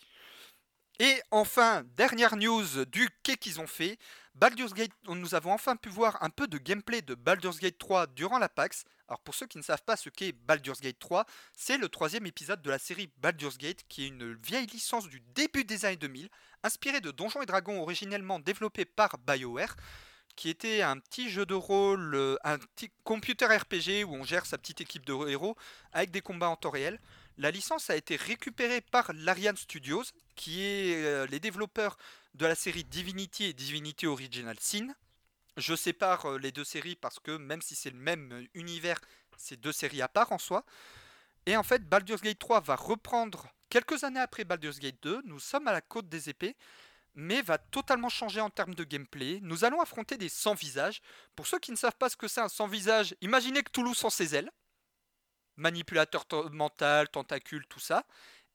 Et 1.00 1.22
enfin, 1.32 1.84
dernière 1.98 2.38
news 2.38 2.86
du 2.86 3.10
quai 3.24 3.36
qu'ils 3.36 3.60
ont 3.60 3.68
fait. 3.68 3.98
Baldur's 4.34 4.74
Gate, 4.74 4.92
nous 5.08 5.36
avons 5.36 5.52
enfin 5.52 5.76
pu 5.76 5.90
voir 5.90 6.22
un 6.22 6.30
peu 6.30 6.48
de 6.48 6.58
gameplay 6.58 7.02
de 7.02 7.16
Baldur's 7.16 7.60
Gate 7.60 7.78
3 7.78 8.08
durant 8.08 8.40
la 8.40 8.48
PAX. 8.48 8.86
Alors 9.08 9.20
pour 9.20 9.36
ceux 9.36 9.46
qui 9.46 9.58
ne 9.58 9.64
savent 9.64 9.84
pas 9.84 9.98
ce 9.98 10.10
qu'est 10.10 10.32
Baldur's 10.32 10.80
Gate 10.80 11.00
3, 11.00 11.26
c'est 11.54 11.78
le 11.78 11.90
troisième 11.90 12.26
épisode 12.26 12.62
de 12.62 12.70
la 12.70 12.80
série 12.80 13.10
Baldur's 13.18 13.58
Gate, 13.58 13.84
qui 13.90 14.06
est 14.06 14.08
une 14.08 14.36
vieille 14.36 14.68
licence 14.68 15.08
du 15.10 15.22
début 15.36 15.66
des 15.66 15.86
années 15.86 15.96
2000, 15.98 16.30
inspirée 16.64 17.02
de 17.02 17.12
Donjons 17.12 17.42
et 17.42 17.46
Dragons 17.46 17.82
originellement 17.82 18.40
développé 18.40 18.86
par 18.86 19.18
BioWare, 19.18 19.76
qui 20.36 20.50
était 20.50 20.82
un 20.82 21.00
petit 21.00 21.30
jeu 21.30 21.46
de 21.46 21.54
rôle, 21.54 22.16
euh, 22.16 22.38
un 22.44 22.58
petit 22.58 22.92
computer 23.04 23.46
RPG 23.46 24.06
où 24.06 24.16
on 24.16 24.24
gère 24.24 24.46
sa 24.46 24.58
petite 24.58 24.82
équipe 24.82 25.06
de 25.06 25.30
héros 25.30 25.56
avec 25.92 26.12
des 26.12 26.22
combats 26.22 26.50
en 26.50 26.56
temps 26.56 26.72
réel. 26.72 27.00
La 27.38 27.52
licence 27.52 27.90
a 27.90 27.98
été 27.98 28.16
récupérée 28.16 28.80
par 28.80 29.12
Larian 29.12 29.56
Studios, 29.58 30.04
qui 30.36 30.64
est 30.64 31.04
euh, 31.04 31.28
les 31.28 31.42
développeurs 31.42 31.98
de 32.34 32.46
la 32.46 32.56
série 32.56 32.86
Divinity 32.86 33.46
et 33.46 33.54
Divinity 33.54 34.08
Original 34.08 34.56
Sin. 34.62 34.88
Je 35.58 35.76
sépare 35.76 36.26
euh, 36.32 36.38
les 36.38 36.54
deux 36.54 36.64
séries 36.64 36.96
parce 36.96 37.20
que 37.20 37.36
même 37.36 37.62
si 37.62 37.76
c'est 37.76 37.90
le 37.90 37.98
même 37.98 38.48
univers, 38.54 39.02
c'est 39.36 39.60
deux 39.60 39.74
séries 39.74 40.02
à 40.02 40.08
part 40.08 40.32
en 40.32 40.38
soi. 40.38 40.64
Et 41.46 41.58
en 41.58 41.64
fait, 41.64 41.84
Baldur's 41.88 42.22
Gate 42.22 42.40
3 42.40 42.62
va 42.62 42.78
reprendre 42.78 43.48
quelques 43.70 44.06
années 44.06 44.22
après 44.22 44.46
Baldur's 44.46 44.80
Gate 44.80 45.02
2. 45.02 45.24
Nous 45.26 45.40
sommes 45.40 45.68
à 45.68 45.74
la 45.74 45.82
côte 45.82 46.08
des 46.08 46.30
épées, 46.30 46.56
mais 47.16 47.42
va 47.42 47.58
totalement 47.58 48.10
changer 48.10 48.40
en 48.40 48.50
termes 48.50 48.76
de 48.76 48.86
gameplay. 48.86 49.40
Nous 49.42 49.66
allons 49.66 49.82
affronter 49.82 50.16
des 50.18 50.30
sans-visages. 50.30 51.02
Pour 51.36 51.48
ceux 51.48 51.60
qui 51.60 51.72
ne 51.72 51.78
savent 51.78 51.98
pas 51.98 52.08
ce 52.08 52.16
que 52.16 52.30
c'est 52.30 52.40
un 52.40 52.48
sans-visage, 52.48 53.14
imaginez 53.20 53.62
que 53.62 53.72
Toulouse 53.72 53.98
sans 53.98 54.10
ses 54.10 54.36
ailes 54.36 54.52
manipulateur 55.58 56.26
mental, 56.52 57.10
tentacule, 57.10 57.66
tout 57.68 57.80
ça. 57.80 58.06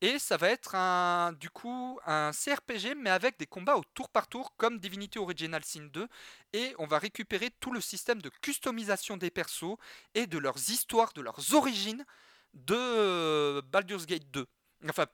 Et 0.02 0.18
ça 0.18 0.38
va 0.38 0.48
être 0.48 0.74
un, 0.74 1.32
du 1.34 1.50
coup 1.50 2.00
un 2.06 2.30
CRPG 2.32 2.94
mais 2.96 3.10
avec 3.10 3.38
des 3.38 3.46
combats 3.46 3.76
au 3.76 3.84
tour 3.92 4.08
par 4.08 4.28
tour 4.28 4.54
comme 4.56 4.78
Divinity 4.78 5.18
Original 5.18 5.62
Sin 5.62 5.88
2 5.92 6.08
et 6.54 6.74
on 6.78 6.86
va 6.86 6.98
récupérer 6.98 7.50
tout 7.60 7.70
le 7.70 7.82
système 7.82 8.22
de 8.22 8.30
customisation 8.40 9.18
des 9.18 9.30
persos 9.30 9.76
et 10.14 10.26
de 10.26 10.38
leurs 10.38 10.70
histoires, 10.70 11.12
de 11.12 11.20
leurs 11.20 11.54
origines 11.54 12.06
de 12.54 12.74
euh, 12.74 13.62
Baldur's 13.62 14.06
Gate 14.06 14.30
2. 14.30 14.46
Enfin, 14.88 15.04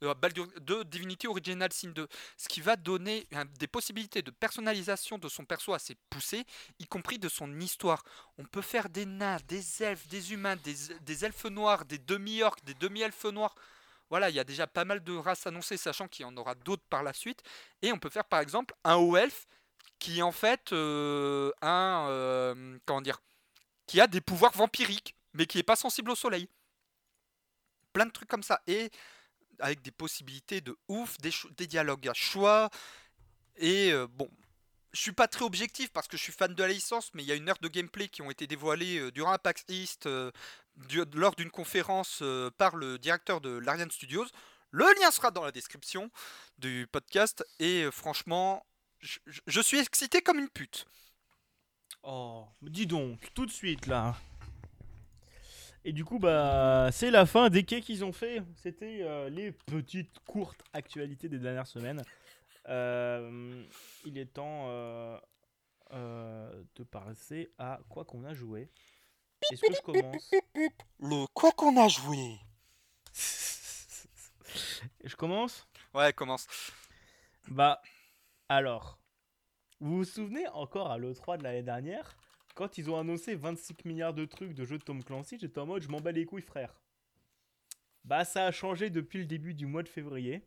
de 0.00 0.82
Divinity 0.84 1.26
Original 1.26 1.72
Sin 1.72 1.90
2, 1.90 2.08
ce 2.36 2.48
qui 2.48 2.60
va 2.60 2.76
donner 2.76 3.26
des 3.58 3.66
possibilités 3.66 4.22
de 4.22 4.30
personnalisation 4.30 5.18
de 5.18 5.28
son 5.28 5.44
perso 5.44 5.72
assez 5.72 5.96
poussées, 6.10 6.44
y 6.78 6.86
compris 6.86 7.18
de 7.18 7.28
son 7.28 7.60
histoire. 7.60 8.02
On 8.38 8.44
peut 8.44 8.62
faire 8.62 8.88
des 8.88 9.06
nains, 9.06 9.38
des 9.48 9.82
elfes, 9.82 10.06
des 10.08 10.32
humains, 10.32 10.56
des, 10.56 11.24
elfes 11.24 11.44
noirs, 11.46 11.84
des 11.84 11.98
demi-orques, 11.98 12.64
des 12.64 12.74
demi-elfes 12.74 13.24
noirs. 13.24 13.54
Voilà, 14.10 14.30
il 14.30 14.36
y 14.36 14.40
a 14.40 14.44
déjà 14.44 14.66
pas 14.66 14.84
mal 14.84 15.02
de 15.02 15.16
races 15.16 15.46
annoncées, 15.46 15.76
sachant 15.76 16.08
qu'il 16.08 16.24
y 16.24 16.28
en 16.28 16.36
aura 16.36 16.54
d'autres 16.54 16.84
par 16.90 17.02
la 17.02 17.12
suite. 17.12 17.42
Et 17.82 17.92
on 17.92 17.98
peut 17.98 18.10
faire 18.10 18.24
par 18.24 18.40
exemple 18.40 18.74
un 18.84 18.96
haut 18.96 19.16
elfe 19.16 19.46
qui 19.98 20.22
en 20.22 20.32
fait 20.32 20.72
euh, 20.72 21.50
un 21.62 22.06
euh, 22.08 22.78
comment 22.84 23.00
dire, 23.00 23.20
qui 23.86 24.00
a 24.00 24.06
des 24.06 24.20
pouvoirs 24.20 24.52
vampiriques, 24.52 25.16
mais 25.32 25.46
qui 25.46 25.58
est 25.58 25.62
pas 25.62 25.76
sensible 25.76 26.10
au 26.10 26.14
soleil. 26.14 26.48
Plein 27.92 28.06
de 28.06 28.10
trucs 28.10 28.28
comme 28.28 28.42
ça. 28.42 28.60
Et 28.66 28.90
avec 29.60 29.82
des 29.82 29.90
possibilités 29.90 30.60
de 30.60 30.76
ouf, 30.88 31.16
des, 31.18 31.66
dialogues 31.66 32.08
à 32.08 32.14
choix. 32.14 32.70
Et 33.56 33.92
euh, 33.92 34.06
bon, 34.08 34.28
je 34.92 35.00
suis 35.00 35.12
pas 35.12 35.28
très 35.28 35.44
objectif 35.44 35.90
parce 35.92 36.08
que 36.08 36.16
je 36.16 36.22
suis 36.22 36.32
fan 36.32 36.54
de 36.54 36.62
la 36.62 36.68
licence, 36.68 37.10
mais 37.14 37.22
il 37.22 37.26
y 37.26 37.32
a 37.32 37.34
une 37.34 37.48
heure 37.48 37.58
de 37.60 37.68
gameplay 37.68 38.08
qui 38.08 38.22
ont 38.22 38.30
été 38.30 38.46
dévoilées 38.46 38.98
euh, 38.98 39.12
durant 39.12 39.32
Apex 39.32 39.64
East 39.68 40.06
euh, 40.06 40.30
lors 41.14 41.34
d'une 41.34 41.50
conférence 41.50 42.22
par 42.58 42.74
le 42.74 42.98
directeur 42.98 43.40
de 43.40 43.50
l'Ariane 43.50 43.90
Studios. 43.90 44.26
Le 44.70 44.86
lien 45.00 45.12
sera 45.12 45.30
dans 45.30 45.44
la 45.44 45.52
description 45.52 46.10
du 46.58 46.88
podcast 46.90 47.46
et 47.60 47.88
franchement, 47.92 48.66
je 49.00 49.60
suis 49.60 49.78
excité 49.78 50.20
comme 50.20 50.40
une 50.40 50.48
pute. 50.48 50.86
Oh, 52.02 52.44
dis 52.60 52.86
donc, 52.86 53.32
tout 53.34 53.46
de 53.46 53.50
suite 53.50 53.86
là. 53.86 54.16
Et 55.86 55.92
du 55.92 56.04
coup, 56.04 56.18
bah, 56.18 56.88
c'est 56.92 57.10
la 57.10 57.26
fin 57.26 57.50
des 57.50 57.64
quais 57.64 57.82
qu'ils 57.82 58.04
ont 58.04 58.12
fait. 58.12 58.42
C'était 58.56 59.02
euh, 59.02 59.28
les 59.28 59.52
petites 59.52 60.18
courtes 60.20 60.64
actualités 60.72 61.28
des 61.28 61.38
dernières 61.38 61.66
semaines. 61.66 62.02
Euh, 62.68 63.62
il 64.06 64.16
est 64.16 64.32
temps 64.32 64.64
euh, 64.68 66.62
de 66.74 66.84
passer 66.84 67.52
à 67.58 67.80
quoi 67.90 68.06
qu'on 68.06 68.24
a 68.24 68.32
joué. 68.32 68.70
Est-ce 69.52 69.60
que 69.60 69.74
je 69.74 69.82
commence? 69.82 70.30
Le 71.00 71.26
quoi 71.34 71.52
qu'on 71.52 71.76
a 71.76 71.88
joué? 71.88 72.38
Je 75.04 75.16
commence? 75.16 75.66
Ouais, 75.92 76.12
commence. 76.14 76.46
Bah, 77.48 77.82
alors, 78.48 78.98
vous 79.80 79.98
vous 79.98 80.04
souvenez 80.04 80.46
encore 80.48 80.90
à 80.90 80.96
l'E3 80.96 81.36
de 81.38 81.42
l'année 81.42 81.62
dernière? 81.62 82.16
Quand 82.54 82.78
ils 82.78 82.90
ont 82.90 82.98
annoncé 82.98 83.34
25 83.34 83.84
milliards 83.84 84.14
de 84.14 84.24
trucs 84.24 84.54
de 84.54 84.64
jeux 84.64 84.78
de 84.78 84.84
Tom 84.84 85.02
Clancy, 85.02 85.38
j'étais 85.40 85.58
en 85.58 85.66
mode 85.66 85.82
je 85.82 85.88
m'en 85.88 86.00
bats 86.00 86.12
les 86.12 86.24
couilles 86.24 86.42
frère. 86.42 86.80
Bah 88.04 88.24
ça 88.24 88.46
a 88.46 88.52
changé 88.52 88.90
depuis 88.90 89.18
le 89.18 89.26
début 89.26 89.54
du 89.54 89.66
mois 89.66 89.82
de 89.82 89.88
février. 89.88 90.42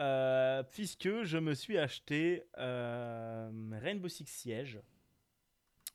Euh, 0.00 0.62
puisque 0.62 1.24
je 1.24 1.38
me 1.38 1.54
suis 1.54 1.76
acheté 1.76 2.44
euh, 2.58 3.50
Rainbow 3.72 4.08
Six 4.08 4.26
Siege, 4.26 4.78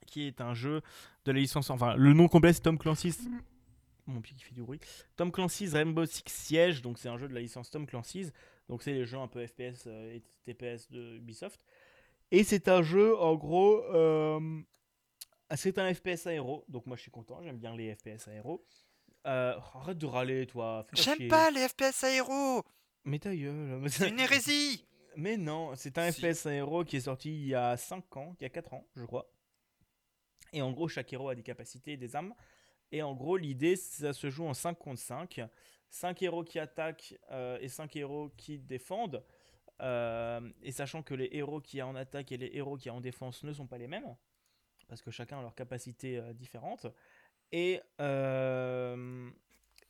qui 0.05 0.27
est 0.27 0.41
un 0.41 0.53
jeu 0.53 0.81
de 1.23 1.31
la 1.31 1.39
licence. 1.39 1.69
Enfin, 1.69 1.95
le 1.95 2.13
nom 2.13 2.27
complet 2.27 2.51
c'est 2.51 2.61
Tom 2.61 2.77
Clancy's. 2.77 3.21
Mon 4.05 4.19
pied 4.19 4.35
qui 4.35 4.43
fait 4.43 4.53
du 4.53 4.61
bruit. 4.61 4.81
Tom 5.15 5.31
Clancy's 5.31 5.71
Rainbow 5.73 6.05
Six 6.05 6.23
Siege, 6.27 6.81
donc 6.81 6.99
c'est 6.99 7.07
un 7.07 7.17
jeu 7.17 7.29
de 7.29 7.33
la 7.33 7.39
licence 7.39 7.71
Tom 7.71 7.87
Clancy's. 7.87 8.33
Donc 8.67 8.83
c'est 8.83 8.93
les 8.93 9.05
jeux 9.05 9.19
un 9.19 9.27
peu 9.27 9.45
FPS 9.45 9.85
euh, 9.87 10.15
et 10.15 10.21
TPS 10.43 10.91
de 10.91 11.15
Ubisoft. 11.15 11.63
Et 12.31 12.43
c'est 12.43 12.67
un 12.67 12.81
jeu 12.81 13.17
en 13.17 13.35
gros 13.35 13.83
c'est 15.55 15.77
un 15.77 15.93
FPS 15.93 16.27
aéro, 16.27 16.65
donc 16.67 16.85
moi 16.85 16.95
je 16.97 17.01
suis 17.01 17.11
content, 17.11 17.41
j'aime 17.43 17.57
bien 17.57 17.75
les 17.75 17.95
FPS 17.95 18.27
aéro. 18.27 18.65
Euh, 19.25 19.57
arrête 19.73 19.97
de 19.97 20.05
râler, 20.05 20.45
toi. 20.47 20.85
J'aime 20.93 21.27
pas 21.29 21.49
les 21.49 21.67
FPS 21.67 22.03
aéro 22.03 22.63
Mais 23.05 23.19
ta 23.19 23.33
gueule. 23.35 23.81
C'est 23.89 24.09
une 24.09 24.19
hérésie 24.19 24.85
Mais 25.15 25.37
non, 25.37 25.75
c'est 25.75 25.97
un 25.97 26.11
FPS 26.11 26.45
aéro 26.45 26.83
qui 26.83 26.97
est 26.97 27.01
sorti 27.01 27.29
il 27.29 27.47
y 27.47 27.55
a 27.55 27.77
5 27.77 28.17
ans, 28.17 28.35
il 28.39 28.43
y 28.43 28.45
a 28.45 28.49
4 28.49 28.73
ans, 28.73 28.85
je 28.95 29.05
crois. 29.05 29.31
Et 30.51 30.61
en 30.61 30.71
gros, 30.71 30.87
chaque 30.87 31.11
héros 31.13 31.29
a 31.29 31.35
des 31.35 31.43
capacités 31.43 31.93
et 31.93 31.97
des 31.97 32.15
armes. 32.15 32.33
Et 32.91 33.01
en 33.01 33.13
gros, 33.15 33.37
l'idée, 33.37 33.75
ça 33.75 34.13
se 34.13 34.29
joue 34.29 34.45
en 34.45 34.53
5 34.53 34.77
contre 34.77 34.99
5. 34.99 35.41
5 35.89 36.21
héros 36.21 36.43
qui 36.43 36.59
attaquent 36.59 37.15
euh, 37.31 37.57
et 37.61 37.69
5 37.69 37.95
héros 37.95 38.29
qui 38.37 38.59
défendent. 38.59 39.23
Euh, 39.81 40.41
et 40.61 40.71
sachant 40.71 41.01
que 41.01 41.13
les 41.13 41.29
héros 41.31 41.59
qui 41.61 41.79
a 41.79 41.87
en 41.87 41.95
attaque 41.95 42.31
et 42.31 42.37
les 42.37 42.51
héros 42.53 42.77
qui 42.77 42.89
a 42.89 42.93
en 42.93 43.01
défense 43.01 43.43
ne 43.43 43.53
sont 43.53 43.67
pas 43.67 43.77
les 43.77 43.87
mêmes 43.87 44.15
parce 44.87 45.01
que 45.01 45.11
chacun 45.11 45.39
a 45.39 45.41
leurs 45.41 45.55
capacités 45.55 46.17
euh, 46.17 46.33
différentes. 46.33 46.87
Et, 47.51 47.81
euh, 48.01 49.29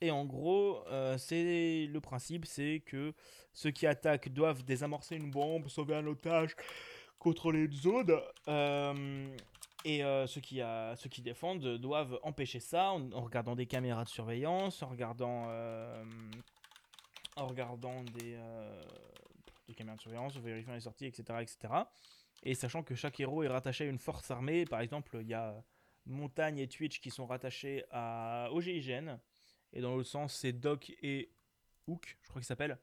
et 0.02 0.12
en 0.12 0.26
gros, 0.26 0.86
euh, 0.88 1.18
le 1.32 2.00
principe, 2.00 2.46
c'est 2.46 2.82
que 2.86 3.14
ceux 3.54 3.72
qui 3.72 3.88
attaquent 3.88 4.30
doivent 4.30 4.64
désamorcer 4.64 5.16
une 5.16 5.32
bombe, 5.32 5.70
sauver 5.70 5.96
un 5.96 6.06
otage, 6.08 6.56
contrôler 7.20 7.60
une 7.60 7.74
zone. 7.74 8.20
et 9.86 10.02
ceux, 10.28 10.42
qui 10.42 10.62
a, 10.62 10.96
ceux 10.98 11.10
qui 11.10 11.22
défendent 11.22 11.78
doivent 11.78 12.20
empêcher 12.24 12.60
ça 12.60 12.92
en, 12.92 13.22
regardant 13.22 13.56
des 13.56 13.66
caméras 13.66 14.04
de 14.04 14.10
surveillance, 14.10 14.84
en 14.84 14.90
regardant, 14.90 15.48
en 17.38 17.48
regardant 17.48 18.04
des, 18.04 18.38
des 19.68 19.74
caméras 19.74 19.96
de 19.96 20.02
surveillance, 20.02 20.36
en 20.36 20.42
vérifiant 20.42 20.74
les 20.74 20.82
sorties, 20.82 21.06
etc. 21.06 21.40
etc. 21.42 21.74
Et 22.44 22.56
sachant 22.56 22.84
que 22.84 22.94
chaque 22.94 23.20
héros 23.20 23.44
est 23.44 23.48
rattaché 23.48 23.86
à 23.86 23.88
une 23.88 23.98
force 23.98 24.30
armée, 24.30 24.66
par 24.66 24.82
exemple, 24.82 25.18
il 25.22 25.28
y 25.28 25.34
a 25.34 25.64
Montagne 26.06 26.60
et 26.60 26.68
Twitch 26.68 27.00
qui 27.00 27.10
sont 27.10 27.26
rattachés 27.26 27.86
à, 27.90 28.50
au 28.52 28.60
GIGN, 28.60 29.18
et 29.72 29.82
dans 29.82 29.96
l'autre 29.96 30.10
sens, 30.10 30.36
c'est 30.36 30.52
Doc 30.52 30.92
et 31.02 31.32
Hook, 31.88 32.18
je 32.22 32.30
crois 32.30 32.42
qu'il 32.42 32.48
s'appelle, 32.48 32.78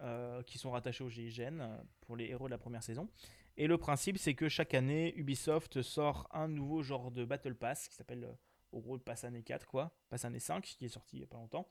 euh, 0.00 0.42
qui 0.44 0.58
sont 0.58 0.70
rattachés 0.70 1.02
au 1.02 1.08
GIGN 1.08 1.60
pour 2.00 2.16
les 2.16 2.26
héros 2.26 2.46
de 2.46 2.52
la 2.52 2.58
première 2.58 2.82
saison. 2.82 3.08
Et 3.56 3.66
le 3.66 3.78
principe, 3.78 4.16
c'est 4.16 4.34
que 4.34 4.48
chaque 4.48 4.74
année, 4.74 5.14
Ubisoft 5.16 5.82
sort 5.82 6.28
un 6.32 6.48
nouveau 6.48 6.82
genre 6.82 7.10
de 7.10 7.24
Battle 7.24 7.54
Pass 7.54 7.88
qui 7.88 7.94
s'appelle, 7.94 8.28
au 8.72 8.80
gros, 8.80 8.98
Pass 8.98 9.24
année 9.24 9.42
4, 9.42 9.66
quoi, 9.66 9.92
Pass 10.08 10.24
année 10.24 10.40
5, 10.40 10.62
qui 10.62 10.84
est 10.84 10.88
sorti 10.88 11.16
il 11.16 11.20
n'y 11.20 11.24
a 11.24 11.28
pas 11.28 11.36
longtemps. 11.36 11.68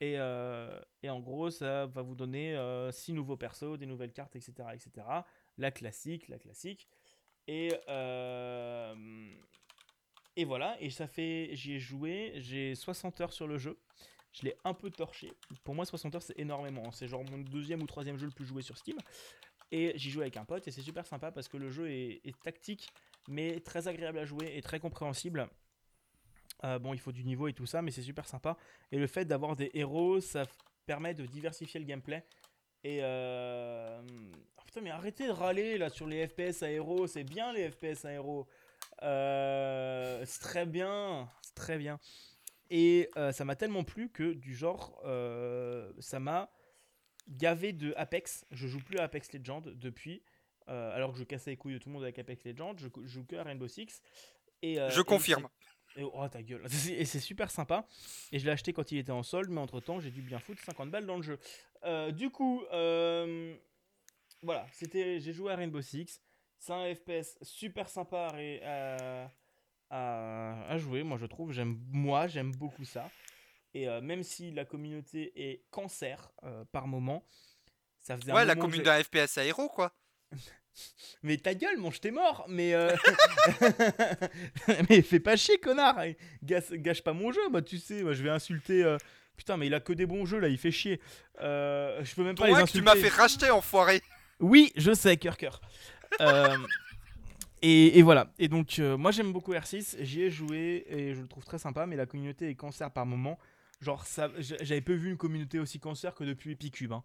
Et, 0.00 0.18
euh, 0.18 0.80
et 1.02 1.10
en 1.10 1.20
gros, 1.20 1.50
ça 1.50 1.86
va 1.86 2.02
vous 2.02 2.14
donner 2.14 2.58
6 2.90 3.12
nouveaux 3.12 3.36
persos, 3.36 3.78
des 3.78 3.86
nouvelles 3.86 4.12
cartes, 4.12 4.34
etc., 4.36 4.52
etc. 4.72 5.06
La 5.58 5.70
classique, 5.70 6.28
la 6.28 6.38
classique. 6.38 6.88
Et, 7.46 7.70
et 10.36 10.44
voilà, 10.44 10.80
et 10.80 10.90
ça 10.90 11.06
fait, 11.06 11.50
j'y 11.52 11.74
ai 11.74 11.80
joué, 11.80 12.32
j'ai 12.36 12.74
60 12.74 13.20
heures 13.20 13.32
sur 13.32 13.46
le 13.46 13.58
jeu. 13.58 13.78
Je 14.32 14.42
l'ai 14.42 14.54
un 14.64 14.74
peu 14.74 14.90
torché. 14.90 15.32
Pour 15.64 15.74
moi, 15.74 15.84
60 15.84 16.14
heures, 16.14 16.22
c'est 16.22 16.38
énormément. 16.38 16.92
C'est 16.92 17.08
genre 17.08 17.24
mon 17.24 17.38
deuxième 17.38 17.82
ou 17.82 17.86
troisième 17.86 18.16
jeu 18.16 18.26
le 18.26 18.32
plus 18.32 18.46
joué 18.46 18.62
sur 18.62 18.78
Steam. 18.78 18.96
Et 19.72 19.92
j'y 19.96 20.10
joue 20.10 20.20
avec 20.20 20.36
un 20.36 20.44
pote 20.44 20.66
et 20.66 20.70
c'est 20.70 20.82
super 20.82 21.06
sympa 21.06 21.30
parce 21.30 21.48
que 21.48 21.56
le 21.56 21.70
jeu 21.70 21.90
est, 21.90 22.34
tactique, 22.42 22.88
mais 23.28 23.60
très 23.60 23.86
agréable 23.86 24.18
à 24.18 24.24
jouer 24.24 24.56
et 24.56 24.62
très 24.62 24.80
compréhensible. 24.80 25.48
Euh, 26.64 26.78
bon, 26.78 26.92
il 26.92 27.00
faut 27.00 27.12
du 27.12 27.24
niveau 27.24 27.48
et 27.48 27.52
tout 27.52 27.66
ça, 27.66 27.80
mais 27.80 27.90
c'est 27.90 28.02
super 28.02 28.26
sympa. 28.26 28.56
Et 28.90 28.98
le 28.98 29.06
fait 29.06 29.24
d'avoir 29.24 29.56
des 29.56 29.70
héros, 29.74 30.20
ça 30.20 30.44
permet 30.86 31.14
de 31.14 31.24
diversifier 31.24 31.78
le 31.78 31.86
gameplay. 31.86 32.24
Et 32.84 33.00
euh... 33.02 34.00
Oh, 34.58 34.62
putain, 34.64 34.80
mais 34.80 34.90
arrêtez 34.90 35.26
de 35.26 35.32
râler 35.32 35.78
là 35.78 35.90
sur 35.90 36.06
les 36.06 36.26
FPS 36.26 36.62
à 36.62 36.70
héros. 36.70 37.06
C'est 37.06 37.24
bien 37.24 37.52
les 37.52 37.70
FPS 37.70 38.04
à 38.04 38.12
héros. 38.12 38.46
Euh... 39.02 40.22
C'est 40.26 40.40
très 40.40 40.66
bien. 40.66 41.28
C'est 41.42 41.54
très 41.54 41.78
bien. 41.78 41.98
Et 42.70 43.10
euh, 43.16 43.32
ça 43.32 43.44
m'a 43.44 43.56
tellement 43.56 43.82
plu 43.82 44.10
que 44.10 44.32
du 44.32 44.54
genre, 44.54 45.00
ça 45.98 46.20
m'a 46.20 46.50
gavé 47.28 47.72
de 47.72 47.92
Apex. 47.96 48.46
Je 48.52 48.68
joue 48.68 48.80
plus 48.80 48.98
à 48.98 49.04
Apex 49.04 49.32
Legends 49.32 49.62
depuis. 49.66 50.22
Alors 50.68 51.12
que 51.12 51.18
je 51.18 51.24
cassais 51.24 51.50
les 51.50 51.56
couilles 51.56 51.74
de 51.74 51.78
tout 51.78 51.88
le 51.88 51.94
monde 51.94 52.04
avec 52.04 52.20
Apex 52.20 52.44
Legends, 52.44 52.76
je, 52.76 52.86
joue 53.04 53.24
que 53.24 53.34
à 53.34 53.42
Rainbow 53.42 53.66
Six. 53.66 54.00
Et, 54.62 54.76
je 54.76 55.00
confirme. 55.00 55.48
Et, 55.96 56.04
oh 56.04 56.28
ta 56.28 56.42
gueule. 56.42 56.64
Et 56.90 57.04
c'est 57.04 57.20
super 57.20 57.50
sympa. 57.50 57.86
Et 58.32 58.38
je 58.38 58.44
l'ai 58.44 58.52
acheté 58.52 58.72
quand 58.72 58.92
il 58.92 58.98
était 58.98 59.10
en 59.10 59.22
solde, 59.22 59.50
mais 59.50 59.60
entre 59.60 59.80
temps, 59.80 60.00
j'ai 60.00 60.10
dû 60.10 60.22
bien 60.22 60.38
foutre 60.38 60.62
50 60.62 60.90
balles 60.90 61.06
dans 61.06 61.16
le 61.16 61.22
jeu. 61.22 61.38
Du 62.12 62.30
coup, 62.30 62.62
voilà, 64.42 64.66
c'était, 64.72 65.20
j'ai 65.20 65.32
joué 65.32 65.52
à 65.52 65.56
Rainbow 65.56 65.82
Six. 65.82 66.20
C'est 66.58 66.72
un 66.72 66.94
FPS 66.94 67.38
super 67.42 67.88
sympa 67.88 68.32
à, 68.62 69.30
à, 69.90 70.78
jouer. 70.78 71.02
Moi, 71.02 71.18
je 71.18 71.26
trouve, 71.26 71.52
j'aime, 71.52 71.78
moi, 71.90 72.26
j'aime 72.26 72.52
beaucoup 72.52 72.84
ça. 72.84 73.10
Et 73.74 73.88
euh, 73.88 74.00
même 74.00 74.22
si 74.22 74.50
la 74.50 74.64
communauté 74.64 75.32
est 75.36 75.64
cancer 75.70 76.32
euh, 76.44 76.64
par 76.72 76.86
moment, 76.86 77.24
ça 78.00 78.16
faisait 78.16 78.32
ouais, 78.32 78.44
la 78.44 78.56
commune 78.56 78.82
d'un 78.82 79.02
FPS 79.02 79.38
aéro, 79.38 79.68
quoi. 79.68 79.94
mais 81.22 81.36
ta 81.36 81.54
gueule, 81.54 81.76
mon, 81.76 81.90
je 81.90 82.00
t'ai 82.00 82.10
mort. 82.10 82.44
Mais 82.48 82.74
euh, 82.74 82.94
mais 84.88 85.02
fais 85.02 85.20
pas 85.20 85.36
chier, 85.36 85.58
connard. 85.58 86.00
Gâche, 86.42 86.72
gâche 86.72 87.02
pas 87.02 87.12
mon 87.12 87.30
jeu. 87.30 87.48
Bah, 87.50 87.62
tu 87.62 87.78
sais, 87.78 88.02
moi, 88.02 88.12
je 88.12 88.22
vais 88.22 88.30
insulter. 88.30 88.96
Putain, 89.40 89.56
mais 89.56 89.68
il 89.68 89.74
a 89.74 89.80
que 89.80 89.94
des 89.94 90.04
bons 90.04 90.26
jeux 90.26 90.38
là, 90.38 90.48
il 90.48 90.58
fait 90.58 90.70
chier. 90.70 91.00
je 91.40 92.14
peux 92.14 92.22
même 92.22 92.34
pas 92.34 92.46
les 92.46 92.52
insulter. 92.52 92.78
tu 92.78 92.84
m'as 92.84 92.94
fait 92.94 93.08
racheter, 93.08 93.50
enfoiré. 93.50 94.02
Oui, 94.38 94.70
je 94.76 94.92
sais, 94.92 95.16
cœur 95.16 95.38
cœur. 95.38 95.62
Et, 97.62 98.02
voilà. 98.02 98.32
Et 98.38 98.48
donc, 98.48 98.78
euh, 98.78 98.96
moi 98.96 99.10
j'aime 99.10 99.32
beaucoup 99.32 99.52
R6. 99.52 99.96
J'y 100.00 100.22
ai 100.22 100.30
joué 100.30 100.84
et 100.88 101.14
je 101.14 101.20
le 101.20 101.28
trouve 101.28 101.44
très 101.44 101.58
sympa, 101.58 101.86
mais 101.86 101.96
la 101.96 102.06
communauté 102.06 102.48
est 102.48 102.54
cancer 102.54 102.90
par 102.90 103.06
moment. 103.06 103.38
Genre, 103.80 104.04
j'avais 104.38 104.80
peu 104.80 104.94
vu 104.94 105.10
une 105.10 105.16
communauté 105.16 105.58
aussi 105.58 105.78
cancer 105.78 106.14
que 106.14 106.24
depuis 106.24 106.52
Epicube. 106.52 106.92
Hein. 106.92 107.02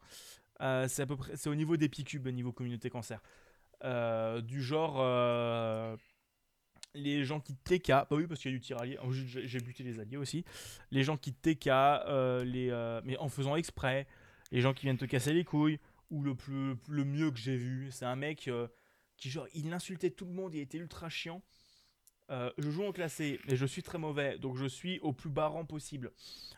Euh, 0.62 0.88
c'est 0.88 1.02
à 1.02 1.06
peu 1.06 1.16
près, 1.16 1.36
c'est 1.36 1.50
au 1.50 1.56
niveau 1.56 1.78
d'Epicube, 1.78 2.28
niveau 2.28 2.52
communauté 2.52 2.90
cancer. 2.90 3.22
Euh, 3.84 4.42
du 4.42 4.62
genre, 4.62 4.96
les 6.96 7.24
gens 7.24 7.40
qui 7.40 7.56
TK, 7.56 7.88
bah 7.90 8.08
oui, 8.12 8.28
parce 8.28 8.40
qu'il 8.42 8.52
y 8.52 8.56
a 8.56 8.58
du 8.58 8.62
tir 8.62 8.80
allié. 8.80 8.98
Oh, 9.04 9.12
j'ai 9.12 9.60
buté 9.60 9.84
les 9.84 10.00
alliés 10.00 10.18
aussi. 10.18 10.46
Les 10.92 11.04
gens 11.04 11.18
qui 11.18 11.34
TK, 11.34 11.66
les, 12.46 13.00
mais 13.04 13.18
en 13.18 13.30
faisant 13.30 13.56
exprès. 13.56 14.08
Les 14.52 14.62
gens 14.62 14.74
qui 14.74 14.84
viennent 14.84 14.98
te 14.98 15.06
casser 15.06 15.34
les 15.34 15.44
couilles. 15.44 15.80
Ou 16.12 16.22
le, 16.22 16.36
plus, 16.36 16.76
le 16.88 17.04
mieux 17.04 17.32
que 17.32 17.38
j'ai 17.38 17.58
vu, 17.58 17.90
c'est 17.92 18.06
un 18.06 18.16
mec 18.16 18.50
qui 19.18 19.30
genre 19.30 19.48
il 19.54 19.72
insultait 19.74 20.12
tout 20.12 20.26
le 20.26 20.32
monde, 20.32 20.54
il 20.54 20.62
était 20.62 20.78
ultra 20.78 21.10
chiant. 21.10 21.42
Euh, 22.32 22.52
je 22.58 22.72
joue 22.72 22.84
en 22.84 22.92
classé 22.92 23.40
et 23.48 23.56
je 23.56 23.66
suis 23.68 23.84
très 23.84 24.00
mauvais, 24.00 24.40
donc 24.40 24.58
je 24.58 24.66
suis 24.66 25.00
au 25.02 25.14
plus 25.14 25.30
bas 25.30 25.48
rang 25.48 25.64
possible. 25.64 26.12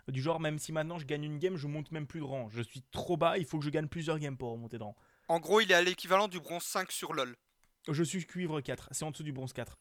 Du 0.07 0.21
genre, 0.21 0.39
même 0.39 0.59
si 0.59 0.71
maintenant 0.71 0.97
je 0.97 1.05
gagne 1.05 1.25
une 1.25 1.39
game, 1.39 1.57
je 1.57 1.67
monte 1.67 1.91
même 1.91 2.07
plus 2.07 2.21
de 2.21 2.25
rang. 2.25 2.47
Je 2.49 2.61
suis 2.61 2.81
trop 2.91 3.17
bas, 3.17 3.37
il 3.37 3.45
faut 3.45 3.59
que 3.59 3.65
je 3.65 3.69
gagne 3.69 3.87
plusieurs 3.87 4.17
games 4.17 4.37
pour 4.37 4.51
remonter 4.51 4.77
de 4.77 4.83
rang. 4.83 4.95
En 5.27 5.39
gros, 5.39 5.59
il 5.59 5.69
est 5.71 5.75
à 5.75 5.81
l'équivalent 5.81 6.29
du 6.29 6.39
bronze 6.39 6.63
5 6.63 6.91
sur 6.91 7.13
LoL. 7.13 7.35
Je 7.89 8.03
suis 8.03 8.25
cuivre 8.25 8.61
4, 8.61 8.89
c'est 8.91 9.03
en 9.03 9.11
dessous 9.11 9.23
du 9.23 9.33
bronze 9.33 9.51
4. 9.51 9.77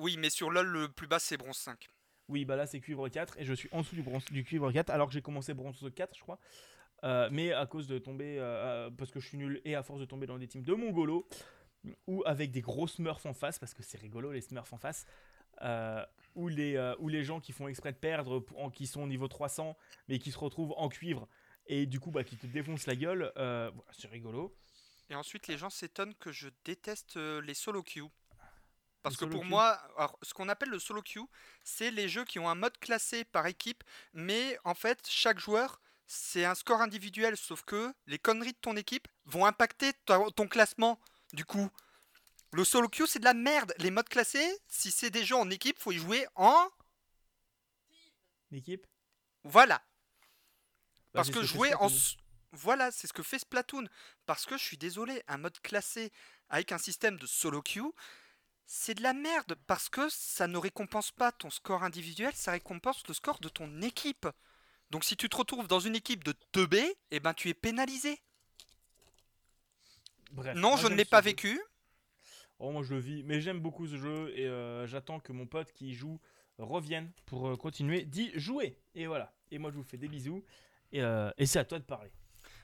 Oui, 0.00 0.16
mais 0.16 0.30
sur 0.30 0.50
LoL, 0.50 0.66
le 0.66 0.88
plus 0.88 1.06
bas 1.06 1.18
c'est 1.18 1.36
bronze 1.36 1.58
5. 1.58 1.90
Oui, 2.28 2.46
bah 2.46 2.56
là 2.56 2.66
c'est 2.66 2.80
cuivre 2.80 3.06
4 3.06 3.38
et 3.38 3.44
je 3.44 3.52
suis 3.52 3.68
en 3.70 3.82
dessous 3.82 3.94
du, 3.94 4.02
bronze, 4.02 4.24
du 4.30 4.44
cuivre 4.44 4.72
4 4.72 4.88
alors 4.88 5.08
que 5.08 5.12
j'ai 5.12 5.20
commencé 5.20 5.52
bronze 5.52 5.84
4, 5.94 6.16
je 6.16 6.22
crois. 6.22 6.38
Euh, 7.04 7.28
mais 7.30 7.52
à 7.52 7.66
cause 7.66 7.86
de 7.86 7.98
tomber, 7.98 8.38
euh, 8.38 8.86
euh, 8.86 8.90
parce 8.90 9.10
que 9.10 9.20
je 9.20 9.28
suis 9.28 9.36
nul 9.36 9.60
et 9.66 9.74
à 9.74 9.82
force 9.82 10.00
de 10.00 10.06
tomber 10.06 10.26
dans 10.26 10.38
des 10.38 10.48
teams 10.48 10.62
de 10.62 10.72
mongolo, 10.72 11.28
ou 12.06 12.22
avec 12.24 12.50
des 12.50 12.62
gros 12.62 12.88
smurfs 12.88 13.26
en 13.26 13.34
face, 13.34 13.58
parce 13.58 13.74
que 13.74 13.82
c'est 13.82 13.98
rigolo 13.98 14.32
les 14.32 14.40
smurfs 14.40 14.72
en 14.72 14.78
face, 14.78 15.06
ou, 16.34 16.48
les, 16.48 16.94
ou 16.98 17.08
les 17.08 17.22
gens 17.22 17.40
qui 17.40 17.52
font 17.52 17.68
exprès 17.68 17.92
de 17.92 17.98
perdre, 17.98 18.42
en, 18.56 18.70
qui 18.70 18.86
sont 18.86 19.02
au 19.02 19.06
niveau 19.06 19.28
300, 19.28 19.76
mais 20.08 20.18
qui 20.18 20.32
se 20.32 20.38
retrouvent 20.38 20.72
en 20.78 20.88
cuivre, 20.88 21.28
et 21.66 21.84
du 21.84 22.00
coup 22.00 22.10
bah, 22.10 22.24
qui 22.24 22.36
te 22.36 22.46
défoncent 22.46 22.86
la 22.86 22.96
gueule, 22.96 23.32
c'est 23.92 24.08
rigolo. 24.08 24.56
Et 25.10 25.14
ensuite 25.14 25.46
les 25.46 25.58
gens 25.58 25.70
s'étonnent 25.70 26.14
que 26.14 26.32
je 26.32 26.48
déteste 26.64 27.16
les 27.16 27.54
solo 27.54 27.82
queue. 27.82 28.08
Parce 29.02 29.16
que 29.16 29.24
pour 29.24 29.44
moi, 29.44 29.80
ce 30.22 30.34
qu'on 30.34 30.48
appelle 30.48 30.68
le 30.68 30.78
solo 30.78 31.02
queue, 31.02 31.22
c'est 31.64 31.90
les 31.90 32.08
jeux 32.08 32.24
qui 32.24 32.38
ont 32.38 32.48
un 32.48 32.54
mode 32.54 32.76
classé 32.78 33.24
par 33.24 33.46
équipe, 33.46 33.82
mais 34.12 34.58
en 34.64 34.74
fait, 34.74 35.06
chaque 35.08 35.38
joueur 35.38 35.80
c'est 36.12 36.44
un 36.44 36.56
score 36.56 36.80
individuel, 36.80 37.36
sauf 37.36 37.62
que 37.62 37.94
les 38.08 38.18
conneries 38.18 38.52
de 38.52 38.58
ton 38.58 38.76
équipe 38.76 39.06
vont 39.26 39.46
impacter 39.46 39.92
ton 40.04 40.48
classement. 40.48 40.98
Du 41.32 41.44
coup, 41.44 41.70
le 42.52 42.64
solo 42.64 42.88
queue, 42.88 43.06
c'est 43.06 43.20
de 43.20 43.24
la 43.24 43.32
merde. 43.32 43.72
Les 43.78 43.92
modes 43.92 44.08
classés, 44.08 44.58
si 44.66 44.90
c'est 44.90 45.10
des 45.10 45.24
jeux 45.24 45.36
en 45.36 45.48
équipe, 45.50 45.78
faut 45.78 45.92
y 45.92 45.98
jouer 45.98 46.26
en. 46.34 46.68
Équipe 48.50 48.88
Voilà. 49.44 49.76
Bah, 51.14 51.22
Parce 51.22 51.30
que 51.30 51.44
jouer 51.44 51.74
en. 51.74 51.88
Voilà, 52.50 52.90
c'est 52.90 53.06
ce 53.06 53.12
que 53.12 53.22
fait 53.22 53.38
Splatoon. 53.38 53.86
Parce 54.26 54.46
que 54.46 54.58
je 54.58 54.64
suis 54.64 54.76
désolé, 54.76 55.22
un 55.28 55.38
mode 55.38 55.60
classé 55.60 56.10
avec 56.48 56.72
un 56.72 56.78
système 56.78 57.20
de 57.20 57.26
solo 57.26 57.62
queue, 57.62 57.92
c'est 58.72 58.94
de 58.94 59.02
la 59.02 59.12
merde. 59.12 59.56
Parce 59.66 59.88
que 59.88 60.08
ça 60.08 60.46
ne 60.46 60.56
récompense 60.56 61.10
pas 61.10 61.32
ton 61.32 61.50
score 61.50 61.82
individuel, 61.82 62.32
ça 62.34 62.52
récompense 62.52 63.02
le 63.08 63.14
score 63.14 63.40
de 63.40 63.48
ton 63.48 63.82
équipe. 63.82 64.28
Donc 64.90 65.04
si 65.04 65.16
tu 65.16 65.28
te 65.28 65.36
retrouves 65.36 65.66
dans 65.66 65.80
une 65.80 65.96
équipe 65.96 66.22
de 66.22 66.34
2B, 66.54 66.80
eh 67.10 67.20
ben 67.20 67.34
tu 67.34 67.48
es 67.48 67.54
pénalisé. 67.54 68.20
non, 70.54 70.76
je 70.76 70.86
ne 70.86 70.94
l'ai 70.94 71.04
pas 71.04 71.20
vécu. 71.20 71.60
Oh, 72.60 72.70
moi 72.70 72.82
je 72.82 72.94
le 72.94 73.00
vis, 73.00 73.24
mais 73.24 73.40
j'aime 73.40 73.58
beaucoup 73.58 73.88
ce 73.88 73.96
jeu 73.96 74.32
et 74.36 74.46
euh, 74.46 74.86
j'attends 74.86 75.18
que 75.18 75.32
mon 75.32 75.46
pote 75.46 75.72
qui 75.72 75.94
joue 75.94 76.20
revienne 76.58 77.10
pour 77.26 77.48
euh, 77.48 77.56
continuer 77.56 78.04
d'y 78.04 78.30
jouer. 78.38 78.78
Et 78.94 79.06
voilà. 79.06 79.34
Et 79.50 79.58
moi 79.58 79.72
je 79.72 79.76
vous 79.76 79.84
fais 79.84 79.96
des 79.96 80.08
bisous 80.08 80.44
et, 80.92 81.02
euh, 81.02 81.30
et 81.38 81.46
c'est 81.46 81.58
à 81.58 81.64
toi 81.64 81.80
de 81.80 81.84
parler. 81.84 82.12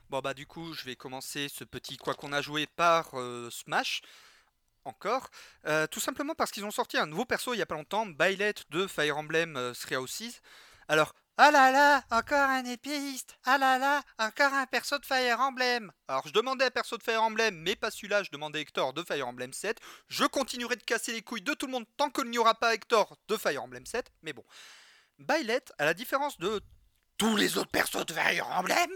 Bon 0.09 0.21
bah 0.21 0.33
du 0.33 0.45
coup 0.45 0.71
je 0.71 0.85
vais 0.85 0.95
commencer 0.95 1.49
ce 1.49 1.65
petit 1.65 1.97
quoi 1.97 2.13
qu'on 2.13 2.31
a 2.31 2.41
joué 2.41 2.65
par 2.65 3.11
Smash 3.51 4.01
encore. 4.87 5.29
tout 5.91 5.99
simplement 5.99 6.35
parce 6.35 6.51
qu'ils 6.51 6.65
ont 6.65 6.71
sorti 6.71 6.97
un 6.97 7.05
nouveau 7.05 7.25
perso 7.25 7.53
il 7.53 7.57
y 7.57 7.61
a 7.61 7.65
pas 7.65 7.75
longtemps, 7.75 8.05
Bailet 8.05 8.55
de 8.69 8.87
Fire 8.87 9.17
Emblem 9.17 9.73
Three 9.79 9.97
Houses. 9.97 10.41
Alors 10.87 11.13
ah 11.39 11.51
là 11.51 11.71
là, 11.71 12.03
encore 12.09 12.49
un 12.49 12.65
épéiste 12.65 13.37
Ah 13.45 13.59
là 13.59 13.77
là, 13.77 14.01
encore 14.17 14.51
un 14.55 14.65
perso 14.65 14.97
de 14.97 15.05
Fire 15.05 15.39
Emblem 15.39 15.91
Alors 16.07 16.27
je 16.27 16.33
demandais 16.33 16.65
un 16.65 16.71
perso 16.71 16.97
de 16.97 17.03
Fire 17.03 17.21
Emblem, 17.21 17.55
mais 17.55 17.75
pas 17.75 17.91
celui-là, 17.91 18.23
je 18.23 18.31
demandais 18.31 18.61
Hector 18.61 18.91
de 18.91 19.03
Fire 19.03 19.27
Emblem 19.27 19.53
7. 19.53 19.79
Je 20.07 20.25
continuerai 20.25 20.77
de 20.77 20.83
casser 20.83 21.11
les 21.11 21.21
couilles 21.21 21.43
de 21.43 21.53
tout 21.53 21.67
le 21.67 21.73
monde 21.73 21.85
tant 21.95 22.09
qu'il 22.09 22.31
n'y 22.31 22.39
aura 22.39 22.55
pas 22.55 22.73
Hector 22.73 23.19
de 23.27 23.37
Fire 23.37 23.61
Emblem 23.61 23.85
7, 23.85 24.11
mais 24.23 24.33
bon. 24.33 24.43
Bailet, 25.19 25.63
à 25.77 25.85
la 25.85 25.93
différence 25.93 26.39
de 26.39 26.59
tous 27.19 27.35
les 27.35 27.59
autres 27.59 27.69
persos 27.69 28.03
de 28.03 28.13
Fire 28.13 28.47
Emblem, 28.47 28.89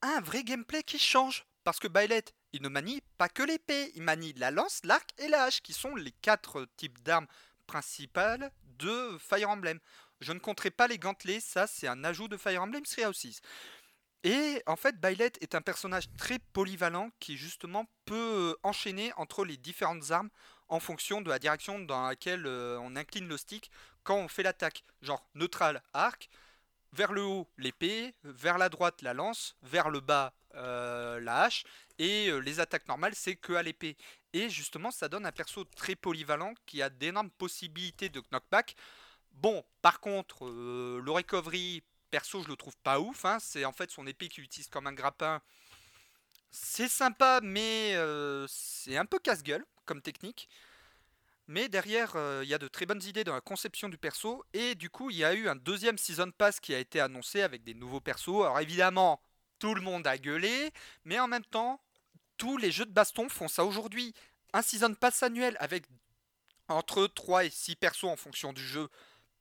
a 0.00 0.16
un 0.16 0.20
vrai 0.22 0.44
gameplay 0.44 0.82
qui 0.82 0.98
change. 0.98 1.44
Parce 1.68 1.80
que 1.80 1.86
Bailet, 1.86 2.24
il 2.54 2.62
ne 2.62 2.70
manie 2.70 3.02
pas 3.18 3.28
que 3.28 3.42
l'épée, 3.42 3.92
il 3.94 4.00
manie 4.00 4.32
la 4.38 4.50
lance, 4.50 4.80
l'arc 4.84 5.12
et 5.18 5.28
la 5.28 5.42
hache, 5.42 5.60
qui 5.60 5.74
sont 5.74 5.94
les 5.96 6.12
quatre 6.12 6.66
types 6.78 7.02
d'armes 7.02 7.26
principales 7.66 8.50
de 8.78 9.18
Fire 9.18 9.50
Emblem. 9.50 9.78
Je 10.22 10.32
ne 10.32 10.38
compterai 10.38 10.70
pas 10.70 10.88
les 10.88 10.98
gantelets, 10.98 11.40
ça 11.40 11.66
c'est 11.66 11.86
un 11.86 12.04
ajout 12.04 12.26
de 12.26 12.38
Fire 12.38 12.62
Emblem 12.62 12.84
Three 12.84 13.04
Houses. 13.04 13.42
Et 14.24 14.62
en 14.64 14.76
fait, 14.76 14.98
Bailet 14.98 15.32
est 15.42 15.54
un 15.54 15.60
personnage 15.60 16.04
très 16.16 16.38
polyvalent 16.38 17.10
qui 17.20 17.36
justement 17.36 17.84
peut 18.06 18.14
euh, 18.14 18.54
enchaîner 18.62 19.12
entre 19.18 19.44
les 19.44 19.58
différentes 19.58 20.10
armes 20.10 20.30
en 20.68 20.80
fonction 20.80 21.20
de 21.20 21.28
la 21.28 21.38
direction 21.38 21.80
dans 21.80 22.06
laquelle 22.06 22.46
euh, 22.46 22.78
on 22.80 22.96
incline 22.96 23.28
le 23.28 23.36
stick 23.36 23.70
quand 24.04 24.16
on 24.16 24.28
fait 24.28 24.42
l'attaque. 24.42 24.84
Genre 25.02 25.22
neutral, 25.34 25.82
arc, 25.92 26.30
vers 26.94 27.12
le 27.12 27.24
haut 27.24 27.46
l'épée, 27.58 28.14
vers 28.24 28.56
la 28.56 28.70
droite 28.70 29.02
la 29.02 29.12
lance, 29.12 29.54
vers 29.62 29.90
le 29.90 30.00
bas 30.00 30.32
euh, 30.58 31.20
la 31.20 31.44
hache, 31.44 31.64
et 31.98 32.30
les 32.42 32.60
attaques 32.60 32.86
normales 32.88 33.14
c'est 33.14 33.36
que 33.36 33.54
à 33.54 33.62
l'épée. 33.62 33.96
Et 34.32 34.50
justement 34.50 34.90
ça 34.90 35.08
donne 35.08 35.26
un 35.26 35.32
perso 35.32 35.64
très 35.64 35.96
polyvalent 35.96 36.54
qui 36.66 36.82
a 36.82 36.90
d'énormes 36.90 37.30
possibilités 37.30 38.08
de 38.08 38.20
knockback. 38.30 38.76
Bon, 39.32 39.64
par 39.82 40.00
contre, 40.00 40.46
euh, 40.46 41.00
le 41.04 41.10
recovery 41.12 41.82
perso, 42.10 42.42
je 42.42 42.48
le 42.48 42.56
trouve 42.56 42.76
pas 42.78 42.98
ouf. 42.98 43.24
hein. 43.24 43.38
C'est 43.40 43.64
en 43.64 43.72
fait 43.72 43.90
son 43.90 44.06
épée 44.06 44.28
qu'il 44.28 44.42
utilise 44.44 44.68
comme 44.68 44.86
un 44.86 44.92
grappin. 44.92 45.40
C'est 46.50 46.88
sympa, 46.88 47.40
mais 47.42 47.94
euh, 47.94 48.46
c'est 48.48 48.96
un 48.96 49.06
peu 49.06 49.18
casse-gueule 49.18 49.64
comme 49.84 50.02
technique. 50.02 50.48
Mais 51.46 51.68
derrière, 51.68 52.12
euh, 52.16 52.40
il 52.42 52.48
y 52.48 52.54
a 52.54 52.58
de 52.58 52.68
très 52.68 52.84
bonnes 52.84 53.02
idées 53.02 53.24
dans 53.24 53.34
la 53.34 53.40
conception 53.40 53.88
du 53.88 53.96
perso. 53.96 54.44
Et 54.52 54.74
du 54.74 54.90
coup, 54.90 55.10
il 55.10 55.16
y 55.16 55.24
a 55.24 55.34
eu 55.34 55.48
un 55.48 55.56
deuxième 55.56 55.98
Season 55.98 56.30
Pass 56.30 56.60
qui 56.60 56.74
a 56.74 56.78
été 56.78 57.00
annoncé 57.00 57.42
avec 57.42 57.62
des 57.64 57.74
nouveaux 57.74 58.00
persos. 58.00 58.42
Alors 58.42 58.60
évidemment, 58.60 59.22
tout 59.58 59.74
le 59.74 59.80
monde 59.80 60.06
a 60.06 60.18
gueulé. 60.18 60.72
Mais 61.04 61.18
en 61.18 61.28
même 61.28 61.44
temps, 61.44 61.80
tous 62.36 62.56
les 62.56 62.70
jeux 62.70 62.86
de 62.86 62.92
baston 62.92 63.28
font 63.28 63.48
ça 63.48 63.64
aujourd'hui. 63.64 64.14
Un 64.52 64.62
Season 64.62 64.94
Pass 64.94 65.22
annuel 65.22 65.56
avec 65.60 65.84
entre 66.68 67.06
3 67.06 67.44
et 67.46 67.50
6 67.50 67.76
persos 67.76 68.04
en 68.04 68.16
fonction 68.16 68.52
du 68.52 68.62
jeu 68.62 68.88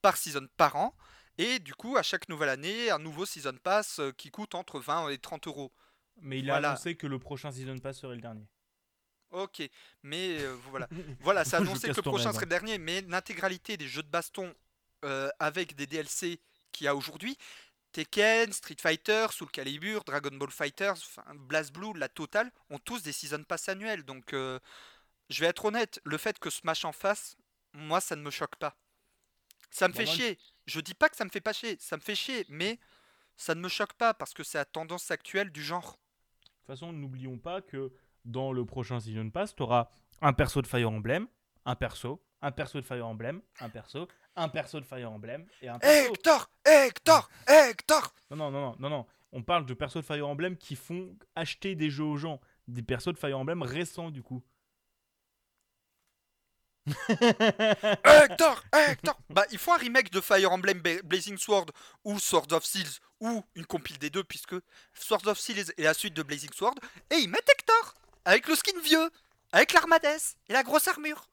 par 0.01 0.15
season 0.17 0.47
par 0.57 0.75
an. 0.75 0.95
Et 1.37 1.59
du 1.59 1.75
coup, 1.75 1.97
à 1.97 2.03
chaque 2.03 2.29
nouvelle 2.29 2.49
année, 2.49 2.89
un 2.89 2.99
nouveau 2.99 3.25
Season 3.25 3.55
Pass 3.61 3.99
euh, 3.99 4.11
qui 4.11 4.31
coûte 4.31 4.55
entre 4.55 4.79
20 4.79 5.09
et 5.09 5.17
30 5.17 5.47
euros. 5.47 5.71
Mais 6.21 6.39
il 6.39 6.49
a 6.49 6.53
Voilà. 6.53 6.69
annoncé 6.71 6.95
que 6.95 7.05
le 7.05 7.19
prochain 7.19 7.51
Season 7.51 7.77
Pass 7.79 7.99
serait 7.99 8.15
le 8.15 8.21
dernier. 8.21 8.47
Ok, 9.31 9.61
mais 10.03 10.39
euh, 10.39 10.55
voilà. 10.71 10.87
Voilà, 11.19 11.43
c'est 11.45 11.55
annoncé 11.57 11.89
que 11.89 11.95
le 11.97 12.01
prochain 12.01 12.25
rêve. 12.29 12.35
serait 12.35 12.45
le 12.45 12.49
dernier, 12.49 12.77
mais 12.77 13.01
l'intégralité 13.01 13.75
des 13.77 13.87
jeux 13.87 14.03
de 14.03 14.07
baston 14.09 14.53
euh, 15.05 15.29
avec 15.39 15.75
des 15.75 15.85
DLC 15.85 16.39
qu'il 16.71 16.85
y 16.85 16.87
a 16.87 16.95
aujourd'hui, 16.95 17.37
Tekken, 17.97 18.53
Street 18.53 18.77
Fighter, 18.79 19.25
Soul 19.31 19.49
Calibur, 19.49 20.03
Dragon 20.03 20.29
Ball 20.37 20.51
Fighters, 20.51 20.99
BlazBlue, 21.33 21.97
la 21.97 22.07
totale, 22.07 22.51
ont 22.69 22.77
tous 22.77 23.01
des 23.01 23.11
season 23.11 23.43
pass 23.43 23.69
annuels. 23.69 24.03
Donc, 24.03 24.33
euh, 24.33 24.59
je 25.31 25.41
vais 25.41 25.47
être 25.47 25.65
honnête, 25.65 25.99
le 26.03 26.19
fait 26.19 26.37
que 26.37 26.51
Smash 26.51 26.85
en 26.85 26.91
fasse, 26.91 27.37
moi, 27.73 27.99
ça 27.99 28.15
ne 28.15 28.21
me 28.21 28.29
choque 28.29 28.55
pas. 28.57 28.77
Ça 29.71 29.87
me 29.87 29.93
fait 29.93 30.05
chier. 30.05 30.37
Je 30.67 30.79
dis 30.79 30.93
pas 30.93 31.09
que 31.09 31.15
ça 31.15 31.25
me 31.25 31.31
fait 31.31 31.41
pas 31.41 31.53
chier, 31.53 31.75
ça 31.79 31.97
me 31.97 32.01
fait 32.03 32.13
chier, 32.13 32.45
mais 32.49 32.79
ça 33.35 33.55
ne 33.55 33.61
me 33.61 33.67
choque 33.67 33.93
pas 33.93 34.13
parce 34.13 34.35
que 34.35 34.43
c'est 34.43 34.59
la 34.59 34.65
tendance 34.65 35.09
actuelle 35.09 35.51
du 35.51 35.63
genre. 35.63 35.93
De 35.93 36.45
toute 36.49 36.67
façon, 36.67 36.93
n'oublions 36.93 37.39
pas 37.39 37.63
que 37.63 37.91
dans 38.25 38.53
le 38.53 38.63
prochain 38.63 38.99
Season 38.99 39.31
Pass, 39.31 39.55
tu 39.55 39.63
auras 39.63 39.89
un 40.21 40.33
perso 40.33 40.61
de 40.61 40.67
Fire 40.67 40.91
Emblem, 40.91 41.27
un 41.65 41.75
perso, 41.75 42.23
un 42.43 42.51
perso 42.51 42.79
de 42.79 42.85
Fire 42.85 43.07
Emblem, 43.07 43.41
un 43.59 43.69
perso, 43.69 44.07
un 44.37 44.49
perso 44.49 44.79
de 44.79 44.85
Fire 44.85 45.11
Emblem 45.11 45.45
et 45.61 45.67
un 45.67 45.79
perso. 45.79 46.13
Hector 46.13 46.49
Hector 46.65 47.29
Hector 47.47 48.13
Non, 48.31 48.37
non, 48.37 48.51
non, 48.51 48.61
non, 48.61 48.75
non, 48.79 48.89
non. 48.89 49.05
On 49.33 49.43
parle 49.43 49.65
de 49.65 49.73
persos 49.73 50.01
de 50.01 50.05
Fire 50.05 50.27
Emblem 50.27 50.55
qui 50.55 50.75
font 50.75 51.13
acheter 51.35 51.75
des 51.75 51.89
jeux 51.89 52.05
aux 52.05 52.17
gens. 52.17 52.39
Des 52.67 52.81
persos 52.81 53.13
de 53.13 53.17
Fire 53.19 53.37
Emblem 53.37 53.61
récents, 53.61 54.09
du 54.11 54.23
coup. 54.23 54.41
Hector 57.09 58.63
Hector 58.73 59.19
Bah, 59.29 59.45
il 59.51 59.57
faut 59.57 59.73
un 59.73 59.77
remake 59.77 60.09
de 60.09 60.21
Fire 60.21 60.51
Emblem 60.51 60.81
Blazing 61.03 61.37
Sword 61.37 61.65
ou 62.05 62.17
Swords 62.17 62.53
of 62.53 62.63
Seals 62.63 62.99
ou 63.19 63.43
une 63.55 63.65
compile 63.65 63.97
des 63.97 64.09
deux, 64.09 64.23
puisque 64.23 64.55
Swords 64.93 65.27
of 65.27 65.37
Seals 65.39 65.73
est 65.77 65.83
la 65.83 65.93
suite 65.93 66.13
de 66.13 66.23
Blazing 66.23 66.53
Sword, 66.53 66.75
et 67.09 67.15
ils 67.15 67.29
mettent 67.29 67.49
Hector 67.49 67.93
avec 68.25 68.47
le 68.47 68.55
skin 68.55 68.79
vieux, 68.83 69.09
avec 69.51 69.73
l'armadès 69.73 70.35
et 70.47 70.53
la 70.53 70.63
grosse 70.63 70.87
armure. 70.87 71.27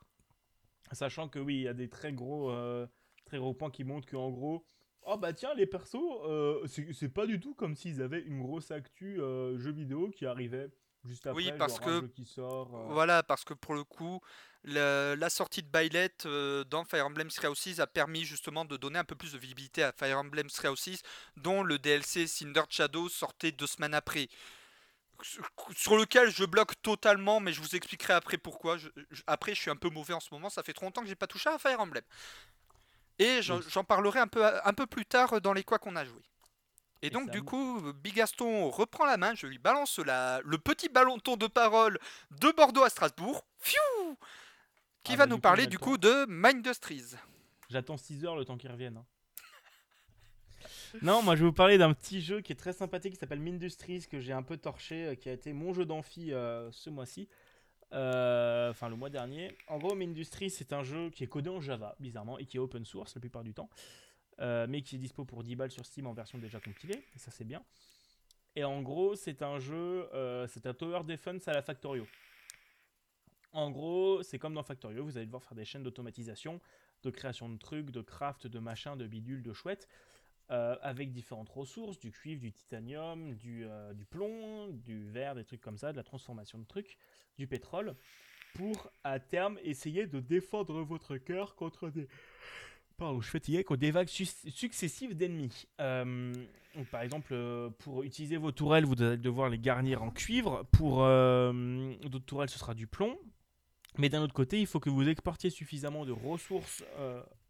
Sachant 0.95 1.29
que 1.29 1.39
oui, 1.39 1.57
il 1.57 1.63
y 1.63 1.69
a 1.69 1.75
des 1.75 1.89
très 1.89 2.13
gros, 2.13 2.51
euh, 2.51 2.87
très 3.25 3.39
gros 3.39 3.55
points 3.55 3.71
qui 3.71 3.85
montrent 3.85 4.09
qu'en 4.09 4.31
gros, 4.31 4.67
oh 5.03 5.17
bah 5.17 5.33
tiens, 5.33 5.55
les 5.55 5.67
persos, 5.67 5.97
euh, 6.27 6.67
c'est 6.67 7.13
pas 7.13 7.27
du 7.27 7.41
tout 7.41 7.55
comme 7.55 7.75
s'ils 7.77 8.01
avaient 8.03 8.23
une 8.23 8.43
grosse 8.43 8.71
actu 8.71 9.21
euh, 9.21 9.59
jeu 9.59 9.73
vidéo 9.73 10.11
qui 10.11 10.27
arrivait 10.27 10.71
juste 11.05 11.27
après, 11.27 11.43
Oui, 11.43 11.53
parce 11.59 11.77
genre 11.77 11.85
que- 12.03 12.07
qui 12.07 12.25
sort. 12.25 12.69
Voilà, 12.91 13.23
parce 13.23 13.45
que 13.45 13.55
pour 13.55 13.75
le 13.75 13.85
coup, 13.85 14.21
la 14.65 15.29
sortie 15.31 15.63
de 15.63 15.69
euh, 16.27 16.65
dans 16.65 16.85
Fire 16.85 17.07
Emblem 17.07 17.29
Three 17.29 17.49
Houses 17.49 17.81
a 17.81 17.87
permis 17.87 18.25
justement 18.25 18.65
de 18.65 18.77
donner 18.77 18.99
un 18.99 19.05
peu 19.05 19.15
plus 19.15 19.33
de 19.33 19.39
visibilité 19.39 19.83
à 19.83 19.93
Fire 19.93 20.19
Emblem 20.19 20.49
Three 20.49 20.69
Houses, 20.69 21.03
dont 21.37 21.63
le 21.63 21.79
DLC 21.79 22.27
Cindered 22.27 22.71
Shadow 22.71 23.09
sortait 23.09 23.53
deux 23.53 23.67
semaines 23.67 23.95
après. 23.95 24.29
Sur- 25.23 25.97
lequel 25.97 26.31
je 26.31 26.45
bloque 26.45 26.81
totalement, 26.83 27.41
mais 27.41 27.53
je 27.53 27.61
vous 27.61 27.75
expliquerai 27.75 28.13
après 28.15 28.37
pourquoi. 28.39 28.77
Je- 28.79 28.89
je- 29.11 29.23
après, 29.27 29.55
je 29.55 29.61
suis 29.61 29.71
un 29.71 29.77
peu 29.77 29.89
mauvais 29.89 30.15
en 30.15 30.21
ce 30.21 30.29
moment, 30.33 30.51
ça 30.51 30.63
fait 30.63 30.73
trop 30.73 30.85
longtemps 30.87 31.03
que 31.03 31.09
j'ai 31.09 31.15
pas 31.15 31.27
touché 31.27 31.49
à 31.49 31.59
Fire 31.59 31.81
Emblem. 31.81 32.05
Et 33.19 33.43
j'en 33.43 33.59
Oui. 33.59 33.85
parlerai 33.87 34.19
un 34.21 34.27
peu, 34.27 34.45
un 34.45 34.73
peu 34.73 34.87
plus 34.87 35.07
tard 35.07 35.41
dans 35.41 35.53
les 35.53 35.63
quoi 35.65 35.79
qu'on 35.79 35.97
a 35.97 36.05
joué. 36.05 36.21
Et 37.03 37.11
donc, 37.11 37.31
du 37.31 37.43
coup, 37.43 37.93
Bigaston 37.93 38.71
reprend 38.71 39.05
la 39.05 39.17
main, 39.19 39.35
je 39.35 39.47
lui 39.47 39.59
balance 39.59 39.99
la, 39.99 40.41
le 40.43 40.57
petit 40.59 40.89
ballonton 40.89 41.37
de 41.37 41.47
parole 41.47 41.99
de 42.31 42.51
Bordeaux 42.53 42.83
à 42.83 42.89
Strasbourg, 42.89 43.45
Fiou 43.59 44.19
qui 45.05 45.13
Ah 45.13 45.17
va 45.17 45.25
bah, 45.27 45.31
nous 45.31 45.37
du 45.37 45.43
parler 45.43 45.67
du 45.67 45.79
coup 45.79 45.99
de 45.99 46.25
Mindustries. 46.29 47.13
J'attends 47.69 47.99
6 47.99 48.25
heures 48.25 48.37
le 48.37 48.45
temps 48.47 48.57
qu'ils 48.57 48.71
reviennent. 48.73 48.97
hein. 48.97 49.05
Non, 51.03 51.23
moi 51.23 51.35
je 51.35 51.41
vais 51.41 51.47
vous 51.47 51.53
parler 51.53 51.79
d'un 51.79 51.93
petit 51.93 52.21
jeu 52.21 52.41
qui 52.41 52.53
est 52.53 52.57
très 52.57 52.73
sympathique 52.73 53.15
qui 53.15 53.19
s'appelle 53.19 53.41
Mindustries 53.41 54.07
que 54.11 54.21
j'ai 54.21 54.33
un 54.33 54.43
peu 54.43 54.57
torché, 54.57 55.07
euh, 55.07 55.15
qui 55.15 55.29
a 55.29 55.33
été 55.33 55.53
mon 55.53 55.73
jeu 55.73 55.85
d'amphi 55.85 56.33
euh, 56.33 56.71
ce 56.73 56.91
mois-ci. 56.91 57.29
Euh, 57.93 58.71
Enfin, 58.71 58.89
le 58.89 58.97
mois 58.97 59.11
dernier. 59.11 59.57
En 59.69 59.79
gros, 59.79 59.95
Mindustries, 59.95 60.51
c'est 60.51 60.73
un 60.73 60.83
jeu 60.83 61.11
qui 61.11 61.23
est 61.23 61.27
codé 61.27 61.51
en 61.51 61.61
Java, 61.61 61.95
bizarrement, 62.01 62.39
et 62.39 62.45
qui 62.45 62.57
est 62.57 62.61
open 62.61 62.85
source 62.85 63.15
la 63.15 63.21
plupart 63.21 63.45
du 63.45 63.55
temps, 63.55 63.69
mais 64.41 64.83
qui 64.83 64.97
est 64.97 64.99
dispo 64.99 65.25
pour 65.25 65.45
10 65.45 65.55
balles 65.55 65.71
sur 65.71 65.87
Steam 65.87 66.07
en 66.07 66.13
version 66.13 66.39
déjà 66.39 66.59
compilée, 66.59 67.05
et 67.15 67.19
ça 67.19 67.31
c'est 67.31 67.45
bien. 67.45 67.63
Et 68.57 68.65
en 68.65 68.83
gros, 68.83 69.15
c'est 69.15 69.43
un 69.43 69.59
jeu, 69.59 70.09
c'est 70.49 70.67
un 70.67 70.75
tower 70.75 71.05
defense 71.05 71.47
à 71.47 71.53
la 71.53 71.63
Factorio. 71.63 72.07
En 73.53 73.71
gros, 73.71 74.25
c'est 74.25 74.41
comme 74.41 74.55
dans 74.55 74.65
Factorio, 74.65 75.05
vous 75.05 75.17
allez 75.17 75.27
devoir 75.27 75.45
faire 75.45 75.55
des 75.55 75.65
chaînes 75.65 75.85
d'automatisation 75.85 76.61
de 77.05 77.11
création 77.11 77.49
de 77.49 77.59
trucs, 77.59 77.91
de 77.91 78.01
craft, 78.01 78.47
de 78.47 78.59
machins, 78.59 78.97
de 78.97 79.07
bidules, 79.07 79.43
de 79.43 79.53
chouettes, 79.53 79.89
euh, 80.51 80.77
avec 80.83 81.11
différentes 81.11 81.49
ressources, 81.49 81.99
du 81.99 82.11
cuivre, 82.11 82.43
du 82.43 82.53
titanium, 82.53 83.35
du, 83.35 83.65
euh, 83.65 83.95
du 83.95 84.05
plomb, 84.05 84.69
du 84.69 85.09
verre, 85.11 85.35
des 85.35 85.45
trucs 85.45 85.63
comme 85.63 85.79
ça, 85.79 85.91
de 85.91 85.97
la 85.97 86.03
transformation 86.03 86.59
de 86.59 86.67
trucs, 86.67 86.99
du 87.39 87.47
pétrole, 87.47 87.95
pour 88.53 88.91
à 89.05 89.19
terme 89.19 89.59
essayer 89.63 90.07
de 90.07 90.21
défendre 90.21 90.83
votre 90.83 91.17
cœur 91.17 91.55
contre 91.55 91.89
des... 91.89 92.09
Pardon, 92.99 93.23
je 93.23 93.63
contre 93.63 93.81
des 93.81 93.91
vagues 93.91 94.09
successives 94.09 95.17
d'ennemis. 95.17 95.67
Euh, 95.81 96.33
par 96.91 97.01
exemple, 97.01 97.35
pour 97.79 98.03
utiliser 98.03 98.37
vos 98.37 98.53
tourelles, 98.53 98.85
vous 98.85 99.03
allez 99.03 99.17
devoir 99.17 99.49
les 99.49 99.59
garnir 99.59 100.03
en 100.03 100.11
cuivre. 100.11 100.65
Pour 100.73 100.99
d'autres 100.99 102.27
tourelles, 102.27 102.51
ce 102.51 102.59
sera 102.59 102.75
du 102.75 102.87
plomb. 102.87 103.19
Mais 103.97 104.11
d'un 104.11 104.23
autre 104.23 104.35
côté, 104.35 104.61
il 104.61 104.67
faut 104.67 104.79
que 104.79 104.91
vous 104.91 105.09
exportiez 105.09 105.51
suffisamment 105.51 106.05
de 106.05 106.13
ressources 106.13 106.85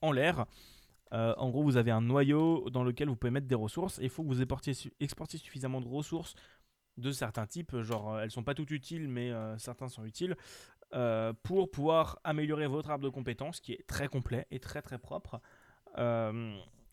en 0.00 0.12
l'air. 0.12 0.46
Euh, 1.12 1.34
en 1.36 1.50
gros, 1.50 1.62
vous 1.62 1.76
avez 1.76 1.90
un 1.90 2.00
noyau 2.00 2.68
dans 2.70 2.82
lequel 2.82 3.08
vous 3.08 3.16
pouvez 3.16 3.30
mettre 3.30 3.46
des 3.46 3.54
ressources. 3.54 3.98
Il 4.02 4.08
faut 4.10 4.22
que 4.22 4.28
vous 4.28 4.40
exportiez, 4.40 4.74
su- 4.74 4.92
exportiez 5.00 5.38
suffisamment 5.38 5.80
de 5.80 5.88
ressources 5.88 6.34
de 6.96 7.12
certains 7.12 7.46
types. 7.46 7.78
Genre, 7.82 8.14
euh, 8.14 8.20
elles 8.22 8.30
sont 8.30 8.42
pas 8.42 8.54
toutes 8.54 8.70
utiles, 8.70 9.08
mais 9.08 9.30
euh, 9.30 9.56
certains 9.58 9.88
sont 9.88 10.04
utiles. 10.04 10.36
pour 11.42 11.70
pouvoir 11.70 12.18
améliorer 12.24 12.66
votre 12.68 12.90
arbre 12.90 13.04
de 13.04 13.08
compétences, 13.10 13.60
qui 13.60 13.72
est 13.72 13.86
très 13.86 14.08
complet 14.08 14.46
et 14.50 14.60
très 14.60 14.80
très 14.82 14.98
propre. 14.98 15.40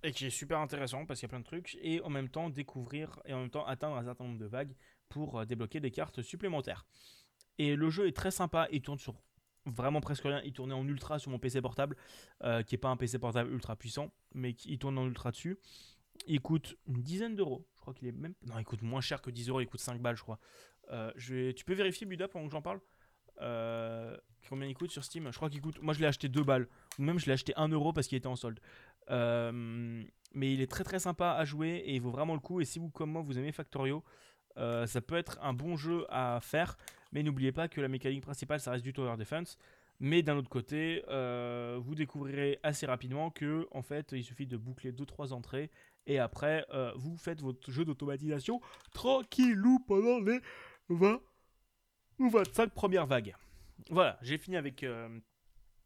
et 0.04 0.12
qui 0.14 0.26
est 0.26 0.32
super 0.32 0.58
intéressant 0.60 1.06
parce 1.06 1.20
qu'il 1.20 1.28
y 1.28 1.30
a 1.30 1.34
plein 1.34 1.40
de 1.40 1.46
trucs. 1.46 1.78
Et 1.82 2.02
en 2.02 2.10
même 2.10 2.30
temps, 2.30 2.50
découvrir 2.50 3.20
et 3.26 3.34
en 3.34 3.40
même 3.42 3.50
temps 3.52 3.66
atteindre 3.66 3.96
un 3.98 4.04
certain 4.04 4.24
nombre 4.26 4.40
de 4.40 4.48
vagues 4.48 4.76
pour 5.10 5.46
débloquer 5.46 5.80
des 5.80 5.92
cartes 5.92 6.22
supplémentaires. 6.24 6.86
Et 7.60 7.76
le 7.76 7.90
jeu 7.92 8.08
est 8.08 8.16
très 8.16 8.32
sympa. 8.32 8.68
Il 8.72 8.82
tourne 8.82 8.98
sur 8.98 9.14
vraiment 9.66 10.02
presque 10.02 10.24
rien. 10.24 10.42
Il 10.44 10.54
tournait 10.54 10.74
en 10.74 10.88
ultra 10.88 11.20
sur 11.20 11.32
mon 11.32 11.40
PC 11.40 11.62
portable, 11.62 11.96
euh, 12.44 12.64
qui 12.64 12.76
est 12.76 12.78
pas 12.78 12.90
un 12.90 12.98
PC 12.98 13.20
portable 13.20 13.52
ultra 13.52 13.76
puissant, 13.76 14.12
mais 14.34 14.54
qui 14.54 14.72
il 14.72 14.80
tourne 14.80 14.98
en 14.98 15.06
ultra 15.06 15.32
dessus. 15.32 15.58
Il 16.28 16.42
coûte 16.42 16.78
une 16.88 17.02
dizaine 17.02 17.36
d'euros. 17.36 17.66
Je 17.76 17.82
crois 17.82 17.94
qu'il 17.94 18.08
est 18.08 18.12
même. 18.12 18.34
Non, 18.46 18.60
il 18.60 18.66
coûte 18.66 18.82
moins 18.82 19.02
cher 19.02 19.22
que 19.22 19.32
10 19.32 19.50
euros. 19.50 19.62
Il 19.62 19.68
coûte 19.68 19.80
5 19.80 20.00
balles, 20.02 20.16
je 20.16 20.22
crois. 20.22 20.40
Euh, 20.92 21.12
je 21.16 21.34
vais... 21.34 21.54
Tu 21.54 21.66
peux 21.66 21.74
vérifier 21.74 22.06
Buda 22.06 22.28
pendant 22.28 22.46
que 22.46 22.52
j'en 22.52 22.62
parle 22.62 22.80
Euh, 23.42 24.16
Combien 24.50 24.68
il 24.68 24.76
coûte 24.76 24.92
sur 24.92 25.04
Steam? 25.04 25.32
Je 25.32 25.36
crois 25.36 25.50
qu'il 25.50 25.62
coûte. 25.62 25.82
Moi, 25.82 25.94
je 25.94 26.00
l'ai 26.00 26.06
acheté 26.06 26.28
2 26.30 26.44
balles. 26.44 26.68
Ou 27.00 27.04
même, 27.04 27.18
je 27.18 27.26
l'ai 27.26 27.32
acheté 27.32 27.54
1 27.56 27.70
euro 27.70 27.94
parce 27.94 28.08
qu'il 28.08 28.18
était 28.18 28.28
en 28.28 28.36
solde. 28.36 28.60
Mais 29.10 30.54
il 30.54 30.62
est 30.62 30.70
très 30.70 30.84
très 30.84 31.00
sympa 31.00 31.32
à 31.32 31.44
jouer 31.46 31.82
et 31.86 31.96
il 31.96 32.02
vaut 32.02 32.12
vraiment 32.12 32.34
le 32.34 32.40
coup. 32.40 32.62
Et 32.62 32.66
si 32.66 32.78
vous, 32.78 32.90
comme 32.90 33.12
moi, 33.12 33.22
vous 33.22 33.38
aimez 33.40 33.52
Factorio, 33.52 34.04
ça 34.58 35.02
peut 35.02 35.16
être 35.18 35.40
un 35.42 35.54
bon 35.54 35.76
jeu 35.76 36.06
à 36.10 36.40
faire. 36.42 36.78
Mais 37.12 37.24
n'oubliez 37.24 37.52
pas 37.52 37.68
que 37.68 37.82
la 37.82 37.88
mécanique 37.88 38.22
principale, 38.22 38.60
ça 38.60 38.72
reste 38.72 38.84
du 38.84 38.94
tower 38.94 39.18
defense. 39.18 39.58
Mais 40.00 40.24
d'un 40.24 40.36
autre 40.36 40.50
côté, 40.50 41.04
euh, 41.10 41.78
vous 41.80 41.94
découvrirez 41.94 42.60
assez 42.64 42.86
rapidement 42.86 43.30
que 43.30 43.68
en 43.72 43.84
fait, 43.84 44.14
il 44.14 44.24
suffit 44.24 44.48
de 44.48 44.58
boucler 44.58 44.92
2-3 44.92 45.32
entrées 45.32 45.70
et 46.08 46.18
après, 46.20 46.66
euh, 46.74 46.92
vous 46.96 47.16
faites 47.18 47.42
votre 47.42 47.70
jeu 47.72 47.86
d'automatisation 47.86 48.62
tranquillou 48.94 49.80
pendant 49.88 50.20
les 50.20 50.42
20 50.90 51.22
ou 52.20 52.30
25 52.30 52.74
premières 52.74 53.06
vagues. 53.06 53.36
Voilà, 53.90 54.18
j'ai 54.22 54.38
fini 54.38 54.58
avec 54.58 54.84
euh, 54.84 55.20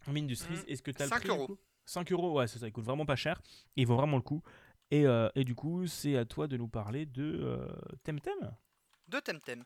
Mindustries. 0.07 0.55
Mhm. 0.55 0.63
Est-ce 0.67 0.81
que 0.81 0.91
tu 0.91 1.01
as 1.01 1.05
le 1.05 1.09
5 1.09 1.19
prix, 1.19 1.29
du 1.29 1.35
euros. 1.35 1.47
coup? 1.47 1.57
5 1.85 2.11
euros, 2.11 2.37
ouais, 2.37 2.47
c'est 2.47 2.59
ça, 2.59 2.67
il 2.67 2.71
coûte 2.71 2.85
vraiment 2.85 3.05
pas 3.05 3.15
cher. 3.15 3.41
Et 3.75 3.81
il 3.81 3.87
vaut 3.87 3.95
vraiment 3.95 4.17
le 4.17 4.23
coup. 4.23 4.41
Et, 4.91 5.05
euh, 5.05 5.29
et 5.35 5.43
du 5.43 5.55
coup, 5.55 5.87
c'est 5.87 6.15
à 6.15 6.25
toi 6.25 6.47
de 6.47 6.55
nous 6.57 6.67
parler 6.67 7.05
de 7.05 7.67
Temtem? 8.03 8.55
de 9.07 9.19
Temtem. 9.19 9.63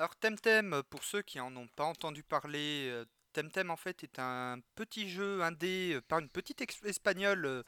Alors 0.00 0.16
Temtem, 0.16 0.82
pour 0.88 1.04
ceux 1.04 1.20
qui 1.20 1.40
en 1.40 1.54
ont 1.56 1.68
pas 1.76 1.84
entendu 1.84 2.22
parler, 2.22 2.86
euh, 2.88 3.04
Temtem 3.34 3.70
en 3.70 3.76
fait 3.76 4.02
est 4.02 4.18
un 4.18 4.58
petit 4.74 5.10
jeu 5.10 5.42
indé 5.42 5.92
euh, 5.92 6.00
par 6.00 6.20
une 6.20 6.30
petite 6.30 6.64
espagnole 6.86 7.44
euh, 7.44 7.62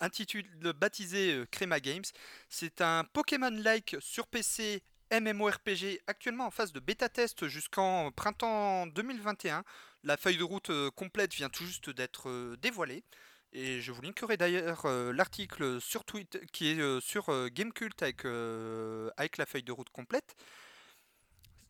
intitulé, 0.00 0.48
baptisé 0.74 1.44
Crema 1.52 1.78
Games. 1.78 2.02
C'est 2.48 2.80
un 2.80 3.04
Pokémon-like 3.04 3.98
sur 4.00 4.26
PC 4.26 4.82
MMORPG 5.12 6.00
actuellement 6.08 6.46
en 6.46 6.50
phase 6.50 6.72
de 6.72 6.80
bêta 6.80 7.08
test 7.08 7.46
jusqu'en 7.46 8.10
printemps 8.10 8.88
2021. 8.88 9.62
La 10.02 10.16
feuille 10.16 10.38
de 10.38 10.42
route 10.42 10.72
complète 10.96 11.34
vient 11.34 11.50
tout 11.50 11.66
juste 11.66 11.90
d'être 11.90 12.56
dévoilée. 12.56 13.04
Et 13.52 13.80
je 13.80 13.92
vous 13.92 14.02
linkerai 14.02 14.36
d'ailleurs 14.36 14.88
l'article 15.12 15.80
sur 15.80 16.04
Twitter 16.04 16.40
qui 16.52 16.66
est 16.66 17.00
sur 17.00 17.48
Gamecult 17.50 18.02
avec, 18.02 18.24
avec 18.24 19.36
la 19.38 19.46
feuille 19.46 19.62
de 19.62 19.70
route 19.70 19.90
complète. 19.90 20.34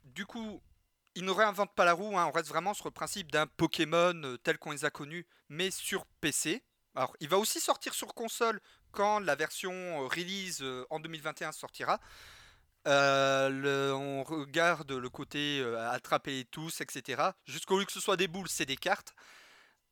Du 0.07 0.25
coup, 0.25 0.63
ils 1.17 1.25
ne 1.25 1.31
réinventent 1.31 1.75
pas 1.75 1.87
la 1.87 1.95
roue, 1.95 2.17
hein, 2.17 2.27
on 2.27 2.31
reste 2.31 2.49
vraiment 2.49 2.75
sur 2.75 2.85
le 2.85 2.91
principe 2.93 3.33
d'un 3.33 3.47
Pokémon 3.47 4.13
euh, 4.23 4.37
tel 4.37 4.59
qu'on 4.59 4.71
les 4.71 4.85
a 4.85 4.91
connus, 4.91 5.27
mais 5.49 5.71
sur 5.71 6.05
PC. 6.21 6.63
Alors, 6.95 7.17
il 7.21 7.29
va 7.29 7.39
aussi 7.39 7.59
sortir 7.59 7.95
sur 7.95 8.15
console 8.15 8.61
quand 8.93 9.19
la 9.21 9.35
version 9.35 9.73
euh, 9.73 10.07
release 10.07 10.61
euh, 10.63 10.87
en 10.91 11.01
2021 11.01 11.53
sortira. 11.53 12.01
On 12.85 14.23
regarde 14.25 14.93
le 14.93 15.09
côté 15.09 15.65
attraper 15.91 16.47
tous, 16.53 16.81
etc. 16.83 17.31
Jusqu'au 17.45 17.79
lieu 17.79 17.85
que 17.85 17.93
ce 17.93 17.99
soit 17.99 18.17
des 18.17 18.29
boules, 18.29 18.49
c'est 18.49 18.67
des 18.67 18.77
cartes. 18.77 19.13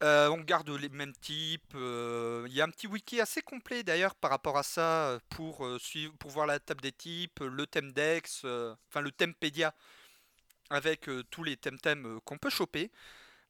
On 0.00 0.38
garde 0.38 0.70
les 0.70 0.90
mêmes 0.90 1.14
types. 1.14 1.74
Il 1.74 2.52
y 2.52 2.60
a 2.60 2.64
un 2.64 2.70
petit 2.70 2.86
wiki 2.86 3.20
assez 3.20 3.42
complet 3.42 3.82
d'ailleurs 3.82 4.14
par 4.14 4.30
rapport 4.30 4.56
à 4.56 4.62
ça 4.62 5.18
pour, 5.28 5.66
suivre, 5.80 6.14
pour 6.18 6.30
voir 6.30 6.46
la 6.46 6.60
table 6.60 6.82
des 6.82 6.92
types, 6.92 7.40
le 7.40 7.66
thème 7.66 7.90
Dex, 7.90 8.44
enfin 8.44 9.00
le 9.00 9.10
thèmepédia 9.10 9.74
avec 10.70 11.08
euh, 11.08 11.22
tous 11.30 11.44
les 11.44 11.56
thèmes 11.56 11.78
euh, 12.06 12.20
qu'on 12.24 12.38
peut 12.38 12.50
choper. 12.50 12.90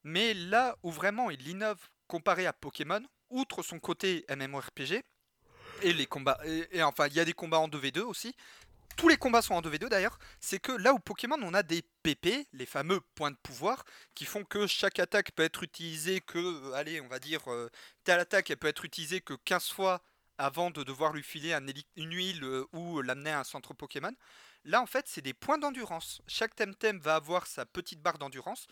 Mais 0.02 0.34
là 0.34 0.76
où 0.82 0.90
vraiment 0.90 1.30
il 1.30 1.46
innove 1.48 1.88
comparé 2.06 2.46
à 2.46 2.52
Pokémon, 2.52 3.02
outre 3.30 3.62
son 3.62 3.78
côté 3.78 4.24
MMORPG, 4.28 5.02
et 5.82 5.92
les 5.92 6.06
combats, 6.06 6.38
et, 6.44 6.82
enfin 6.82 7.06
il 7.08 7.14
y 7.14 7.20
a 7.20 7.24
des 7.24 7.32
combats 7.32 7.58
en 7.58 7.68
2v2 7.68 8.00
aussi, 8.00 8.34
tous 8.96 9.08
les 9.08 9.16
combats 9.16 9.42
sont 9.42 9.54
en 9.54 9.62
2v2 9.62 9.88
d'ailleurs, 9.88 10.18
c'est 10.40 10.60
que 10.60 10.72
là 10.72 10.92
où 10.92 10.98
Pokémon 10.98 11.38
on 11.42 11.54
a 11.54 11.62
des 11.62 11.82
PP, 12.02 12.46
les 12.52 12.66
fameux 12.66 13.00
points 13.14 13.30
de 13.30 13.36
pouvoir, 13.42 13.84
qui 14.14 14.24
font 14.24 14.44
que 14.44 14.66
chaque 14.66 14.98
attaque 14.98 15.32
peut 15.32 15.42
être 15.42 15.62
utilisée 15.62 16.20
que, 16.20 16.38
euh, 16.38 16.74
allez 16.74 17.00
on 17.00 17.08
va 17.08 17.18
dire, 17.18 17.42
telle 18.04 18.20
attaque 18.20 18.50
elle 18.50 18.58
peut 18.58 18.68
être 18.68 18.84
utilisée 18.84 19.20
que 19.20 19.34
15 19.34 19.70
fois 19.70 20.02
avant 20.36 20.70
de 20.70 20.82
devoir 20.82 21.12
lui 21.12 21.22
filer 21.22 21.56
une 21.96 22.14
huile 22.14 22.44
ou 22.72 23.00
l'amener 23.00 23.30
à 23.30 23.40
un 23.40 23.44
centre 23.44 23.72
Pokémon. 23.72 24.14
Là 24.64 24.80
en 24.80 24.86
fait 24.86 25.06
c'est 25.08 25.22
des 25.22 25.34
points 25.34 25.58
d'endurance. 25.58 26.22
Chaque 26.26 26.54
Temtem 26.54 26.98
va 26.98 27.16
avoir 27.16 27.46
sa 27.46 27.66
petite 27.66 28.00
barre 28.00 28.18
d'endurance. 28.18 28.66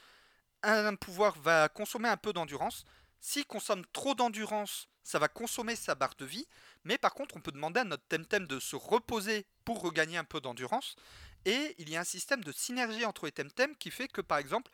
Un 0.62 0.94
pouvoir 0.94 1.38
va 1.40 1.68
consommer 1.68 2.08
un 2.08 2.16
peu 2.16 2.32
d'endurance. 2.32 2.84
S'il 3.20 3.46
consomme 3.46 3.84
trop 3.92 4.14
d'endurance, 4.14 4.88
ça 5.02 5.18
va 5.18 5.28
consommer 5.28 5.76
sa 5.76 5.94
barre 5.94 6.14
de 6.16 6.24
vie. 6.24 6.46
Mais 6.84 6.98
par 6.98 7.14
contre, 7.14 7.36
on 7.36 7.40
peut 7.40 7.52
demander 7.52 7.80
à 7.80 7.84
notre 7.84 8.04
Temtem 8.08 8.46
de 8.46 8.58
se 8.60 8.76
reposer 8.76 9.46
pour 9.64 9.80
regagner 9.80 10.16
un 10.16 10.24
peu 10.24 10.40
d'endurance. 10.40 10.96
Et 11.44 11.74
il 11.78 11.90
y 11.90 11.96
a 11.96 12.00
un 12.00 12.04
système 12.04 12.42
de 12.44 12.52
synergie 12.52 13.04
entre 13.04 13.26
les 13.26 13.32
Temtem 13.32 13.76
qui 13.76 13.90
fait 13.90 14.08
que 14.08 14.20
par 14.20 14.38
exemple, 14.38 14.70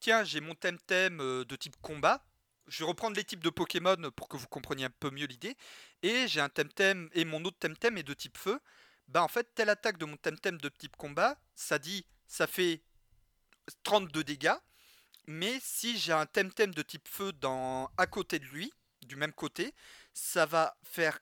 tiens, 0.00 0.24
j'ai 0.24 0.40
mon 0.40 0.54
Temtem 0.54 1.20
euh, 1.20 1.44
de 1.44 1.56
type 1.56 1.76
combat. 1.80 2.24
Je 2.66 2.84
vais 2.84 2.88
reprendre 2.88 3.16
les 3.16 3.24
types 3.24 3.42
de 3.42 3.50
Pokémon 3.50 3.96
pour 4.14 4.28
que 4.28 4.36
vous 4.36 4.46
compreniez 4.46 4.84
un 4.84 4.90
peu 4.90 5.10
mieux 5.10 5.26
l'idée. 5.26 5.56
Et 6.02 6.28
j'ai 6.28 6.40
un 6.40 6.48
Temtem 6.48 7.08
et 7.12 7.24
mon 7.24 7.44
autre 7.44 7.58
Temtem 7.58 7.98
est 7.98 8.02
de 8.02 8.14
type 8.14 8.38
feu. 8.38 8.60
Bah 9.08 9.22
en 9.22 9.28
fait, 9.28 9.54
telle 9.54 9.68
attaque 9.68 9.98
de 9.98 10.04
mon 10.04 10.16
Temtem 10.16 10.58
de 10.58 10.68
type 10.68 10.96
combat, 10.96 11.38
ça 11.54 11.78
dit, 11.78 12.06
ça 12.26 12.46
fait 12.46 12.82
32 13.82 14.24
dégâts. 14.24 14.54
Mais 15.26 15.58
si 15.62 15.98
j'ai 15.98 16.12
un 16.12 16.26
Temtem 16.26 16.74
de 16.74 16.82
type 16.82 17.08
feu 17.08 17.32
dans, 17.32 17.90
à 17.96 18.06
côté 18.06 18.38
de 18.38 18.44
lui, 18.46 18.72
du 19.02 19.16
même 19.16 19.32
côté, 19.32 19.74
ça 20.14 20.46
va 20.46 20.76
faire 20.82 21.18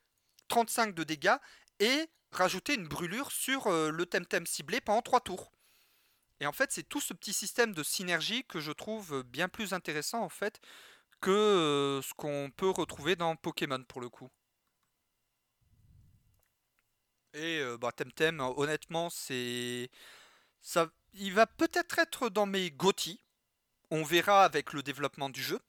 35 0.48 0.94
de 0.94 1.04
dégâts 1.04 1.36
et 1.80 2.08
rajouter 2.32 2.74
une 2.74 2.88
brûlure 2.88 3.30
sur 3.32 3.66
euh, 3.66 3.90
le 3.90 4.06
Temtem 4.06 4.46
ciblé 4.46 4.80
pendant 4.80 5.02
3 5.02 5.20
tours. 5.20 5.52
Et 6.40 6.46
en 6.46 6.52
fait, 6.52 6.72
c'est 6.72 6.88
tout 6.88 7.00
ce 7.00 7.12
petit 7.12 7.32
système 7.32 7.72
de 7.74 7.82
synergie 7.82 8.44
que 8.44 8.60
je 8.60 8.72
trouve 8.72 9.22
bien 9.24 9.48
plus 9.48 9.74
intéressant 9.74 10.22
en 10.22 10.28
fait 10.28 10.60
que 11.20 11.30
euh, 11.30 12.02
ce 12.02 12.14
qu'on 12.14 12.50
peut 12.56 12.70
retrouver 12.70 13.14
dans 13.14 13.36
Pokémon 13.36 13.82
pour 13.84 14.00
le 14.00 14.08
coup. 14.08 14.30
Et 17.34 17.60
euh, 17.60 17.76
bah, 17.78 17.92
Temtem, 17.92 18.40
euh, 18.40 18.52
honnêtement, 18.56 19.10
c'est 19.10 19.90
ça, 20.62 20.90
il 21.14 21.32
va 21.34 21.46
peut-être 21.46 21.98
être 21.98 22.28
dans 22.30 22.46
mes 22.46 22.70
GOTY. 22.70 23.20
On 23.92 24.04
verra 24.04 24.44
avec 24.44 24.72
le 24.72 24.82
développement 24.84 25.30
du 25.30 25.42
jeu. 25.42 25.60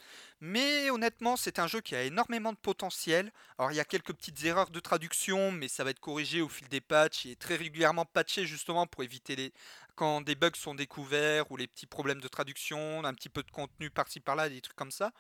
Mais 0.41 0.91
honnêtement, 0.91 1.37
c'est 1.37 1.59
un 1.59 1.67
jeu 1.67 1.81
qui 1.81 1.95
a 1.95 2.03
énormément 2.03 2.53
de 2.53 2.57
potentiel. 2.57 3.31
Alors, 3.57 3.71
il 3.71 3.75
y 3.75 3.79
a 3.79 3.85
quelques 3.85 4.13
petites 4.13 4.43
erreurs 4.45 4.69
de 4.69 4.79
traduction, 4.79 5.51
mais 5.51 5.67
ça 5.67 5.83
va 5.83 5.89
être 5.91 5.99
corrigé 5.99 6.41
au 6.41 6.49
fil 6.49 6.67
des 6.69 6.81
patchs. 6.81 7.25
Est 7.25 7.39
très 7.39 7.55
régulièrement 7.55 8.05
patché 8.05 8.45
justement 8.45 8.85
pour 8.87 9.03
éviter 9.03 9.35
les 9.35 9.53
quand 9.95 10.21
des 10.21 10.35
bugs 10.35 10.51
sont 10.55 10.75
découverts 10.75 11.51
ou 11.51 11.57
les 11.57 11.67
petits 11.67 11.85
problèmes 11.85 12.21
de 12.21 12.27
traduction, 12.27 13.03
un 13.03 13.13
petit 13.13 13.29
peu 13.29 13.43
de 13.43 13.51
contenu 13.51 13.89
par-ci 13.89 14.19
par-là, 14.19 14.49
des 14.49 14.61
trucs 14.61 14.77
comme 14.77 14.91
ça. 14.91 15.11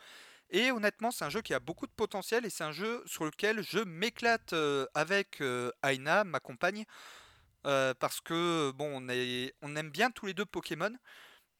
Et 0.51 0.71
honnêtement, 0.71 1.11
c'est 1.11 1.23
un 1.23 1.29
jeu 1.29 1.41
qui 1.41 1.53
a 1.53 1.59
beaucoup 1.59 1.87
de 1.87 1.93
potentiel 1.93 2.45
et 2.45 2.49
c'est 2.49 2.65
un 2.65 2.73
jeu 2.73 3.01
sur 3.05 3.23
lequel 3.23 3.63
je 3.63 3.79
m'éclate 3.79 4.51
euh, 4.51 4.85
avec 4.93 5.39
euh, 5.39 5.71
Aina, 5.81 6.25
ma 6.25 6.41
compagne, 6.41 6.85
euh, 7.65 7.93
parce 7.97 8.19
que 8.19 8.71
bon, 8.71 9.01
on, 9.61 9.75
aime 9.75 9.89
bien 9.89 10.11
tous 10.11 10.25
les 10.25 10.33
deux 10.33 10.45
Pokémon. 10.45 10.93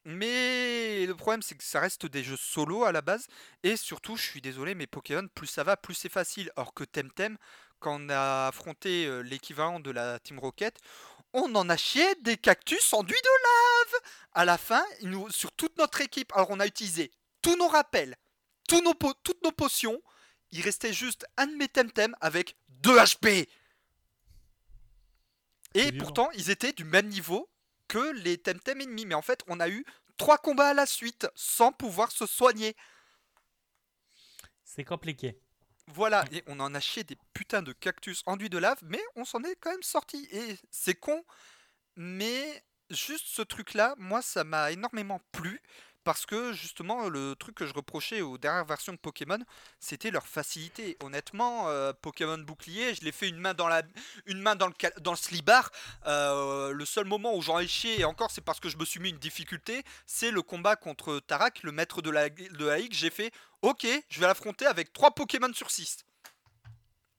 Mais 0.03 1.05
le 1.05 1.15
problème, 1.15 1.41
c'est 1.41 1.55
que 1.55 1.63
ça 1.63 1.79
reste 1.79 2.05
des 2.05 2.23
jeux 2.23 2.37
solo 2.37 2.83
à 2.83 2.91
la 2.91 3.01
base. 3.01 3.27
Et 3.63 3.77
surtout, 3.77 4.17
je 4.17 4.23
suis 4.23 4.41
désolé, 4.41 4.75
mais 4.75 4.87
Pokémon, 4.87 5.27
plus 5.33 5.47
ça 5.47 5.63
va, 5.63 5.77
plus 5.77 5.93
c'est 5.93 6.09
facile. 6.09 6.51
Or 6.57 6.73
que 6.73 6.83
Temtem, 6.83 7.37
quand 7.79 8.01
on 8.01 8.09
a 8.09 8.47
affronté 8.47 9.23
l'équivalent 9.23 9.79
de 9.79 9.91
la 9.91 10.19
Team 10.19 10.39
Rocket, 10.39 10.79
on 11.33 11.53
en 11.55 11.69
a 11.69 11.77
chié 11.77 12.03
des 12.21 12.35
cactus 12.35 12.93
enduits 12.93 13.15
de 13.15 13.43
lave 13.43 14.01
À 14.33 14.43
la 14.43 14.57
fin, 14.57 14.83
sur 15.29 15.51
toute 15.53 15.77
notre 15.77 16.01
équipe, 16.01 16.33
alors 16.33 16.49
on 16.49 16.59
a 16.59 16.65
utilisé 16.65 17.11
tous 17.41 17.55
nos 17.55 17.67
rappels, 17.67 18.17
tous 18.71 18.81
nos 18.81 18.93
po- 18.93 19.13
toutes 19.23 19.43
nos 19.43 19.51
potions. 19.51 20.01
Il 20.53 20.61
restait 20.61 20.93
juste 20.93 21.25
un 21.35 21.47
de 21.47 21.55
mes 21.55 21.67
Temtem 21.67 22.15
avec 22.21 22.55
2 22.69 22.97
HP. 22.97 23.49
Et 25.73 25.91
pourtant, 25.99 26.29
ils 26.31 26.49
étaient 26.49 26.71
du 26.71 26.85
même 26.85 27.07
niveau 27.07 27.49
que 27.89 28.11
les 28.13 28.37
Temtem 28.37 28.79
ennemis. 28.79 29.05
Mais 29.05 29.15
en 29.15 29.21
fait, 29.21 29.41
on 29.47 29.59
a 29.59 29.67
eu 29.67 29.85
trois 30.15 30.37
combats 30.37 30.69
à 30.69 30.73
la 30.73 30.85
suite 30.85 31.27
sans 31.35 31.73
pouvoir 31.73 32.11
se 32.13 32.25
soigner. 32.25 32.75
C'est 34.63 34.85
compliqué. 34.85 35.37
Voilà, 35.87 36.23
et 36.31 36.41
on 36.47 36.59
en 36.61 36.73
a 36.73 36.79
chié 36.79 37.03
des 37.03 37.17
putains 37.33 37.63
de 37.63 37.73
cactus 37.73 38.21
enduits 38.25 38.49
de 38.49 38.57
lave, 38.57 38.79
mais 38.83 39.01
on 39.15 39.25
s'en 39.25 39.43
est 39.43 39.57
quand 39.59 39.71
même 39.71 39.83
sorti. 39.83 40.25
Et 40.31 40.57
c'est 40.69 40.95
con, 40.95 41.25
mais 41.97 42.63
juste 42.89 43.25
ce 43.27 43.41
truc-là, 43.41 43.95
moi, 43.97 44.21
ça 44.21 44.45
m'a 44.45 44.71
énormément 44.71 45.19
plu. 45.33 45.61
Parce 46.03 46.25
que 46.25 46.51
justement, 46.53 47.09
le 47.09 47.35
truc 47.35 47.55
que 47.55 47.67
je 47.67 47.73
reprochais 47.73 48.21
aux 48.21 48.39
dernières 48.39 48.65
versions 48.65 48.93
de 48.93 48.97
Pokémon, 48.97 49.37
c'était 49.79 50.09
leur 50.09 50.25
facilité. 50.25 50.97
Honnêtement, 51.03 51.69
euh, 51.69 51.93
Pokémon 51.93 52.39
bouclier, 52.39 52.95
je 52.95 53.01
l'ai 53.01 53.11
fait 53.11 53.29
une 53.29 53.37
main 53.37 53.53
dans 53.53 53.67
la, 53.67 53.83
une 54.25 54.39
main 54.39 54.55
dans 54.55 54.67
le, 54.67 54.73
dans 54.99 55.11
le 55.11 55.17
slibard. 55.17 55.71
Euh, 56.07 56.71
le 56.71 56.85
seul 56.85 57.05
moment 57.05 57.35
où 57.35 57.41
j'en 57.41 57.59
ai 57.59 57.67
chié, 57.67 57.99
et 57.99 58.05
encore 58.05 58.31
c'est 58.31 58.41
parce 58.41 58.59
que 58.59 58.67
je 58.67 58.77
me 58.77 58.85
suis 58.85 58.99
mis 58.99 59.09
une 59.09 59.19
difficulté, 59.19 59.83
c'est 60.07 60.31
le 60.31 60.41
combat 60.41 60.75
contre 60.75 61.19
Tarak, 61.19 61.61
le 61.61 61.71
maître 61.71 62.01
de 62.01 62.09
la, 62.09 62.29
de 62.29 62.65
la. 62.65 62.77
J'ai 62.89 63.11
fait, 63.11 63.31
ok, 63.61 63.85
je 64.09 64.19
vais 64.19 64.25
l'affronter 64.25 64.65
avec 64.65 64.93
3 64.93 65.11
Pokémon 65.11 65.53
sur 65.53 65.69
6. 65.69 65.99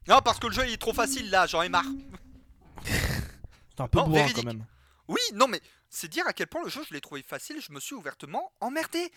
Non, 0.09 0.19
parce 0.25 0.41
que 0.41 0.49
le 0.49 0.53
jeu 0.53 0.65
il 0.67 0.73
est 0.73 0.81
trop 0.81 0.93
facile 0.93 1.31
là, 1.31 1.47
j'en 1.47 1.63
ai 1.63 1.69
marre. 1.69 1.87
C'est 2.85 3.81
un 3.81 3.87
peu 3.87 4.01
bourrin 4.03 4.27
quand 4.35 4.45
même. 4.45 4.67
Oui, 5.07 5.21
non, 5.35 5.47
mais 5.47 5.61
c'est 5.93 6.09
dire 6.09 6.27
à 6.27 6.32
quel 6.32 6.47
point 6.47 6.62
le 6.64 6.70
jeu 6.70 6.82
je 6.89 6.94
l'ai 6.94 7.01
trouvé 7.01 7.23
facile, 7.23 7.60
je 7.60 7.70
me 7.70 7.78
suis 7.78 7.94
ouvertement 7.94 8.52
emmerdé. 8.60 9.12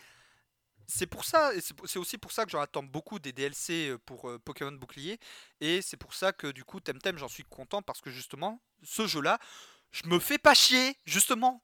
C'est 0.87 1.07
pour 1.07 1.25
ça, 1.25 1.55
et 1.55 1.61
c'est 1.61 1.97
aussi 1.97 2.19
pour 2.19 2.31
ça 2.31 2.45
que 2.45 2.51
j'en 2.51 2.59
attends 2.59 2.83
beaucoup 2.83 3.17
des 3.17 3.31
DLC 3.31 3.89
euh, 3.89 3.97
pour 3.97 4.29
euh, 4.29 4.37
Pokémon 4.37 4.73
Bouclier, 4.73 5.19
et 5.61 5.81
c'est 5.81 5.97
pour 5.97 6.13
ça 6.13 6.31
que 6.31 6.47
du 6.47 6.63
coup 6.63 6.79
Temtem 6.79 7.17
j'en 7.17 7.27
suis 7.27 7.45
content 7.45 7.81
parce 7.81 8.01
que 8.01 8.11
justement 8.11 8.61
ce 8.83 9.07
jeu-là, 9.07 9.39
je 9.91 10.03
me 10.07 10.19
fais 10.19 10.37
pas 10.37 10.53
chier, 10.53 10.95
justement. 11.05 11.63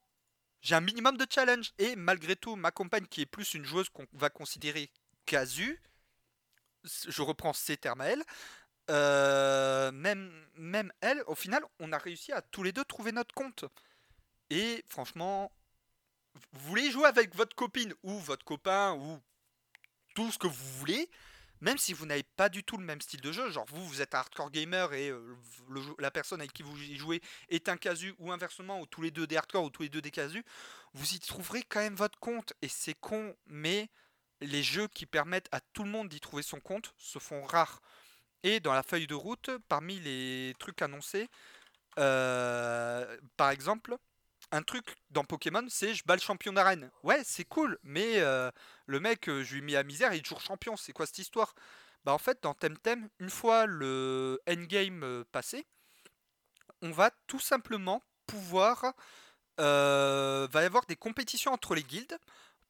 J'ai 0.61 0.75
un 0.75 0.81
minimum 0.81 1.17
de 1.17 1.27
challenge, 1.29 1.73
et 1.77 1.95
malgré 1.95 2.35
tout 2.35 2.55
ma 2.55 2.71
compagne 2.71 3.05
qui 3.05 3.21
est 3.21 3.25
plus 3.25 3.53
une 3.53 3.65
joueuse 3.65 3.89
qu'on 3.89 4.07
va 4.13 4.29
considérer 4.29 4.89
casu, 5.25 5.81
je 6.83 7.21
reprends 7.21 7.53
ses 7.53 7.77
termes 7.77 8.01
à 8.01 8.05
elle, 8.05 8.23
euh, 8.89 9.91
même, 9.91 10.31
même 10.55 10.91
elle, 11.01 11.21
au 11.27 11.35
final, 11.35 11.63
on 11.79 11.91
a 11.91 11.97
réussi 11.97 12.31
à 12.31 12.41
tous 12.41 12.63
les 12.63 12.71
deux 12.71 12.85
trouver 12.85 13.11
notre 13.11 13.35
compte. 13.35 13.65
Et 14.51 14.83
franchement, 14.85 15.49
vous 16.51 16.67
voulez 16.67 16.91
jouer 16.91 17.05
avec 17.05 17.33
votre 17.35 17.55
copine 17.55 17.93
ou 18.03 18.19
votre 18.19 18.43
copain 18.43 18.93
ou 18.95 19.17
tout 20.13 20.29
ce 20.29 20.37
que 20.37 20.47
vous 20.47 20.77
voulez, 20.77 21.09
même 21.61 21.77
si 21.77 21.93
vous 21.93 22.05
n'avez 22.05 22.23
pas 22.23 22.49
du 22.49 22.61
tout 22.61 22.75
le 22.75 22.83
même 22.83 22.99
style 22.99 23.21
de 23.21 23.31
jeu, 23.31 23.49
genre 23.49 23.65
vous, 23.69 23.87
vous 23.87 24.01
êtes 24.01 24.13
un 24.13 24.19
hardcore 24.19 24.51
gamer 24.51 24.93
et 24.93 25.09
euh, 25.09 25.37
la 25.99 26.11
personne 26.11 26.41
avec 26.41 26.51
qui 26.51 26.63
vous 26.63 26.77
y 26.77 26.97
jouez 26.97 27.21
est 27.47 27.69
un 27.69 27.77
casu 27.77 28.13
ou 28.19 28.29
inversement, 28.29 28.81
ou 28.81 28.85
tous 28.85 29.01
les 29.01 29.09
deux 29.09 29.25
des 29.25 29.37
hardcore 29.37 29.63
ou 29.63 29.69
tous 29.69 29.83
les 29.83 29.89
deux 29.89 30.01
des 30.01 30.11
casus, 30.11 30.43
vous 30.93 31.13
y 31.13 31.19
trouverez 31.21 31.63
quand 31.63 31.79
même 31.79 31.95
votre 31.95 32.19
compte. 32.19 32.51
Et 32.61 32.67
c'est 32.67 32.95
con, 32.95 33.33
mais 33.45 33.89
les 34.41 34.63
jeux 34.63 34.89
qui 34.89 35.05
permettent 35.05 35.47
à 35.53 35.61
tout 35.61 35.85
le 35.85 35.89
monde 35.89 36.09
d'y 36.09 36.19
trouver 36.19 36.43
son 36.43 36.59
compte 36.59 36.93
se 36.97 37.19
font 37.19 37.41
rares. 37.45 37.81
Et 38.43 38.59
dans 38.59 38.73
la 38.73 38.83
feuille 38.83 39.07
de 39.07 39.15
route, 39.15 39.49
parmi 39.69 39.97
les 40.01 40.53
trucs 40.59 40.81
annoncés, 40.81 41.29
euh, 41.99 43.17
par 43.37 43.51
exemple, 43.51 43.97
un 44.51 44.63
truc 44.63 44.95
dans 45.09 45.23
Pokémon, 45.23 45.65
c'est 45.69 45.93
je 45.93 46.03
bats 46.05 46.15
le 46.15 46.21
champion 46.21 46.53
d'arène. 46.53 46.91
Ouais, 47.03 47.21
c'est 47.23 47.45
cool, 47.45 47.79
mais 47.83 48.19
euh, 48.19 48.51
le 48.85 48.99
mec, 48.99 49.29
euh, 49.29 49.43
je 49.43 49.53
lui 49.53 49.59
ai 49.59 49.65
mis 49.65 49.75
à 49.75 49.83
misère, 49.83 50.13
il 50.13 50.19
est 50.19 50.21
toujours 50.21 50.41
champion. 50.41 50.75
C'est 50.77 50.93
quoi 50.93 51.05
cette 51.05 51.19
histoire? 51.19 51.55
Bah 52.03 52.13
en 52.13 52.17
fait, 52.17 52.41
dans 52.41 52.53
Temtem, 52.53 53.09
une 53.19 53.29
fois 53.29 53.65
le 53.65 54.39
endgame 54.49 55.23
passé, 55.31 55.65
on 56.81 56.91
va 56.91 57.11
tout 57.27 57.39
simplement 57.39 58.03
pouvoir... 58.25 58.93
va 59.57 60.49
y 60.53 60.65
avoir 60.65 60.85
des 60.87 60.95
compétitions 60.95 61.53
entre 61.53 61.75
les 61.75 61.83
guildes 61.83 62.17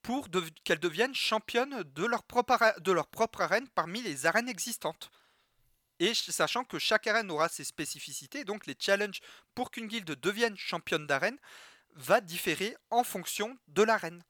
pour 0.01 0.27
qu'elles 0.63 0.79
deviennent 0.79 1.15
championnes 1.15 1.83
de 1.83 2.05
leur 2.05 2.23
propre 3.07 3.41
arène 3.41 3.69
parmi 3.69 4.01
les 4.01 4.25
arènes 4.25 4.49
existantes. 4.49 5.11
Et 5.99 6.13
sachant 6.15 6.63
que 6.63 6.79
chaque 6.79 7.05
arène 7.05 7.29
aura 7.29 7.47
ses 7.47 7.63
spécificités, 7.63 8.43
donc 8.43 8.65
les 8.65 8.75
challenges 8.77 9.21
pour 9.53 9.69
qu'une 9.69 9.87
guilde 9.87 10.19
devienne 10.19 10.57
championne 10.57 11.05
d'arène 11.05 11.37
va 11.95 12.21
différer 12.21 12.75
en 12.89 13.03
fonction 13.03 13.57
de 13.67 13.83
l'arène. 13.83 14.23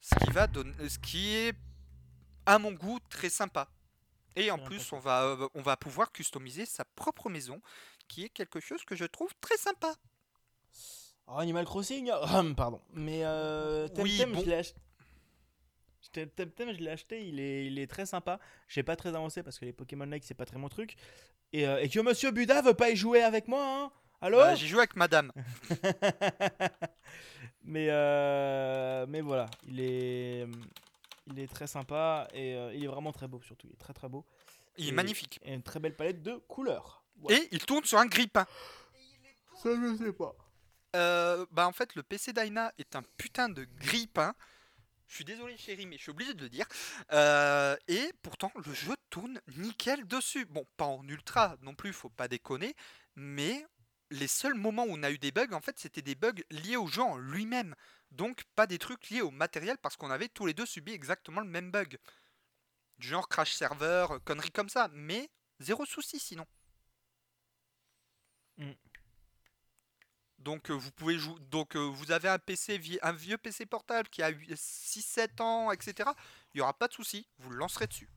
Ce 0.00 0.14
qui 0.16 0.30
va 0.32 0.46
donner, 0.46 0.72
ce 0.88 0.98
qui 0.98 1.34
est 1.34 1.54
à 2.46 2.58
mon 2.58 2.72
goût 2.72 2.98
très 3.08 3.30
sympa. 3.30 3.68
Et 4.34 4.50
en 4.50 4.58
plus, 4.58 4.92
on 4.92 4.98
va, 4.98 5.24
euh, 5.24 5.48
on 5.54 5.62
va 5.62 5.76
pouvoir 5.76 6.10
customiser 6.10 6.64
sa 6.66 6.84
propre 6.84 7.28
maison, 7.28 7.60
qui 8.08 8.24
est 8.24 8.28
quelque 8.28 8.60
chose 8.60 8.84
que 8.84 8.96
je 8.96 9.04
trouve 9.04 9.32
très 9.40 9.56
sympa. 9.56 9.94
Oh, 11.26 11.38
Animal 11.38 11.64
Crossing, 11.64 12.10
pardon. 12.56 12.80
Mais 12.92 13.20
euh, 13.24 13.88
oui, 13.98 14.24
bon. 14.26 14.42
Temtem, 16.12 16.74
je 16.74 16.80
l'ai 16.80 16.90
acheté, 16.90 17.26
il 17.26 17.40
est, 17.40 17.66
il 17.66 17.78
est 17.78 17.86
très 17.86 18.04
sympa. 18.04 18.38
J'ai 18.68 18.82
pas 18.82 18.96
très 18.96 19.10
avancé 19.10 19.42
parce 19.42 19.58
que 19.58 19.64
les 19.64 19.72
Pokémon 19.72 20.04
Like, 20.04 20.24
c'est 20.24 20.34
pas 20.34 20.44
très 20.44 20.58
mon 20.58 20.68
truc. 20.68 20.96
Et, 21.52 21.66
euh, 21.66 21.80
et, 21.80 21.88
que 21.88 22.00
Monsieur 22.00 22.30
Buda 22.30 22.60
veut 22.60 22.74
pas 22.74 22.90
y 22.90 22.96
jouer 22.96 23.22
avec 23.22 23.48
moi, 23.48 23.64
hein 23.64 23.92
Allô 24.22 24.38
bah, 24.38 24.54
J'ai 24.54 24.68
joué 24.68 24.78
avec 24.78 24.94
Madame. 24.94 25.32
mais, 27.64 27.88
euh, 27.90 29.04
mais 29.08 29.20
voilà, 29.20 29.50
il 29.66 29.80
est, 29.80 30.46
il 31.26 31.40
est 31.40 31.52
très 31.52 31.66
sympa 31.66 32.28
et 32.32 32.54
euh, 32.54 32.72
il 32.72 32.84
est 32.84 32.86
vraiment 32.86 33.12
très 33.12 33.26
beau 33.26 33.42
surtout. 33.42 33.66
Il 33.66 33.72
est 33.72 33.80
très 33.80 33.92
très 33.92 34.08
beau. 34.08 34.24
Il 34.78 34.88
est 34.88 34.92
magnifique. 34.92 35.40
Et 35.42 35.52
une 35.52 35.62
très 35.62 35.80
belle 35.80 35.96
palette 35.96 36.22
de 36.22 36.36
couleurs. 36.48 37.04
Et 37.28 37.48
il 37.50 37.64
tourne 37.66 37.84
sur 37.84 37.98
un 37.98 38.06
grippin. 38.06 38.46
Ça, 39.60 39.70
je 39.74 39.96
sais 39.96 40.12
pas. 40.12 40.34
bah 41.50 41.66
en 41.66 41.72
fait, 41.72 41.94
le 41.96 42.04
PC 42.04 42.32
Dyna 42.32 42.72
est 42.78 42.94
un 42.94 43.02
putain 43.18 43.48
de 43.48 43.66
grippin. 43.80 44.34
Je 45.12 45.16
suis 45.16 45.24
désolé 45.26 45.58
chérie, 45.58 45.84
mais 45.84 45.98
je 45.98 46.02
suis 46.04 46.10
obligé 46.10 46.32
de 46.32 46.40
le 46.40 46.48
dire. 46.48 46.64
Euh, 47.12 47.76
et 47.86 48.14
pourtant, 48.22 48.50
le 48.64 48.72
jeu 48.72 48.94
tourne 49.10 49.42
nickel 49.58 50.06
dessus. 50.06 50.46
Bon, 50.46 50.64
pas 50.78 50.86
en 50.86 51.06
ultra 51.06 51.56
non 51.60 51.74
plus, 51.74 51.92
faut 51.92 52.08
pas 52.08 52.28
déconner. 52.28 52.74
Mais 53.14 53.66
les 54.12 54.28
seuls 54.28 54.54
moments 54.54 54.84
où 54.84 54.90
on 54.92 55.02
a 55.02 55.10
eu 55.10 55.18
des 55.18 55.32
bugs, 55.32 55.52
en 55.52 55.60
fait, 55.60 55.78
c'était 55.78 56.02
des 56.02 56.14
bugs 56.14 56.42
liés 56.50 56.76
au 56.76 56.86
jeu 56.86 57.02
en 57.02 57.16
lui-même. 57.16 57.74
Donc 58.10 58.44
pas 58.54 58.66
des 58.66 58.78
trucs 58.78 59.10
liés 59.10 59.22
au 59.22 59.30
matériel 59.30 59.78
parce 59.78 59.96
qu'on 59.96 60.10
avait 60.10 60.28
tous 60.28 60.46
les 60.46 60.54
deux 60.54 60.66
subi 60.66 60.92
exactement 60.92 61.40
le 61.40 61.48
même 61.48 61.70
bug. 61.70 61.98
Du 62.98 63.08
genre 63.08 63.28
crash 63.28 63.52
server, 63.52 64.06
conneries 64.24 64.52
comme 64.52 64.68
ça. 64.68 64.88
Mais 64.92 65.30
zéro 65.60 65.86
souci 65.86 66.18
sinon. 66.18 66.46
Mm. 68.58 68.72
Donc 70.38 70.70
euh, 70.70 70.74
vous 70.74 70.90
pouvez 70.92 71.18
jouer. 71.18 71.36
Donc 71.50 71.74
euh, 71.74 71.80
vous 71.80 72.12
avez 72.12 72.28
un 72.28 72.38
PC, 72.38 72.80
un 73.02 73.12
vieux 73.12 73.38
PC 73.38 73.64
portable 73.64 74.08
qui 74.08 74.22
a 74.22 74.30
6-7 74.30 75.40
ans, 75.40 75.72
etc. 75.72 76.10
Il 76.52 76.58
n'y 76.58 76.60
aura 76.60 76.74
pas 76.74 76.88
de 76.88 76.92
souci, 76.92 77.26
vous 77.38 77.50
le 77.50 77.56
lancerez 77.56 77.86
dessus. 77.86 78.10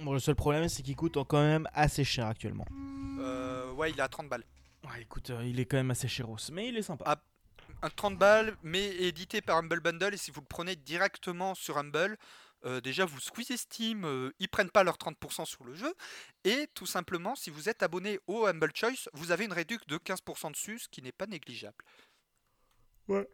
Bon, 0.00 0.12
le 0.12 0.20
seul 0.20 0.34
problème, 0.34 0.68
c'est 0.68 0.82
qu'il 0.82 0.96
coûte 0.96 1.18
quand 1.28 1.42
même 1.42 1.68
assez 1.74 2.04
cher 2.04 2.26
actuellement. 2.26 2.64
Euh, 3.18 3.70
ouais, 3.72 3.90
il 3.90 3.98
est 3.98 4.02
à 4.02 4.08
30 4.08 4.28
balles. 4.28 4.44
Ouais, 4.84 5.02
écoute, 5.02 5.30
il 5.42 5.60
est 5.60 5.66
quand 5.66 5.76
même 5.76 5.90
assez 5.90 6.08
chéros, 6.08 6.36
mais 6.52 6.68
il 6.68 6.76
est 6.76 6.82
sympa. 6.82 7.04
Ah, 7.06 7.22
un 7.82 7.90
30 7.90 8.18
balles, 8.18 8.56
mais 8.62 8.86
édité 8.96 9.40
par 9.40 9.58
Humble 9.58 9.80
Bundle, 9.80 10.14
et 10.14 10.16
si 10.16 10.30
vous 10.30 10.40
le 10.40 10.46
prenez 10.46 10.76
directement 10.76 11.54
sur 11.54 11.78
Humble, 11.78 12.16
euh, 12.64 12.80
déjà 12.80 13.04
vous 13.04 13.20
squeezez 13.20 13.56
Steam, 13.56 14.04
euh, 14.04 14.32
ils 14.38 14.48
prennent 14.48 14.70
pas 14.70 14.84
leurs 14.84 14.98
30% 14.98 15.46
sur 15.46 15.64
le 15.64 15.74
jeu. 15.74 15.94
Et 16.44 16.68
tout 16.74 16.86
simplement, 16.86 17.34
si 17.34 17.50
vous 17.50 17.68
êtes 17.68 17.82
abonné 17.82 18.18
au 18.26 18.46
Humble 18.46 18.72
Choice, 18.74 19.08
vous 19.14 19.30
avez 19.30 19.44
une 19.46 19.52
réduction 19.52 19.86
de 19.88 19.96
15% 19.96 20.52
dessus, 20.52 20.78
ce 20.80 20.88
qui 20.88 21.00
n'est 21.02 21.12
pas 21.12 21.26
négligeable. 21.26 21.82
Ouais. 23.08 23.28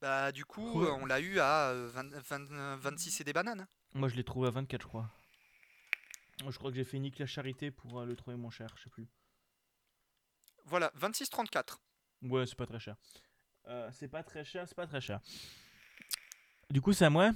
Bah 0.00 0.32
du 0.32 0.44
coup, 0.44 0.84
on 0.84 1.06
l'a 1.06 1.20
eu 1.20 1.38
à 1.40 1.72
26 1.72 3.20
et 3.20 3.24
des 3.24 3.32
bananes. 3.32 3.66
Moi 3.94 4.08
je 4.08 4.16
l'ai 4.16 4.24
trouvé 4.24 4.48
à 4.48 4.50
24 4.50 4.82
je 4.82 4.86
crois. 4.86 5.10
Je 6.46 6.58
crois 6.58 6.70
que 6.70 6.76
j'ai 6.76 6.84
fait 6.84 6.98
nique 6.98 7.18
la 7.18 7.26
charité 7.26 7.70
pour 7.70 8.00
euh, 8.00 8.06
le 8.06 8.16
trouver 8.16 8.36
moins 8.36 8.50
cher, 8.50 8.68
je 8.76 8.84
sais 8.84 8.90
plus. 8.90 9.06
Voilà, 10.64 10.92
26,34. 10.98 11.78
Ouais, 12.22 12.46
c'est 12.46 12.56
pas 12.56 12.66
très 12.66 12.80
cher. 12.80 12.96
c'est 13.92 14.08
pas 14.08 14.22
très 14.22 14.44
cher, 14.44 14.66
c'est 14.66 14.74
pas 14.74 14.86
très 14.86 15.00
cher. 15.00 15.20
Du 16.70 16.80
coup, 16.80 16.92
c'est 16.92 17.04
à 17.04 17.10
moi 17.10 17.32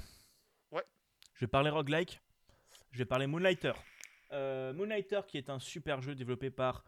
je 1.39 1.45
vais 1.45 1.49
parler 1.49 1.69
roguelike. 1.69 2.19
Je 2.91 2.97
vais 2.97 3.05
parler 3.05 3.25
Moonlighter. 3.25 3.71
Euh, 4.33 4.73
Moonlighter 4.73 5.21
qui 5.25 5.37
est 5.37 5.49
un 5.49 5.57
super 5.57 6.01
jeu 6.01 6.13
développé 6.13 6.49
par 6.49 6.83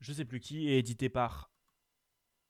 je 0.00 0.12
sais 0.12 0.26
plus 0.26 0.40
qui 0.40 0.68
et 0.68 0.76
édité 0.76 1.08
par 1.08 1.50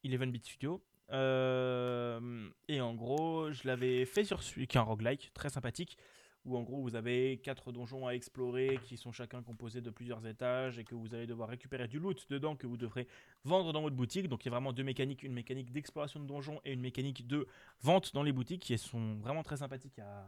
Eleven 0.03 0.33
Bit 0.33 0.45
Studio. 0.45 0.85
Euh, 1.13 2.51
et 2.67 2.81
en 2.81 2.95
gros, 2.95 3.53
je 3.53 3.69
l'avais 3.69 4.05
fait 4.05 4.25
sur 4.25 4.43
celui 4.43 4.67
qui 4.67 4.77
est 4.77 4.81
un 4.81 4.85
roguelike 4.85 5.31
très 5.33 5.49
sympathique 5.49 5.97
où 6.45 6.57
en 6.57 6.63
gros 6.63 6.83
vous 6.83 6.97
avez 6.97 7.39
quatre 7.39 7.71
donjons 7.71 8.07
à 8.07 8.13
explorer 8.13 8.79
qui 8.85 8.97
sont 8.97 9.13
chacun 9.13 9.43
composés 9.43 9.81
de 9.81 9.91
plusieurs 9.91 10.27
étages 10.27 10.79
et 10.79 10.85
que 10.85 10.95
vous 10.95 11.15
allez 11.15 11.27
devoir 11.27 11.49
récupérer 11.49 11.87
du 11.87 11.99
loot 11.99 12.27
dedans 12.31 12.57
que 12.57 12.67
vous 12.67 12.77
devrez 12.77 13.07
vendre 13.45 13.73
dans 13.73 13.83
votre 13.83 13.95
boutique. 13.95 14.29
Donc 14.29 14.45
il 14.45 14.47
y 14.47 14.51
a 14.51 14.53
vraiment 14.53 14.73
deux 14.73 14.83
mécaniques, 14.83 15.23
une 15.23 15.35
mécanique 15.35 15.71
d'exploration 15.71 16.21
de 16.21 16.27
donjons 16.27 16.61
et 16.65 16.73
une 16.73 16.81
mécanique 16.81 17.27
de 17.27 17.47
vente 17.81 18.13
dans 18.13 18.23
les 18.23 18.33
boutiques 18.33 18.63
qui 18.63 18.77
sont 18.77 19.17
vraiment 19.17 19.43
très 19.43 19.59
sympathiques 19.59 19.99
à, 20.01 20.27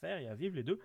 faire 0.00 0.18
et 0.18 0.28
à 0.28 0.34
vivre 0.34 0.56
les 0.56 0.62
deux. 0.62 0.78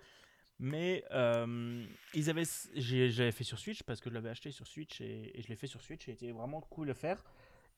Mais 0.58 1.04
euh, 1.10 1.84
ils 2.14 2.30
avaient, 2.30 2.44
j'avais 2.74 3.32
fait 3.32 3.44
sur 3.44 3.58
Switch 3.58 3.82
parce 3.82 4.00
que 4.00 4.08
je 4.08 4.14
l'avais 4.14 4.30
acheté 4.30 4.52
sur 4.52 4.66
Switch 4.66 5.00
et, 5.00 5.32
je 5.38 5.48
l'ai 5.48 5.56
fait 5.56 5.66
sur 5.66 5.82
Switch 5.82 6.08
et 6.08 6.14
c'était 6.14 6.32
vraiment 6.32 6.60
cool 6.62 6.90
à 6.90 6.94
faire. 6.94 7.22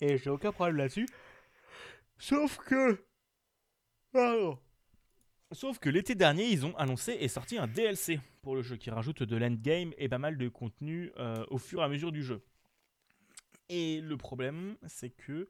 Et 0.00 0.18
j'ai 0.18 0.30
aucun 0.30 0.52
problème 0.52 0.76
là-dessus. 0.76 1.08
Sauf 2.18 2.58
que. 2.58 3.04
Sauf 5.54 5.78
que 5.78 5.88
l'été 5.88 6.16
dernier, 6.16 6.48
ils 6.48 6.66
ont 6.66 6.76
annoncé 6.76 7.16
et 7.20 7.28
sorti 7.28 7.58
un 7.58 7.68
DLC 7.68 8.18
pour 8.42 8.56
le 8.56 8.62
jeu 8.62 8.76
qui 8.76 8.90
rajoute 8.90 9.22
de 9.22 9.36
l'endgame 9.36 9.92
et 9.98 10.08
pas 10.08 10.18
mal 10.18 10.36
de 10.36 10.48
contenu 10.48 11.12
euh, 11.16 11.44
au 11.48 11.58
fur 11.58 11.80
et 11.80 11.84
à 11.84 11.88
mesure 11.88 12.10
du 12.10 12.24
jeu. 12.24 12.42
Et 13.68 14.00
le 14.00 14.16
problème, 14.16 14.76
c'est 14.86 15.10
que 15.10 15.48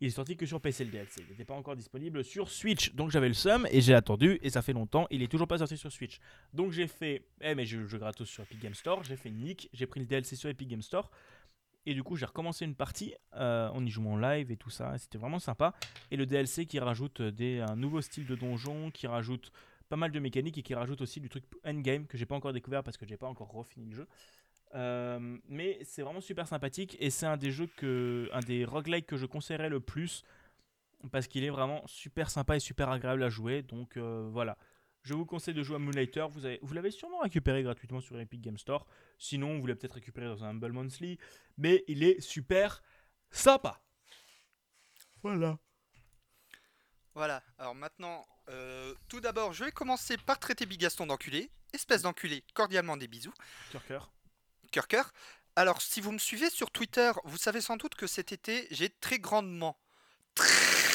il 0.00 0.06
est 0.06 0.10
sorti 0.10 0.34
que 0.34 0.46
sur 0.46 0.62
PC 0.62 0.84
le 0.84 0.90
DLC. 0.90 1.20
Il 1.20 1.30
n'était 1.30 1.44
pas 1.44 1.54
encore 1.54 1.76
disponible 1.76 2.24
sur 2.24 2.48
Switch. 2.48 2.94
Donc 2.94 3.10
j'avais 3.10 3.28
le 3.28 3.34
seum 3.34 3.68
et 3.70 3.82
j'ai 3.82 3.92
attendu 3.92 4.38
et 4.42 4.48
ça 4.48 4.62
fait 4.62 4.72
longtemps. 4.72 5.06
Il 5.10 5.22
est 5.22 5.28
toujours 5.28 5.46
pas 5.46 5.58
sorti 5.58 5.76
sur 5.76 5.92
Switch. 5.92 6.18
Donc 6.54 6.72
j'ai 6.72 6.86
fait. 6.86 7.26
Eh, 7.42 7.54
mais 7.54 7.66
je 7.66 7.84
joue 7.84 7.98
gratos 7.98 8.26
sur 8.26 8.42
Epic 8.42 8.58
Game 8.60 8.74
Store. 8.74 9.04
J'ai 9.04 9.16
fait 9.16 9.30
nick. 9.30 9.68
J'ai 9.74 9.86
pris 9.86 10.00
le 10.00 10.06
DLC 10.06 10.36
sur 10.36 10.48
Epic 10.48 10.68
Game 10.68 10.80
Store. 10.80 11.10
Et 11.86 11.94
du 11.94 12.02
coup, 12.02 12.16
j'ai 12.16 12.26
recommencé 12.26 12.64
une 12.64 12.74
partie 12.74 13.14
euh, 13.34 13.68
en 13.70 13.84
y 13.84 13.90
jouant 13.90 14.12
en 14.12 14.16
live 14.18 14.50
et 14.50 14.56
tout 14.56 14.70
ça. 14.70 14.96
C'était 14.98 15.18
vraiment 15.18 15.38
sympa. 15.38 15.74
Et 16.10 16.16
le 16.16 16.26
DLC 16.26 16.66
qui 16.66 16.78
rajoute 16.78 17.22
des, 17.22 17.60
un 17.60 17.76
nouveau 17.76 18.00
style 18.00 18.26
de 18.26 18.34
donjon, 18.34 18.90
qui 18.90 19.06
rajoute 19.06 19.50
pas 19.88 19.96
mal 19.96 20.12
de 20.12 20.20
mécaniques 20.20 20.56
et 20.58 20.62
qui 20.62 20.74
rajoute 20.74 21.00
aussi 21.00 21.20
du 21.20 21.28
truc 21.28 21.44
endgame 21.64 22.06
que 22.06 22.16
j'ai 22.16 22.26
pas 22.26 22.36
encore 22.36 22.52
découvert 22.52 22.84
parce 22.84 22.96
que 22.96 23.06
j'ai 23.06 23.16
pas 23.16 23.26
encore 23.26 23.50
refini 23.50 23.86
le 23.86 23.96
jeu. 23.96 24.08
Euh, 24.74 25.38
mais 25.48 25.78
c'est 25.82 26.02
vraiment 26.02 26.20
super 26.20 26.46
sympathique 26.46 26.96
et 27.00 27.10
c'est 27.10 27.26
un 27.26 27.36
des 27.36 27.50
jeux 27.50 27.68
que, 27.76 28.28
un 28.32 28.40
des 28.40 28.64
roguelikes 28.64 29.06
que 29.06 29.16
je 29.16 29.26
conseillerais 29.26 29.68
le 29.68 29.80
plus 29.80 30.22
parce 31.10 31.26
qu'il 31.26 31.42
est 31.44 31.50
vraiment 31.50 31.82
super 31.86 32.30
sympa 32.30 32.56
et 32.56 32.60
super 32.60 32.88
agréable 32.90 33.22
à 33.22 33.28
jouer. 33.28 33.62
Donc 33.62 33.96
euh, 33.96 34.28
voilà, 34.30 34.56
je 35.02 35.14
vous 35.14 35.24
conseille 35.24 35.54
de 35.54 35.62
jouer 35.62 35.76
à 35.76 35.78
Moonlighter. 35.78 36.26
Vous, 36.30 36.44
avez, 36.44 36.58
vous 36.62 36.74
l'avez 36.74 36.90
sûrement 36.90 37.20
récupéré 37.20 37.62
gratuitement 37.62 38.00
sur 38.00 38.18
Epic 38.18 38.40
Game 38.40 38.58
Store. 38.58 38.86
Sinon, 39.18 39.58
vous 39.58 39.66
l'avez 39.66 39.78
peut-être 39.78 39.94
récupéré 39.94 40.26
dans 40.26 40.44
un 40.44 40.50
Humble 40.50 40.72
Monthly. 40.72 41.18
Mais 41.58 41.84
il 41.88 42.02
est 42.02 42.20
super 42.20 42.82
sympa. 43.30 43.80
Voilà. 45.22 45.58
Voilà, 47.14 47.42
alors 47.58 47.74
maintenant, 47.74 48.24
euh, 48.48 48.94
tout 49.08 49.20
d'abord, 49.20 49.52
je 49.52 49.64
vais 49.64 49.72
commencer 49.72 50.16
par 50.16 50.38
traiter 50.38 50.64
Bigaston 50.64 51.06
d'enculé. 51.06 51.50
Espèce 51.72 52.02
d'enculé, 52.02 52.44
cordialement 52.54 52.96
des 52.96 53.08
bisous. 53.08 53.34
Cœur 53.72 53.84
cœur 53.84 54.12
cœur 54.70 54.88
cœur. 54.88 55.12
Alors, 55.56 55.82
si 55.82 56.00
vous 56.00 56.12
me 56.12 56.18
suivez 56.18 56.48
sur 56.48 56.70
Twitter, 56.70 57.10
vous 57.24 57.36
savez 57.36 57.60
sans 57.60 57.76
doute 57.76 57.94
que 57.94 58.06
cet 58.06 58.32
été, 58.32 58.66
j'ai 58.70 58.88
très 58.88 59.18
grandement, 59.18 59.76
très 60.34 60.89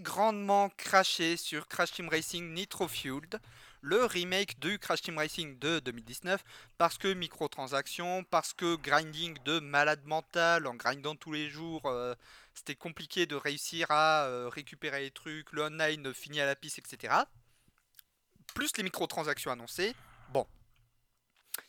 grandement 0.00 0.70
craché 0.76 1.36
sur 1.36 1.68
Crash 1.68 1.92
Team 1.92 2.08
Racing 2.08 2.52
Nitro 2.52 2.88
Fueled, 2.88 3.40
le 3.80 4.04
remake 4.04 4.58
de 4.58 4.76
Crash 4.76 5.02
Team 5.02 5.18
Racing 5.18 5.58
de 5.58 5.78
2019, 5.80 6.42
parce 6.78 6.98
que 6.98 7.12
microtransactions, 7.12 8.24
parce 8.24 8.52
que 8.52 8.76
grinding 8.76 9.38
de 9.44 9.60
malade 9.60 10.04
mental, 10.04 10.66
en 10.66 10.74
grindant 10.74 11.16
tous 11.16 11.32
les 11.32 11.48
jours, 11.48 11.86
euh, 11.86 12.14
c'était 12.54 12.74
compliqué 12.74 13.26
de 13.26 13.34
réussir 13.36 13.86
à 13.90 14.24
euh, 14.24 14.48
récupérer 14.48 15.00
les 15.00 15.10
trucs, 15.10 15.52
le 15.52 15.62
online 15.62 16.12
finit 16.12 16.40
à 16.40 16.46
la 16.46 16.56
piste, 16.56 16.78
etc. 16.78 17.14
Plus 18.54 18.76
les 18.76 18.82
microtransactions 18.82 19.50
annoncées. 19.50 19.94
Bon, 20.30 20.46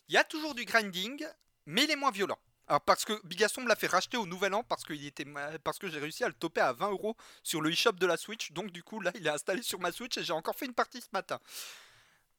il 0.08 0.14
y 0.14 0.18
a 0.18 0.24
toujours 0.24 0.54
du 0.54 0.64
grinding, 0.64 1.24
mais 1.66 1.84
il 1.84 1.90
est 1.90 1.96
moins 1.96 2.10
violent. 2.10 2.38
Alors 2.72 2.80
parce 2.80 3.04
que 3.04 3.20
Bigaston 3.26 3.60
me 3.60 3.68
l'a 3.68 3.76
fait 3.76 3.86
racheter 3.86 4.16
au 4.16 4.24
nouvel 4.24 4.54
an 4.54 4.62
parce 4.62 4.82
que, 4.82 4.94
était, 4.94 5.26
parce 5.62 5.78
que 5.78 5.90
j'ai 5.90 5.98
réussi 5.98 6.24
à 6.24 6.28
le 6.28 6.32
toper 6.32 6.62
à 6.62 6.72
20 6.72 6.92
euros 6.92 7.18
sur 7.42 7.60
le 7.60 7.70
eShop 7.70 7.92
de 7.92 8.06
la 8.06 8.16
Switch. 8.16 8.50
Donc 8.52 8.70
du 8.70 8.82
coup 8.82 8.98
là 8.98 9.10
il 9.14 9.26
est 9.26 9.30
installé 9.30 9.60
sur 9.60 9.78
ma 9.78 9.92
Switch 9.92 10.16
et 10.16 10.24
j'ai 10.24 10.32
encore 10.32 10.56
fait 10.56 10.64
une 10.64 10.72
partie 10.72 11.02
ce 11.02 11.08
matin. 11.12 11.38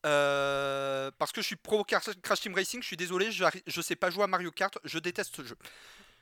Euh, 0.07 1.11
parce 1.19 1.31
que 1.31 1.43
je 1.43 1.45
suis 1.45 1.55
pro 1.55 1.83
Crash 1.83 2.41
Team 2.41 2.55
Racing, 2.55 2.81
je 2.81 2.87
suis 2.87 2.97
désolé, 2.97 3.31
je, 3.31 3.45
je 3.67 3.81
sais 3.81 3.95
pas 3.95 4.09
jouer 4.09 4.23
à 4.23 4.27
Mario 4.27 4.49
Kart, 4.49 4.75
je 4.83 4.97
déteste 4.97 5.35
ce 5.35 5.45
jeu. 5.45 5.55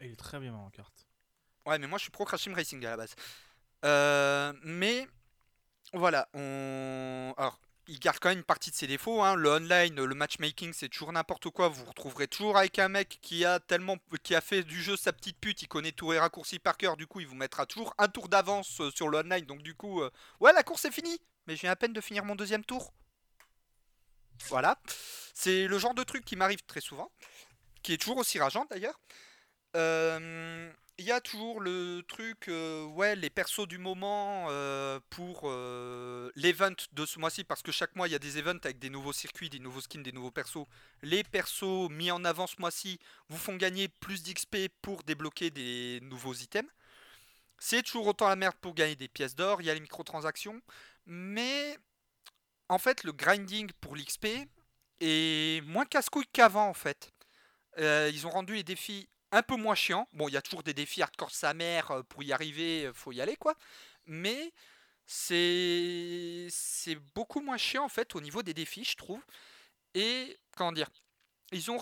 Il 0.01 0.11
est 0.11 0.15
très 0.17 0.41
bien 0.41 0.51
Mario 0.51 0.71
Kart. 0.71 1.07
Ouais 1.65 1.79
mais 1.79 1.88
moi 1.88 1.97
je 1.97 2.01
suis 2.01 2.11
pro 2.11 2.25
Crash 2.25 2.43
Team 2.43 2.53
Racing 2.53 2.85
à 2.85 2.89
la 2.89 2.97
base. 2.97 3.15
Euh, 3.85 4.51
mais 4.63 5.07
voilà, 5.93 6.27
on... 6.33 7.33
Alors, 7.38 7.61
il 7.91 7.99
garde 7.99 8.19
quand 8.19 8.30
même 8.30 8.38
une 8.38 8.43
partie 8.45 8.72
de 8.72 8.76
ses 8.76 8.88
défauts. 8.88 9.22
Hein. 9.22 9.35
Le 9.35 9.49
online, 9.49 10.01
le 10.01 10.15
matchmaking, 10.15 10.72
c'est 10.72 10.88
toujours 10.88 11.11
n'importe 11.11 11.49
quoi. 11.49 11.68
Vous 11.68 11.84
vous 11.84 11.89
retrouverez 11.89 12.27
toujours 12.30 12.57
avec 12.57 12.80
un 12.80 12.88
mec 12.88 13.19
qui 13.22 13.43
a 13.43 13.59
tellement, 13.59 13.97
qui 14.23 14.34
a 14.34 14.39
fait 14.39 14.63
du 14.63 14.81
jeu 14.81 14.95
sa 14.95 15.11
petite 15.11 15.38
pute. 15.38 15.61
Il 15.61 15.68
connaît 15.68 15.91
tous 15.91 16.13
les 16.13 16.19
raccourcis 16.19 16.57
par 16.57 16.77
cœur. 16.77 16.95
Du 16.95 17.05
coup, 17.05 17.19
il 17.19 17.27
vous 17.27 17.35
mettra 17.35 17.65
toujours 17.65 17.93
un 17.97 18.07
tour 18.07 18.30
d'avance 18.30 18.80
euh, 18.80 18.91
sur 18.91 19.09
le 19.09 19.18
online. 19.18 19.45
Donc 19.45 19.61
du 19.61 19.76
coup, 19.76 20.01
euh, 20.01 20.09
ouais, 20.39 20.53
la 20.53 20.63
course 20.63 20.85
est 20.85 20.91
finie. 20.91 21.19
Mais 21.47 21.57
j'ai 21.57 21.68
à 21.68 21.76
peine 21.76 21.91
de 21.91 21.99
finir 21.99 22.23
mon 22.23 22.35
deuxième 22.35 22.63
tour. 22.63 22.93
Voilà, 24.47 24.80
c'est 25.34 25.68
le 25.68 25.77
genre 25.77 25.93
de 25.93 26.03
truc 26.03 26.26
qui 26.26 26.35
m'arrive 26.35 26.63
très 26.65 26.81
souvent, 26.81 27.11
qui 27.84 27.93
est 27.93 27.97
toujours 27.97 28.18
aussi 28.18 28.39
rageant 28.39 28.65
d'ailleurs. 28.72 28.99
Euh, 29.76 30.72
il 31.01 31.07
y 31.07 31.11
a 31.11 31.19
toujours 31.19 31.61
le 31.61 32.03
truc, 32.07 32.47
euh, 32.47 32.85
ouais, 32.85 33.15
les 33.15 33.31
persos 33.31 33.67
du 33.67 33.79
moment 33.79 34.45
euh, 34.49 34.99
pour 35.09 35.41
euh, 35.45 36.29
l'event 36.35 36.75
de 36.91 37.05
ce 37.07 37.17
mois-ci, 37.17 37.43
parce 37.43 37.63
que 37.63 37.71
chaque 37.71 37.95
mois 37.95 38.07
il 38.07 38.11
y 38.11 38.15
a 38.15 38.19
des 38.19 38.37
events 38.37 38.59
avec 38.63 38.77
des 38.77 38.91
nouveaux 38.91 39.11
circuits, 39.11 39.49
des 39.49 39.57
nouveaux 39.57 39.81
skins, 39.81 40.03
des 40.03 40.11
nouveaux 40.11 40.29
persos. 40.29 40.67
Les 41.01 41.23
persos 41.23 41.89
mis 41.89 42.11
en 42.11 42.23
avant 42.23 42.45
ce 42.45 42.55
mois-ci 42.59 42.99
vous 43.29 43.39
font 43.39 43.55
gagner 43.55 43.87
plus 43.87 44.21
d'XP 44.21 44.67
pour 44.83 45.01
débloquer 45.01 45.49
des 45.49 45.99
nouveaux 46.03 46.35
items. 46.35 46.69
C'est 47.57 47.81
toujours 47.81 48.05
autant 48.05 48.29
la 48.29 48.35
merde 48.35 48.55
pour 48.61 48.75
gagner 48.75 48.95
des 48.95 49.07
pièces 49.07 49.35
d'or, 49.35 49.59
il 49.61 49.65
y 49.65 49.71
a 49.71 49.73
les 49.73 49.79
microtransactions, 49.79 50.61
mais 51.07 51.79
en 52.69 52.77
fait 52.77 53.03
le 53.03 53.11
grinding 53.11 53.71
pour 53.81 53.95
l'XP 53.95 54.27
est 54.99 55.65
moins 55.65 55.85
casse-couille 55.85 56.27
qu'avant 56.31 56.69
en 56.69 56.75
fait. 56.75 57.11
ils 57.79 58.27
ont 58.27 58.29
rendu 58.29 58.53
les 58.53 58.63
défis 58.63 59.09
un 59.31 59.43
peu 59.43 59.55
moins 59.55 59.75
chiant. 59.75 60.07
Bon, 60.13 60.27
il 60.27 60.33
y 60.33 60.37
a 60.37 60.41
toujours 60.41 60.63
des 60.63 60.73
défis 60.73 61.01
hardcore 61.01 61.31
sa 61.31 61.53
mère, 61.53 61.91
euh, 61.91 62.03
pour 62.03 62.23
y 62.23 62.33
arriver, 62.33 62.85
euh, 62.85 62.93
faut 62.93 63.11
y 63.11 63.21
aller 63.21 63.35
quoi. 63.37 63.55
Mais 64.05 64.53
c'est 65.05 66.49
beaucoup 67.15 67.41
moins 67.41 67.57
chiant 67.57 67.83
en 67.85 67.89
fait 67.89 68.15
au 68.15 68.21
niveau 68.21 68.43
des 68.43 68.53
défis, 68.53 68.85
je 68.85 68.95
trouve. 68.95 69.23
Et 69.93 70.37
comment 70.55 70.71
dire, 70.71 70.89
ils 71.51 71.69
ont 71.71 71.79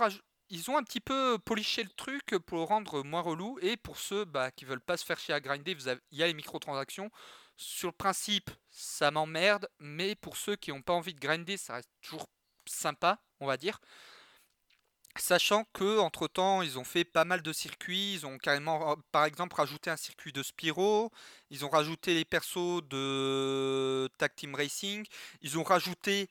ils 0.49 0.71
ont 0.71 0.77
un 0.77 0.83
petit 0.83 0.99
peu 0.99 1.37
poliché 1.39 1.83
le 1.83 1.89
truc 1.89 2.37
pour 2.45 2.67
rendre 2.67 3.03
moins 3.03 3.21
relou. 3.21 3.59
Et 3.61 3.77
pour 3.77 3.99
ceux 3.99 4.25
bah, 4.25 4.51
qui 4.51 4.65
veulent 4.65 4.81
pas 4.81 4.97
se 4.97 5.05
faire 5.05 5.19
chier 5.19 5.33
à 5.33 5.39
grinder, 5.39 5.77
il 6.11 6.17
y 6.17 6.23
a 6.23 6.27
les 6.27 6.33
microtransactions. 6.33 7.11
Sur 7.57 7.89
le 7.89 7.93
principe, 7.93 8.49
ça 8.71 9.11
m'emmerde, 9.11 9.67
mais 9.79 10.15
pour 10.15 10.37
ceux 10.37 10.55
qui 10.55 10.71
n'ont 10.71 10.81
pas 10.81 10.93
envie 10.93 11.13
de 11.13 11.19
grinder, 11.19 11.57
ça 11.57 11.73
reste 11.75 11.89
toujours 12.01 12.27
sympa, 12.65 13.19
on 13.39 13.45
va 13.47 13.57
dire. 13.57 13.79
Sachant 15.17 15.65
que 15.73 15.99
entre 15.99 16.27
temps, 16.27 16.61
ils 16.61 16.79
ont 16.79 16.83
fait 16.83 17.03
pas 17.03 17.25
mal 17.25 17.41
de 17.41 17.51
circuits. 17.51 18.13
Ils 18.13 18.25
ont 18.25 18.37
carrément, 18.37 18.95
par 19.11 19.25
exemple, 19.25 19.55
rajouté 19.55 19.89
un 19.89 19.97
circuit 19.97 20.31
de 20.31 20.43
Spyro. 20.43 21.11
Ils 21.49 21.65
ont 21.65 21.69
rajouté 21.69 22.13
les 22.13 22.25
persos 22.25 22.81
de 22.89 24.09
Tag 24.17 24.33
Team 24.35 24.55
Racing. 24.55 25.05
Ils 25.41 25.57
ont 25.57 25.63
rajouté 25.63 26.29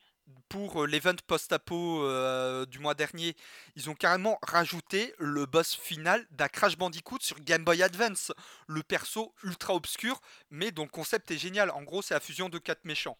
pour 0.49 0.83
euh, 0.83 0.87
l'event 0.87 1.15
post-apo 1.27 2.03
euh, 2.05 2.67
du 2.67 2.79
mois 2.79 2.95
dernier, 2.95 3.37
ils 3.77 3.91
ont 3.91 3.95
carrément 3.95 4.39
rajouté 4.43 5.15
le 5.19 5.47
boss 5.47 5.75
final 5.75 6.27
d'un 6.31 6.49
Crash 6.49 6.77
Bandicoot 6.77 7.19
sur 7.21 7.41
Game 7.41 7.65
Boy 7.65 7.83
Advance. 7.83 8.33
Le 8.67 8.83
perso 8.83 9.35
ultra 9.43 9.75
obscur, 9.75 10.21
mais 10.51 10.71
dont 10.71 10.85
le 10.85 10.91
concept 10.91 11.31
est 11.31 11.39
génial. 11.39 11.71
En 11.71 11.83
gros, 11.83 12.03
c'est 12.03 12.15
la 12.15 12.21
fusion 12.21 12.49
de 12.49 12.59
quatre 12.59 12.85
méchants. 12.85 13.19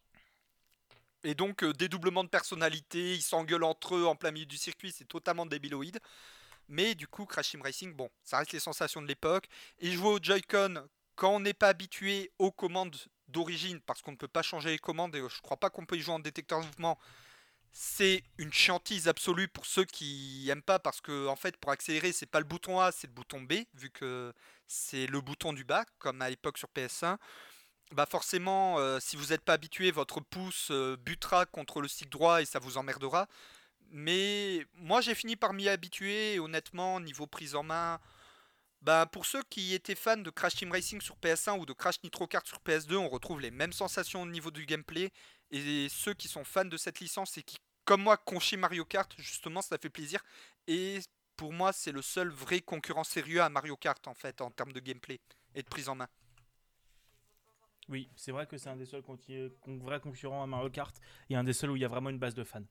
Et 1.25 1.35
donc, 1.35 1.65
euh, 1.65 1.73
dédoublement 1.73 2.25
de 2.25 2.29
personnalité, 2.29 3.15
ils 3.15 3.23
s'engueulent 3.23 3.65
entre 3.65 3.97
eux 3.97 4.07
en 4.07 4.15
plein 4.15 4.31
milieu 4.31 4.47
du 4.47 4.57
circuit, 4.57 4.93
c'est 4.93 5.07
totalement 5.07 5.47
débiloïde. 5.47 5.99
Mais 6.69 6.95
du 6.95 7.09
coup, 7.09 7.25
Crash 7.25 7.51
Team 7.51 7.63
Racing, 7.63 7.95
bon, 7.95 8.11
ça 8.23 8.39
reste 8.39 8.53
les 8.53 8.61
sensations 8.61 9.03
de 9.03 9.07
l'époque. 9.07 9.49
Et 9.79 9.91
jouer 9.91 10.09
au 10.09 10.19
Joy-Con 10.23 10.87
quand 11.17 11.35
on 11.35 11.41
n'est 11.41 11.55
pas 11.55 11.69
habitué 11.69 12.31
aux 12.39 12.53
commandes 12.53 12.97
d'origine, 13.27 13.81
parce 13.81 14.03
qu'on 14.03 14.13
ne 14.13 14.17
peut 14.17 14.29
pas 14.29 14.43
changer 14.43 14.71
les 14.71 14.79
commandes, 14.79 15.15
et 15.17 15.23
je 15.29 15.41
crois 15.43 15.57
pas 15.57 15.71
qu'on 15.71 15.85
peut 15.85 15.97
y 15.97 16.01
jouer 16.01 16.15
en 16.15 16.21
détecteur 16.21 16.61
de 16.61 16.67
mouvement, 16.67 16.99
c'est 17.73 18.23
une 18.39 18.53
chantise 18.53 19.09
absolue 19.09 19.49
pour 19.49 19.67
ceux 19.67 19.85
qui 19.85 20.49
aiment 20.49 20.63
pas, 20.63 20.79
parce 20.79 21.01
que 21.01 21.27
en 21.27 21.37
fait, 21.37 21.57
pour 21.57 21.73
accélérer, 21.73 22.13
c'est 22.13 22.27
pas 22.27 22.39
le 22.39 22.47
bouton 22.47 22.81
A, 22.81 22.93
c'est 22.93 23.09
le 23.09 23.13
bouton 23.13 23.43
B, 23.43 23.55
vu 23.75 23.91
que 23.91 24.33
c'est 24.67 25.07
le 25.07 25.21
bouton 25.21 25.53
du 25.53 25.65
bas, 25.65 25.85
comme 25.99 26.23
à 26.23 26.31
l'époque 26.31 26.59
sur 26.59 26.69
PS1 26.69 27.19
bah 27.93 28.07
forcément, 28.07 28.79
euh, 28.79 29.01
si 29.01 29.17
vous 29.17 29.27
n'êtes 29.27 29.43
pas 29.43 29.55
habitué, 29.55 29.91
votre 29.91 30.21
pouce 30.21 30.69
euh, 30.71 30.97
butera 30.97 31.47
contre 31.47 31.81
le 31.81 31.89
stick 31.89 32.11
droit 32.11 32.43
et 32.43 32.45
ça 32.45 32.59
vous 32.59 32.77
emmerdera. 32.77 33.29
Mais 33.91 34.67
moi 34.75 35.01
j'ai 35.01 35.15
fini 35.15 35.37
par 35.37 35.55
m'y 35.55 35.69
habituer 35.69 36.39
honnêtement, 36.39 37.01
niveau 37.01 37.27
prise 37.27 37.55
en 37.55 37.63
main, 37.63 38.01
bah 38.83 39.07
pour 39.07 39.27
ceux 39.27 39.43
qui 39.45 39.75
étaient 39.75 39.95
fans 39.95 40.17
de 40.17 40.31
Crash 40.31 40.55
Team 40.57 40.71
Racing 40.71 41.01
sur 41.01 41.17
PS1 41.17 41.59
ou 41.59 41.67
de 41.67 41.73
Crash 41.73 42.03
Nitro 42.05 42.27
Kart 42.27 42.47
sur 42.47 42.59
PS2, 42.59 42.95
on 42.97 43.09
retrouve 43.09 43.41
les 43.41 43.51
mêmes 43.51 43.73
sensations 43.73 44.23
au 44.23 44.27
niveau 44.27 44.51
du 44.51 44.67
gameplay. 44.67 45.11
Et 45.51 45.89
ceux 45.89 46.15
qui 46.15 46.29
sont 46.29 46.45
fans 46.45 46.65
de 46.65 46.77
cette 46.77 47.01
licence 47.01 47.39
et 47.39 47.43
qui, 47.43 47.57
comme 47.85 48.03
moi, 48.03 48.17
conchient 48.19 48.59
Mario 48.59 48.85
Kart, 48.85 49.11
justement, 49.19 49.63
ça 49.63 49.79
fait 49.79 49.89
plaisir. 49.89 50.23
Et 50.67 51.01
pour 51.37 51.53
moi, 51.53 51.73
c'est 51.73 51.93
le 51.93 52.03
seul 52.03 52.29
vrai 52.29 52.61
concurrent 52.61 53.05
sérieux 53.05 53.41
à 53.43 53.49
Mario 53.49 53.77
Kart 53.77 54.07
en 54.07 54.15
fait, 54.15 54.41
en 54.41 54.51
termes 54.51 54.73
de 54.73 54.81
gameplay 54.81 55.21
et 55.55 55.63
de 55.63 55.69
prise 55.69 55.89
en 55.89 55.95
main. 55.95 56.09
Oui, 57.89 58.11
c'est 58.17 58.33
vrai 58.33 58.47
que 58.47 58.59
c'est 58.59 58.69
un 58.69 58.77
des 58.77 58.87
seuls 58.87 59.03
vrais 59.67 60.01
concurrents 60.01 60.43
à 60.43 60.47
Mario 60.47 60.71
Kart 60.71 60.95
et 61.31 61.37
un 61.37 61.45
des 61.45 61.53
seuls 61.53 61.71
où 61.71 61.77
il 61.77 61.83
y 61.83 61.85
a 61.85 61.89
vraiment 61.89 62.11
une 62.11 62.19
base 62.19 62.35
de 62.35 62.45
fans. 62.45 62.63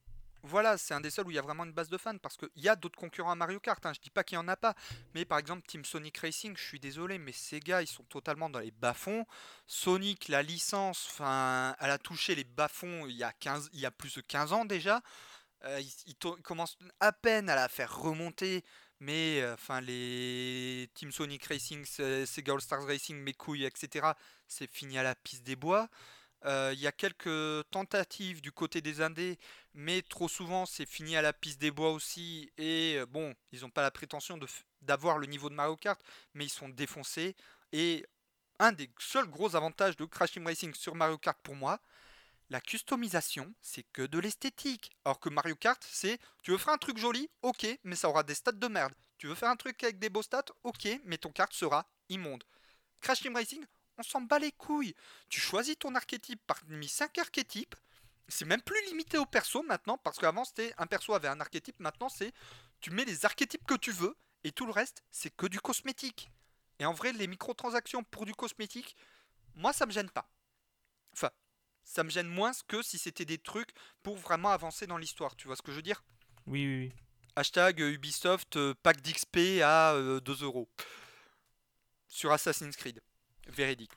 Voilà, 0.43 0.77
c'est 0.77 0.93
un 0.93 1.01
des 1.01 1.09
seuls 1.09 1.25
où 1.27 1.31
il 1.31 1.35
y 1.35 1.39
a 1.39 1.41
vraiment 1.41 1.65
une 1.65 1.73
base 1.73 1.89
de 1.89 1.97
fans 1.97 2.17
parce 2.19 2.37
qu'il 2.37 2.49
y 2.57 2.69
a 2.69 2.75
d'autres 2.75 2.97
concurrents 2.97 3.31
à 3.31 3.35
Mario 3.35 3.59
Kart. 3.59 3.83
Hein. 3.85 3.93
Je 3.93 3.99
dis 3.99 4.11
pas 4.11 4.23
qu'il 4.23 4.35
y 4.35 4.39
en 4.39 4.47
a 4.47 4.55
pas, 4.55 4.75
mais 5.15 5.25
par 5.25 5.39
exemple 5.39 5.65
Team 5.67 5.83
Sonic 5.83 6.17
Racing, 6.19 6.55
je 6.55 6.63
suis 6.63 6.79
désolé, 6.79 7.17
mais 7.17 7.31
ces 7.31 7.59
gars 7.59 7.81
ils 7.81 7.87
sont 7.87 8.03
totalement 8.03 8.49
dans 8.49 8.59
les 8.59 8.71
bas-fonds. 8.71 9.25
Sonic, 9.65 10.27
la 10.27 10.43
licence, 10.43 11.11
elle 11.19 11.89
a 11.89 11.97
touché 11.97 12.35
les 12.35 12.43
bas-fonds 12.43 13.07
il 13.07 13.15
y 13.17 13.23
a 13.23 13.33
15, 13.33 13.71
il 13.73 13.79
y 13.79 13.85
a 13.85 13.91
plus 13.91 14.15
de 14.15 14.21
15 14.21 14.53
ans 14.53 14.65
déjà. 14.65 15.01
Euh, 15.65 15.81
il, 16.05 16.15
commence 16.43 16.77
à 16.99 17.11
peine 17.11 17.49
à 17.49 17.55
la 17.55 17.67
faire 17.67 17.97
remonter. 17.97 18.63
Mais 18.99 19.41
euh, 19.41 19.53
enfin, 19.53 19.79
les 19.81 20.89
Team 20.95 21.11
Sonic 21.11 21.45
Racing, 21.45 21.85
Sega 21.85 22.53
All 22.53 22.61
Stars 22.61 22.85
Racing, 22.85 23.17
mes 23.17 23.33
couilles, 23.33 23.65
etc., 23.65 24.07
c'est 24.47 24.69
fini 24.69 24.97
à 24.97 25.03
la 25.03 25.15
piste 25.15 25.43
des 25.43 25.55
bois. 25.55 25.89
Euh, 26.45 26.71
il 26.73 26.79
y 26.79 26.87
a 26.87 26.91
quelques 26.91 27.69
tentatives 27.71 28.41
du 28.41 28.51
côté 28.51 28.81
des 28.81 29.01
Indés, 29.01 29.39
mais 29.73 30.01
trop 30.03 30.29
souvent 30.29 30.65
c'est 30.65 30.85
fini 30.85 31.17
à 31.17 31.21
la 31.21 31.33
piste 31.33 31.59
des 31.59 31.71
bois 31.71 31.91
aussi. 31.91 32.51
Et 32.57 32.95
euh, 32.97 33.05
bon, 33.05 33.33
ils 33.51 33.61
n'ont 33.61 33.69
pas 33.69 33.81
la 33.81 33.91
prétention 33.91 34.39
d'avoir 34.81 35.17
le 35.17 35.27
niveau 35.27 35.49
de 35.49 35.55
Mario 35.55 35.75
Kart, 35.75 35.99
mais 36.33 36.45
ils 36.45 36.49
sont 36.49 36.69
défoncés. 36.69 37.35
Et 37.71 38.05
un 38.59 38.71
des 38.71 38.89
seuls 38.99 39.29
gros 39.29 39.55
avantages 39.55 39.97
de 39.97 40.05
Crash 40.05 40.31
Team 40.31 40.45
Racing 40.45 40.73
sur 40.73 40.95
Mario 40.95 41.17
Kart 41.17 41.39
pour 41.41 41.55
moi, 41.55 41.79
la 42.49 42.61
customisation, 42.61 43.53
c'est 43.61 43.83
que 43.91 44.03
de 44.03 44.19
l'esthétique. 44.19 44.91
Alors 45.03 45.19
que 45.19 45.29
Mario 45.29 45.55
Kart, 45.55 45.83
c'est 45.89 46.19
tu 46.43 46.51
veux 46.51 46.57
faire 46.57 46.73
un 46.73 46.77
truc 46.77 46.97
joli, 46.97 47.29
ok, 47.41 47.67
mais 47.83 47.95
ça 47.95 48.09
aura 48.09 48.23
des 48.23 48.35
stats 48.35 48.53
de 48.53 48.67
merde. 48.67 48.93
Tu 49.17 49.27
veux 49.27 49.35
faire 49.35 49.49
un 49.49 49.55
truc 49.55 49.83
avec 49.83 49.99
des 49.99 50.09
beaux 50.09 50.21
stats, 50.21 50.45
ok, 50.63 50.87
mais 51.03 51.17
ton 51.17 51.31
kart 51.31 51.51
sera 51.51 51.89
immonde. 52.09 52.43
Crash 53.01 53.21
Team 53.21 53.35
Racing, 53.35 53.65
on 53.97 54.03
s'en 54.03 54.21
bat 54.21 54.39
les 54.39 54.51
couilles. 54.51 54.95
Tu 55.29 55.39
choisis 55.39 55.77
ton 55.77 55.95
archétype 55.95 56.41
parmi 56.47 56.87
5 56.87 57.17
archétypes. 57.17 57.75
C'est 58.27 58.45
même 58.45 58.61
plus 58.61 58.83
limité 58.85 59.17
au 59.17 59.25
perso 59.25 59.63
maintenant, 59.63 59.97
parce 59.97 60.17
qu'avant 60.17 60.43
c'était 60.43 60.73
un 60.77 60.85
perso 60.85 61.13
avait 61.13 61.29
un 61.29 61.39
archétype, 61.39 61.79
maintenant 61.79 62.09
c'est 62.09 62.33
tu 62.81 62.91
mets 62.91 63.05
les 63.05 63.25
archétypes 63.25 63.65
que 63.65 63.75
tu 63.75 63.91
veux, 63.91 64.15
et 64.43 64.51
tout 64.51 64.65
le 64.65 64.71
reste 64.71 65.03
c'est 65.11 65.35
que 65.35 65.47
du 65.47 65.59
cosmétique. 65.59 66.29
Et 66.79 66.85
en 66.85 66.93
vrai, 66.93 67.13
les 67.13 67.27
microtransactions 67.27 68.03
pour 68.03 68.25
du 68.25 68.35
cosmétique, 68.35 68.95
moi 69.55 69.73
ça 69.73 69.85
me 69.85 69.91
gêne 69.91 70.09
pas. 70.09 70.29
Enfin, 71.13 71.31
ça 71.83 72.03
me 72.03 72.09
gêne 72.09 72.27
moins 72.27 72.51
que 72.67 72.81
si 72.81 72.97
c'était 72.97 73.25
des 73.25 73.37
trucs 73.37 73.71
pour 74.03 74.17
vraiment 74.17 74.49
avancer 74.49 74.87
dans 74.87 74.97
l'histoire. 74.97 75.35
Tu 75.35 75.47
vois 75.47 75.55
ce 75.55 75.61
que 75.61 75.71
je 75.71 75.77
veux 75.77 75.81
dire? 75.81 76.03
Oui, 76.45 76.65
oui, 76.65 76.77
oui. 76.85 76.93
Hashtag 77.35 77.79
Ubisoft 77.79 78.57
euh, 78.57 78.73
pack 78.83 79.01
d'XP 79.01 79.61
à 79.63 79.93
2 79.93 79.99
euh, 79.99 80.45
euros. 80.45 80.67
Sur 82.07 82.31
Assassin's 82.31 82.75
Creed. 82.75 83.01
Véridique. 83.49 83.91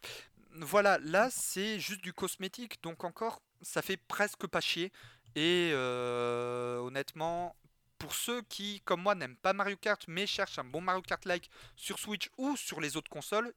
Voilà, 0.55 0.98
là 0.98 1.28
c'est 1.31 1.78
juste 1.78 2.02
du 2.02 2.12
cosmétique. 2.12 2.82
Donc 2.82 3.05
encore, 3.05 3.43
ça 3.62 3.82
fait 3.82 3.97
presque 3.97 4.47
pas 4.47 4.60
chier. 4.60 4.93
Et 5.36 5.70
euh, 5.72 6.78
honnêtement, 6.78 7.56
pour 7.98 8.14
ceux 8.14 8.43
qui, 8.43 8.81
comme 8.85 9.02
moi, 9.02 9.14
n'aiment 9.14 9.36
pas 9.36 9.52
Mario 9.52 9.77
Kart 9.77 10.02
mais 10.09 10.27
cherchent 10.27 10.59
un 10.59 10.64
bon 10.64 10.81
Mario 10.81 11.02
Kart-like 11.02 11.51
sur 11.77 11.98
Switch 11.98 12.31
ou 12.36 12.56
sur 12.56 12.81
les 12.81 12.97
autres 12.97 13.10
consoles, 13.10 13.52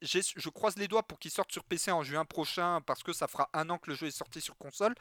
je 0.00 0.48
croise 0.48 0.76
les 0.76 0.86
doigts 0.86 1.02
pour 1.02 1.18
qu'il 1.18 1.30
sorte 1.30 1.50
sur 1.50 1.64
PC 1.64 1.90
en 1.90 2.02
juin 2.02 2.24
prochain 2.24 2.80
parce 2.82 3.02
que 3.02 3.12
ça 3.12 3.26
fera 3.26 3.50
un 3.52 3.68
an 3.70 3.78
que 3.78 3.90
le 3.90 3.96
jeu 3.96 4.06
est 4.06 4.12
sorti 4.12 4.40
sur 4.40 4.56
console. 4.56 4.94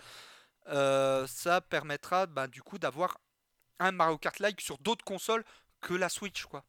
Euh, 0.69 1.27
ça 1.27 1.61
permettra 1.61 2.26
bah, 2.26 2.47
du 2.47 2.61
coup 2.61 2.77
d'avoir 2.77 3.19
un 3.80 3.91
Mario 3.91 4.18
Kart-like 4.18 4.59
sur 4.59 4.77
d'autres 4.80 5.05
consoles 5.05 5.45
que 5.81 5.93
la 5.93 6.09
Switch, 6.09 6.45
quoi. 6.45 6.64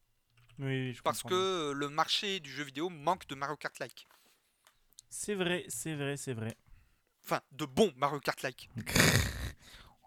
Oui, 0.58 0.92
je 0.92 1.02
Parce 1.02 1.22
que 1.22 1.28
comprends. 1.68 1.72
le 1.78 1.88
marché 1.88 2.40
du 2.40 2.50
jeu 2.50 2.64
vidéo 2.64 2.88
manque 2.90 3.26
de 3.28 3.34
Mario 3.34 3.56
Kart-like. 3.56 4.06
C'est 5.08 5.34
vrai, 5.34 5.64
c'est 5.68 5.94
vrai, 5.94 6.16
c'est 6.16 6.34
vrai. 6.34 6.56
Enfin, 7.24 7.40
de 7.52 7.64
bons 7.64 7.92
Mario 7.96 8.20
Kart-like. 8.20 8.68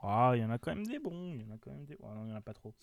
Ah, 0.03 0.31
il 0.33 0.41
y 0.41 0.43
en 0.43 0.49
a 0.49 0.57
quand 0.57 0.73
même 0.73 0.87
des 0.87 0.97
bons. 0.97 1.35
Il 1.35 1.41
y 1.41 1.45
en 1.45 1.53
a 1.53 1.57
quand 1.59 1.69
même 1.69 1.85
des. 1.85 1.95
Oh, 1.99 2.07
non, 2.07 2.25
il 2.25 2.29
y 2.29 2.33
en 2.33 2.35
a 2.35 2.41
pas 2.41 2.55
trop. 2.55 2.73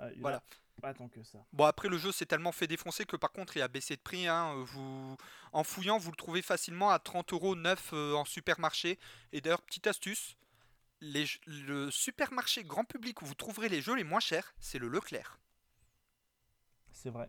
Euh, 0.00 0.10
il 0.12 0.14
y 0.14 0.16
en 0.16 0.18
a 0.18 0.20
Voilà. 0.22 0.42
Pas 0.82 0.92
tant 0.92 1.08
que 1.08 1.22
ça. 1.22 1.38
Bon, 1.52 1.64
après, 1.64 1.88
le 1.88 1.96
jeu 1.96 2.10
s'est 2.10 2.26
tellement 2.26 2.50
fait 2.50 2.66
défoncer 2.66 3.04
que 3.06 3.14
par 3.16 3.30
contre, 3.30 3.56
il 3.56 3.62
a 3.62 3.68
baissé 3.68 3.94
de 3.94 4.00
prix. 4.00 4.26
hein. 4.26 4.52
Vous... 4.66 5.16
En 5.52 5.62
fouillant, 5.62 5.96
vous 5.96 6.10
le 6.10 6.16
trouvez 6.16 6.42
facilement 6.42 6.90
à 6.90 6.98
30 6.98 7.32
euros 7.34 7.54
neuf 7.54 7.90
euh, 7.92 8.14
en 8.14 8.24
supermarché. 8.24 8.98
Et 9.32 9.40
d'ailleurs, 9.40 9.62
petite 9.62 9.86
astuce, 9.86 10.34
les... 11.00 11.24
le 11.46 11.88
supermarché 11.92 12.64
grand 12.64 12.84
public 12.84 13.22
où 13.22 13.26
vous 13.26 13.34
trouverez 13.36 13.68
les 13.68 13.80
jeux 13.80 13.94
les 13.94 14.02
moins 14.02 14.18
chers, 14.18 14.52
c'est 14.58 14.80
le 14.80 14.88
Leclerc. 14.88 15.38
C'est 16.96 17.10
vrai. 17.10 17.28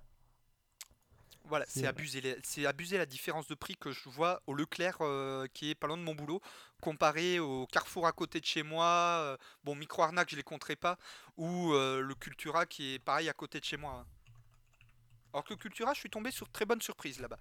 Voilà, 1.43 1.65
C'est 1.67 1.85
abusé, 1.85 2.37
c'est 2.43 2.65
abusé 2.65 2.97
la 2.97 3.05
différence 3.05 3.47
de 3.47 3.55
prix 3.55 3.75
que 3.77 3.91
je 3.91 4.09
vois 4.09 4.41
au 4.47 4.53
Leclerc 4.53 4.97
euh, 5.01 5.47
qui 5.53 5.69
est 5.69 5.75
pas 5.75 5.87
loin 5.87 5.97
de 5.97 6.01
mon 6.01 6.15
boulot, 6.15 6.41
comparé 6.81 7.39
au 7.39 7.67
Carrefour 7.67 8.05
à 8.07 8.11
côté 8.11 8.39
de 8.39 8.45
chez 8.45 8.63
moi. 8.63 8.85
euh, 9.21 9.37
bon, 9.63 9.75
Micro 9.75 10.01
Arnaque, 10.03 10.29
je 10.29 10.35
les 10.37 10.43
compterai 10.43 10.75
pas, 10.75 10.97
ou 11.37 11.73
euh, 11.73 12.01
le 12.01 12.15
Cultura 12.15 12.65
qui 12.65 12.93
est 12.95 12.99
pareil 12.99 13.29
à 13.29 13.33
côté 13.33 13.59
de 13.59 13.65
chez 13.65 13.77
moi. 13.77 13.93
hein. 13.93 14.07
Alors 15.33 15.43
que 15.43 15.53
le 15.53 15.57
Cultura, 15.57 15.93
je 15.93 15.99
suis 15.99 16.09
tombé 16.09 16.31
sur 16.31 16.49
très 16.49 16.65
bonne 16.65 16.81
surprise 16.81 17.19
là-bas. 17.19 17.37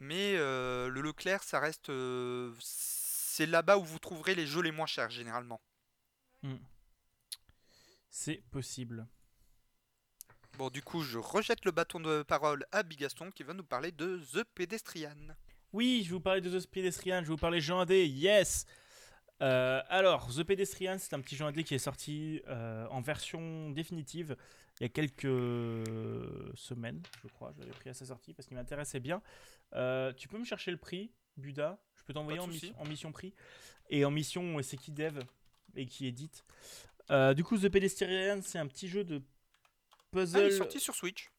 Mais 0.00 0.36
le 0.36 1.00
Leclerc, 1.00 1.42
ça 1.44 1.60
reste, 1.60 1.90
c'est 2.60 3.46
là-bas 3.46 3.78
où 3.78 3.84
vous 3.84 3.98
trouverez 4.00 4.34
les 4.34 4.46
jeux 4.46 4.62
les 4.62 4.72
moins 4.72 4.86
chers 4.86 5.10
généralement. 5.10 5.60
C'est 8.10 8.42
possible. 8.50 9.06
Bon, 10.58 10.68
du 10.68 10.82
coup, 10.82 11.02
je 11.02 11.18
rejette 11.18 11.64
le 11.64 11.70
bâton 11.70 11.98
de 11.98 12.22
parole 12.22 12.64
à 12.72 12.82
Bigaston 12.82 13.30
qui 13.30 13.42
va 13.42 13.54
nous 13.54 13.64
parler 13.64 13.90
de 13.90 14.20
The 14.32 14.44
Pedestrian. 14.54 15.16
Oui, 15.72 16.02
je 16.04 16.10
vais 16.10 16.14
vous 16.14 16.20
parler 16.20 16.40
de 16.40 16.58
The 16.60 16.66
Pedestrian, 16.66 17.20
je 17.20 17.22
vais 17.22 17.28
vous 17.32 17.36
parler 17.36 17.60
jeu 17.60 17.74
indé, 17.74 18.06
yes 18.06 18.66
Euh, 19.40 19.82
Alors, 19.88 20.28
The 20.32 20.44
Pedestrian, 20.44 20.98
c'est 20.98 21.14
un 21.14 21.20
petit 21.20 21.36
jeu 21.36 21.44
indé 21.44 21.64
qui 21.64 21.74
est 21.74 21.78
sorti 21.78 22.42
euh, 22.48 22.86
en 22.90 23.00
version 23.00 23.70
définitive 23.70 24.36
il 24.80 24.84
y 24.84 24.86
a 24.86 24.88
quelques 24.88 25.22
semaines, 26.56 27.02
je 27.22 27.28
crois. 27.28 27.52
Je 27.54 27.60
l'avais 27.60 27.72
pris 27.72 27.90
à 27.90 27.94
sa 27.94 28.06
sortie 28.06 28.32
parce 28.34 28.46
qu'il 28.46 28.56
m'intéressait 28.56 29.00
bien. 29.00 29.22
Euh, 29.74 30.12
tu 30.12 30.28
peux 30.28 30.38
me 30.38 30.44
chercher 30.44 30.70
le 30.70 30.76
prix, 30.76 31.10
Buda? 31.36 31.78
Je 31.96 32.02
peux 32.04 32.12
t'envoyer 32.12 32.40
en, 32.40 32.48
en 32.78 32.84
mission 32.86 33.12
prix. 33.12 33.34
Et 33.90 34.04
en 34.04 34.10
mission, 34.10 34.58
euh, 34.58 34.62
c'est 34.62 34.76
qui 34.76 34.92
dev 34.92 35.20
et 35.76 35.86
qui 35.86 36.06
édite. 36.06 36.44
Euh, 37.10 37.34
du 37.34 37.44
coup, 37.44 37.58
The 37.58 37.68
Pedestrian, 37.68 38.40
c'est 38.42 38.58
un 38.58 38.66
petit 38.66 38.88
jeu 38.88 39.04
de 39.04 39.22
Ah, 40.14 40.18
il 40.18 40.22
puzzle. 40.24 40.40
est 40.40 40.50
sorti 40.56 40.80
sur 40.80 40.94
Switch. 40.94 41.30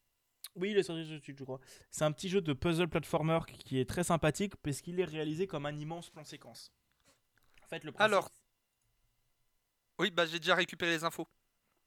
Oui, 0.56 0.70
il 0.70 0.78
est 0.78 0.82
sorti 0.82 1.06
sur 1.06 1.22
Switch, 1.22 1.38
je 1.38 1.44
crois. 1.44 1.60
C'est 1.90 2.04
un 2.04 2.12
petit 2.12 2.28
jeu 2.28 2.40
de 2.40 2.52
puzzle 2.52 2.88
platformer 2.88 3.40
qui 3.46 3.78
est 3.78 3.88
très 3.88 4.04
sympathique 4.04 4.56
parce 4.56 4.80
qu'il 4.80 5.00
est 5.00 5.04
réalisé 5.04 5.46
comme 5.46 5.66
un 5.66 5.76
immense 5.78 6.10
plan 6.10 6.24
séquence. 6.24 6.72
En 7.62 7.66
fait, 7.66 7.84
le 7.84 7.92
principe... 7.92 8.12
Alors. 8.12 8.30
Oui, 9.98 10.10
bah 10.10 10.26
j'ai 10.26 10.38
déjà 10.40 10.54
récupéré 10.54 10.90
les 10.90 11.04
infos. 11.04 11.28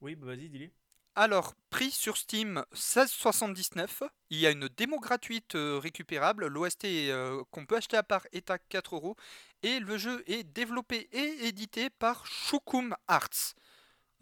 Oui, 0.02 0.16
bah 0.16 0.28
vas-y, 0.28 0.50
dis-le. 0.50 0.72
Alors, 1.16 1.56
prix 1.72 1.90
sur 1.90 2.16
Steam 2.16 2.64
16,79. 2.74 4.08
Il 4.30 4.40
y 4.40 4.46
a 4.46 4.52
une 4.52 4.68
démo 4.68 5.00
gratuite 5.00 5.56
euh, 5.56 5.80
récupérable. 5.80 6.46
L'OST 6.46 6.86
euh, 6.86 7.44
qu'on 7.50 7.66
peut 7.66 7.76
acheter 7.78 7.98
à 7.98 8.04
part 8.04 8.28
est 8.34 8.52
à 8.52 8.60
4 8.60 8.96
euros. 8.96 9.16
Et 9.64 9.80
le 9.80 9.98
jeu 9.98 10.24
est 10.28 10.44
développé 10.44 11.10
et 11.12 11.48
édité 11.48 11.90
par 11.90 12.26
Shukum 12.28 12.96
Arts. 13.08 13.56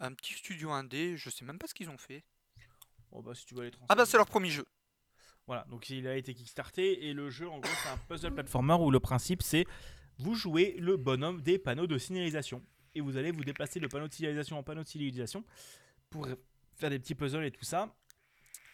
Un 0.00 0.14
petit 0.14 0.34
studio 0.34 0.70
indé, 0.70 1.16
je 1.16 1.28
sais 1.28 1.44
même 1.44 1.58
pas 1.58 1.66
ce 1.66 1.74
qu'ils 1.74 1.90
ont 1.90 1.98
fait. 1.98 2.24
Bah 3.12 3.34
si 3.34 3.46
tu 3.46 3.54
veux 3.54 3.70
Ah 3.88 3.94
bah 3.94 4.06
c'est 4.06 4.16
leur 4.16 4.26
premier 4.26 4.50
jeu. 4.50 4.66
Voilà, 5.46 5.64
donc 5.70 5.88
il 5.90 6.06
a 6.08 6.16
été 6.16 6.34
kickstarté 6.34 7.06
et 7.06 7.12
le 7.12 7.30
jeu, 7.30 7.48
en 7.48 7.60
gros, 7.60 7.72
c'est 7.82 7.88
un 7.88 7.98
puzzle 8.08 8.34
platformer 8.34 8.74
où 8.74 8.90
le 8.90 8.98
principe 8.98 9.42
c'est 9.42 9.64
vous 10.18 10.34
jouez 10.34 10.76
le 10.78 10.96
bonhomme 10.96 11.40
des 11.40 11.58
panneaux 11.58 11.86
de 11.86 11.98
signalisation 11.98 12.62
et 12.94 13.00
vous 13.00 13.16
allez 13.16 13.30
vous 13.30 13.44
déplacer 13.44 13.78
de 13.78 13.86
panneau 13.86 14.08
de 14.08 14.14
signalisation 14.14 14.58
en 14.58 14.62
panneau 14.62 14.82
de 14.82 14.88
signalisation 14.88 15.44
pour 16.10 16.26
faire 16.74 16.90
des 16.90 16.98
petits 16.98 17.14
puzzles 17.14 17.44
et 17.44 17.50
tout 17.50 17.64
ça. 17.64 17.94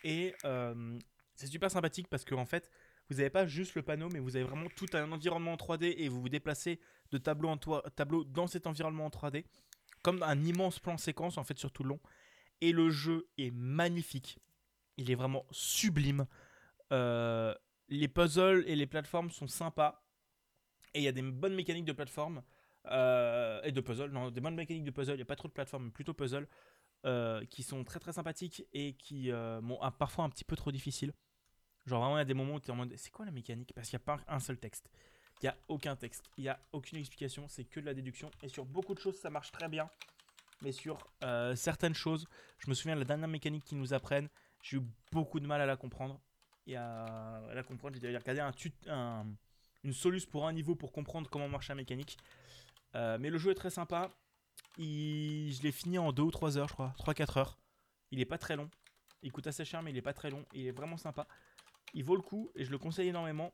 Et 0.04 0.34
euh, 0.44 0.98
c'est 1.34 1.46
super 1.46 1.70
sympathique 1.70 2.09
parce 2.09 2.24
que 2.24 2.34
en 2.34 2.46
fait, 2.46 2.70
vous 3.10 3.16
n'avez 3.16 3.30
pas 3.30 3.46
juste 3.46 3.74
le 3.74 3.82
panneau, 3.82 4.09
mais 4.09 4.20
vous 4.20 4.36
avez 4.36 4.44
vraiment 4.44 4.68
tout 4.76 4.86
un 4.92 5.10
environnement 5.10 5.52
en 5.52 5.56
3D 5.56 5.94
et 5.98 6.09
vous 6.09 6.20
vous 6.20 6.28
déplacez 6.28 6.80
de 7.10 7.18
tableau 7.18 7.48
en 7.48 7.56
tableau 7.56 8.24
dans 8.24 8.46
cet 8.46 8.66
environnement 8.66 9.06
en 9.06 9.10
3D, 9.10 9.44
comme 10.02 10.22
un 10.22 10.42
immense 10.44 10.78
plan 10.78 10.96
séquence 10.96 11.36
en 11.36 11.44
fait 11.44 11.59
sur 11.59 11.72
tout 11.72 11.82
le 11.82 11.90
long. 11.90 12.00
Et 12.62 12.72
le 12.72 12.89
jeu 12.90 13.28
est 13.36 13.51
magnifique. 13.51 14.39
Il 14.97 15.10
est 15.10 15.14
vraiment 15.16 15.44
sublime. 15.51 16.26
Euh, 16.93 17.55
les 17.89 18.09
puzzles 18.09 18.64
et 18.66 18.76
les 18.76 18.86
plateformes 18.86 19.30
sont 19.30 19.48
sympas. 19.48 20.02
Et 20.94 21.01
il 21.01 21.05
y 21.05 21.09
a 21.09 21.12
des 21.12 21.22
bonnes 21.22 21.55
mécaniques 21.55 21.84
de 21.86 21.93
plateforme. 21.93 22.43
euh, 22.86 23.62
et 23.64 23.72
de 23.72 23.80
puzzle. 23.80 24.10
Non, 24.10 24.30
des 24.30 24.40
bonnes 24.40 24.55
mécaniques 24.56 24.84
de 24.84 24.90
puzzle. 24.90 25.12
Il 25.14 25.16
n'y 25.16 25.22
a 25.22 25.26
pas 25.26 25.36
trop 25.36 25.48
de 25.48 25.52
plateforme, 25.52 25.84
mais 25.86 25.90
plutôt 25.90 26.14
puzzle. 26.14 26.48
euh, 27.05 27.44
qui 27.47 27.62
sont 27.64 27.82
très 27.84 27.98
très 27.98 28.12
sympathiques 28.12 28.64
et 28.72 28.94
qui 28.94 29.30
un- 29.32 29.62
parfois 29.98 30.24
un 30.24 30.30
petit 30.30 30.44
peu 30.44 30.55
trop 30.56 30.70
difficiles. 30.72 31.12
Genre 31.86 32.01
vraiment, 32.01 32.16
il 32.16 32.20
y 32.20 32.22
a 32.22 32.24
des 32.24 32.34
moments 32.34 32.55
où 32.55 32.60
tu 32.60 32.68
es 32.68 32.70
en 32.70 32.76
mode 32.76 32.94
c'est 32.97 33.10
quoi 33.10 33.24
la 33.26 33.32
mécanique? 33.32 33.72
Parce 33.74 33.89
qu'il 33.90 33.98
n'y 33.98 34.02
a 34.02 34.06
pas 34.16 34.20
un 34.28 34.39
seul 34.40 34.59
texte. 34.59 34.89
Il 35.43 35.47
n'y 35.47 35.48
a 35.48 35.56
aucun 35.68 35.97
texte. 35.97 36.30
Il 36.39 36.43
n'y 36.44 36.48
a 36.48 36.60
aucune 36.72 36.98
explication. 36.98 37.48
C'est 37.48 37.64
que 37.64 37.80
de 37.80 37.86
la 37.86 37.94
déduction. 37.94 38.30
Et 38.43 38.48
sur 38.48 38.64
beaucoup 38.64 38.94
de 38.94 39.01
choses, 39.01 39.16
ça 39.18 39.30
marche 39.30 39.51
très 39.52 39.68
bien. 39.68 39.90
Mais 40.62 40.72
sur 40.72 41.06
euh, 41.24 41.55
certaines 41.56 41.94
choses, 41.94 42.24
je 42.59 42.70
me 42.70 42.74
souviens 42.74 42.94
de 42.94 43.01
la 43.01 43.05
dernière 43.05 43.28
mécanique 43.28 43.64
qu'ils 43.64 43.78
nous 43.78 43.93
apprennent. 43.93 44.28
J'ai 44.62 44.78
eu 44.78 44.82
beaucoup 45.10 45.40
de 45.40 45.47
mal 45.47 45.60
à 45.60 45.66
la 45.66 45.76
comprendre. 45.76 46.20
Et 46.66 46.76
à, 46.76 47.43
la 47.52 47.62
comprendre, 47.64 47.98
j'ai 48.01 48.16
regardé 48.16 48.40
un, 48.89 49.26
une 49.82 49.93
soluce 49.93 50.24
pour 50.24 50.47
un 50.47 50.52
niveau 50.52 50.76
pour 50.76 50.93
comprendre 50.93 51.28
comment 51.28 51.48
marche 51.48 51.68
la 51.68 51.74
mécanique. 51.74 52.16
Euh, 52.94 53.18
mais 53.20 53.30
le 53.30 53.39
jeu 53.39 53.51
est 53.51 53.56
très 53.56 53.70
sympa. 53.70 54.10
Je 54.78 55.62
l'ai 55.62 55.72
fini 55.72 55.98
en 55.98 56.12
2 56.12 56.22
ou 56.22 56.30
3 56.30 56.59
heures, 56.59 56.68
je 56.68 56.74
crois. 56.74 56.94
3-4 56.98 57.39
heures. 57.39 57.59
Il 58.10 58.20
est 58.20 58.26
pas 58.26 58.39
très 58.39 58.56
long. 58.56 58.70
Il 59.22 59.32
coûte 59.32 59.47
assez 59.47 59.64
cher, 59.64 59.82
mais 59.82 59.90
il 59.90 59.97
est 59.97 60.02
pas 60.02 60.12
très 60.12 60.30
long. 60.30 60.44
Il 60.52 60.66
est 60.66 60.72
vraiment 60.72 60.97
sympa. 60.97 61.26
Il 61.94 62.05
vaut 62.05 62.16
le 62.16 62.22
coup 62.22 62.51
et 62.55 62.64
je 62.64 62.70
le 62.70 62.78
conseille 62.78 63.09
énormément. 63.09 63.52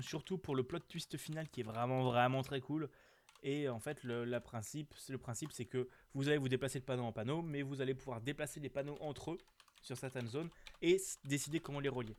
Surtout 0.00 0.38
pour 0.38 0.56
le 0.56 0.62
plot 0.62 0.80
twist 0.80 1.16
final 1.16 1.48
qui 1.48 1.60
est 1.60 1.64
vraiment, 1.64 2.02
vraiment 2.04 2.42
très 2.42 2.60
cool. 2.60 2.88
Et 3.44 3.68
en 3.68 3.78
fait, 3.78 4.02
le, 4.04 4.38
principe, 4.40 4.94
le 5.10 5.18
principe, 5.18 5.52
c'est 5.52 5.66
que 5.66 5.86
vous 6.14 6.28
allez 6.28 6.38
vous 6.38 6.48
déplacer 6.48 6.80
de 6.80 6.84
panneau 6.84 7.04
en 7.04 7.12
panneau, 7.12 7.42
mais 7.42 7.60
vous 7.60 7.82
allez 7.82 7.94
pouvoir 7.94 8.22
déplacer 8.22 8.58
les 8.58 8.70
panneaux 8.70 8.96
entre 9.00 9.32
eux 9.32 9.38
sur 9.82 9.98
certaines 9.98 10.26
zones 10.26 10.48
et 10.80 10.98
décider 11.24 11.60
comment 11.60 11.78
les 11.78 11.90
relier. 11.90 12.16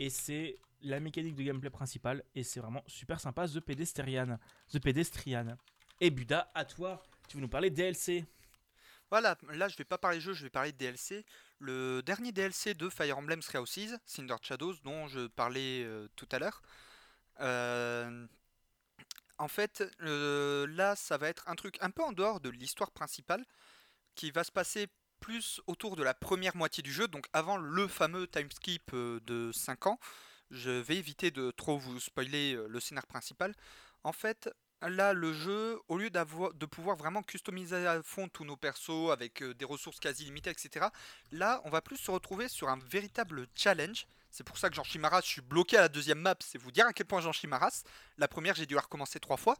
Et 0.00 0.10
c'est 0.10 0.58
la 0.82 0.98
mécanique 0.98 1.36
de 1.36 1.44
gameplay 1.44 1.70
principale 1.70 2.24
et 2.34 2.42
c'est 2.42 2.58
vraiment 2.58 2.82
super 2.88 3.20
sympa. 3.20 3.46
The 3.46 3.60
Pedestrian. 3.60 4.36
The 4.72 4.80
Pedestrian. 4.80 5.56
Et 6.00 6.10
Buda, 6.10 6.50
à 6.54 6.64
toi, 6.64 7.04
tu 7.28 7.36
veux 7.36 7.40
nous 7.40 7.48
parler 7.48 7.70
DLC 7.70 8.24
Voilà, 9.10 9.38
là 9.52 9.68
je 9.68 9.76
vais 9.76 9.84
pas 9.84 9.98
parler 9.98 10.20
jeu, 10.20 10.32
je 10.32 10.42
vais 10.42 10.50
parler 10.50 10.72
de 10.72 10.76
DLC. 10.76 11.24
Le 11.60 12.02
dernier 12.04 12.32
DLC 12.32 12.74
de 12.74 12.88
Fire 12.88 13.16
Emblem 13.16 13.40
Three 13.40 13.58
Houses, 13.58 13.96
Cinder 14.06 14.36
Shadows, 14.42 14.74
dont 14.82 15.06
je 15.06 15.28
parlais 15.28 15.84
euh, 15.84 16.08
tout 16.16 16.28
à 16.32 16.40
l'heure. 16.40 16.62
Euh, 17.40 18.26
en 19.38 19.48
fait, 19.48 19.84
là 20.00 20.96
ça 20.96 21.16
va 21.16 21.28
être 21.28 21.48
un 21.48 21.54
truc 21.54 21.78
un 21.80 21.90
peu 21.90 22.02
en 22.02 22.12
dehors 22.12 22.40
de 22.40 22.50
l'histoire 22.50 22.90
principale, 22.90 23.44
qui 24.14 24.30
va 24.30 24.44
se 24.44 24.52
passer 24.52 24.88
plus 25.20 25.60
autour 25.66 25.96
de 25.96 26.02
la 26.02 26.14
première 26.14 26.56
moitié 26.56 26.82
du 26.82 26.92
jeu, 26.92 27.08
donc 27.08 27.26
avant 27.32 27.56
le 27.56 27.86
fameux 27.88 28.26
time 28.26 28.50
skip 28.50 28.90
euh, 28.94 29.20
de 29.26 29.50
5 29.52 29.86
ans. 29.86 29.98
Je 30.50 30.70
vais 30.70 30.96
éviter 30.96 31.30
de 31.30 31.50
trop 31.50 31.78
vous 31.78 32.00
spoiler 32.00 32.54
euh, 32.54 32.66
le 32.68 32.80
scénar 32.80 33.06
principal. 33.06 33.54
En 34.04 34.12
fait, 34.12 34.48
là, 34.82 35.12
le 35.12 35.32
jeu, 35.32 35.78
au 35.88 35.98
lieu 35.98 36.10
de 36.10 36.66
pouvoir 36.66 36.96
vraiment 36.96 37.22
customiser 37.22 37.86
à 37.86 38.02
fond 38.02 38.28
tous 38.28 38.44
nos 38.44 38.56
persos 38.56 39.10
avec 39.12 39.42
euh, 39.42 39.54
des 39.54 39.64
ressources 39.64 40.00
quasi 40.00 40.24
limitées, 40.24 40.50
etc., 40.50 40.86
là, 41.32 41.60
on 41.64 41.70
va 41.70 41.82
plus 41.82 41.96
se 41.96 42.10
retrouver 42.10 42.48
sur 42.48 42.68
un 42.68 42.78
véritable 42.78 43.46
challenge. 43.54 44.06
C'est 44.30 44.44
pour 44.44 44.58
ça 44.58 44.68
que 44.68 44.74
Jean 44.74 44.84
Chimaras, 44.84 45.22
je 45.22 45.28
suis 45.28 45.40
bloqué 45.40 45.76
à 45.76 45.82
la 45.82 45.88
deuxième 45.88 46.20
map, 46.20 46.36
c'est 46.40 46.58
vous 46.58 46.70
dire 46.70 46.86
à 46.86 46.92
quel 46.92 47.06
point 47.06 47.20
Jean 47.20 47.32
Chimaras. 47.32 47.82
La 48.18 48.28
première, 48.28 48.54
j'ai 48.54 48.66
dû 48.66 48.74
la 48.74 48.82
recommencer 48.82 49.20
trois 49.20 49.36
fois. 49.36 49.56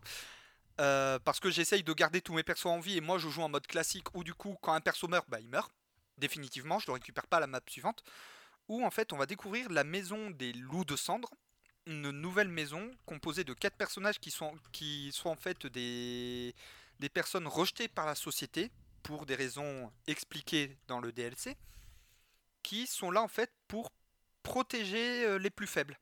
Euh, 0.80 1.18
parce 1.18 1.40
que 1.40 1.50
j'essaye 1.50 1.82
de 1.82 1.92
garder 1.92 2.20
tous 2.20 2.34
mes 2.34 2.44
persos 2.44 2.66
en 2.66 2.78
vie 2.78 2.96
et 2.96 3.00
moi 3.00 3.18
je 3.18 3.28
joue 3.28 3.42
en 3.42 3.48
mode 3.48 3.66
classique 3.66 4.14
où 4.14 4.22
du 4.22 4.32
coup 4.32 4.56
quand 4.62 4.74
un 4.74 4.80
perso 4.80 5.08
meurt 5.08 5.28
bah 5.28 5.40
il 5.40 5.48
meurt 5.48 5.72
définitivement 6.18 6.78
je 6.78 6.86
le 6.86 6.92
récupère 6.92 7.26
pas 7.26 7.38
à 7.38 7.40
la 7.40 7.48
map 7.48 7.60
suivante 7.68 8.04
où 8.68 8.86
en 8.86 8.90
fait 8.92 9.12
on 9.12 9.16
va 9.16 9.26
découvrir 9.26 9.68
la 9.70 9.82
maison 9.82 10.30
des 10.30 10.52
loups 10.52 10.84
de 10.84 10.94
cendre 10.94 11.30
une 11.88 12.10
nouvelle 12.10 12.48
maison 12.48 12.90
composée 13.06 13.44
de 13.44 13.54
quatre 13.54 13.76
personnages 13.76 14.20
qui 14.20 14.30
sont, 14.30 14.54
qui 14.72 15.10
sont 15.12 15.30
en 15.30 15.36
fait 15.36 15.66
des, 15.66 16.54
des 17.00 17.08
personnes 17.08 17.46
rejetées 17.46 17.88
par 17.88 18.06
la 18.06 18.14
société 18.14 18.70
pour 19.02 19.24
des 19.24 19.34
raisons 19.34 19.90
expliquées 20.06 20.76
dans 20.86 21.00
le 21.00 21.12
DLC, 21.12 21.56
qui 22.62 22.86
sont 22.86 23.10
là 23.10 23.22
en 23.22 23.28
fait 23.28 23.50
pour 23.68 23.90
protéger 24.42 25.24
euh, 25.26 25.38
les 25.38 25.50
plus 25.50 25.66
faibles. 25.66 25.98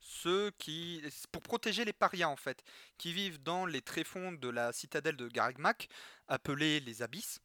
Ceux 0.00 0.52
qui. 0.58 1.02
pour 1.32 1.42
protéger 1.42 1.84
les 1.84 1.92
parias 1.92 2.28
en 2.28 2.36
fait, 2.36 2.62
qui 2.98 3.12
vivent 3.12 3.42
dans 3.42 3.66
les 3.66 3.82
tréfonds 3.82 4.32
de 4.32 4.48
la 4.48 4.72
citadelle 4.72 5.16
de 5.16 5.28
Garagmac, 5.28 5.88
appelée 6.28 6.80
les 6.80 7.02
Abysses. 7.02 7.40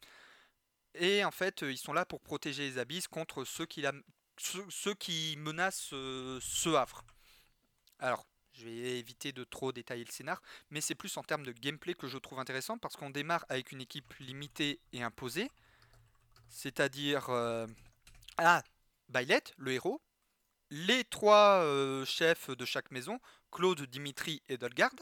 Et 0.94 1.24
en 1.24 1.30
fait, 1.30 1.62
euh, 1.62 1.72
ils 1.72 1.78
sont 1.78 1.92
là 1.92 2.04
pour 2.04 2.20
protéger 2.20 2.62
les 2.68 2.78
abysses 2.78 3.08
contre 3.08 3.44
ceux 3.44 3.66
qui, 3.66 3.80
la- 3.80 3.92
ceux, 4.36 4.94
qui 4.94 5.36
menacent 5.38 5.92
euh, 5.94 6.38
ce 6.42 6.68
havre. 6.70 7.04
Alors, 7.98 8.26
je 8.52 8.64
vais 8.66 8.98
éviter 8.98 9.32
de 9.32 9.44
trop 9.44 9.72
détailler 9.72 10.04
le 10.04 10.10
scénar, 10.12 10.42
mais 10.70 10.80
c'est 10.82 10.94
plus 10.94 11.16
en 11.16 11.22
termes 11.22 11.44
de 11.44 11.52
gameplay 11.52 11.94
que 11.94 12.06
je 12.08 12.18
trouve 12.18 12.38
intéressant 12.40 12.76
parce 12.78 12.96
qu'on 12.96 13.10
démarre 13.10 13.46
avec 13.48 13.72
une 13.72 13.80
équipe 13.80 14.12
limitée 14.20 14.80
et 14.92 15.02
imposée. 15.02 15.50
C'est-à-dire. 16.50 17.30
euh, 17.30 17.66
ah, 18.36 18.62
le 19.56 19.72
héros. 19.72 20.00
Les 20.74 21.04
trois 21.04 21.62
chefs 22.06 22.48
de 22.48 22.64
chaque 22.64 22.90
maison, 22.92 23.20
Claude, 23.50 23.82
Dimitri 23.82 24.42
et 24.48 24.56
Dolgard. 24.56 24.94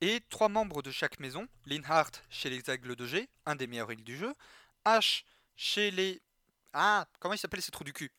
Et 0.00 0.20
trois 0.28 0.48
membres 0.48 0.82
de 0.82 0.90
chaque 0.90 1.20
maison, 1.20 1.46
Linhardt 1.66 2.10
chez 2.30 2.50
les 2.50 2.68
Aigles 2.68 2.96
de 2.96 3.06
G, 3.06 3.28
un 3.46 3.54
des 3.54 3.68
meilleurs 3.68 3.92
îles 3.92 4.02
du 4.02 4.16
jeu. 4.16 4.34
H 4.84 5.22
chez 5.54 5.92
les. 5.92 6.20
Ah, 6.72 7.06
comment 7.20 7.32
il 7.32 7.38
s'appelle 7.38 7.62
ces 7.62 7.70
trous 7.70 7.84
du 7.84 7.92
cul? 7.92 8.10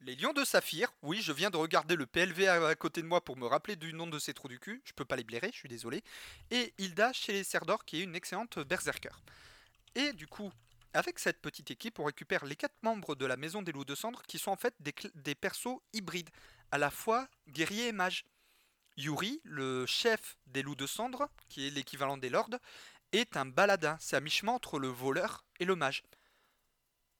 Les 0.00 0.16
lions 0.16 0.32
de 0.32 0.42
saphir. 0.42 0.90
Oui, 1.02 1.20
je 1.20 1.34
viens 1.34 1.50
de 1.50 1.58
regarder 1.58 1.96
le 1.96 2.06
PLV 2.06 2.48
à, 2.48 2.74
côté 2.74 3.02
de 3.02 3.06
moi 3.06 3.22
pour 3.22 3.36
me 3.36 3.44
rappeler 3.44 3.76
du 3.76 3.92
nom 3.92 4.06
de 4.06 4.18
ces 4.18 4.32
trous 4.32 4.48
du 4.48 4.58
cul. 4.58 4.80
Je 4.86 4.94
peux 4.94 5.04
pas 5.04 5.16
les 5.16 5.24
blairer, 5.24 5.50
je 5.52 5.58
suis 5.58 5.68
désolé. 5.68 6.02
Et 6.50 6.72
Hilda 6.78 7.12
chez 7.12 7.34
les 7.34 7.44
Cerdor, 7.44 7.84
qui 7.84 8.00
est 8.00 8.04
une 8.04 8.16
excellente 8.16 8.58
berserker. 8.60 9.20
Et 9.94 10.14
du 10.14 10.26
coup, 10.26 10.50
avec 10.94 11.18
cette 11.18 11.40
petite 11.40 11.70
équipe, 11.70 11.98
on 11.98 12.04
récupère 12.04 12.44
les 12.44 12.56
quatre 12.56 12.76
membres 12.82 13.14
de 13.14 13.26
la 13.26 13.36
maison 13.36 13.62
des 13.62 13.72
loups 13.72 13.84
de 13.84 13.94
cendre 13.94 14.22
qui 14.22 14.38
sont 14.38 14.50
en 14.50 14.56
fait 14.56 14.74
des, 14.80 15.34
persos 15.34 15.80
hybrides, 15.92 16.30
à 16.70 16.78
la 16.78 16.90
fois 16.90 17.28
guerriers 17.48 17.88
et 17.88 17.92
mages. 17.92 18.24
Yuri, 18.96 19.40
le 19.44 19.84
chef 19.84 20.38
des 20.46 20.62
loups 20.62 20.74
de 20.74 20.86
cendre, 20.86 21.28
qui 21.48 21.66
est 21.66 21.70
l'équivalent 21.70 22.16
des 22.16 22.30
lords, 22.30 22.56
est 23.12 23.36
un 23.36 23.44
baladin. 23.44 23.96
C'est 24.00 24.16
à 24.16 24.20
mi-chemin 24.20 24.52
entre 24.52 24.78
le 24.78 24.88
voleur 24.88 25.44
et 25.60 25.64
le 25.64 25.76
mage. 25.76 26.02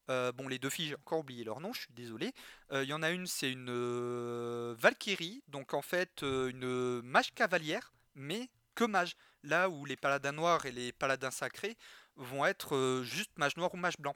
Euh, 0.09 0.31
bon, 0.31 0.47
les 0.47 0.57
deux 0.57 0.69
filles, 0.69 0.87
j'ai 0.87 0.95
encore 0.95 1.19
oublié 1.19 1.43
leur 1.43 1.59
nom, 1.59 1.73
je 1.73 1.81
suis 1.81 1.93
désolé. 1.93 2.33
Euh, 2.71 2.83
Il 2.83 2.89
y 2.89 2.93
en 2.93 3.03
a 3.03 3.11
une, 3.11 3.27
c'est 3.27 3.51
une 3.51 3.69
euh, 3.69 4.73
Valkyrie, 4.77 5.43
donc 5.47 5.73
en 5.73 5.81
fait 5.81 6.21
une 6.21 7.01
mage 7.01 7.33
cavalière, 7.33 7.93
mais 8.15 8.49
que 8.75 8.85
mage. 8.85 9.15
Là 9.43 9.69
où 9.69 9.85
les 9.85 9.95
paladins 9.95 10.31
noirs 10.31 10.65
et 10.65 10.71
les 10.71 10.91
paladins 10.91 11.31
sacrés 11.31 11.77
vont 12.17 12.45
être 12.45 12.75
euh, 12.75 13.03
juste 13.03 13.31
mage 13.37 13.57
noir 13.57 13.73
ou 13.73 13.77
mage 13.77 13.97
blanc. 13.97 14.15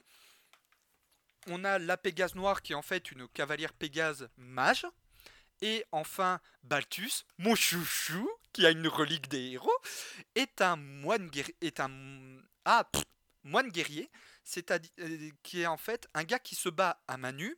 On 1.48 1.64
a 1.64 1.80
la 1.80 1.98
Pégase 1.98 2.36
noire 2.36 2.61
qui 2.61 2.73
est 2.73 2.76
en 2.76 2.82
fait 2.82 3.11
une 3.11 3.28
cavalière 3.30 3.73
Pégase 3.73 4.30
mage. 4.38 4.86
Et 5.61 5.86
enfin, 5.91 6.40
Balthus, 6.64 7.23
mon 7.38 7.53
chouchou, 7.53 8.30
qui 8.52 8.65
a 8.65 8.72
une 8.72 8.88
relique 8.88 9.30
des 9.30 9.52
héros, 9.52 9.72
est 10.34 10.60
un 10.61 10.76
moine. 10.76 11.30
Ah, 12.65 12.90
guerrier, 13.68 14.10
euh, 14.99 15.30
qui 15.44 15.61
est 15.61 15.68
en 15.68 15.78
fait 15.78 16.07
un 16.14 16.23
gars 16.23 16.40
qui 16.40 16.56
se 16.56 16.69
bat 16.69 17.02
à 17.07 17.18
main 17.18 17.32
nue 17.32 17.57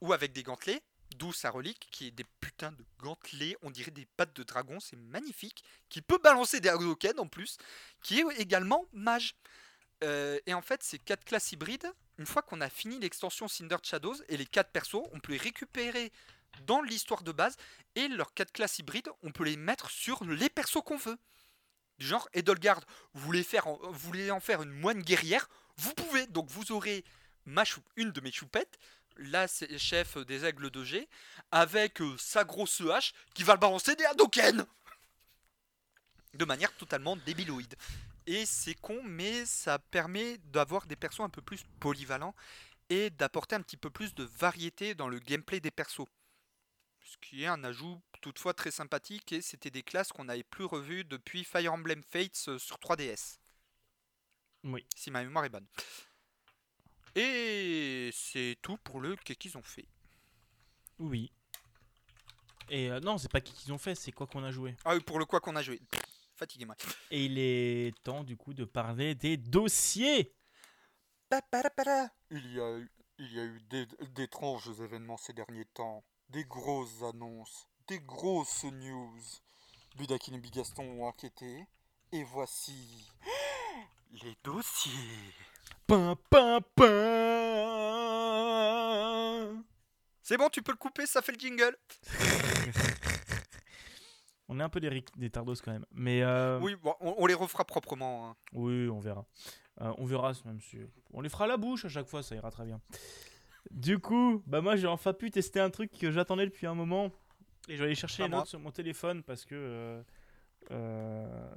ou 0.00 0.12
avec 0.12 0.32
des 0.32 0.42
gantelets, 0.42 0.82
d'où 1.16 1.32
sa 1.32 1.50
relique, 1.50 1.88
qui 1.90 2.08
est 2.08 2.10
des 2.10 2.24
putains 2.40 2.72
de 2.72 2.84
gantelets, 2.98 3.56
on 3.62 3.70
dirait 3.70 3.90
des 3.90 4.06
pattes 4.06 4.34
de 4.36 4.42
dragon, 4.42 4.80
c'est 4.80 4.96
magnifique, 4.96 5.64
qui 5.88 6.02
peut 6.02 6.18
balancer 6.18 6.60
des 6.60 6.68
Hadouken 6.68 7.18
en 7.18 7.26
plus, 7.26 7.58
qui 8.02 8.20
est 8.20 8.24
également 8.38 8.86
mage. 8.92 9.34
Euh, 10.04 10.38
et 10.46 10.54
en 10.54 10.62
fait, 10.62 10.82
ces 10.82 10.98
quatre 10.98 11.24
classes 11.24 11.52
hybrides, 11.52 11.90
une 12.18 12.26
fois 12.26 12.42
qu'on 12.42 12.60
a 12.60 12.68
fini 12.68 12.98
l'extension 12.98 13.48
Cinder 13.48 13.76
Shadows 13.82 14.16
et 14.28 14.36
les 14.36 14.46
quatre 14.46 14.70
persos, 14.70 15.08
on 15.12 15.20
peut 15.20 15.32
les 15.32 15.38
récupérer 15.38 16.12
dans 16.66 16.82
l'histoire 16.82 17.22
de 17.22 17.32
base 17.32 17.56
et 17.94 18.08
leurs 18.08 18.32
quatre 18.34 18.52
classes 18.52 18.78
hybrides, 18.78 19.08
on 19.22 19.30
peut 19.30 19.44
les 19.44 19.56
mettre 19.56 19.90
sur 19.90 20.24
les 20.24 20.48
persos 20.48 20.82
qu'on 20.84 20.96
veut. 20.96 21.18
Du 21.98 22.06
genre 22.06 22.28
Edelgard, 22.34 22.80
vous 23.14 23.26
voulez, 23.26 24.30
en, 24.30 24.40
faire 24.40 24.62
une 24.62 24.72
moine 24.72 25.02
guerrière, 25.02 25.48
vous 25.76 25.94
pouvez. 25.94 26.26
Donc 26.26 26.48
vous 26.50 26.72
aurez 26.72 27.04
une 27.96 28.10
de 28.10 28.20
mes 28.20 28.32
choupettes, 28.32 28.78
la 29.16 29.48
c'est- 29.48 29.78
chef 29.78 30.16
des 30.18 30.44
aigles 30.44 30.70
de 30.70 30.84
G, 30.84 31.08
avec 31.50 32.00
euh, 32.00 32.16
sa 32.18 32.44
grosse 32.44 32.80
hache 32.82 33.12
qui 33.34 33.42
va 33.42 33.54
le 33.54 33.60
balancer 33.60 33.94
des 33.96 34.04
Hadoken 34.04 34.66
De 36.34 36.44
manière 36.44 36.74
totalement 36.76 37.16
débiloïde. 37.16 37.74
Et 38.26 38.44
c'est 38.44 38.74
con, 38.74 39.00
mais 39.04 39.46
ça 39.46 39.78
permet 39.78 40.38
d'avoir 40.38 40.86
des 40.86 40.96
persos 40.96 41.20
un 41.20 41.28
peu 41.30 41.42
plus 41.42 41.62
polyvalents 41.80 42.34
et 42.88 43.10
d'apporter 43.10 43.54
un 43.56 43.62
petit 43.62 43.76
peu 43.76 43.90
plus 43.90 44.14
de 44.14 44.24
variété 44.24 44.94
dans 44.94 45.08
le 45.08 45.18
gameplay 45.18 45.60
des 45.60 45.70
persos. 45.70 46.06
Ce 47.04 47.16
qui 47.18 47.44
est 47.44 47.46
un 47.46 47.62
ajout 47.62 48.00
toutefois 48.20 48.52
très 48.52 48.72
sympathique 48.72 49.32
et 49.32 49.40
c'était 49.40 49.70
des 49.70 49.84
classes 49.84 50.10
qu'on 50.12 50.24
n'avait 50.24 50.42
plus 50.42 50.64
revues 50.64 51.04
depuis 51.04 51.44
Fire 51.44 51.72
Emblem 51.72 52.02
Fates 52.02 52.46
euh, 52.48 52.58
sur 52.58 52.78
3DS, 52.78 53.38
Oui. 54.64 54.84
si 54.96 55.10
ma 55.12 55.22
mémoire 55.22 55.44
est 55.44 55.48
bonne. 55.48 55.66
Et 57.16 58.10
c'est 58.12 58.56
tout 58.62 58.76
pour 58.76 59.00
le 59.00 59.16
qu'est-ce 59.16 59.38
qu'ils 59.38 59.56
ont 59.58 59.62
fait. 59.62 59.86
Oui. 60.98 61.32
Et 62.68 62.90
euh, 62.90 63.00
non, 63.00 63.16
c'est 63.16 63.30
pas 63.30 63.40
qui 63.40 63.52
qu'ils 63.54 63.72
ont 63.72 63.78
fait, 63.78 63.94
c'est 63.94 64.12
quoi 64.12 64.26
qu'on 64.26 64.44
a 64.44 64.50
joué. 64.50 64.76
Ah 64.84 64.94
oui, 64.94 65.00
pour 65.00 65.18
le 65.18 65.24
quoi 65.24 65.40
qu'on 65.40 65.56
a 65.56 65.62
joué. 65.62 65.78
Pff, 65.90 66.02
Fatiguez-moi. 66.36 66.76
Et 67.10 67.24
il 67.24 67.38
est 67.38 67.94
temps 68.02 68.22
du 68.22 68.36
coup 68.36 68.52
de 68.52 68.64
parler 68.64 69.14
des 69.14 69.36
dossiers. 69.38 70.34
Il 72.30 72.52
y 72.52 72.60
a 72.60 72.78
eu, 72.78 72.90
il 73.18 73.32
y 73.32 73.40
a 73.40 73.44
eu 73.44 73.60
des- 73.70 73.86
d'étranges 74.14 74.68
événements 74.80 75.16
ces 75.16 75.32
derniers 75.32 75.64
temps. 75.64 76.04
Des 76.28 76.44
grosses 76.44 77.02
annonces, 77.02 77.66
des 77.88 78.00
grosses 78.00 78.64
news. 78.64 79.18
Budakin 79.96 80.34
et 80.34 80.38
Bigaston 80.40 80.82
ont 80.82 81.04
enquêté. 81.06 81.66
Et 82.12 82.24
voici 82.24 83.10
les 84.22 84.36
dossiers. 84.44 84.92
Pin, 85.86 86.16
pin, 86.30 86.60
pin. 88.74 89.62
C'est 90.22 90.36
bon, 90.36 90.48
tu 90.48 90.62
peux 90.62 90.72
le 90.72 90.76
couper, 90.78 91.06
ça 91.06 91.22
fait 91.22 91.32
le 91.32 91.38
jingle. 91.38 91.76
On 94.48 94.60
est 94.60 94.62
un 94.62 94.68
peu 94.68 94.78
des, 94.80 95.04
des 95.16 95.30
tardos 95.30 95.54
quand 95.64 95.72
même. 95.72 95.84
Mais 95.92 96.22
euh, 96.22 96.60
Oui, 96.60 96.76
bon, 96.76 96.94
on, 97.00 97.16
on 97.18 97.26
les 97.26 97.34
refera 97.34 97.64
proprement. 97.64 98.28
hein. 98.30 98.36
Oui, 98.52 98.88
on 98.88 99.00
verra. 99.00 99.24
Euh, 99.80 99.92
on 99.98 100.04
verra 100.06 100.32
même 100.44 100.60
si 100.60 100.78
on 101.12 101.20
les 101.20 101.28
fera 101.28 101.44
à 101.44 101.48
la 101.48 101.56
bouche 101.56 101.84
à 101.84 101.88
chaque 101.88 102.06
fois, 102.06 102.22
ça 102.22 102.34
ira 102.36 102.50
très 102.50 102.64
bien. 102.64 102.80
Du 103.72 103.98
coup, 103.98 104.42
bah 104.46 104.60
moi 104.60 104.76
j'ai 104.76 104.86
enfin 104.86 105.12
pu 105.12 105.30
tester 105.32 105.58
un 105.60 105.70
truc 105.70 105.90
que 105.98 106.12
j'attendais 106.12 106.46
depuis 106.46 106.66
un 106.68 106.74
moment 106.74 107.10
et 107.68 107.72
je 107.74 107.78
vais 107.78 107.86
aller 107.86 107.94
chercher 107.96 108.22
les 108.22 108.28
notes 108.28 108.46
sur 108.46 108.60
mon 108.60 108.70
téléphone 108.70 109.24
parce 109.24 109.44
que 109.44 109.54
euh, 109.56 110.00
euh, 110.70 111.50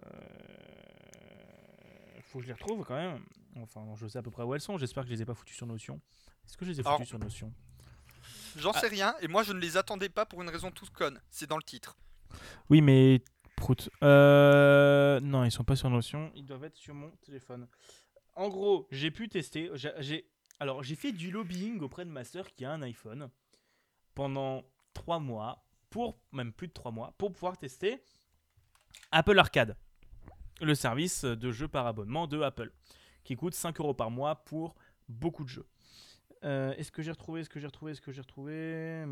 faut 2.23 2.39
que 2.39 2.43
je 2.45 2.47
les 2.47 2.53
retrouve 2.53 2.83
quand 2.85 2.95
même. 2.95 3.23
Enfin, 3.57 3.81
non, 3.85 3.95
je 3.95 4.07
sais 4.07 4.19
à 4.19 4.21
peu 4.21 4.31
près 4.31 4.43
où 4.43 4.53
elles 4.53 4.61
sont. 4.61 4.77
J'espère 4.77 5.03
que 5.03 5.09
je 5.09 5.13
les 5.15 5.21
ai 5.21 5.25
pas 5.25 5.33
foutues 5.33 5.53
sur 5.53 5.65
Notion. 5.65 5.99
Est-ce 6.45 6.57
que 6.57 6.65
je 6.65 6.71
les 6.71 6.77
ai 6.79 6.81
Alors- 6.81 6.97
foutues 6.97 7.09
sur 7.09 7.19
Notion? 7.19 7.53
J'en 8.57 8.71
Ah. 8.71 8.79
sais 8.79 8.87
rien, 8.87 9.15
et 9.21 9.27
moi 9.27 9.43
je 9.43 9.53
ne 9.53 9.59
les 9.59 9.77
attendais 9.77 10.09
pas 10.09 10.25
pour 10.25 10.41
une 10.41 10.49
raison 10.49 10.71
toute 10.71 10.89
conne. 10.91 11.19
C'est 11.29 11.47
dans 11.47 11.57
le 11.57 11.63
titre. 11.63 11.95
Oui, 12.69 12.81
mais 12.81 13.21
prout. 13.55 13.89
Euh, 14.03 15.19
non, 15.19 15.43
ils 15.43 15.51
sont 15.51 15.63
pas 15.63 15.75
sur 15.75 15.89
Notion. 15.89 16.31
Ils 16.35 16.45
doivent 16.45 16.63
être 16.63 16.77
sur 16.77 16.93
mon 16.93 17.09
téléphone. 17.21 17.67
En 18.35 18.49
gros, 18.49 18.87
j'ai 18.91 19.11
pu 19.11 19.29
tester. 19.29 19.69
J'ai 19.75 20.25
alors 20.59 20.83
j'ai 20.83 20.95
fait 20.95 21.11
du 21.11 21.31
lobbying 21.31 21.79
auprès 21.81 22.05
de 22.05 22.09
ma 22.11 22.23
sœur 22.23 22.49
qui 22.53 22.65
a 22.65 22.71
un 22.71 22.81
iPhone 22.81 23.29
pendant 24.15 24.63
trois 24.93 25.19
mois, 25.19 25.63
pour 25.89 26.19
même 26.31 26.51
plus 26.53 26.67
de 26.67 26.73
trois 26.73 26.91
mois, 26.91 27.13
pour 27.17 27.31
pouvoir 27.31 27.57
tester 27.57 28.01
Apple 29.11 29.37
Arcade, 29.39 29.77
le 30.61 30.75
service 30.75 31.23
de 31.23 31.51
jeux 31.51 31.67
par 31.67 31.87
abonnement 31.87 32.27
de 32.27 32.41
Apple, 32.41 32.71
qui 33.23 33.35
coûte 33.35 33.53
5 33.53 33.79
euros 33.79 33.93
par 33.93 34.11
mois 34.11 34.43
pour 34.43 34.75
beaucoup 35.07 35.43
de 35.43 35.49
jeux. 35.49 35.67
Euh, 36.43 36.73
est-ce 36.77 36.91
que 36.91 37.01
j'ai 37.01 37.11
retrouvé 37.11 37.41
Est-ce 37.41 37.49
que 37.49 37.59
j'ai 37.59 37.67
retrouvé 37.67 37.91
Est-ce 37.91 38.01
que 38.01 38.11
j'ai 38.11 38.21
retrouvé? 38.21 39.05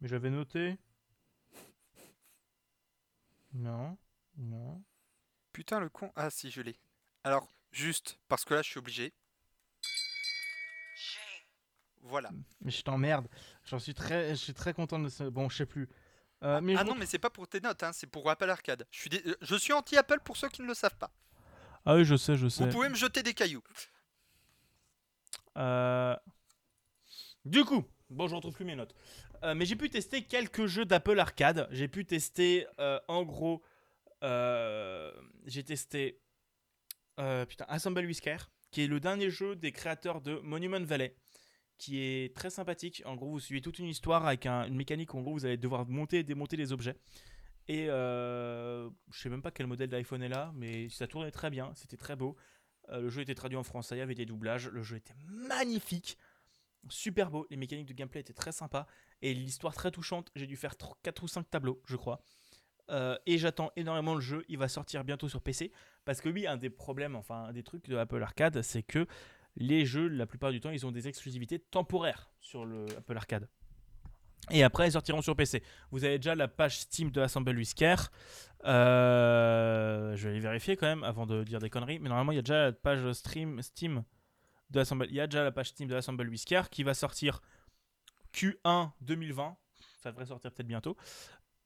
Mais 0.00 0.08
j'avais 0.08 0.30
noté. 0.30 0.76
Non, 3.52 3.96
non. 4.36 4.82
Putain, 5.52 5.80
le 5.80 5.88
con. 5.88 6.12
Ah, 6.16 6.28
si, 6.28 6.50
je 6.50 6.60
l'ai. 6.60 6.76
Alors, 7.24 7.48
juste, 7.70 8.18
parce 8.28 8.44
que 8.44 8.54
là, 8.54 8.62
je 8.62 8.68
suis 8.68 8.78
obligé. 8.78 9.14
Voilà. 12.02 12.30
Mais 12.60 12.70
je 12.70 12.82
t'emmerde. 12.82 13.26
J'en 13.64 13.78
suis 13.78 13.94
très, 13.94 14.30
je 14.30 14.34
suis 14.34 14.54
très 14.54 14.72
content 14.72 14.98
de 14.98 15.08
ce. 15.08 15.24
Bon, 15.24 15.48
je 15.48 15.56
sais 15.56 15.66
plus. 15.66 15.88
Euh, 16.46 16.60
mais 16.62 16.74
ah 16.76 16.80
je 16.82 16.86
non, 16.86 16.94
mais 16.94 17.04
c'est 17.06 17.18
pas 17.18 17.28
pour 17.30 17.46
tes 17.48 17.60
notes, 17.60 17.82
hein, 17.82 17.92
c'est 17.92 18.06
pour 18.06 18.30
Apple 18.30 18.48
Arcade. 18.48 18.86
Je 18.90 18.98
suis, 19.00 19.10
dé- 19.10 19.22
euh, 19.26 19.34
je 19.42 19.56
suis 19.56 19.72
anti-Apple 19.72 20.20
pour 20.24 20.36
ceux 20.36 20.48
qui 20.48 20.62
ne 20.62 20.66
le 20.66 20.74
savent 20.74 20.96
pas. 20.96 21.10
Ah 21.84 21.96
oui, 21.96 22.04
je 22.04 22.16
sais, 22.16 22.36
je 22.36 22.46
sais. 22.48 22.64
Vous 22.64 22.70
pouvez 22.70 22.88
me 22.88 22.94
jeter 22.94 23.22
des 23.22 23.34
cailloux. 23.34 23.62
Euh, 25.56 26.16
Du 27.44 27.64
coup, 27.64 27.84
bon, 28.10 28.26
je 28.28 28.34
retrouve 28.34 28.54
plus 28.54 28.64
mes 28.64 28.76
notes. 28.76 28.94
Euh, 29.42 29.54
mais 29.54 29.66
j'ai 29.66 29.76
pu 29.76 29.90
tester 29.90 30.22
quelques 30.24 30.66
jeux 30.66 30.84
d'Apple 30.84 31.18
Arcade. 31.18 31.68
J'ai 31.70 31.88
pu 31.88 32.04
tester, 32.06 32.66
en 33.08 33.22
gros, 33.24 33.62
j'ai 34.22 35.64
testé 35.64 36.20
putain, 37.16 37.64
Assemble 37.68 38.04
Whisker, 38.04 38.36
qui 38.70 38.82
est 38.82 38.86
le 38.88 39.00
dernier 39.00 39.30
jeu 39.30 39.56
des 39.56 39.72
créateurs 39.72 40.20
de 40.20 40.36
Monument 40.40 40.80
Valley, 40.84 41.16
qui 41.78 42.00
est 42.00 42.34
très 42.34 42.50
sympathique. 42.50 43.02
En 43.04 43.16
gros, 43.16 43.30
vous 43.30 43.40
suivez 43.40 43.60
toute 43.60 43.78
une 43.78 43.86
histoire 43.86 44.26
avec 44.26 44.46
un- 44.46 44.66
une 44.66 44.76
mécanique 44.76 45.14
où 45.14 45.18
en 45.18 45.22
gros, 45.22 45.32
vous 45.32 45.44
allez 45.46 45.56
devoir 45.56 45.86
monter 45.88 46.18
et 46.20 46.22
démonter 46.24 46.56
les 46.56 46.72
objets. 46.72 46.96
Et 47.68 47.86
euh, 47.90 48.88
je 49.10 49.20
sais 49.20 49.28
même 49.28 49.42
pas 49.42 49.50
quel 49.50 49.66
modèle 49.66 49.88
d'iPhone 49.90 50.22
est 50.22 50.28
là, 50.28 50.52
mais 50.54 50.88
ça 50.88 51.06
tournait 51.06 51.30
très 51.32 51.50
bien, 51.50 51.72
c'était 51.74 51.96
très 51.96 52.14
beau. 52.16 52.36
Euh, 52.90 53.00
le 53.00 53.08
jeu 53.10 53.22
était 53.22 53.34
traduit 53.34 53.58
en 53.58 53.64
français, 53.64 53.96
il 53.96 53.98
y 53.98 54.02
avait 54.02 54.14
des 54.14 54.26
doublages, 54.26 54.68
le 54.68 54.82
jeu 54.82 54.96
était 54.96 55.14
magnifique, 55.26 56.16
super 56.88 57.30
beau, 57.32 57.44
les 57.50 57.56
mécaniques 57.56 57.86
de 57.88 57.92
gameplay 57.94 58.20
étaient 58.20 58.32
très 58.32 58.52
sympas, 58.52 58.86
et 59.20 59.34
l'histoire 59.34 59.74
très 59.74 59.90
touchante, 59.90 60.30
j'ai 60.36 60.46
dû 60.46 60.56
faire 60.56 60.74
4 61.02 61.24
ou 61.24 61.28
5 61.28 61.50
tableaux, 61.50 61.82
je 61.86 61.96
crois. 61.96 62.22
Euh, 62.90 63.18
et 63.26 63.36
j'attends 63.38 63.72
énormément 63.74 64.14
le 64.14 64.20
jeu, 64.20 64.44
il 64.48 64.58
va 64.58 64.68
sortir 64.68 65.02
bientôt 65.02 65.28
sur 65.28 65.40
PC, 65.42 65.72
parce 66.04 66.20
que 66.20 66.28
oui, 66.28 66.46
un 66.46 66.56
des 66.56 66.70
problèmes, 66.70 67.16
enfin 67.16 67.46
un 67.46 67.52
des 67.52 67.64
trucs 67.64 67.88
de 67.88 67.96
Apple 67.96 68.22
Arcade, 68.22 68.62
c'est 68.62 68.84
que 68.84 69.08
les 69.56 69.86
jeux, 69.86 70.08
la 70.08 70.26
plupart 70.26 70.52
du 70.52 70.60
temps, 70.60 70.70
ils 70.70 70.86
ont 70.86 70.92
des 70.92 71.08
exclusivités 71.08 71.58
temporaires 71.58 72.30
sur 72.40 72.64
le 72.64 72.86
Apple 72.98 73.16
Arcade. 73.16 73.48
Et 74.50 74.62
après, 74.62 74.88
ils 74.88 74.92
sortiront 74.92 75.22
sur 75.22 75.34
PC. 75.34 75.62
Vous 75.90 76.04
avez 76.04 76.18
déjà 76.18 76.34
la 76.34 76.46
page 76.46 76.78
Steam 76.78 77.10
de 77.10 77.20
Assemble 77.20 77.56
Whisker. 77.56 77.96
Euh, 78.64 80.14
je 80.14 80.24
vais 80.24 80.34
aller 80.34 80.40
vérifier 80.40 80.76
quand 80.76 80.86
même 80.86 81.02
avant 81.02 81.26
de 81.26 81.42
dire 81.42 81.58
des 81.58 81.70
conneries. 81.70 81.98
Mais 81.98 82.08
normalement, 82.08 82.32
il 82.32 82.36
y 82.36 82.38
a 82.38 82.42
déjà 82.42 82.66
la 82.66 82.72
page 82.72 83.10
Steam 83.12 83.60
de 84.70 84.80
Assemble. 84.80 85.06
Il 85.08 85.16
y 85.16 85.20
a 85.20 85.26
déjà 85.26 85.42
la 85.42 85.50
page 85.50 85.70
Steam 85.70 85.88
de 85.88 85.96
Assemble 85.96 86.28
Whisker 86.28 86.62
qui 86.70 86.84
va 86.84 86.94
sortir 86.94 87.40
Q1 88.34 88.92
2020. 89.00 89.56
Ça 89.98 90.12
devrait 90.12 90.26
sortir 90.26 90.52
peut-être 90.52 90.68
bientôt. 90.68 90.96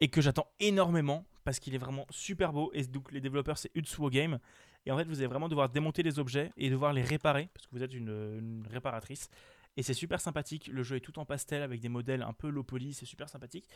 Et 0.00 0.08
que 0.08 0.20
j'attends 0.20 0.50
énormément 0.60 1.26
parce 1.44 1.58
qu'il 1.58 1.74
est 1.74 1.78
vraiment 1.78 2.06
super 2.10 2.52
beau. 2.52 2.70
Et 2.74 2.84
donc, 2.84 3.12
les 3.12 3.20
développeurs, 3.20 3.58
c'est 3.58 3.70
Utsuo 3.74 4.10
Game. 4.10 4.38
Et 4.86 4.90
en 4.90 4.96
fait, 4.96 5.04
vous 5.04 5.18
allez 5.18 5.26
vraiment 5.26 5.48
devoir 5.48 5.68
démonter 5.68 6.02
les 6.02 6.18
objets 6.18 6.52
et 6.56 6.70
devoir 6.70 6.92
les 6.92 7.02
réparer 7.02 7.48
parce 7.52 7.66
que 7.66 7.72
vous 7.72 7.82
êtes 7.82 7.92
une, 7.92 8.66
réparatrice. 8.70 9.28
Et 9.76 9.82
c'est 9.82 9.94
super 9.94 10.20
sympathique. 10.20 10.68
Le 10.68 10.82
jeu 10.82 10.96
est 10.96 11.00
tout 11.00 11.18
en 11.18 11.24
pastel 11.24 11.62
avec 11.62 11.80
des 11.80 11.88
modèles 11.88 12.22
un 12.22 12.32
peu 12.32 12.48
low 12.48 12.64
poly. 12.64 12.94
C'est 12.94 13.06
super 13.06 13.28
sympathique. 13.28 13.68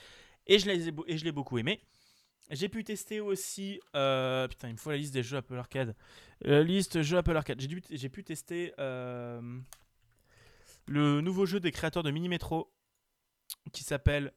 Et 0.47 0.59
je 0.59 1.25
l'ai 1.25 1.33
beaucoup 1.33 1.59
aimé. 1.59 1.81
J'ai 2.51 2.69
pu 2.69 2.85
tester 2.85 3.21
aussi. 3.21 3.81
Euh, 3.97 4.49
putain, 4.49 4.69
il 4.69 4.73
me 4.73 4.79
faut 4.79 4.91
la 4.91 4.97
liste 4.97 5.15
des 5.15 5.23
jeux 5.23 5.39
Apple 5.39 5.57
Arcade. 5.57 5.95
La 6.43 6.63
liste 6.63 7.03
jeux 7.03 7.17
Apple 7.17 7.37
Arcade. 7.37 7.61
J'ai 7.91 8.09
pu 8.09 8.25
tester 8.25 8.75
euh, 8.79 9.41
le 10.87 11.21
nouveau 11.21 11.47
jeu 11.47 11.61
des 11.61 11.71
créateurs 11.71 12.03
de 12.03 12.11
Mini 12.11 12.29
Metro 12.29 12.71
qui 13.73 13.85
s'appelle. 13.85 14.33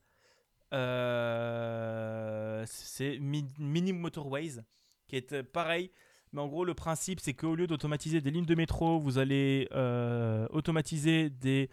Euh, 0.73 2.63
c'est 2.67 3.19
Mini 3.19 3.93
Motorways. 3.93 4.61
Qui 5.07 5.15
est 5.15 5.43
pareil. 5.43 5.91
Mais 6.33 6.41
en 6.41 6.47
gros, 6.47 6.65
le 6.65 6.73
principe, 6.73 7.19
c'est 7.19 7.33
qu'au 7.33 7.55
lieu 7.55 7.67
d'automatiser 7.67 8.19
des 8.19 8.31
lignes 8.31 8.45
de 8.45 8.55
métro, 8.55 8.99
vous 8.99 9.17
allez 9.17 9.69
euh, 9.71 10.47
automatiser 10.49 11.29
des, 11.29 11.69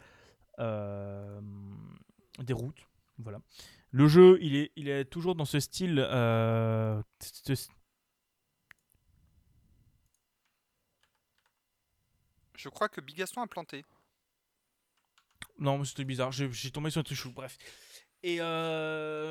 euh, 0.60 1.40
des 2.38 2.52
routes. 2.52 2.86
Voilà. 3.18 3.40
Le 3.90 4.08
jeu, 4.08 4.38
il 4.40 4.56
est, 4.56 4.72
il 4.76 4.88
est 4.88 5.04
toujours 5.04 5.34
dans 5.34 5.44
ce 5.44 5.60
style. 5.60 5.98
Euh, 5.98 7.02
Je 12.56 12.68
crois 12.68 12.88
que 12.88 13.00
Bigaston 13.00 13.42
a 13.42 13.46
planté. 13.46 13.84
Non, 15.58 15.84
c'était 15.84 16.04
bizarre. 16.04 16.32
J'ai 16.32 16.70
tombé 16.70 16.90
sur 16.90 17.00
un 17.00 17.04
truc 17.04 17.18
chou. 17.18 17.30
Bref. 17.32 17.58
Et 18.26 18.36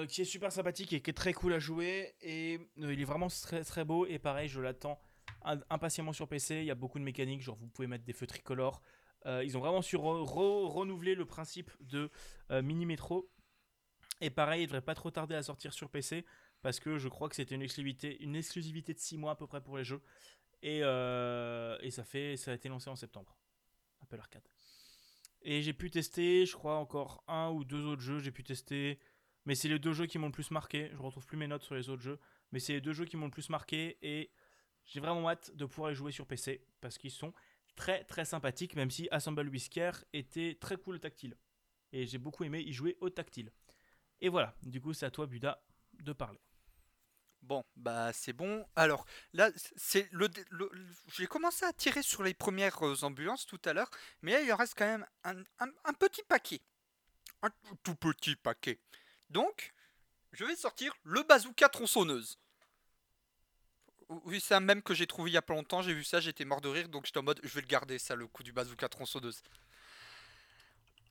qui 0.07 0.21
est 0.21 0.25
super 0.25 0.51
sympathique 0.51 0.93
et 0.93 1.01
qui 1.01 1.09
est 1.09 1.13
très 1.13 1.33
cool 1.33 1.53
à 1.53 1.59
jouer. 1.59 2.13
Et 2.21 2.59
il 2.77 3.01
est 3.01 3.05
vraiment 3.05 3.27
très, 3.27 3.63
très 3.63 3.83
beau. 3.83 4.05
Et 4.05 4.19
pareil, 4.19 4.47
je 4.47 4.61
l'attends 4.61 4.99
impatiemment 5.69 6.13
sur 6.13 6.27
PC. 6.27 6.59
Il 6.59 6.65
y 6.65 6.71
a 6.71 6.75
beaucoup 6.75 6.99
de 6.99 7.03
mécaniques, 7.03 7.41
genre 7.41 7.57
vous 7.57 7.67
pouvez 7.67 7.87
mettre 7.87 8.03
des 8.03 8.13
feux 8.13 8.27
tricolores. 8.27 8.81
Euh, 9.25 9.43
ils 9.43 9.57
ont 9.57 9.61
vraiment 9.61 9.81
su 9.81 9.95
renouveler 9.95 11.15
le 11.15 11.25
principe 11.25 11.71
de 11.81 12.11
euh, 12.51 12.61
mini 12.61 12.85
métro. 12.85 13.29
Et 14.21 14.29
pareil, 14.29 14.63
il 14.63 14.67
devrait 14.67 14.81
pas 14.81 14.95
trop 14.95 15.11
tarder 15.11 15.35
à 15.35 15.43
sortir 15.43 15.73
sur 15.73 15.89
PC 15.89 16.25
parce 16.61 16.79
que 16.79 16.97
je 16.97 17.07
crois 17.09 17.29
que 17.29 17.35
c'était 17.35 17.55
une 17.55 17.61
exclusivité, 17.61 18.21
une 18.23 18.35
exclusivité 18.35 18.93
de 18.93 18.99
6 18.99 19.17
mois 19.17 19.31
à 19.31 19.35
peu 19.35 19.47
près 19.47 19.61
pour 19.61 19.77
les 19.77 19.83
jeux. 19.83 20.01
Et, 20.61 20.79
euh, 20.83 21.77
et 21.81 21.91
ça, 21.91 22.03
fait, 22.03 22.37
ça 22.37 22.51
a 22.51 22.53
été 22.53 22.69
lancé 22.69 22.89
en 22.89 22.95
septembre. 22.95 23.37
Apple 24.01 24.19
Arcade. 24.19 24.47
Et 25.43 25.61
j'ai 25.61 25.73
pu 25.73 25.89
tester, 25.89 26.45
je 26.45 26.53
crois, 26.53 26.77
encore 26.77 27.23
un 27.27 27.49
ou 27.49 27.63
deux 27.63 27.85
autres 27.85 28.01
jeux. 28.01 28.19
J'ai 28.19 28.31
pu 28.31 28.43
tester. 28.43 28.99
Mais 29.45 29.55
c'est 29.55 29.67
les 29.67 29.79
deux 29.79 29.93
jeux 29.93 30.05
qui 30.05 30.17
m'ont 30.17 30.27
le 30.27 30.31
plus 30.31 30.51
marqué. 30.51 30.89
Je 30.93 31.01
retrouve 31.01 31.25
plus 31.25 31.37
mes 31.37 31.47
notes 31.47 31.63
sur 31.63 31.75
les 31.75 31.89
autres 31.89 32.01
jeux. 32.01 32.19
Mais 32.51 32.59
c'est 32.59 32.73
les 32.73 32.81
deux 32.81 32.93
jeux 32.93 33.05
qui 33.05 33.17
m'ont 33.17 33.25
le 33.25 33.31
plus 33.31 33.49
marqué. 33.49 33.97
Et 34.01 34.31
j'ai 34.85 34.99
vraiment 34.99 35.29
hâte 35.29 35.55
de 35.55 35.65
pouvoir 35.65 35.91
y 35.91 35.95
jouer 35.95 36.11
sur 36.11 36.25
PC 36.25 36.65
parce 36.81 36.97
qu'ils 36.97 37.11
sont 37.11 37.33
très 37.75 38.03
très 38.03 38.25
sympathiques, 38.25 38.75
même 38.75 38.91
si 38.91 39.07
Assemble 39.11 39.47
Whisker 39.49 39.91
était 40.13 40.57
très 40.59 40.77
cool 40.77 40.99
tactile. 40.99 41.35
Et 41.91 42.05
j'ai 42.05 42.17
beaucoup 42.17 42.43
aimé 42.43 42.61
y 42.61 42.73
jouer 42.73 42.97
au 43.01 43.09
tactile. 43.09 43.51
Et 44.21 44.29
voilà, 44.29 44.55
du 44.63 44.81
coup 44.81 44.93
c'est 44.93 45.05
à 45.05 45.11
toi 45.11 45.25
Buda 45.25 45.63
de 46.01 46.13
parler. 46.13 46.39
Bon, 47.43 47.65
bah 47.75 48.13
c'est 48.13 48.31
bon. 48.31 48.65
Alors 48.77 49.05
là, 49.33 49.49
c'est 49.75 50.07
le, 50.13 50.29
j'ai 51.13 51.27
commencé 51.27 51.65
à 51.65 51.73
tirer 51.73 52.01
sur 52.01 52.23
les 52.23 52.33
premières 52.33 52.85
euh, 52.85 53.03
ambulances 53.03 53.45
tout 53.45 53.59
à 53.65 53.73
l'heure, 53.73 53.91
mais 54.21 54.31
là 54.31 54.41
il 54.41 54.53
en 54.53 54.55
reste 54.55 54.75
quand 54.77 54.85
même 54.85 55.05
un, 55.25 55.93
petit 55.93 56.23
paquet, 56.23 56.61
un 57.41 57.49
tout 57.83 57.95
petit 57.95 58.37
paquet. 58.37 58.79
Donc, 59.29 59.73
je 60.31 60.45
vais 60.45 60.55
sortir 60.55 60.95
le 61.03 61.21
bazooka 61.23 61.67
tronçonneuse. 61.67 62.39
Oui, 64.07 64.39
c'est 64.39 64.55
un 64.55 64.61
même 64.61 64.81
que 64.81 64.93
j'ai 64.93 65.07
trouvé 65.07 65.31
il 65.31 65.33
y 65.33 65.37
a 65.37 65.41
pas 65.41 65.53
longtemps. 65.53 65.81
J'ai 65.81 65.93
vu 65.93 66.05
ça, 66.05 66.21
j'étais 66.21 66.45
mort 66.45 66.61
de 66.61 66.69
rire, 66.69 66.87
donc 66.87 67.05
j'étais 67.05 67.19
en 67.19 67.23
mode, 67.23 67.41
je 67.43 67.53
vais 67.53 67.61
le 67.61 67.67
garder, 67.67 67.99
ça, 67.99 68.15
le 68.15 68.27
coup 68.27 68.43
du 68.43 68.53
bazooka 68.53 68.87
tronçonneuse. 68.87 69.43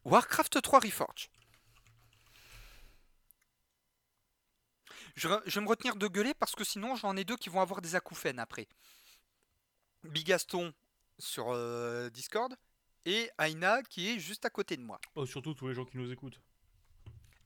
Warcraft 0.07 0.63
3 0.63 0.81
Reforge. 0.81 1.29
Je, 5.15 5.29
vais 5.29 5.61
me 5.61 5.69
retenir 5.69 5.97
de 5.97 6.07
gueuler 6.09 6.35
parce 6.35 6.55
que 6.55 6.65
sinon 6.65 6.97
j'en 6.97 7.17
ai 7.17 7.25
deux 7.25 7.37
qui 7.37 7.49
vont 7.49 7.61
avoir 7.61 7.83
des 7.83 7.95
acouphènes 7.95 8.39
après. 8.39 8.67
Bigaston 10.05 10.73
sur 11.19 11.51
euh, 11.51 12.11
Discord 12.11 12.57
et 13.05 13.31
Aina 13.39 13.83
qui 13.83 14.09
est 14.09 14.19
juste 14.19 14.45
à 14.45 14.51
côté 14.51 14.77
de 14.77 14.83
moi. 14.83 15.01
Oh, 15.15 15.27
surtout 15.27 15.55
tous 15.55 15.69
les 15.69 15.75
gens 15.75 15.85
qui 15.85 15.99
nous 15.99 16.11
écoutent. 16.11 16.41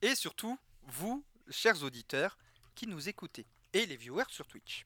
Et 0.01 0.15
surtout, 0.15 0.57
vous, 0.83 1.25
chers 1.49 1.83
auditeurs, 1.83 2.37
qui 2.75 2.87
nous 2.87 3.09
écoutez. 3.09 3.45
Et 3.73 3.85
les 3.85 3.97
viewers 3.97 4.29
sur 4.29 4.47
Twitch. 4.47 4.85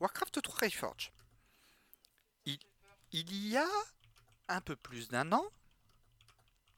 Warcraft 0.00 0.42
3 0.42 0.68
Reforged. 0.68 1.12
Il, 2.46 2.58
il 3.12 3.48
y 3.48 3.56
a 3.56 3.68
un 4.48 4.60
peu 4.60 4.74
plus 4.76 5.08
d'un 5.08 5.30
an, 5.32 5.44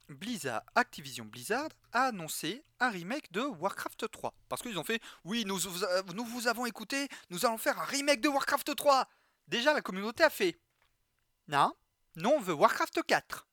Blizzard, 0.09 0.63
Activision 0.75 1.25
Blizzard 1.25 1.69
a 1.93 2.05
annoncé 2.07 2.65
un 2.81 2.91
remake 2.91 3.31
de 3.33 3.41
Warcraft 3.41 4.11
3. 4.11 4.35
Parce 4.49 4.63
qu'ils 4.63 4.79
ont 4.79 4.85
fait, 4.85 5.01
oui, 5.25 5.45
nous, 5.47 5.59
nous 6.15 6.25
vous 6.25 6.49
avons 6.49 6.67
écouté, 6.67 7.09
nous 7.31 7.47
allons 7.47 7.59
faire 7.59 7.79
un 7.79 7.85
remake 7.85 8.21
de 8.21 8.29
Warcraft 8.29 8.75
3. 8.77 9.09
Déjà, 9.49 9.73
la 9.73 9.83
communauté 9.83 10.23
a 10.23 10.31
fait, 10.31 10.59
non, 11.49 11.75
non, 12.17 12.35
on 12.37 12.41
veut 12.41 12.55
Warcraft 12.55 13.03
4. 13.07 13.47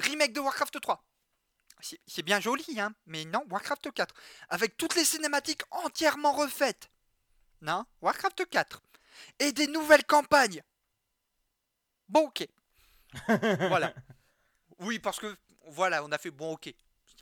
Remake 0.00 0.32
de 0.32 0.40
Warcraft 0.40 0.80
3. 0.80 1.04
C'est 2.06 2.22
bien 2.22 2.40
joli, 2.40 2.80
hein, 2.80 2.94
mais 3.06 3.24
non, 3.24 3.44
Warcraft 3.50 3.92
4. 3.92 4.14
Avec 4.48 4.76
toutes 4.76 4.94
les 4.96 5.04
cinématiques 5.04 5.62
entièrement 5.70 6.32
refaites. 6.32 6.90
Non 7.60 7.84
Warcraft 8.00 8.48
4. 8.48 8.82
Et 9.40 9.52
des 9.52 9.66
nouvelles 9.66 10.04
campagnes. 10.04 10.62
Bon, 12.08 12.26
ok. 12.26 12.48
voilà. 13.28 13.94
Oui, 14.80 14.98
parce 14.98 15.18
que, 15.18 15.36
voilà, 15.66 16.04
on 16.04 16.12
a 16.12 16.18
fait 16.18 16.30
bon, 16.30 16.52
ok. 16.52 16.72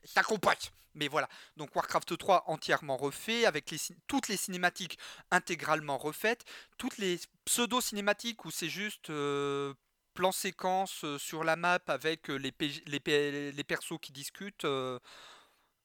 Ça 0.05 0.23
compagne. 0.23 0.57
Mais 0.95 1.09
voilà. 1.09 1.29
Donc 1.57 1.77
Warcraft 1.77 2.17
3 2.17 2.45
entièrement 2.47 2.97
refait, 2.97 3.45
avec 3.45 3.73
toutes 4.07 4.29
les 4.29 4.37
cinématiques 4.37 4.99
intégralement 5.31 5.99
refaites, 5.99 6.45
toutes 6.79 6.97
les 6.99 7.21
pseudo-cinématiques 7.45 8.45
où 8.47 8.51
c'est 8.51 8.71
juste 8.71 9.11
euh, 9.11 9.75
plan 10.15 10.33
séquence 10.33 11.05
euh, 11.05 11.19
sur 11.19 11.45
la 11.45 11.57
map 11.57 11.81
avec 11.87 12.31
euh, 12.31 12.37
les, 12.37 12.53
les, 12.87 13.53
les 13.53 13.65
persos 13.65 13.99
qui 14.01 14.13
discutent 14.13 14.67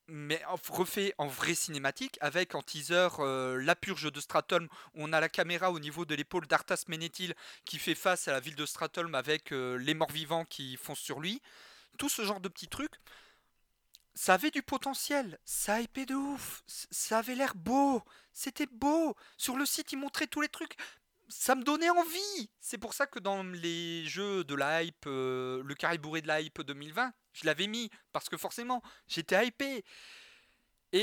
mais 0.08 0.42
refait 0.70 1.14
en 1.18 1.28
vrai 1.28 1.56
cinématique, 1.56 2.18
avec 2.22 2.56
en 2.56 2.62
teaser 2.62 3.08
euh, 3.20 3.62
la 3.62 3.76
purge 3.76 4.12
de 4.12 4.20
Stratholm, 4.20 4.68
où 4.94 5.04
on 5.04 5.14
a 5.14 5.20
la 5.20 5.30
caméra 5.30 5.72
au 5.72 5.80
niveau 5.80 6.06
de 6.06 6.16
l'épaule 6.16 6.48
d'Arthas 6.48 6.84
Ménéthil 6.88 7.34
qui 7.66 7.80
fait 7.80 7.96
face 7.96 8.28
à 8.28 8.32
la 8.34 8.40
ville 8.40 8.56
de 8.56 8.66
Stratholm 8.66 9.16
avec 9.16 9.54
euh, 9.54 9.76
les 9.78 9.94
morts 9.94 10.12
vivants 10.12 10.46
qui 10.46 10.78
foncent 10.78 11.00
sur 11.00 11.20
lui. 11.20 11.42
Tout 11.98 12.10
ce 12.10 12.24
genre 12.24 12.40
de 12.40 12.50
petits 12.50 12.68
trucs, 12.68 12.96
ça 14.14 14.34
avait 14.34 14.52
du 14.52 14.62
potentiel, 14.62 15.40
ça 15.46 15.82
épais 15.82 16.06
de 16.06 16.16
ouf, 16.16 16.64
ça 16.68 17.20
avait 17.20 17.36
l'air 17.36 17.56
beau, 17.56 18.04
c'était 18.34 18.68
beau. 18.68 19.16
Sur 19.38 19.56
le 19.56 19.66
site, 19.66 19.94
ils 19.94 20.00
montraient 20.00 20.28
tous 20.28 20.42
les 20.42 20.50
trucs, 20.50 20.76
ça 21.32 21.56
me 21.56 21.64
donnait 21.64 21.90
envie. 21.90 22.50
C'est 22.60 22.78
pour 22.78 22.94
ça 22.94 23.08
que 23.08 23.20
dans 23.20 23.44
les 23.44 24.06
jeux 24.06 24.44
de 24.44 24.54
la 24.56 24.84
hype, 24.84 25.06
euh, 25.08 25.64
le 25.66 25.74
carré 25.76 25.98
bourré 25.98 26.22
de 26.22 26.28
la 26.28 26.42
hype 26.42 26.62
2020, 26.62 27.14
je 27.34 27.46
l'avais 27.46 27.68
mis 27.68 27.90
parce 28.12 28.30
que 28.30 28.38
forcément, 28.38 28.84
j'étais 29.08 29.48
hypé. 29.48 29.84
Et 30.94 31.02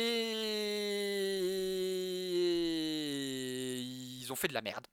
ils 3.81 4.31
ont 4.31 4.37
fait 4.37 4.49
de 4.49 4.55
la 4.55 4.63
merde. 4.63 4.87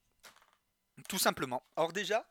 Tout 1.10 1.20
simplement. 1.20 1.64
Alors 1.76 1.91
déjà, 1.91 2.26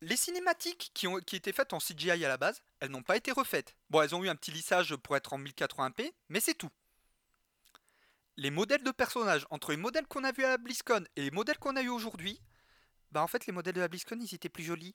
les 0.00 0.16
cinématiques 0.16 0.92
qui, 0.94 1.08
ont, 1.08 1.18
qui 1.18 1.36
étaient 1.36 1.52
faites 1.52 1.72
en 1.72 1.78
CGI 1.78 2.24
à 2.24 2.28
la 2.28 2.36
base, 2.36 2.62
elles 2.80 2.90
n'ont 2.90 3.02
pas 3.02 3.16
été 3.16 3.32
refaites. 3.32 3.74
Bon, 3.90 4.00
elles 4.00 4.14
ont 4.14 4.22
eu 4.22 4.28
un 4.28 4.36
petit 4.36 4.52
lissage 4.52 4.94
pour 4.96 5.16
être 5.16 5.32
en 5.32 5.38
1080p, 5.38 6.12
mais 6.28 6.40
c'est 6.40 6.54
tout. 6.54 6.70
Les 8.38 8.50
modèles 8.50 8.84
de 8.84 8.92
personnages 8.92 9.46
entre 9.50 9.72
les 9.72 9.76
modèles 9.76 10.06
qu'on 10.06 10.22
a 10.22 10.30
vus 10.30 10.44
à 10.44 10.50
la 10.50 10.58
BlizzCon 10.58 11.04
et 11.16 11.22
les 11.22 11.30
modèles 11.32 11.58
qu'on 11.58 11.74
a 11.74 11.82
eu 11.82 11.88
aujourd'hui, 11.88 12.40
bah 13.10 13.22
en 13.22 13.26
fait 13.26 13.46
les 13.46 13.52
modèles 13.52 13.74
de 13.74 13.80
la 13.80 13.88
BlizzCon 13.88 14.18
ils 14.20 14.32
étaient 14.34 14.48
plus 14.48 14.62
jolis. 14.62 14.94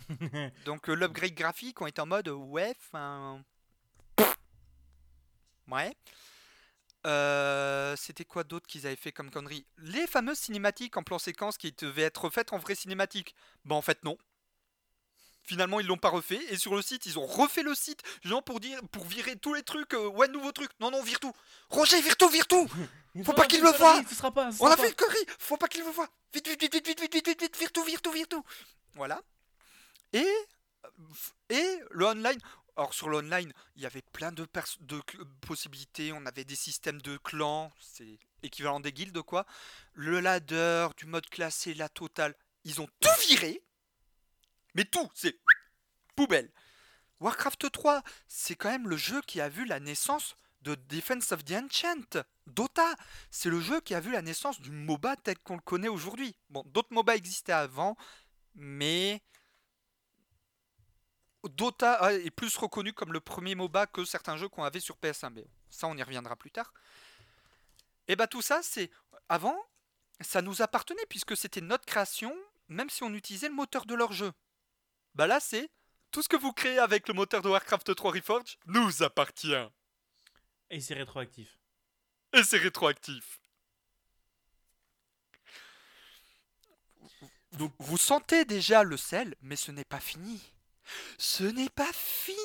Donc 0.64 0.88
euh, 0.88 0.94
l'upgrade 0.94 1.34
graphique 1.34 1.80
on 1.80 1.86
était 1.86 2.00
en 2.00 2.06
mode 2.06 2.28
ouais, 2.28 2.74
enfin 2.78 3.42
ouais. 5.68 5.94
Euh, 7.06 7.94
C'était 7.96 8.24
quoi 8.24 8.44
d'autre 8.44 8.66
qu'ils 8.66 8.86
avaient 8.86 8.96
fait 8.96 9.12
comme 9.12 9.30
connerie 9.30 9.66
Les 9.78 10.06
fameuses 10.06 10.38
cinématiques 10.38 10.96
en 10.96 11.02
plan 11.02 11.18
séquence 11.18 11.56
qui 11.58 11.72
devaient 11.72 12.02
être 12.02 12.24
refaites 12.24 12.52
en 12.52 12.58
vraie 12.58 12.74
cinématique. 12.74 13.34
Bah 13.64 13.76
en 13.76 13.82
fait 13.82 14.02
non. 14.04 14.18
Finalement 15.50 15.80
ils 15.80 15.86
l'ont 15.88 15.96
pas 15.96 16.10
refait. 16.10 16.40
Et 16.50 16.56
sur 16.56 16.76
le 16.76 16.80
site 16.80 17.06
ils 17.06 17.18
ont 17.18 17.26
refait 17.26 17.64
le 17.64 17.74
site 17.74 18.02
genre 18.22 18.40
pour 18.44 18.60
dire 18.60 18.78
pour 18.92 19.04
virer 19.04 19.34
tous 19.34 19.52
les 19.52 19.64
trucs 19.64 19.94
euh, 19.94 20.06
ouais 20.06 20.28
nouveau 20.28 20.52
truc 20.52 20.70
non 20.78 20.92
non 20.92 21.02
vire 21.02 21.18
tout. 21.18 21.32
Roger 21.70 22.00
vire 22.00 22.16
tout 22.16 22.28
vire 22.28 22.46
tout. 22.46 22.68
Faut 23.24 23.32
pas 23.32 23.46
qu'il 23.48 23.60
le 23.60 23.70
voie. 23.72 24.00
Ce 24.08 24.14
sera 24.14 24.30
pas. 24.30 24.52
ce 24.52 24.62
on 24.62 24.68
a 24.68 24.76
fait 24.76 24.90
une 24.90 24.94
connerie. 24.94 25.26
Faut 25.40 25.56
pas 25.56 25.66
qu'il 25.66 25.82
le 25.82 25.90
voie. 25.90 26.08
Vite, 26.32 26.46
vite, 26.46 26.60
vite, 26.60 26.72
vite, 26.72 26.86
vite, 26.86 27.00
vite, 27.00 27.14
vite, 27.14 27.26
vite, 27.28 27.40
vite, 27.42 27.58
vire 27.58 27.72
tout, 27.72 27.82
vire 27.82 28.00
tout, 28.00 28.12
vire 28.12 28.28
tout. 28.28 28.44
Voilà. 28.94 29.20
Et, 30.12 30.32
et 31.48 31.80
le 31.90 32.06
online... 32.06 32.38
Alors 32.76 32.94
sur 32.94 33.08
l'online, 33.08 33.52
il 33.74 33.82
y 33.82 33.86
avait 33.86 34.00
plein 34.12 34.30
de, 34.30 34.44
pers- 34.44 34.76
de 34.80 35.02
possibilités, 35.46 36.12
on 36.12 36.24
avait 36.24 36.44
des 36.44 36.54
systèmes 36.54 37.02
de 37.02 37.16
clans, 37.18 37.72
c'est 37.80 38.18
équivalent 38.44 38.78
des 38.78 38.92
guildes 38.92 39.20
quoi. 39.22 39.44
Le 39.92 40.20
ladder, 40.20 40.86
du 40.96 41.06
mode 41.06 41.28
classé, 41.28 41.74
la 41.74 41.88
totale. 41.88 42.34
Ils 42.64 42.80
ont 42.80 42.88
tout 43.00 43.08
viré. 43.28 43.60
Mais 44.74 44.84
tout, 44.84 45.08
c'est 45.14 45.38
poubelle. 46.16 46.50
Warcraft 47.20 47.70
3, 47.70 48.02
c'est 48.28 48.56
quand 48.56 48.70
même 48.70 48.88
le 48.88 48.96
jeu 48.96 49.20
qui 49.22 49.40
a 49.40 49.48
vu 49.48 49.64
la 49.66 49.80
naissance 49.80 50.36
de 50.62 50.74
Defense 50.74 51.32
of 51.32 51.44
the 51.44 51.52
Ancient. 51.52 52.22
Dota, 52.46 52.94
c'est 53.30 53.50
le 53.50 53.60
jeu 53.60 53.80
qui 53.80 53.94
a 53.94 54.00
vu 54.00 54.12
la 54.12 54.22
naissance 54.22 54.60
du 54.60 54.70
MOBA 54.70 55.16
tel 55.16 55.38
qu'on 55.38 55.56
le 55.56 55.62
connaît 55.62 55.88
aujourd'hui. 55.88 56.34
Bon, 56.48 56.62
d'autres 56.66 56.92
MOBA 56.92 57.16
existaient 57.16 57.52
avant, 57.52 57.96
mais 58.54 59.22
Dota 61.44 61.94
ah, 62.00 62.12
est 62.12 62.30
plus 62.30 62.56
reconnu 62.56 62.92
comme 62.92 63.12
le 63.12 63.20
premier 63.20 63.54
MOBA 63.54 63.86
que 63.86 64.04
certains 64.04 64.36
jeux 64.36 64.48
qu'on 64.48 64.64
avait 64.64 64.80
sur 64.80 64.96
PS1. 64.96 65.30
Mais 65.32 65.46
ça, 65.70 65.86
on 65.86 65.96
y 65.96 66.02
reviendra 66.02 66.36
plus 66.36 66.50
tard. 66.50 66.72
Et 68.08 68.16
bah 68.16 68.26
tout 68.26 68.42
ça, 68.42 68.60
c'est 68.62 68.90
avant, 69.28 69.56
ça 70.20 70.42
nous 70.42 70.62
appartenait 70.62 71.06
puisque 71.08 71.36
c'était 71.36 71.60
notre 71.60 71.84
création, 71.84 72.34
même 72.68 72.90
si 72.90 73.02
on 73.02 73.14
utilisait 73.14 73.48
le 73.48 73.54
moteur 73.54 73.86
de 73.86 73.94
leur 73.94 74.12
jeu. 74.12 74.32
Bah 75.14 75.26
là, 75.26 75.40
c'est 75.40 75.70
tout 76.10 76.22
ce 76.22 76.28
que 76.28 76.36
vous 76.36 76.52
créez 76.52 76.78
avec 76.78 77.08
le 77.08 77.14
moteur 77.14 77.42
de 77.42 77.48
Warcraft 77.48 77.94
3 77.94 78.12
Reforged 78.12 78.56
nous 78.66 79.02
appartient. 79.02 79.54
Et 80.70 80.80
c'est 80.80 80.94
rétroactif. 80.94 81.58
Et 82.32 82.42
c'est 82.42 82.58
rétroactif. 82.58 83.40
Donc- 87.52 87.74
vous 87.78 87.98
sentez 87.98 88.44
déjà 88.44 88.84
le 88.84 88.96
sel, 88.96 89.34
mais 89.40 89.56
ce 89.56 89.72
n'est 89.72 89.84
pas 89.84 90.00
fini. 90.00 90.40
Ce 91.18 91.44
n'est 91.44 91.68
pas 91.68 91.92
fini. 91.92 92.38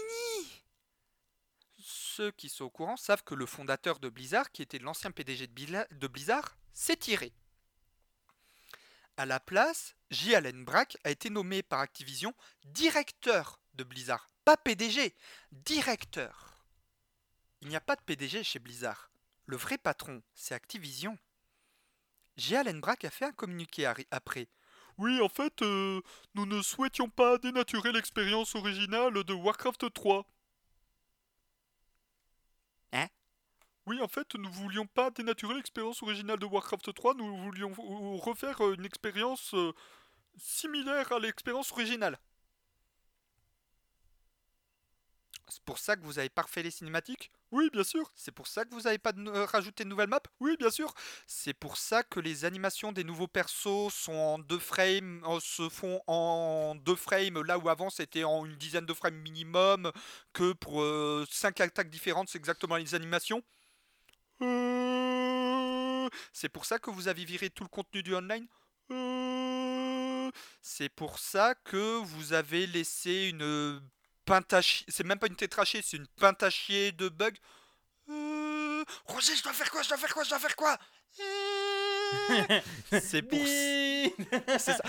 Ceux 1.79 2.31
qui 2.31 2.49
sont 2.49 2.65
au 2.65 2.69
courant 2.69 2.97
savent 2.97 3.23
que 3.23 3.35
le 3.35 3.45
fondateur 3.45 3.99
de 3.99 4.09
Blizzard, 4.09 4.51
qui 4.51 4.61
était 4.61 4.79
l'ancien 4.79 5.11
PDG 5.11 5.47
de 5.47 6.07
Blizzard, 6.07 6.57
s'est 6.73 6.95
tiré. 6.97 7.33
À 9.17 9.25
la 9.25 9.39
place, 9.39 9.95
J. 10.11 10.35
Allen 10.35 10.65
Brack 10.65 10.97
a 11.05 11.09
été 11.09 11.29
nommé 11.29 11.63
par 11.63 11.79
Activision 11.79 12.33
directeur 12.65 13.61
de 13.73 13.85
Blizzard. 13.85 14.29
Pas 14.43 14.57
PDG, 14.57 15.15
directeur. 15.51 16.65
Il 17.61 17.69
n'y 17.69 17.77
a 17.77 17.81
pas 17.81 17.95
de 17.95 18.01
PDG 18.01 18.43
chez 18.43 18.59
Blizzard. 18.59 19.09
Le 19.45 19.55
vrai 19.55 19.77
patron, 19.77 20.21
c'est 20.33 20.53
Activision. 20.53 21.17
J. 22.35 22.57
Allen 22.57 22.81
Brack 22.81 23.05
a 23.05 23.09
fait 23.09 23.25
un 23.25 23.31
communiqué 23.31 23.85
après. 24.11 24.49
Oui, 24.97 25.21
en 25.21 25.29
fait, 25.29 25.61
euh, 25.61 26.01
nous 26.33 26.45
ne 26.45 26.61
souhaitions 26.61 27.09
pas 27.09 27.37
dénaturer 27.37 27.91
l'expérience 27.93 28.55
originale 28.55 29.23
de 29.23 29.33
Warcraft 29.33 29.93
3. 29.93 30.25
Hein 32.93 33.07
Oui, 33.87 33.99
en 34.01 34.07
fait, 34.07 34.35
nous 34.35 34.51
voulions 34.51 34.85
pas 34.85 35.09
dénaturer 35.11 35.55
l'expérience 35.55 36.01
originale 36.03 36.37
de 36.39 36.45
Warcraft 36.45 36.93
3, 36.93 37.13
nous 37.15 37.35
voulions 37.37 37.71
refaire 38.19 38.61
euh, 38.61 38.75
une 38.75 38.85
expérience 38.85 39.53
euh, 39.55 39.73
similaire 40.37 41.11
à 41.13 41.19
l'expérience 41.19 41.71
originale. 41.73 42.19
C'est 45.47 45.61
pour 45.63 45.77
ça 45.77 45.95
que 45.95 46.03
vous 46.03 46.17
avez 46.17 46.29
pas 46.29 46.41
refait 46.41 46.63
les 46.63 46.71
cinématiques? 46.71 47.31
Oui, 47.51 47.69
bien 47.71 47.83
sûr. 47.83 48.11
C'est 48.15 48.31
pour 48.31 48.47
ça 48.47 48.65
que 48.65 48.73
vous 48.73 48.87
avez 48.87 48.97
pas 48.97 49.11
de- 49.11 49.29
euh, 49.29 49.45
rajouté 49.45 49.83
de 49.83 49.89
nouvelles 49.89 50.09
maps? 50.09 50.19
Oui, 50.39 50.55
bien 50.57 50.71
sûr. 50.71 50.91
C'est 51.27 51.53
pour 51.53 51.77
ça 51.77 52.01
que 52.03 52.19
les 52.19 52.45
animations 52.45 52.91
des 52.91 53.03
nouveaux 53.03 53.27
persos 53.27 53.93
sont 53.93 54.13
en 54.13 54.39
deux 54.39 54.57
frames, 54.59 55.23
euh, 55.27 55.39
se 55.39 55.69
font 55.69 56.01
en 56.07 56.73
deux 56.75 56.95
frames, 56.95 57.41
là 57.43 57.59
où 57.59 57.69
avant 57.69 57.91
c'était 57.91 58.23
en 58.23 58.43
une 58.45 58.55
dizaine 58.57 58.87
de 58.87 58.93
frames 58.93 59.15
minimum, 59.17 59.91
que 60.33 60.53
pour 60.53 60.81
euh, 60.81 61.25
cinq 61.29 61.61
attaques 61.61 61.91
différentes, 61.91 62.29
c'est 62.29 62.39
exactement 62.39 62.75
les 62.77 62.95
animations. 62.95 63.43
Euh, 64.41 66.09
C'est 66.33 66.49
pour 66.49 66.65
ça 66.65 66.79
que 66.79 66.89
vous 66.89 67.07
avez 67.07 67.25
viré 67.25 67.49
tout 67.49 67.63
le 67.63 67.69
contenu 67.69 68.03
du 68.03 68.15
online 68.15 68.47
Euh, 68.91 70.29
C'est 70.61 70.89
pour 70.89 71.19
ça 71.19 71.55
que 71.63 71.97
vous 72.03 72.33
avez 72.33 72.67
laissé 72.67 73.29
une 73.29 73.81
pintachie. 74.25 74.85
C'est 74.87 75.05
même 75.05 75.19
pas 75.19 75.27
une 75.27 75.35
tétrachée, 75.35 75.81
c'est 75.83 75.97
une 75.97 76.07
pintachée 76.07 76.91
de 76.91 77.09
bugs. 77.09 77.31
Euh, 78.09 78.83
Roger, 79.05 79.35
je 79.35 79.43
dois 79.43 79.53
faire 79.53 79.71
quoi 79.71 79.81
Je 79.81 79.89
dois 79.89 79.97
faire 79.97 80.13
quoi 80.13 80.23
Je 80.23 80.29
dois 80.29 80.39
faire 80.39 80.55
quoi 80.55 80.77
C'est 83.01 83.21
pour, 83.21 83.39
c'est 84.59 84.59
ça. 84.59 84.83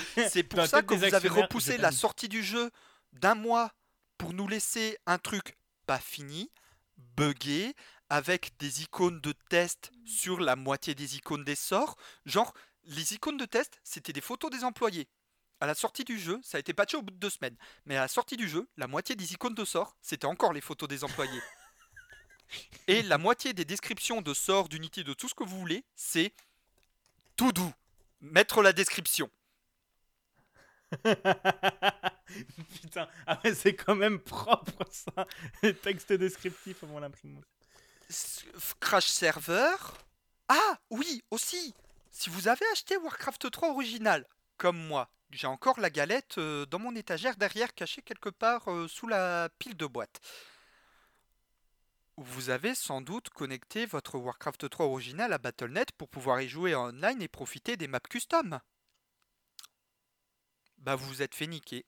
Pour 0.82 0.86
que 0.86 0.94
vous 0.94 1.14
avez 1.14 1.28
repoussé 1.28 1.76
la 1.78 1.92
sortie 1.92 2.28
du 2.28 2.42
jeu 2.42 2.70
d'un 3.12 3.34
mois 3.34 3.72
pour 4.18 4.32
nous 4.32 4.48
laisser 4.48 4.98
un 5.06 5.18
truc 5.18 5.56
pas 5.86 5.98
fini, 5.98 6.50
buggé, 7.16 7.74
avec 8.08 8.56
des 8.58 8.82
icônes 8.82 9.20
de 9.20 9.32
test 9.48 9.90
sur 10.04 10.40
la 10.40 10.56
moitié 10.56 10.94
des 10.94 11.16
icônes 11.16 11.44
des 11.44 11.54
sorts. 11.54 11.96
Genre, 12.24 12.54
les 12.84 13.14
icônes 13.14 13.36
de 13.36 13.44
test, 13.44 13.80
c'était 13.82 14.12
des 14.12 14.20
photos 14.20 14.50
des 14.50 14.64
employés. 14.64 15.08
À 15.60 15.66
la 15.66 15.74
sortie 15.74 16.04
du 16.04 16.18
jeu, 16.18 16.38
ça 16.42 16.58
a 16.58 16.60
été 16.60 16.74
patché 16.74 16.96
au 16.96 17.02
bout 17.02 17.12
de 17.12 17.18
deux 17.18 17.30
semaines. 17.30 17.56
Mais 17.86 17.96
à 17.96 18.02
la 18.02 18.08
sortie 18.08 18.36
du 18.36 18.48
jeu, 18.48 18.68
la 18.76 18.86
moitié 18.86 19.16
des 19.16 19.32
icônes 19.32 19.54
de 19.54 19.64
sorts, 19.64 19.96
c'était 20.02 20.26
encore 20.26 20.52
les 20.52 20.60
photos 20.60 20.88
des 20.88 21.02
employés. 21.02 21.40
Et 22.86 23.02
la 23.02 23.18
moitié 23.18 23.52
des 23.52 23.64
descriptions 23.64 24.22
de 24.22 24.34
sorts, 24.34 24.68
d'unités, 24.68 25.02
de 25.02 25.14
tout 25.14 25.28
ce 25.28 25.34
que 25.34 25.44
vous 25.44 25.58
voulez, 25.58 25.84
c'est 25.96 26.32
tout 27.36 27.52
doux. 27.52 27.72
Mettre 28.20 28.62
la 28.62 28.72
description. 28.72 29.30
Putain, 31.02 31.16
ah 33.26 33.40
ouais, 33.42 33.54
c'est 33.54 33.74
quand 33.74 33.96
même 33.96 34.20
propre 34.20 34.86
ça. 34.90 35.26
Les 35.62 35.74
textes 35.74 36.12
descriptifs 36.12 36.84
avant 36.84 37.00
l'imprimante. 37.00 37.44
Crash 38.80 39.08
Server. 39.08 39.76
Ah 40.48 40.78
oui, 40.90 41.22
aussi. 41.30 41.74
Si 42.10 42.30
vous 42.30 42.48
avez 42.48 42.64
acheté 42.72 42.96
Warcraft 42.96 43.50
3 43.50 43.70
original, 43.70 44.26
comme 44.56 44.78
moi, 44.78 45.10
j'ai 45.30 45.46
encore 45.46 45.80
la 45.80 45.90
galette 45.90 46.38
euh, 46.38 46.66
dans 46.66 46.78
mon 46.78 46.94
étagère 46.94 47.36
derrière, 47.36 47.74
cachée 47.74 48.02
quelque 48.02 48.28
part 48.30 48.70
euh, 48.70 48.88
sous 48.88 49.06
la 49.06 49.48
pile 49.58 49.76
de 49.76 49.86
boîtes. 49.86 50.20
Vous 52.16 52.48
avez 52.48 52.74
sans 52.74 53.02
doute 53.02 53.28
connecté 53.28 53.84
votre 53.84 54.16
Warcraft 54.18 54.70
3 54.70 54.86
original 54.86 55.32
à 55.32 55.38
Battle.net 55.38 55.92
pour 55.92 56.08
pouvoir 56.08 56.40
y 56.40 56.48
jouer 56.48 56.74
en 56.74 56.88
online 56.88 57.20
et 57.20 57.28
profiter 57.28 57.76
des 57.76 57.88
maps 57.88 58.00
custom. 58.00 58.60
Bah 60.78 60.96
vous 60.96 61.06
vous 61.06 61.22
êtes 61.22 61.34
fait 61.34 61.46
niquer. 61.46 61.84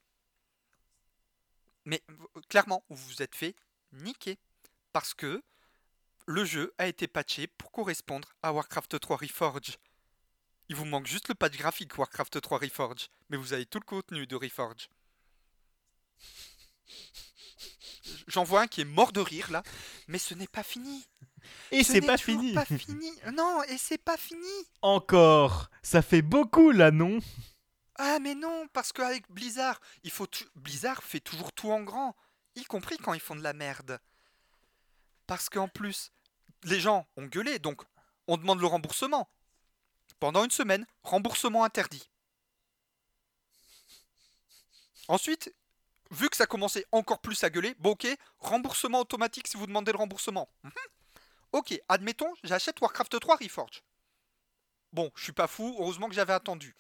Mais 1.86 2.02
clairement, 2.50 2.84
vous 2.90 3.06
vous 3.06 3.22
êtes 3.22 3.34
fait 3.34 3.56
niquer. 3.92 4.38
Parce 4.92 5.14
que 5.14 5.42
le 6.28 6.44
jeu 6.44 6.74
a 6.76 6.86
été 6.86 7.08
patché 7.08 7.46
pour 7.46 7.72
correspondre 7.72 8.28
à 8.42 8.52
Warcraft 8.52 9.00
3 9.00 9.16
Reforged. 9.16 9.76
Il 10.68 10.76
vous 10.76 10.84
manque 10.84 11.06
juste 11.06 11.28
le 11.28 11.34
patch 11.34 11.56
graphique 11.56 11.96
Warcraft 11.96 12.42
3 12.42 12.58
Reforged, 12.58 13.08
mais 13.30 13.38
vous 13.38 13.54
avez 13.54 13.64
tout 13.64 13.78
le 13.80 13.86
contenu 13.86 14.26
de 14.26 14.36
Reforged. 14.36 14.88
J'en 18.26 18.44
vois 18.44 18.62
un 18.62 18.66
qui 18.66 18.82
est 18.82 18.84
mort 18.84 19.12
de 19.12 19.20
rire 19.20 19.50
là, 19.50 19.62
mais 20.06 20.18
ce 20.18 20.34
n'est 20.34 20.46
pas 20.46 20.62
fini. 20.62 21.06
Et 21.70 21.82
Ce 21.82 21.92
c'est 21.92 22.00
n'est 22.00 22.06
pas 22.06 22.18
fini. 22.18 22.52
Pas 22.52 22.66
fini. 22.66 23.10
Non, 23.32 23.62
et 23.64 23.78
c'est 23.78 23.96
pas 23.98 24.18
fini. 24.18 24.46
Encore. 24.82 25.70
Ça 25.82 26.02
fait 26.02 26.20
beaucoup 26.22 26.70
là, 26.72 26.90
non? 26.90 27.20
Ah 27.96 28.18
mais 28.20 28.34
non, 28.34 28.68
parce 28.74 28.92
qu'avec 28.92 29.30
Blizzard, 29.30 29.80
il 30.04 30.10
faut 30.10 30.26
tou- 30.26 30.44
Blizzard 30.56 31.02
fait 31.02 31.20
toujours 31.20 31.52
tout 31.52 31.70
en 31.70 31.82
grand, 31.82 32.14
y 32.54 32.64
compris 32.64 32.98
quand 32.98 33.14
ils 33.14 33.20
font 33.20 33.34
de 33.34 33.42
la 33.42 33.54
merde. 33.54 33.98
Parce 35.26 35.48
qu'en 35.48 35.68
plus, 35.68 36.10
les 36.64 36.80
gens 36.80 37.06
ont 37.16 37.26
gueulé, 37.26 37.58
donc 37.58 37.82
on 38.26 38.36
demande 38.36 38.60
le 38.60 38.66
remboursement. 38.66 39.28
Pendant 40.20 40.44
une 40.44 40.50
semaine, 40.50 40.86
remboursement 41.02 41.64
interdit. 41.64 42.08
Ensuite, 45.06 45.54
vu 46.10 46.28
que 46.28 46.36
ça 46.36 46.46
commençait 46.46 46.86
encore 46.92 47.20
plus 47.20 47.42
à 47.44 47.50
gueuler, 47.50 47.74
bon 47.78 47.90
ok, 47.90 48.06
remboursement 48.40 49.00
automatique 49.00 49.48
si 49.48 49.56
vous 49.56 49.66
demandez 49.66 49.92
le 49.92 49.98
remboursement. 49.98 50.48
Mhm. 50.64 50.72
Ok, 51.52 51.80
admettons, 51.88 52.32
j'achète 52.44 52.80
Warcraft 52.80 53.18
3 53.20 53.36
Reforge. 53.36 53.82
Bon, 54.92 55.10
je 55.14 55.22
suis 55.22 55.32
pas 55.32 55.46
fou, 55.46 55.76
heureusement 55.78 56.08
que 56.08 56.14
j'avais 56.14 56.32
attendu. 56.32 56.74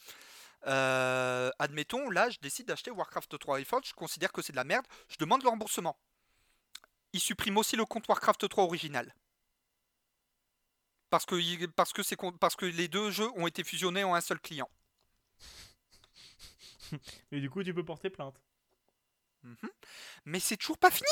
Euh, 0.66 1.50
admettons, 1.58 2.10
là, 2.10 2.28
je 2.28 2.38
décide 2.40 2.66
d'acheter 2.66 2.90
Warcraft 2.90 3.38
3 3.38 3.58
Reforge, 3.58 3.88
je 3.88 3.94
considère 3.94 4.32
que 4.32 4.42
c'est 4.42 4.52
de 4.52 4.56
la 4.56 4.64
merde, 4.64 4.86
je 5.08 5.16
demande 5.18 5.42
le 5.42 5.48
remboursement. 5.48 5.96
Il 7.12 7.20
supprime 7.20 7.56
aussi 7.56 7.76
le 7.76 7.86
compte 7.86 8.06
Warcraft 8.08 8.48
3 8.48 8.64
original. 8.64 9.14
Parce 11.10 11.24
que, 11.26 11.66
parce, 11.66 11.92
que 11.92 12.02
parce 12.38 12.56
que 12.56 12.66
les 12.66 12.88
deux 12.88 13.10
jeux 13.10 13.30
ont 13.36 13.46
été 13.46 13.64
fusionnés 13.64 14.04
en 14.04 14.14
un 14.14 14.20
seul 14.20 14.38
client. 14.40 14.68
Et 17.32 17.40
du 17.40 17.48
coup, 17.50 17.62
tu 17.62 17.72
peux 17.72 17.84
porter 17.84 18.10
plainte. 18.10 18.40
Mhm. 19.42 19.70
Mais 20.26 20.40
c'est 20.40 20.56
toujours 20.56 20.78
pas 20.78 20.90
fini 20.90 21.06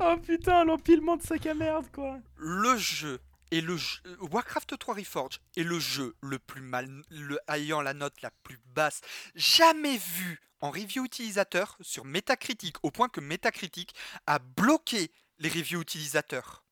oh 0.00 0.16
putain, 0.16 0.64
l'empilement 0.64 1.16
de 1.16 1.22
sac 1.22 1.46
à 1.46 1.54
merde, 1.54 1.86
quoi. 1.92 2.18
Le 2.36 2.76
jeu 2.76 3.20
et 3.50 3.60
le 3.60 3.76
jeu, 3.76 4.00
euh, 4.06 4.16
Warcraft 4.30 4.78
3 4.78 4.94
Reforged 4.94 5.40
est 5.56 5.62
le 5.62 5.78
jeu 5.78 6.14
le 6.20 6.38
plus 6.38 6.60
mal, 6.60 6.88
le, 7.10 7.38
ayant 7.48 7.80
la 7.80 7.94
note 7.94 8.20
la 8.22 8.30
plus 8.42 8.58
basse 8.74 9.00
jamais 9.34 9.96
vu 9.96 10.40
en 10.60 10.70
review 10.70 11.04
utilisateur 11.04 11.76
sur 11.80 12.04
Metacritic, 12.04 12.76
au 12.82 12.90
point 12.90 13.08
que 13.08 13.20
Metacritic 13.20 13.94
a 14.26 14.38
bloqué 14.38 15.10
les 15.38 15.48
reviews 15.48 15.80
utilisateurs. 15.80 16.64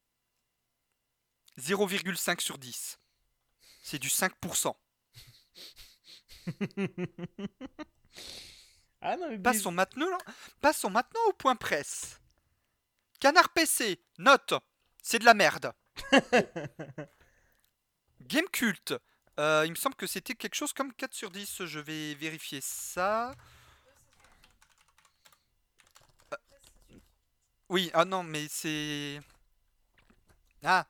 0,5 1.59 2.41
sur 2.41 2.59
10. 2.59 2.99
C'est 3.83 3.99
du 3.99 4.09
5%. 4.09 4.75
ah 9.01 9.17
non, 9.17 9.31
mais 9.31 9.39
Passons 9.39 9.73
maintenant, 9.73 10.19
passons 10.61 10.91
maintenant 10.91 11.21
au 11.29 11.33
point 11.33 11.57
presse. 11.57 12.21
Canard 13.21 13.53
PC, 13.53 14.01
note, 14.19 14.55
c'est 15.03 15.19
de 15.19 15.25
la 15.25 15.35
merde. 15.35 15.73
Game 18.21 18.49
Cult, 18.53 18.95
euh, 19.39 19.63
il 19.65 19.71
me 19.71 19.77
semble 19.77 19.95
que 19.95 20.07
c'était 20.07 20.35
quelque 20.35 20.55
chose 20.55 20.73
comme 20.73 20.93
4 20.93 21.15
sur 21.15 21.31
10, 21.31 21.65
je 21.65 21.79
vais 21.79 22.15
vérifier 22.15 22.61
ça. 22.61 23.35
Oui, 27.69 27.91
ah 27.95 28.05
non, 28.05 28.23
mais 28.23 28.47
c'est... 28.49 29.21
Ah, 30.63 30.87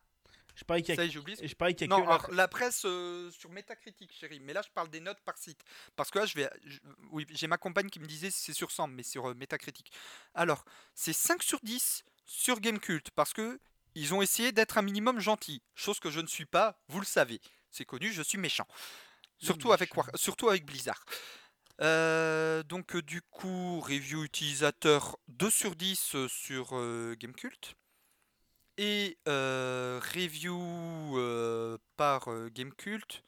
je 0.55 0.65
parie 0.65 0.83
qu'il 0.83 0.95
y 0.95 0.97
ça 0.97 1.03
a, 1.03 1.07
j'ai 1.09 1.19
oublié. 1.19 1.47
je 1.47 1.55
parie 1.55 1.75
qu'il 1.75 1.89
y 1.89 1.93
a 1.93 1.97
Non, 1.97 2.03
que 2.03 2.09
la- 2.09 2.15
alors, 2.15 2.31
la 2.33 2.49
presse 2.49 2.83
euh, 2.87 3.31
sur 3.31 3.51
Metacritic, 3.51 4.11
chérie. 4.13 4.41
Mais 4.41 4.53
là, 4.55 4.63
je 4.63 4.71
parle 4.71 4.89
des 4.89 5.01
notes 5.01 5.21
par 5.21 5.37
site. 5.37 5.61
Parce 5.97 6.11
que 6.11 6.19
là, 6.19 6.27
je 6.27 6.35
vais. 6.35 6.49
je- 6.65 6.79
oui, 7.11 7.27
j'ai 7.31 7.47
ma 7.47 7.59
compagne 7.59 7.91
qui 7.91 8.01
me 8.01 8.07
disait 8.07 8.31
c'est 8.31 8.55
sur 8.55 8.71
100, 8.71 8.87
mais 8.89 9.03
sur 9.03 9.29
euh, 9.29 9.35
Metacritic. 9.35 9.93
Alors, 10.35 10.65
c'est 10.95 11.13
5 11.13 11.43
sur 11.43 11.61
10 11.63 12.05
sur 12.25 12.61
Gamecult. 12.61 13.11
Parce 13.11 13.35
que 13.35 13.61
ils 13.95 14.15
ont 14.15 14.23
essayé 14.23 14.51
d'être 14.53 14.79
un 14.79 14.83
minimum 14.83 15.21
gentil. 15.21 15.61
Chose 15.75 16.01
que 16.01 16.11
je 16.11 16.21
ne 16.21 16.27
suis 16.27 16.47
pas, 16.47 16.79
vous 16.89 17.01
le 17.01 17.07
savez. 17.07 17.41
C'est 17.71 17.85
connu, 17.85 18.11
je 18.13 18.23
suis 18.23 18.39
méchant. 18.39 18.67
Surtout, 19.39 19.73
avec. 19.73 19.95
War- 19.95 20.11
surtout 20.15 20.49
avec 20.49 20.65
Blizzard. 20.65 21.05
Euh, 21.83 22.63
donc, 22.63 22.97
euh, 22.97 23.03
du 23.03 23.21
coup, 23.23 23.81
review 23.81 24.25
utilisateur 24.25 25.19
2 25.29 25.51
sur 25.51 25.77
10 25.77 26.15
euh, 26.15 26.29
sur 26.29 26.71
Gamecult. 27.19 27.77
Et 28.79 29.19
review 29.27 30.61
par 31.97 32.29
Gamecult, 32.51 33.23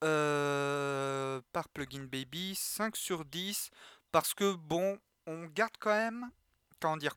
par 0.00 1.68
Plugin 1.68 2.04
Baby, 2.04 2.56
5 2.56 2.96
sur 2.96 3.24
10, 3.24 3.70
parce 4.10 4.34
que 4.34 4.54
bon, 4.54 4.98
on 5.26 5.46
garde 5.46 5.74
quand 5.78 5.94
même, 5.94 6.28
comment 6.80 6.96
dire, 6.96 7.14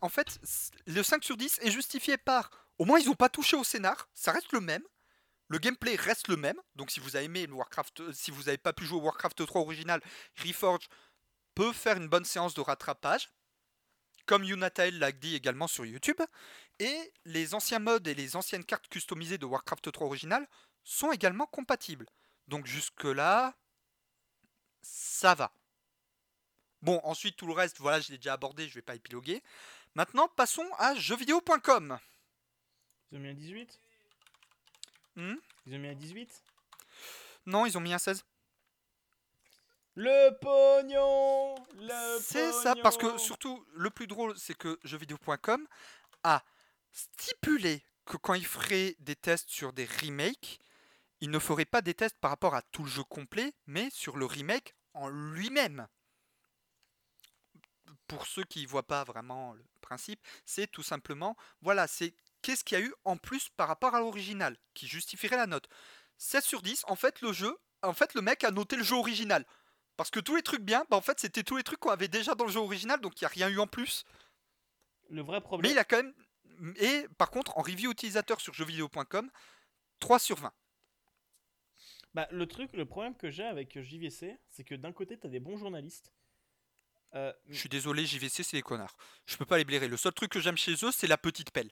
en 0.00 0.08
fait, 0.08 0.38
le 0.86 1.02
5 1.02 1.24
sur 1.24 1.36
10 1.36 1.58
est 1.62 1.72
justifié 1.72 2.16
par, 2.16 2.50
au 2.78 2.84
moins 2.84 3.00
ils 3.00 3.06
n'ont 3.06 3.14
pas 3.16 3.28
touché 3.28 3.56
au 3.56 3.64
scénar, 3.64 4.08
ça 4.14 4.30
reste 4.30 4.52
le 4.52 4.60
même, 4.60 4.84
le 5.48 5.58
gameplay 5.58 5.96
reste 5.96 6.28
le 6.28 6.36
même, 6.36 6.60
donc 6.76 6.90
si 6.90 7.00
vous 7.00 7.16
avez 7.16 7.24
aimé 7.24 7.46
Warcraft, 7.50 8.00
euh, 8.00 8.12
si 8.12 8.30
vous 8.30 8.44
n'avez 8.44 8.58
pas 8.58 8.74
pu 8.74 8.84
jouer 8.84 9.00
Warcraft 9.00 9.46
3 9.46 9.62
original, 9.62 10.00
Reforge 10.44 10.88
peut 11.54 11.72
faire 11.72 11.96
une 11.96 12.08
bonne 12.08 12.26
séance 12.26 12.54
de 12.54 12.60
rattrapage, 12.60 13.30
comme 14.26 14.44
Yunatael 14.44 14.98
l'a 14.98 15.10
dit 15.10 15.34
également 15.34 15.66
sur 15.66 15.86
YouTube. 15.86 16.20
Et 16.78 17.12
les 17.24 17.54
anciens 17.54 17.78
modes 17.78 18.06
et 18.06 18.14
les 18.14 18.36
anciennes 18.36 18.64
cartes 18.64 18.88
customisées 18.88 19.38
de 19.38 19.46
Warcraft 19.46 19.90
3 19.90 20.06
original 20.06 20.46
sont 20.84 21.10
également 21.12 21.46
compatibles. 21.46 22.06
Donc 22.46 22.66
jusque-là, 22.66 23.56
ça 24.82 25.34
va. 25.34 25.52
Bon, 26.82 27.00
ensuite 27.02 27.36
tout 27.36 27.46
le 27.46 27.54
reste, 27.54 27.78
voilà, 27.78 28.00
je 28.00 28.12
l'ai 28.12 28.18
déjà 28.18 28.34
abordé, 28.34 28.64
je 28.64 28.70
ne 28.70 28.74
vais 28.74 28.82
pas 28.82 28.94
épiloguer. 28.94 29.42
Maintenant, 29.94 30.28
passons 30.28 30.68
à 30.78 30.94
jeuxvideo.com. 30.94 31.98
2018 33.10 33.80
Hmm 35.18 35.34
Ils 35.66 35.74
ont 35.74 35.78
mis 35.78 35.88
un 35.88 35.94
18 35.94 36.42
non, 37.48 37.64
ils 37.64 37.78
ont 37.78 37.80
mis 37.80 37.94
un 37.94 37.98
16. 37.98 38.26
Le 39.94 40.38
pognon 40.38 41.54
Le 41.78 42.20
C'est 42.20 42.52
ça, 42.52 42.74
parce 42.82 42.98
que 42.98 43.16
surtout, 43.16 43.64
le 43.72 43.88
plus 43.88 44.06
drôle, 44.06 44.36
c'est 44.36 44.54
que 44.54 44.78
jeuxvideo.com 44.84 45.66
a 46.24 46.44
stipulé 46.92 47.82
que 48.04 48.18
quand 48.18 48.34
il 48.34 48.44
ferait 48.44 48.96
des 48.98 49.16
tests 49.16 49.48
sur 49.48 49.72
des 49.72 49.86
remakes, 49.86 50.60
il 51.22 51.30
ne 51.30 51.38
ferait 51.38 51.64
pas 51.64 51.80
des 51.80 51.94
tests 51.94 52.18
par 52.18 52.30
rapport 52.30 52.54
à 52.54 52.60
tout 52.60 52.84
le 52.84 52.90
jeu 52.90 53.02
complet, 53.02 53.54
mais 53.66 53.88
sur 53.90 54.18
le 54.18 54.26
remake 54.26 54.74
en 54.92 55.08
lui-même. 55.08 55.88
Pour 58.06 58.26
ceux 58.26 58.44
qui 58.44 58.62
ne 58.62 58.68
voient 58.68 58.86
pas 58.86 59.04
vraiment 59.04 59.54
le 59.54 59.64
principe, 59.80 60.20
c'est 60.44 60.70
tout 60.70 60.82
simplement, 60.82 61.34
voilà, 61.62 61.86
c'est 61.86 62.14
qu'est-ce 62.42 62.64
qu'il 62.64 62.78
y 62.78 62.82
a 62.82 62.84
eu 62.84 62.94
en 63.04 63.16
plus 63.16 63.48
par 63.50 63.68
rapport 63.68 63.94
à 63.94 64.00
l'original, 64.00 64.56
qui 64.74 64.86
justifierait 64.86 65.36
la 65.36 65.46
note? 65.46 65.68
16 66.18 66.44
sur 66.44 66.62
10, 66.62 66.84
en 66.88 66.96
fait, 66.96 67.20
le 67.20 67.32
jeu, 67.32 67.56
en 67.82 67.92
fait, 67.92 68.14
le 68.14 68.22
mec 68.22 68.44
a 68.44 68.50
noté 68.50 68.76
le 68.76 68.82
jeu 68.82 68.96
original. 68.96 69.44
Parce 69.96 70.10
que 70.10 70.20
tous 70.20 70.36
les 70.36 70.42
trucs 70.42 70.62
bien, 70.62 70.84
bah 70.90 70.96
en 70.96 71.00
fait, 71.00 71.18
c'était 71.18 71.42
tous 71.42 71.56
les 71.56 71.64
trucs 71.64 71.80
qu'on 71.80 71.90
avait 71.90 72.08
déjà 72.08 72.34
dans 72.34 72.44
le 72.44 72.52
jeu 72.52 72.60
original, 72.60 73.00
donc 73.00 73.20
il 73.20 73.24
n'y 73.24 73.26
a 73.26 73.30
rien 73.30 73.48
eu 73.48 73.58
en 73.58 73.66
plus. 73.66 74.04
Le 75.10 75.22
vrai 75.22 75.38
Mais 75.38 75.42
problème... 75.42 75.72
il 75.72 75.78
a 75.78 75.84
quand 75.84 75.96
même. 75.96 76.14
Et 76.76 77.06
par 77.18 77.30
contre, 77.30 77.56
en 77.58 77.62
review 77.62 77.90
utilisateur 77.90 78.40
sur 78.40 78.54
jeuxvideo.com, 78.54 79.30
3 80.00 80.18
sur 80.18 80.36
20. 80.36 80.52
Bah, 82.14 82.28
le 82.30 82.46
truc, 82.46 82.72
le 82.72 82.84
problème 82.84 83.16
que 83.16 83.30
j'ai 83.30 83.44
avec 83.44 83.80
JVC, 83.80 84.38
c'est 84.48 84.64
que 84.64 84.74
d'un 84.74 84.92
côté, 84.92 85.18
t'as 85.18 85.28
des 85.28 85.40
bons 85.40 85.56
journalistes. 85.56 86.12
Euh, 87.14 87.32
Je 87.48 87.58
suis 87.58 87.68
désolé, 87.68 88.06
JVC, 88.06 88.42
c'est 88.42 88.56
des 88.56 88.62
connards. 88.62 88.96
Je 89.26 89.36
peux 89.36 89.46
pas 89.46 89.58
les 89.58 89.64
blairer. 89.64 89.88
Le 89.88 89.96
seul 89.96 90.12
truc 90.12 90.30
que 90.30 90.40
j'aime 90.40 90.56
chez 90.56 90.74
eux, 90.84 90.92
c'est 90.92 91.06
la 91.06 91.18
petite 91.18 91.50
pelle. 91.50 91.70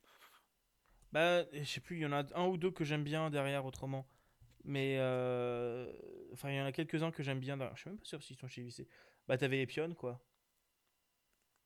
Bah, 1.12 1.44
je 1.52 1.64
sais 1.64 1.80
plus, 1.80 1.96
il 1.96 2.02
y 2.02 2.06
en 2.06 2.12
a 2.12 2.24
un 2.34 2.46
ou 2.46 2.56
deux 2.56 2.70
que 2.70 2.84
j'aime 2.84 3.04
bien 3.04 3.30
derrière 3.30 3.64
autrement. 3.64 4.06
Mais, 4.64 4.96
euh, 4.98 5.92
enfin, 6.32 6.50
il 6.50 6.56
y 6.56 6.60
en 6.60 6.66
a 6.66 6.72
quelques-uns 6.72 7.10
que 7.12 7.22
j'aime 7.22 7.38
bien. 7.40 7.56
derrière. 7.56 7.76
Je 7.76 7.80
suis 7.82 7.90
même 7.90 7.98
pas 7.98 8.04
sûr 8.04 8.22
s'ils 8.22 8.36
sont 8.36 8.48
chez 8.48 8.62
JVC. 8.62 8.88
Bah, 9.28 9.38
t'avais 9.38 9.60
Epion, 9.62 9.94
quoi. 9.94 10.20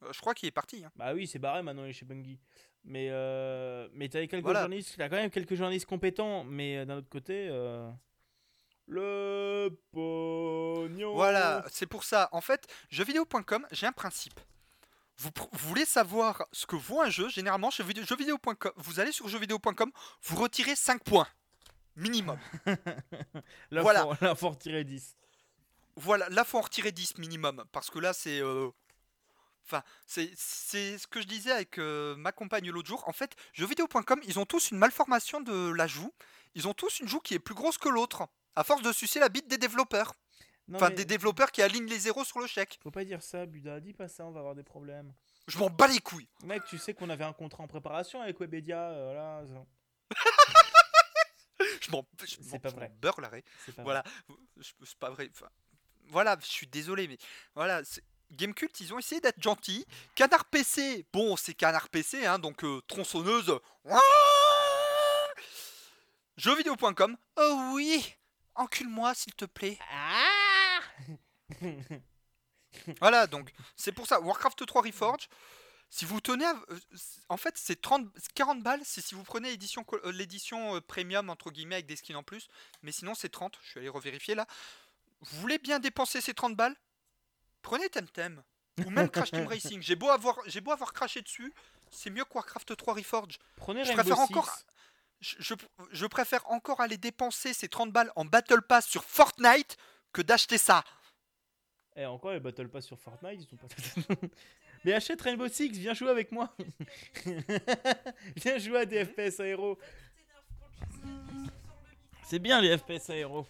Euh, 0.03 0.13
je 0.13 0.21
crois 0.21 0.35
qu'il 0.35 0.47
est 0.49 0.53
parti. 0.53 0.85
hein. 0.85 0.93
Bah 0.97 1.15
oui, 1.15 1.27
c'est 1.27 1.39
barré 1.39 1.63
maintenant, 1.63 1.85
il 1.85 1.91
est 1.91 1.95
chez 1.95 2.05
Bungie. 2.05 2.39
Mais, 2.85 3.09
euh, 3.11 3.89
mais 3.93 4.09
t'avais 4.09 4.29
quelques 4.29 4.43
Voilà. 4.45 4.61
journalistes, 4.61 4.95
t'as 4.97 5.09
quand 5.09 5.17
même 5.17 5.31
quelques 5.31 5.55
journalistes 5.55 5.87
compétents, 5.87 6.45
mais 6.45 6.85
d'un 6.87 6.99
autre 6.99 7.09
côté, 7.11 7.49
le 8.87 9.69
pognon. 9.93 11.15
Voilà, 11.15 11.65
c'est 11.71 11.87
pour 11.87 12.05
ça. 12.05 12.29
En 12.33 12.41
fait, 12.41 12.67
jeuxvideo.com, 12.91 13.67
j'ai 13.71 13.87
un 13.87 13.93
principe. 13.93 14.41
Vous, 15.21 15.31
voulez 15.53 15.85
savoir 15.85 16.47
ce 16.51 16.65
que 16.67 16.77
vaut 16.77 17.01
un 17.03 17.11
jeu, 17.11 17.29
généralement, 17.29 17.71
chez 17.71 17.85
jeuxvideo.com, 17.85 18.73
vous 18.77 19.01
allez 19.01 19.13
sur 19.13 19.29
jeuxvideo.com, 19.29 19.93
vous 20.23 20.37
retirez 20.37 20.75
5 20.75 21.05
points. 21.05 21.29
Minimum. 21.97 22.39
Là, 23.71 23.83
Voilà. 23.83 24.03
faut, 24.03 24.15
là, 24.25 24.35
faut 24.35 24.49
retirer 24.49 24.85
10. 24.85 25.17
Voilà, 25.97 26.29
là, 26.31 26.45
faut 26.45 26.57
en 26.59 26.63
retirer 26.63 26.93
10 26.93 27.19
minimum. 27.19 27.65
Parce 27.73 27.91
que 27.91 27.99
là, 27.99 28.13
c'est. 28.13 28.41
euh, 28.41 28.71
Enfin, 29.67 29.83
c'est 30.07 30.33
c'est 30.37 30.99
ce 30.99 31.07
que 31.07 31.21
je 31.21 31.27
disais 31.29 31.53
avec 31.53 31.79
euh, 31.79 32.17
ma 32.17 32.33
compagne 32.33 32.69
l'autre 32.71 32.89
jour. 32.89 33.07
En 33.07 33.13
fait, 33.13 33.37
jeuxvideo.com, 33.53 34.21
ils 34.25 34.39
ont 34.41 34.47
tous 34.47 34.71
une 34.73 34.79
malformation 34.79 35.41
de 35.41 35.71
la 35.73 35.87
joue. 35.87 36.13
Ils 36.57 36.67
ont 36.67 36.75
tous 36.75 36.99
une 37.01 37.07
joue 37.09 37.21
qui 37.21 37.35
est 37.35 37.39
plus 37.39 37.55
grosse 37.55 37.79
que 37.79 37.89
l'autre. 37.89 38.27
À 38.57 38.65
force 38.65 38.83
de 38.83 38.91
sucer 38.93 39.21
la 39.21 39.29
bite 39.29 39.47
des 39.47 39.59
développeurs. 39.59 40.15
Enfin, 40.75 40.89
mais 40.91 40.95
des 40.97 41.05
développeurs 41.05 41.51
qui 41.53 41.63
alignent 41.63 41.89
les 41.89 41.99
zéros 41.99 42.25
sur 42.25 42.41
le 42.41 42.47
chèque. 42.47 42.79
faut 42.83 42.91
pas 42.91 43.05
dire 43.05 43.23
ça, 43.23 43.45
Buda. 43.47 43.81
Dis 43.81 43.93
pas 43.93 44.09
ça, 44.09 44.25
on 44.27 44.31
va 44.31 44.41
avoir 44.41 44.55
des 44.55 44.63
problèmes. 44.63 45.13
Je 45.49 45.59
m'en 45.59 45.69
bats 45.71 45.89
les 45.89 45.99
couilles. 46.01 46.29
Mec, 46.45 46.63
tu 46.67 46.79
sais 46.79 46.95
qu'on 46.95 47.11
avait 47.11 47.25
un 47.25 47.33
contrat 47.33 47.65
en 47.65 47.67
préparation 47.69 48.21
avec 48.23 48.39
Webedia. 48.41 48.91
euh, 48.91 49.13
voilà, 49.13 49.43
ça- 49.47 50.17
Je 51.83 51.91
m'en 51.91 52.07
je 52.21 52.27
C'est 52.27 52.53
m'en- 52.53 52.59
pas 52.59 52.69
je 52.69 52.75
m'en 52.75 52.81
vrai. 52.81 52.93
beurre 53.01 53.21
l'arrêt. 53.21 53.45
c'est 53.67 53.75
pas 53.75 53.83
Voilà. 53.83 54.05
C'est 54.63 54.99
pas 54.99 55.11
vrai. 55.11 55.29
Enfin, 55.35 55.49
voilà, 56.09 56.37
je 56.41 56.47
suis 56.47 56.67
désolé, 56.67 57.07
mais 57.09 57.19
voilà. 57.55 57.83
Gamecult, 58.33 58.79
ils 58.81 58.95
ont 58.95 58.99
essayé 58.99 59.21
d'être 59.21 59.43
gentils. 59.43 59.85
Canard 60.15 60.45
PC, 60.45 61.05
bon, 61.13 61.37
c'est 61.37 61.53
Canard 61.55 61.89
PC, 61.89 62.25
hein, 62.27 62.39
donc 62.39 62.63
euh, 62.65 62.81
tronçonneuse. 62.87 63.59
Jeuxvideo.com, 66.37 67.17
oh 67.37 67.71
oui, 67.75 68.15
encule-moi 68.55 69.15
s'il 69.15 69.35
te 69.35 69.45
plaît. 69.45 69.79
Ah 69.93 70.30
Voilà, 73.01 73.27
donc 73.27 73.53
c'est 73.77 73.93
pour 73.93 74.07
ça. 74.07 74.21
Warcraft 74.21 74.65
3 74.65 74.83
Reforge, 74.83 75.29
si 75.91 76.05
vous 76.05 76.21
tenez. 76.21 76.47
Euh, 76.47 76.79
en 77.29 77.37
fait, 77.37 77.59
c'est 77.59 77.81
30, 77.81 78.07
40 78.35 78.63
balles, 78.63 78.81
c'est 78.85 79.01
si 79.01 79.15
vous 79.17 79.25
prenez 79.25 79.51
l'édition, 79.51 79.85
euh, 80.05 80.13
l'édition 80.13 80.77
euh, 80.77 80.81
premium, 80.81 81.31
entre 81.31 81.51
guillemets, 81.51 81.75
avec 81.77 81.87
des 81.87 81.97
skins 81.97 82.15
en 82.17 82.23
plus. 82.23 82.49
Mais 82.83 82.93
sinon, 82.93 83.15
c'est 83.15 83.29
30. 83.29 83.59
Je 83.63 83.71
suis 83.71 83.81
allé 83.81 83.89
revérifier 83.89 84.37
là. 84.37 84.47
Vous 85.21 85.41
voulez 85.41 85.59
bien 85.59 85.81
dépenser 85.81 86.21
ces 86.21 86.33
30 86.33 86.55
balles? 86.57 86.77
Prenez 87.63 87.89
Temtem. 87.91 88.41
Ou 88.87 88.91
même 88.91 89.09
Crash 89.11 89.33
Team 89.33 89.47
Racing. 89.49 89.83
J'ai 89.83 89.97
beau, 89.97 90.09
avoir, 90.11 90.39
j'ai 90.47 90.61
beau 90.61 90.71
avoir 90.71 90.93
craché 90.93 91.23
dessus, 91.23 91.53
c'est 91.91 92.09
mieux 92.11 92.25
que 92.25 92.33
Warcraft 92.35 92.77
3 92.77 92.95
Reforge. 92.95 93.39
Prenez 93.57 93.83
Je 93.85 93.89
Rainbow 93.89 94.03
préfère 94.05 94.27
Six. 94.29 94.33
encore- 94.37 94.59
Je, 95.19 95.55
je 95.91 96.07
préfère 96.07 96.49
encore 96.53 96.81
aller 96.81 96.97
dépenser 96.99 97.53
ces 97.53 97.69
30 97.69 97.91
balles 97.93 98.13
en 98.15 98.25
Battle 98.25 98.63
Pass 98.63 98.87
sur 98.87 99.03
Fortnite 99.05 99.77
que 100.13 100.23
d'acheter 100.23 100.57
ça. 100.57 100.85
Et 102.01 102.07
encore, 102.07 102.33
les 102.33 102.41
Battle 102.41 102.71
Pass 102.71 102.87
sur 102.87 102.99
Fortnite, 102.99 103.43
ils 103.43 103.47
sont 103.47 103.57
pas. 103.57 103.69
Mais 104.87 104.95
achète 104.95 105.21
Rainbow 105.21 105.49
Six, 105.49 105.69
viens 105.73 105.93
jouer 105.93 106.09
avec 106.09 106.33
moi. 106.33 106.57
viens 108.37 108.57
jouer 108.57 108.79
à 108.79 108.87
des 108.87 109.05
FPS 109.05 109.39
aéro. 109.41 109.79
C'est 112.25 112.39
bien 112.39 112.63
les 112.63 112.79
FPS 112.79 113.11
aéro. 113.11 113.47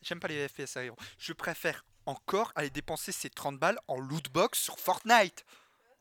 J'aime 0.00 0.18
pas 0.18 0.26
les 0.26 0.48
FPS 0.48 0.76
aéro. 0.76 0.96
Je 1.18 1.32
préfère 1.32 1.84
encore 2.04 2.50
aller 2.56 2.70
dépenser 2.70 3.12
ces 3.12 3.30
30 3.30 3.60
balles 3.60 3.78
en 3.86 4.00
loot 4.00 4.28
box 4.28 4.58
sur 4.58 4.80
Fortnite. 4.80 5.46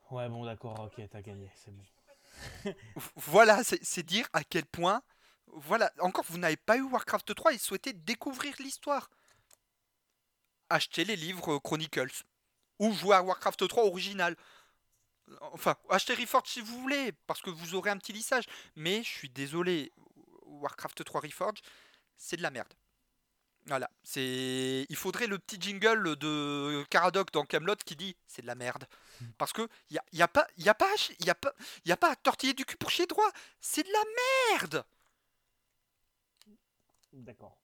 Ouais, 0.09 0.27
bon, 0.29 0.43
d'accord, 0.43 0.79
ok, 0.79 0.99
t'as 1.11 1.21
gagné, 1.21 1.51
c'est 1.53 1.71
bon. 1.71 2.73
Voilà, 3.17 3.63
c'est 3.63 3.83
c'est 3.83 4.01
dire 4.01 4.27
à 4.33 4.43
quel 4.43 4.65
point. 4.65 5.03
Voilà, 5.45 5.91
encore 5.99 6.25
vous 6.27 6.39
n'avez 6.39 6.57
pas 6.57 6.77
eu 6.77 6.81
Warcraft 6.81 7.35
3 7.35 7.53
et 7.53 7.59
souhaitez 7.59 7.93
découvrir 7.93 8.55
l'histoire. 8.57 9.11
Achetez 10.71 11.03
les 11.03 11.17
livres 11.17 11.55
euh, 11.55 11.59
Chronicles. 11.59 12.23
Ou 12.79 12.93
jouez 12.93 13.15
à 13.15 13.21
Warcraft 13.21 13.67
3 13.67 13.83
original. 13.83 14.35
Enfin, 15.53 15.75
achetez 15.89 16.13
Reforged 16.15 16.47
si 16.47 16.61
vous 16.61 16.79
voulez, 16.79 17.11
parce 17.27 17.41
que 17.41 17.49
vous 17.49 17.75
aurez 17.75 17.89
un 17.89 17.97
petit 17.97 18.13
lissage. 18.13 18.45
Mais 18.75 19.03
je 19.03 19.09
suis 19.09 19.29
désolé, 19.29 19.91
Warcraft 20.45 21.03
3 21.03 21.21
Reforged, 21.21 21.61
c'est 22.15 22.37
de 22.37 22.41
la 22.41 22.51
merde. 22.51 22.73
Voilà, 23.67 23.91
c'est. 24.03 24.87
Il 24.89 24.95
faudrait 24.95 25.27
le 25.27 25.37
petit 25.37 25.57
jingle 25.59 26.15
de 26.15 26.83
Caradoc 26.89 27.31
dans 27.31 27.45
Camelot 27.45 27.75
qui 27.75 27.95
dit 27.95 28.15
c'est 28.25 28.41
de 28.41 28.47
la 28.47 28.55
merde. 28.55 28.85
Parce 29.37 29.53
que 29.53 29.67
y 29.91 29.97
a, 29.97 30.03
y 30.13 30.21
a 30.21 30.27
pas, 30.27 30.47
y 30.57 30.67
a 30.67 30.73
pas, 30.73 30.89
y 31.19 31.29
a 31.29 31.35
pas, 31.35 31.53
y 31.85 31.91
a 31.91 31.97
pas 31.97 32.11
à 32.11 32.15
tortiller 32.15 32.53
du 32.53 32.65
cul 32.65 32.77
pour 32.77 32.89
chier 32.89 33.05
droit. 33.05 33.29
C'est 33.59 33.83
de 33.83 33.91
la 33.91 34.03
merde. 34.53 34.85
D'accord. 37.13 37.60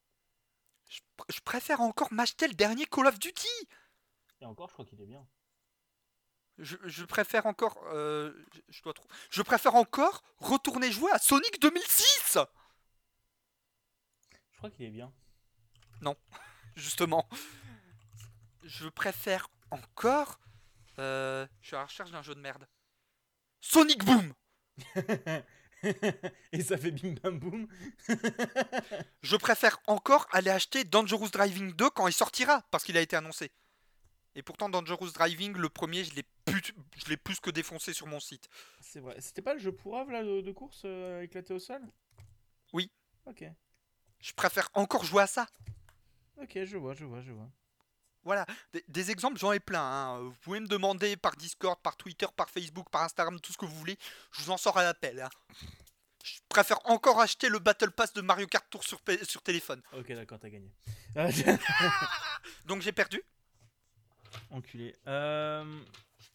Je, 0.88 1.00
pr- 1.18 1.26
je 1.30 1.40
préfère 1.42 1.82
encore 1.82 2.12
m'acheter 2.14 2.48
le 2.48 2.54
dernier 2.54 2.86
Call 2.86 3.08
of 3.08 3.20
Duty. 3.20 3.48
Et 4.42 4.46
encore, 4.46 4.68
je 4.70 4.74
crois 4.74 4.86
qu'il 4.86 5.02
est 5.02 5.06
bien. 5.06 5.26
Je, 6.60 6.76
je 6.86 7.06
préfère 7.06 7.46
encore, 7.46 7.78
euh, 7.94 8.34
je, 8.70 8.82
dois 8.82 8.94
trou- 8.94 9.08
je 9.30 9.42
préfère 9.44 9.76
encore 9.76 10.24
retourner 10.38 10.92
jouer 10.92 11.12
à 11.12 11.20
Sonic 11.20 11.60
2006. 11.62 12.38
Je 14.52 14.58
crois 14.58 14.70
qu'il 14.72 14.86
est 14.86 14.90
bien. 14.92 15.14
Justement, 16.76 17.28
je 18.64 18.88
préfère 18.88 19.50
encore. 19.72 20.40
euh, 21.00 21.46
je 21.62 21.68
suis 21.68 21.76
à 21.76 21.80
la 21.80 21.86
recherche 21.86 22.12
d'un 22.12 22.22
jeu 22.22 22.34
de 22.36 22.40
merde. 22.40 22.68
Sonic 23.62 24.04
Boom. 24.04 24.34
Et 26.52 26.62
ça 26.62 26.78
fait 26.78 26.92
bim 26.92 27.16
bam 27.22 27.40
boum. 27.40 27.68
Je 29.22 29.36
préfère 29.36 29.80
encore 29.88 30.28
aller 30.32 30.50
acheter 30.50 30.84
Dangerous 30.84 31.30
Driving 31.30 31.74
2 31.74 31.90
quand 31.92 32.08
il 32.08 32.14
sortira, 32.14 32.64
parce 32.72 32.84
qu'il 32.84 32.98
a 32.98 33.02
été 33.02 33.16
annoncé. 33.16 33.52
Et 34.36 34.44
pourtant, 34.44 34.70
Dangerous 34.70 35.12
Driving, 35.12 35.54
le 35.58 35.70
premier, 35.70 36.04
je 36.04 36.14
l'ai 36.14 36.24
plus, 36.46 36.62
je 36.96 37.10
l'ai 37.10 37.18
plus 37.18 37.40
que 37.40 37.50
défoncé 37.50 37.92
sur 37.94 38.06
mon 38.06 38.20
site. 38.20 38.48
C'est 38.82 39.00
vrai. 39.00 39.16
C'était 39.20 39.42
pas 39.42 39.54
le 39.54 39.60
jeu 39.60 39.72
pourrave 39.72 40.12
là 40.12 40.24
de, 40.24 40.42
de 40.42 40.52
course 40.52 40.84
euh, 40.86 41.24
éclaté 41.24 41.54
au 41.54 41.60
sol? 41.60 41.82
Oui. 42.74 42.92
Ok. 43.26 43.44
Je 44.20 44.34
préfère 44.34 44.70
encore 44.74 45.04
jouer 45.06 45.24
à 45.24 45.28
ça. 45.28 45.48
Ok, 46.40 46.60
je 46.64 46.78
vois, 46.78 46.94
je 46.94 47.06
vois, 47.06 47.22
je 47.22 47.32
vois. 47.32 47.50
Voilà, 48.28 48.46
des, 48.74 48.84
des 48.90 49.10
exemples, 49.10 49.40
j'en 49.40 49.54
ai 49.54 49.60
plein. 49.62 49.82
hein. 49.82 50.20
Vous 50.20 50.36
pouvez 50.42 50.60
me 50.60 50.68
demander 50.68 51.16
par 51.16 51.36
Discord, 51.38 51.80
par 51.82 51.96
Twitter, 51.96 52.28
par 52.36 52.50
Facebook, 52.50 52.90
par 52.90 53.04
Instagram, 53.04 53.40
tout 53.40 53.54
ce 53.54 53.58
que 53.58 53.66
vous 53.66 53.76
voulez. 53.76 53.98
Je 54.34 54.42
vous 54.44 54.52
en 54.52 54.58
sors 54.58 54.78
à 54.78 54.84
l'appel. 54.84 55.22
hein. 55.22 55.30
Je 56.26 56.40
préfère 56.50 56.80
encore 56.90 57.22
acheter 57.22 57.48
le 57.48 57.60
Battle 57.60 57.92
Pass 57.92 58.12
de 58.12 58.20
Mario 58.20 58.48
Kart 58.48 58.66
Tour 58.70 58.84
sur, 58.84 59.02
téléphone. 59.44 59.82
Ok, 59.94 60.12
d'accord, 60.12 60.40
t'as 60.40 60.50
gagné. 60.50 60.70
Donc 62.66 62.82
j'ai 62.82 62.92
perdu. 62.92 63.22
Enculé. 64.52 64.94
Euh, 65.08 65.64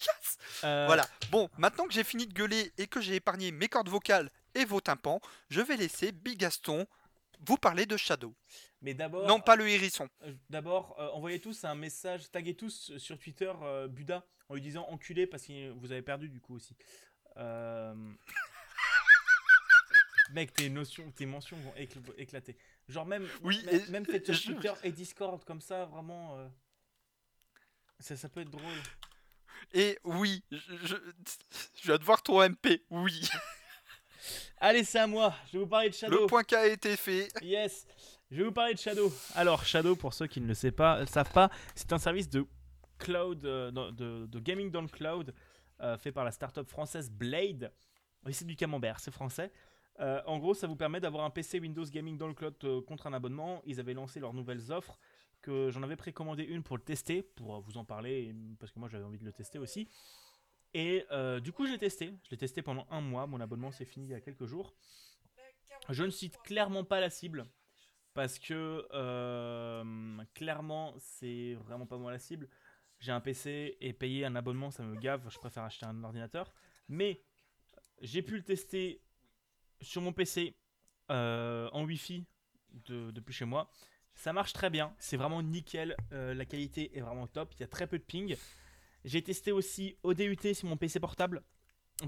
Yes 0.01 0.39
euh, 0.65 0.85
Voilà. 0.87 1.07
Bon, 1.31 1.51
maintenant 1.59 1.87
que 1.87 1.93
j'ai 1.93 2.05
fini 2.05 2.27
de 2.27 2.33
gueuler 2.33 2.73
et 2.79 2.87
que 2.87 3.03
j'ai 3.03 3.17
épargné 3.17 3.53
mes 3.53 3.69
cordes 3.69 3.91
vocales 3.91 4.31
et 4.55 4.65
vos 4.65 4.81
tympans, 4.81 5.21
je 5.51 5.61
vais 5.61 5.77
laisser 5.77 6.11
Big 6.11 6.39
Gaston 6.39 6.87
vous 7.47 7.57
parler 7.57 7.87
de 7.87 7.97
Shadow. 7.97 8.35
Mais 8.81 8.95
d'abord. 8.95 9.27
Non, 9.27 9.41
pas 9.41 9.57
le 9.57 9.69
hérisson. 9.69 10.09
Euh, 10.23 10.35
D'abord, 10.51 10.97
euh, 10.99 11.09
envoyez 11.11 11.41
tous 11.41 11.65
un 11.65 11.75
message, 11.75 12.31
taguez 12.31 12.55
tous 12.55 12.97
sur 12.99 13.19
Twitter 13.19 13.53
euh, 13.63 13.89
Buda 13.89 14.25
en 14.49 14.55
lui 14.55 14.63
disant 14.63 14.87
enculé 14.89 15.27
parce 15.27 15.47
que 15.47 15.71
vous 15.71 15.93
avez 15.93 16.03
perdu 16.03 16.29
du 16.29 16.41
coup 16.41 16.55
aussi. 16.57 16.77
Euh, 17.37 17.95
Mec, 20.33 20.53
tes 20.55 20.71
notions, 20.71 21.11
tes 21.13 21.27
mentions 21.27 21.57
vont 21.59 21.73
écl- 21.75 22.15
éclater. 22.17 22.57
Genre 22.89 23.07
même, 23.07 23.29
Oui, 23.43 23.65
même, 23.91 24.07
sur 24.07 24.43
Twitter 24.55 24.73
et 24.83 24.93
Discord 24.93 25.45
comme 25.45 25.61
ça, 25.61 25.85
vraiment. 25.87 26.39
euh, 26.39 26.49
Ça, 27.99 28.17
ça 28.17 28.29
peut 28.29 28.41
être 28.41 28.51
drôle. 28.51 28.63
Et 29.75 29.99
oui, 30.05 30.43
je, 30.51 30.59
je, 30.83 30.97
je 31.77 31.83
viens 31.85 31.99
de 31.99 32.05
voir 32.05 32.23
ton 32.23 32.41
MP. 32.43 32.83
Oui, 32.91 33.23
Allez, 34.59 34.85
c'est 34.85 34.99
à 34.99 35.07
moi. 35.07 35.35
Je 35.49 35.53
vais 35.53 35.65
vous 35.65 35.69
parler 35.69 35.91
de 35.91 35.95
Shadow. 35.95 36.21
le 36.23 36.27
point 36.27 36.45
K 36.45 36.53
a 36.55 36.67
été 36.67 36.97
fait. 36.97 37.29
Yes, 37.43 37.87
je 38.31 38.37
vais 38.39 38.45
vous 38.45 38.53
parler 38.53 38.75
de 38.75 38.79
Shadow. 38.79 39.13
Alors, 39.35 39.65
Shadow, 39.65 39.97
pour 39.97 40.15
ceux 40.15 40.27
qui 40.27 40.41
ne 40.41 40.47
le 40.47 40.55
savent 40.55 40.73
pas, 40.73 41.05
savent 41.07 41.33
pas 41.33 41.51
c'est 41.75 41.93
un 41.93 41.99
service 41.99 42.29
de 42.29 42.47
cloud, 42.99 43.45
euh, 43.45 43.71
de, 43.71 44.39
gaming 44.39 44.71
dans 44.71 44.83
le 44.83 44.89
cloud, 44.89 45.35
euh, 45.81 45.99
fait 45.99 46.13
par 46.13 46.25
la 46.25 46.31
startup 46.31 46.69
française 46.69 47.11
Blade. 47.11 47.73
Oui, 48.25 48.33
c'est 48.33 48.45
du 48.45 48.57
camembert, 48.57 49.01
c'est 49.01 49.11
français. 49.11 49.51
Euh, 50.01 50.21
en 50.27 50.39
gros, 50.39 50.55
ça 50.55 50.67
vous 50.67 50.77
permet 50.77 51.01
d'avoir 51.01 51.25
un 51.25 51.31
PC 51.31 51.61
Windows 51.61 51.85
Gaming 51.85 52.17
dans 52.17 52.29
le 52.29 52.35
cloud 52.35 52.55
euh, 52.65 52.81
contre 52.83 53.07
un 53.07 53.13
abonnement. 53.13 53.63
Ils 53.67 53.79
avaient 53.79 53.95
lancé 53.95 54.21
leurs 54.21 54.35
nouvelles 54.35 54.73
offres, 54.73 54.99
que 55.43 55.71
j'en 55.71 55.83
avais 55.83 55.97
précommandé 55.97 56.45
une 56.45 56.63
pour 56.63 56.77
le 56.77 56.83
tester, 56.83 57.23
pour 57.23 57.57
euh, 57.57 57.61
vous 57.61 57.77
en 57.77 57.85
parler, 57.85 58.35
parce 58.59 58.73
que 58.73 58.79
moi 58.79 58.89
j'avais 58.89 59.05
envie 59.05 59.19
de 59.19 59.25
le 59.25 59.33
tester 59.33 59.59
aussi. 59.59 59.89
Et 60.75 61.05
euh, 61.11 61.41
du 61.41 61.53
coup, 61.53 61.67
je 61.67 61.73
l'ai 61.73 61.79
testé. 61.79 62.15
Je 62.25 62.31
l'ai 62.31 62.37
testé 62.37 62.63
pendant 62.63 62.87
un 62.91 63.01
mois. 63.01 63.27
Mon 63.27 63.41
abonnement 63.41 63.71
s'est 63.73 63.85
fini 63.85 64.07
il 64.07 64.11
y 64.11 64.15
a 64.15 64.21
quelques 64.21 64.47
jours. 64.47 64.75
Je 65.89 66.05
ne 66.05 66.11
cite 66.11 66.39
clairement 66.43 66.85
pas 66.85 67.01
la 67.01 67.11
cible 67.11 67.45
parce 68.15 68.39
que 68.39 68.87
euh, 68.93 70.23
clairement, 70.35 70.95
c'est 70.99 71.55
vraiment 71.55 71.87
pas 71.87 71.97
moi 71.99 72.11
la 72.13 72.19
cible. 72.19 72.49
J'ai 73.01 73.13
un 73.13 73.21
PC 73.21 73.77
et 73.81 73.93
payer 73.93 74.25
un 74.25 74.37
abonnement, 74.37 74.71
ça 74.71 74.83
me 74.85 74.97
gave. 74.97 75.29
Je 75.29 75.39
préfère 75.39 75.65
acheter 75.65 75.87
un 75.87 76.05
ordinateur. 76.05 76.53
Mais 76.89 77.23
j'ai 78.01 78.23
pu 78.23 78.37
le 78.37 78.43
tester 78.43 79.03
sur 79.81 80.01
mon 80.03 80.13
PC 80.13 80.57
euh, 81.11 81.69
en 81.73 81.85
Wi-Fi 81.85 82.25
de- 82.87 83.11
depuis 83.11 83.33
chez 83.35 83.45
moi. 83.45 83.71
Ça 84.15 84.33
marche 84.33 84.53
très 84.53 84.71
bien, 84.71 84.95
c'est 84.99 85.17
vraiment 85.17 85.43
nickel. 85.43 85.97
la 86.11 86.45
qualité 86.45 86.97
est 86.97 87.01
vraiment 87.01 87.27
top. 87.27 87.53
Il 87.55 87.61
y 87.61 87.63
a 87.65 87.67
très 87.67 87.87
peu 87.87 87.99
de 87.99 88.05
ping. 88.05 88.37
J'ai 89.05 89.23
testé 89.23 89.53
aussi 89.53 89.97
au 90.03 90.15
DUT 90.15 90.55
sur 90.55 90.69
mon 90.69 90.77
PC 90.77 91.01
portable 91.01 91.43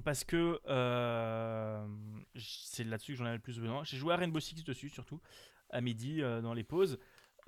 parce 0.05 0.25
que 0.25 0.61
euh, 0.66 1.87
c'est 2.37 2.85
là-dessus 2.85 3.12
que 3.12 3.19
j'en 3.19 3.27
avais 3.27 3.37
le 3.37 3.43
plus 3.43 3.59
besoin. 3.59 3.85
J'ai 3.85 3.97
joué 3.97 4.15
à 4.15 4.16
Rainbow 4.16 4.41
Six 4.41 4.62
dessus 4.65 4.89
surtout 4.89 5.21
à 5.71 5.81
midi 5.81 6.23
euh, 6.23 6.41
dans 6.41 6.55
les 6.55 6.65
pauses. 6.65 6.99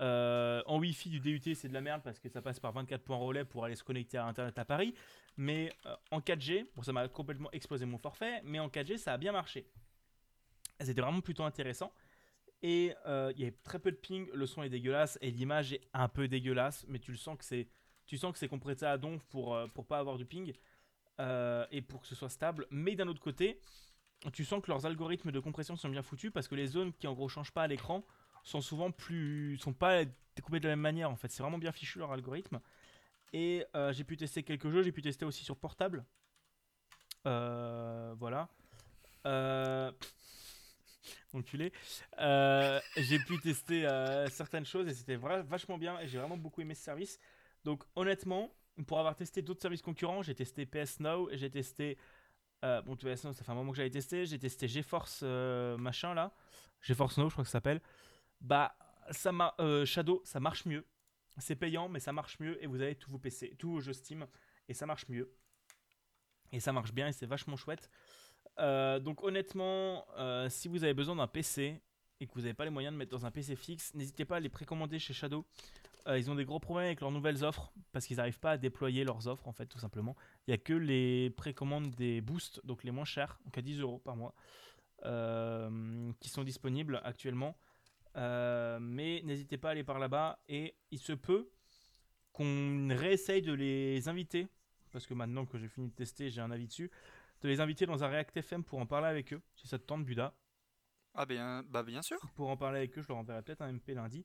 Euh, 0.01 0.63
en 0.67 0.79
Wi-Fi 0.79 1.09
du 1.09 1.21
DUT 1.21 1.55
c'est 1.55 1.69
de 1.69 1.73
la 1.73 1.81
merde 1.81 2.03
parce 2.05 2.19
que 2.19 2.29
ça 2.29 2.43
passe 2.43 2.61
par 2.61 2.73
24 2.73 3.03
points 3.03 3.17
relais 3.17 3.45
pour 3.47 3.65
aller 3.65 3.77
se 3.77 3.85
connecter 3.85 4.19
à 4.19 4.27
internet 4.27 4.59
à 4.59 4.65
Paris. 4.65 4.95
Mais 5.37 5.73
en 6.11 6.21
4G, 6.21 6.67
bon 6.75 6.83
ça 6.83 6.93
m'a 6.93 7.09
complètement 7.09 7.51
explosé 7.53 7.87
mon 7.87 7.99
forfait, 7.99 8.41
mais 8.45 8.59
en 8.59 8.69
4G 8.69 8.99
ça 8.99 9.13
a 9.13 9.17
bien 9.17 9.33
marché. 9.33 9.71
C'était 10.81 11.01
vraiment 11.01 11.23
plutôt 11.23 11.45
intéressant. 11.45 11.93
Et 12.63 12.93
il 13.07 13.41
y 13.41 13.47
a 13.47 13.51
très 13.63 13.79
peu 13.79 13.91
de 13.91 13.97
ping, 13.97 14.29
le 14.35 14.47
son 14.47 14.63
est 14.63 14.69
dégueulasse 14.69 15.19
et 15.23 15.31
l'image 15.31 15.73
est 15.73 15.83
un 15.95 16.09
peu 16.09 16.27
dégueulasse, 16.27 16.85
mais 16.89 16.99
tu 16.99 17.13
le 17.13 17.17
sens 17.17 17.39
que 17.39 17.45
c'est 17.45 17.69
tu 18.07 18.17
sens 18.19 18.33
que 18.33 18.39
c'est 18.39 18.49
compressé 18.49 18.85
à 18.85 18.99
donf 18.99 19.25
pour 19.27 19.55
euh, 19.55 19.67
pour 19.69 19.87
pas 19.87 19.99
avoir 19.99 20.17
du 20.17 20.25
ping 20.25 20.53
euh, 21.21 21.67
et 21.71 21.83
pour 21.83 22.01
que 22.01 22.07
ce 22.07 22.15
soit 22.15 22.29
stable. 22.29 22.67
Mais 22.71 22.95
d'un 22.95 23.09
autre 23.09 23.21
côté, 23.21 23.61
tu 24.33 24.45
sens 24.45 24.63
que 24.63 24.71
leurs 24.71 24.87
algorithmes 24.87 25.33
de 25.33 25.41
compression 25.41 25.77
sont 25.77 25.89
bien 25.89 26.03
foutus 26.03 26.31
parce 26.33 26.49
que 26.49 26.55
les 26.55 26.67
zones 26.67 26.93
qui 26.93 27.07
en 27.07 27.15
gros 27.15 27.29
changent 27.29 27.53
pas 27.53 27.63
à 27.63 27.67
l'écran 27.67 28.05
sont 28.45 28.61
souvent 28.61 28.91
plus 28.91 29.59
sont 29.59 29.73
pas 29.73 30.05
découpées 30.37 30.61
de 30.61 30.69
la 30.69 30.73
même 30.73 30.81
manière 30.81 31.11
en 31.11 31.17
fait. 31.17 31.29
C'est 31.29 31.43
vraiment 31.43 31.59
bien 31.59 31.73
fichu 31.73 31.99
leur 31.99 32.13
algorithme. 32.13 32.61
Et 33.33 33.65
euh, 33.75 33.93
j'ai 33.93 34.05
pu 34.05 34.17
tester 34.17 34.43
quelques 34.43 34.71
jeux, 34.71 34.83
j'ai 34.83 34.93
pu 34.93 35.03
tester 35.03 35.25
aussi 35.25 35.45
sur 35.45 35.57
portable. 35.57 36.05
Voilà. 37.25 38.49
Euh, 39.27 39.91
enculé. 41.33 41.73
Euh, 42.19 42.81
j'ai 42.97 43.19
pu 43.19 43.39
tester 43.41 43.87
certaines 44.31 44.65
choses 44.65 44.87
et 44.89 44.95
c'était 44.95 45.17
vachement 45.17 45.79
bien 45.79 45.99
et 46.01 46.07
j'ai 46.07 46.19
vraiment 46.19 46.37
beaucoup 46.37 46.61
aimé 46.61 46.75
ce 46.75 46.83
service. 46.83 47.19
Donc 47.67 47.83
honnêtement, 47.97 48.55
pour 48.87 49.01
avoir 49.01 49.17
testé 49.17 49.43
d'autres 49.43 49.61
services 49.61 49.83
concurrents, 49.83 50.23
j'ai 50.23 50.37
testé 50.37 50.67
PS 50.67 51.01
Now, 51.01 51.29
j'ai 51.33 51.51
testé 51.51 51.99
euh, 52.65 52.81
bon, 52.83 52.95
PS 52.95 53.25
Now, 53.25 53.33
ça 53.33 53.43
fait 53.43 53.51
un 53.51 53.57
moment 53.57 53.73
que 53.73 53.77
j'avais 53.77 53.91
testé, 53.91 54.25
j'ai 54.25 54.39
testé 54.39 54.69
GeForce 54.69 55.23
machin 55.77 56.15
là, 56.15 56.33
GeForce 56.81 57.19
Now, 57.19 57.29
je 57.29 57.35
crois 57.35 57.43
que 57.43 57.51
ça 57.51 57.59
s'appelle. 57.59 57.83
Bah 58.41 58.77
ça 59.11 59.33
Shadow, 59.85 60.23
ça 60.25 60.39
marche 60.39 60.65
mieux. 60.65 60.87
C'est 61.39 61.57
payant, 61.57 61.89
mais 61.89 61.99
ça 61.99 62.13
marche 62.13 62.39
mieux 62.39 62.63
et 62.63 62.69
vous 62.69 62.81
avez 62.81 62.95
tous 62.95 63.11
vos 63.11 63.19
PC, 63.19 63.57
tous 63.59 63.73
vos 63.73 63.81
jeux 63.81 63.93
Steam 63.93 64.29
et 64.69 64.75
ça 64.75 64.87
marche 64.87 65.09
mieux. 65.09 65.29
Et 66.53 66.61
ça 66.61 66.73
marche 66.73 66.93
bien 66.93 67.09
et 67.09 67.13
c'est 67.13 67.27
vachement 67.27 67.57
chouette. 67.57 67.91
Euh, 68.61 69.01
donc 69.01 69.25
honnêtement, 69.25 70.07
euh, 70.17 70.49
si 70.49 70.69
vous 70.69 70.85
avez 70.85 70.95
besoin 70.95 71.17
d'un 71.17 71.27
PC 71.27 71.83
et 72.21 72.27
que 72.29 72.33
vous 72.35 72.43
n'avez 72.43 72.55
pas 72.55 72.65
les 72.65 72.71
moyens 72.71 72.93
de 72.93 72.99
mettre 72.99 73.11
dans 73.11 73.27
un 73.27 73.33
PC 73.33 73.57
fixe, 73.57 73.93
n'hésitez 73.95 74.25
pas 74.25 74.37
à 74.37 74.41
les 74.41 74.49
précommander 74.49 75.01
chez 75.01 75.13
Shadow. 75.13 75.45
Euh, 76.07 76.19
ils 76.19 76.31
ont 76.31 76.35
des 76.35 76.45
gros 76.45 76.61
problèmes 76.61 76.87
avec 76.87 77.01
leurs 77.01 77.11
nouvelles 77.11 77.45
offres 77.45 77.73
parce 77.93 78.07
qu'ils 78.07 78.19
n'arrivent 78.19 78.39
pas 78.39 78.53
à 78.53 78.57
déployer 78.59 79.05
leurs 79.05 79.27
offres 79.27 79.49
en 79.49 79.53
fait 79.53 79.67
tout 79.67 79.79
simplement. 79.79 80.17
Il 80.47 80.51
n'y 80.51 80.55
a 80.55 80.59
que 80.59 80.73
les 80.73 81.31
précommandes 81.31 81.95
des 81.95 82.21
boosts, 82.21 82.65
donc 82.65 82.85
les 82.85 82.91
moins 82.91 83.05
chers, 83.05 83.39
donc 83.45 83.59
à 83.59 83.63
10 83.63 83.81
euros 83.81 83.99
par 83.99 84.17
mois, 84.17 84.35
qui 86.21 86.29
sont 86.29 86.45
disponibles 86.45 87.01
actuellement. 87.05 87.57
mais 88.15 89.23
n'hésitez 89.25 89.59
pas 89.59 89.69
à 89.69 89.71
aller 89.73 89.85
par 89.85 89.99
là-bas 89.99 90.39
et 90.49 90.77
il 90.91 90.99
se 90.99 91.13
peut 91.13 91.51
qu'on 92.33 92.89
réessaye 92.91 93.43
de 93.43 93.53
les 93.53 94.09
inviter 94.09 94.47
parce 94.93 95.07
que 95.07 95.15
maintenant 95.15 95.45
que 95.45 95.59
j'ai 95.59 95.69
fini 95.69 95.89
de 95.89 95.95
tester, 95.95 96.31
j'ai 96.31 96.41
un 96.41 96.51
avis 96.51 96.67
dessus 96.67 96.91
de 97.43 97.49
les 97.49 97.61
inviter 97.61 97.87
dans 97.87 98.03
un 98.03 98.09
React 98.09 98.37
FM 98.39 98.65
pour 98.65 98.79
en 98.79 98.87
parler 98.87 99.09
avec 99.09 99.33
eux, 99.33 99.43
si 99.57 99.69
ça 99.69 99.79
te 99.79 99.85
tente, 99.85 100.05
Buda. 100.05 100.35
Ah 101.15 101.27
bien, 101.27 101.63
bah 101.69 101.83
bien 101.83 102.03
sûr. 102.03 102.19
Pour 102.35 102.51
en 102.51 102.57
parler 102.57 102.79
avec 102.79 102.97
eux, 102.99 103.03
je 103.03 103.09
leur 103.09 103.17
enverrai 103.17 103.43
peut-être 103.43 103.63
un 103.63 103.73
MP 103.73 103.95
lundi. 103.95 104.25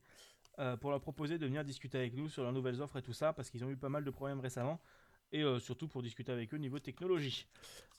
Euh, 0.58 0.76
pour 0.76 0.90
leur 0.90 1.00
proposer 1.00 1.38
de 1.38 1.46
venir 1.46 1.64
discuter 1.64 1.96
avec 1.96 2.12
nous 2.12 2.28
sur 2.28 2.42
leurs 2.42 2.52
nouvelles 2.52 2.82
offres 2.82 2.98
et 2.98 3.02
tout 3.02 3.14
ça, 3.14 3.32
parce 3.32 3.48
qu'ils 3.48 3.64
ont 3.64 3.70
eu 3.70 3.76
pas 3.76 3.88
mal 3.88 4.04
de 4.04 4.10
problèmes 4.10 4.38
récemment, 4.38 4.82
et 5.32 5.42
euh, 5.42 5.58
surtout 5.58 5.88
pour 5.88 6.02
discuter 6.02 6.30
avec 6.30 6.52
eux 6.52 6.58
niveau 6.58 6.78
technologie. 6.78 7.46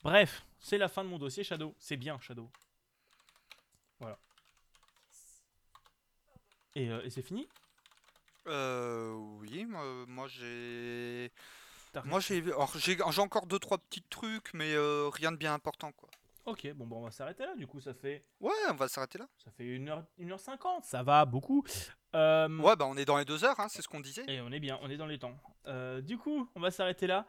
Bref, 0.03 0.45
c'est 0.59 0.77
la 0.77 0.88
fin 0.88 1.03
de 1.03 1.09
mon 1.09 1.17
dossier 1.17 1.43
Shadow. 1.43 1.73
C'est 1.80 1.97
bien 1.97 2.19
Shadow. 2.19 2.47
Voilà. 3.99 4.19
Et, 6.75 6.91
euh, 6.91 7.03
et 7.03 7.09
c'est 7.09 7.23
fini? 7.23 7.47
Euh 8.45 9.13
oui, 9.39 9.65
moi 9.65 10.27
j'ai 10.27 11.31
moi, 12.05 12.19
j'ai 12.19 12.43
j'ai 12.43 13.21
encore 13.21 13.47
deux 13.47 13.59
trois 13.59 13.80
petits 13.80 14.03
trucs, 14.03 14.53
mais 14.53 14.75
rien 15.11 15.31
de 15.31 15.38
bien 15.38 15.55
important, 15.55 15.91
quoi. 15.91 16.09
Ok, 16.45 16.74
bon, 16.74 16.86
bon, 16.86 16.98
on 16.98 17.03
va 17.03 17.11
s'arrêter 17.11 17.45
là, 17.45 17.56
du 17.56 17.65
coup, 17.65 17.80
ça 17.80 17.94
fait... 17.94 18.26
Ouais, 18.41 18.52
on 18.70 18.74
va 18.76 18.90
s'arrêter 18.90 19.18
là. 19.18 19.30
Ça 19.38 19.49
fait 19.52 19.64
1h, 19.64 20.03
1h50, 20.20 20.84
ça 20.84 21.02
va 21.02 21.24
beaucoup. 21.24 21.64
Euh, 22.15 22.57
ouais, 22.60 22.76
bah 22.76 22.86
on 22.86 22.98
est 22.98 23.06
dans 23.06 23.18
les 23.18 23.24
deux 23.24 23.45
heures, 23.45 23.60
hein, 23.60 23.68
c'est 23.70 23.82
ce 23.82 23.88
qu'on 23.88 24.02
disait. 24.02 24.26
Et 24.28 24.41
on 24.41 24.52
est 24.52 24.60
bien, 24.60 24.78
on 24.82 24.90
est 24.90 24.98
dans 24.98 25.06
les 25.06 25.18
temps. 25.18 25.38
Euh, 25.68 26.02
du 26.02 26.18
coup, 26.18 26.49
on 26.56 26.60
va 26.60 26.70
s'arrêter 26.70 27.07
là. 27.07 27.26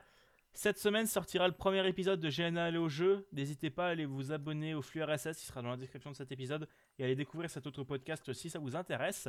Cette 0.53 0.79
semaine 0.79 1.07
sortira 1.07 1.47
le 1.47 1.55
premier 1.55 1.87
épisode 1.89 2.21
de 2.21 2.29
GNA 2.29 2.65
aller 2.65 2.79
au 2.79 2.89
jeu. 2.89 3.27
N'hésitez 3.33 3.71
pas 3.71 3.87
à 3.87 3.91
aller 3.91 4.05
vous 4.05 4.33
abonner 4.33 4.75
au 4.75 4.83
flux 4.83 5.03
RSS, 5.03 5.39
qui 5.39 5.47
sera 5.47 5.63
dans 5.63 5.71
la 5.71 5.77
description 5.77 6.11
de 6.11 6.17
cet 6.17 6.33
épisode, 6.33 6.69
et 6.99 7.03
à 7.03 7.07
aller 7.07 7.17
découvrir 7.17 7.51
cet 7.51 7.67
autre 7.67 7.85
podcast 7.85 8.33
si 8.33 8.51
ça 8.51 8.59
vous 8.59 8.75
intéresse. 8.75 9.29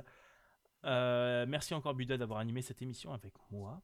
merci 0.84 1.76
encore 1.76 1.94
Buda 1.94 2.18
d'avoir 2.18 2.40
animé 2.40 2.64
cette 2.64 2.82
émission 2.82 3.14
avec 3.14 3.34
moi. 3.52 3.82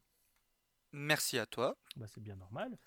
Merci 0.93 1.37
à 1.39 1.45
toi. 1.45 1.77
Bah, 1.95 2.05
c'est 2.07 2.21
bien 2.21 2.35
normal. 2.35 2.77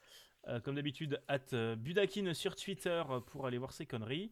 Euh, 0.49 0.61
comme 0.61 0.75
d'habitude, 0.75 1.21
at 1.27 1.39
euh, 1.55 1.75
Budakin 1.75 2.35
sur 2.35 2.55
Twitter 2.55 3.03
pour 3.27 3.47
aller 3.47 3.57
voir 3.57 3.73
ses 3.73 3.87
conneries. 3.87 4.31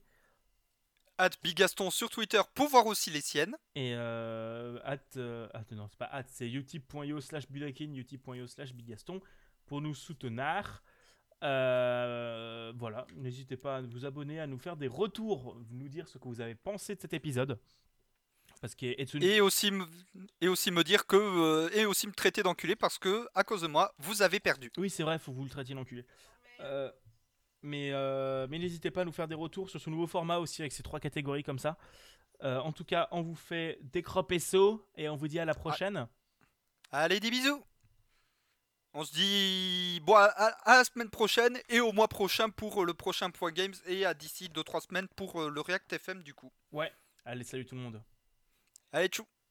At 1.19 1.31
Bigaston 1.43 1.91
sur 1.91 2.11
Twitter 2.11 2.41
pour 2.55 2.69
voir 2.69 2.87
aussi 2.87 3.11
les 3.11 3.21
siennes. 3.21 3.57
Et 3.75 3.95
euh, 3.95 4.79
at, 4.85 4.99
euh, 5.17 5.49
non, 5.71 5.87
c'est 5.89 5.99
pas 5.99 6.07
at, 6.07 6.25
c'est 6.29 6.51
utip.io 6.51 7.21
slash 7.21 7.49
Budakin, 7.49 7.95
utip.io 7.95 8.47
slash 8.47 8.75
Bigaston 8.75 9.21
pour 9.67 9.81
nous 9.81 9.95
soutenir. 9.95 10.83
voilà, 11.41 13.07
n'hésitez 13.17 13.57
pas 13.57 13.77
à 13.77 13.81
vous 13.83 14.05
abonner, 14.05 14.41
à 14.41 14.47
nous 14.47 14.59
faire 14.59 14.77
des 14.77 14.89
retours, 14.89 15.57
nous 15.71 15.89
dire 15.89 16.09
ce 16.09 16.19
que 16.19 16.29
vous 16.29 16.41
avez 16.41 16.55
pensé 16.55 16.95
de 16.95 17.01
cet 17.01 17.15
épisode. 17.15 17.59
Parce 18.63 18.77
que 18.77 18.87
et 19.21 19.41
aussi 19.41 19.73
me, 19.73 19.85
et 20.41 20.47
aussi 20.47 20.71
me 20.71 20.85
dire 20.85 21.09
que 21.09 21.17
euh, 21.17 21.69
et 21.73 21.85
aussi 21.85 22.07
me 22.07 22.13
traiter 22.13 22.45
d'enculé 22.45 22.77
parce 22.77 22.97
que 22.97 23.29
à 23.35 23.43
cause 23.43 23.63
de 23.63 23.67
moi 23.67 23.93
vous 23.99 24.23
avez 24.23 24.39
perdu. 24.39 24.71
Oui 24.77 24.89
c'est 24.89 25.03
vrai, 25.03 25.19
faut 25.19 25.33
que 25.33 25.37
vous 25.37 25.43
le 25.43 25.51
traitiez 25.51 25.75
d'enculé. 25.75 26.07
Euh, 26.61 26.89
mais 27.63 27.91
euh, 27.91 28.47
mais 28.49 28.61
n'hésitez 28.61 28.93
pas 28.93 29.01
à 29.01 29.05
nous 29.05 29.11
faire 29.11 29.27
des 29.27 29.35
retours 29.35 29.69
sur 29.69 29.81
ce 29.81 29.91
nouveau 29.91 30.07
format 30.07 30.39
aussi 30.39 30.63
avec 30.63 30.71
ces 30.71 30.85
trois 30.85 31.01
catégories 31.01 31.43
comme 31.43 31.59
ça. 31.59 31.77
en 32.41 32.71
tout 32.71 32.85
cas, 32.85 33.09
on 33.11 33.21
vous 33.23 33.35
fait 33.35 33.81
des 33.83 34.01
crops 34.01 34.33
et 34.33 34.39
sauts 34.39 34.89
et 34.97 35.09
on 35.09 35.17
vous 35.17 35.27
dit 35.27 35.41
à 35.41 35.45
la 35.45 35.55
prochaine. 35.55 36.07
Allez 36.93 37.19
des 37.19 37.31
bisous. 37.31 37.65
On 38.95 39.05
se 39.05 39.13
dit 39.13 40.01
bon, 40.05 40.15
à, 40.15 40.55
la 40.67 40.85
semaine 40.85 41.11
prochaine 41.11 41.59
et 41.69 41.81
au 41.81 41.91
mois 41.91 42.07
prochain 42.07 42.49
pour 42.49 42.85
le 42.85 42.95
prochain 42.95 43.31
Point 43.31 43.51
Games 43.51 43.75
et 43.87 44.07
à 44.07 44.15
d'ici 44.15 44.51
2-3 44.55 44.87
semaines 44.87 45.09
pour 45.17 45.51
le 45.51 45.61
React 45.61 45.95
FM 45.95 46.23
du 46.23 46.33
coup. 46.33 46.53
Ouais, 46.71 46.93
allez 47.25 47.43
salut 47.43 47.67
tout 47.67 47.75
le 47.75 47.81
monde. 47.81 48.01
Allez, 48.93 49.09
tchou 49.09 49.27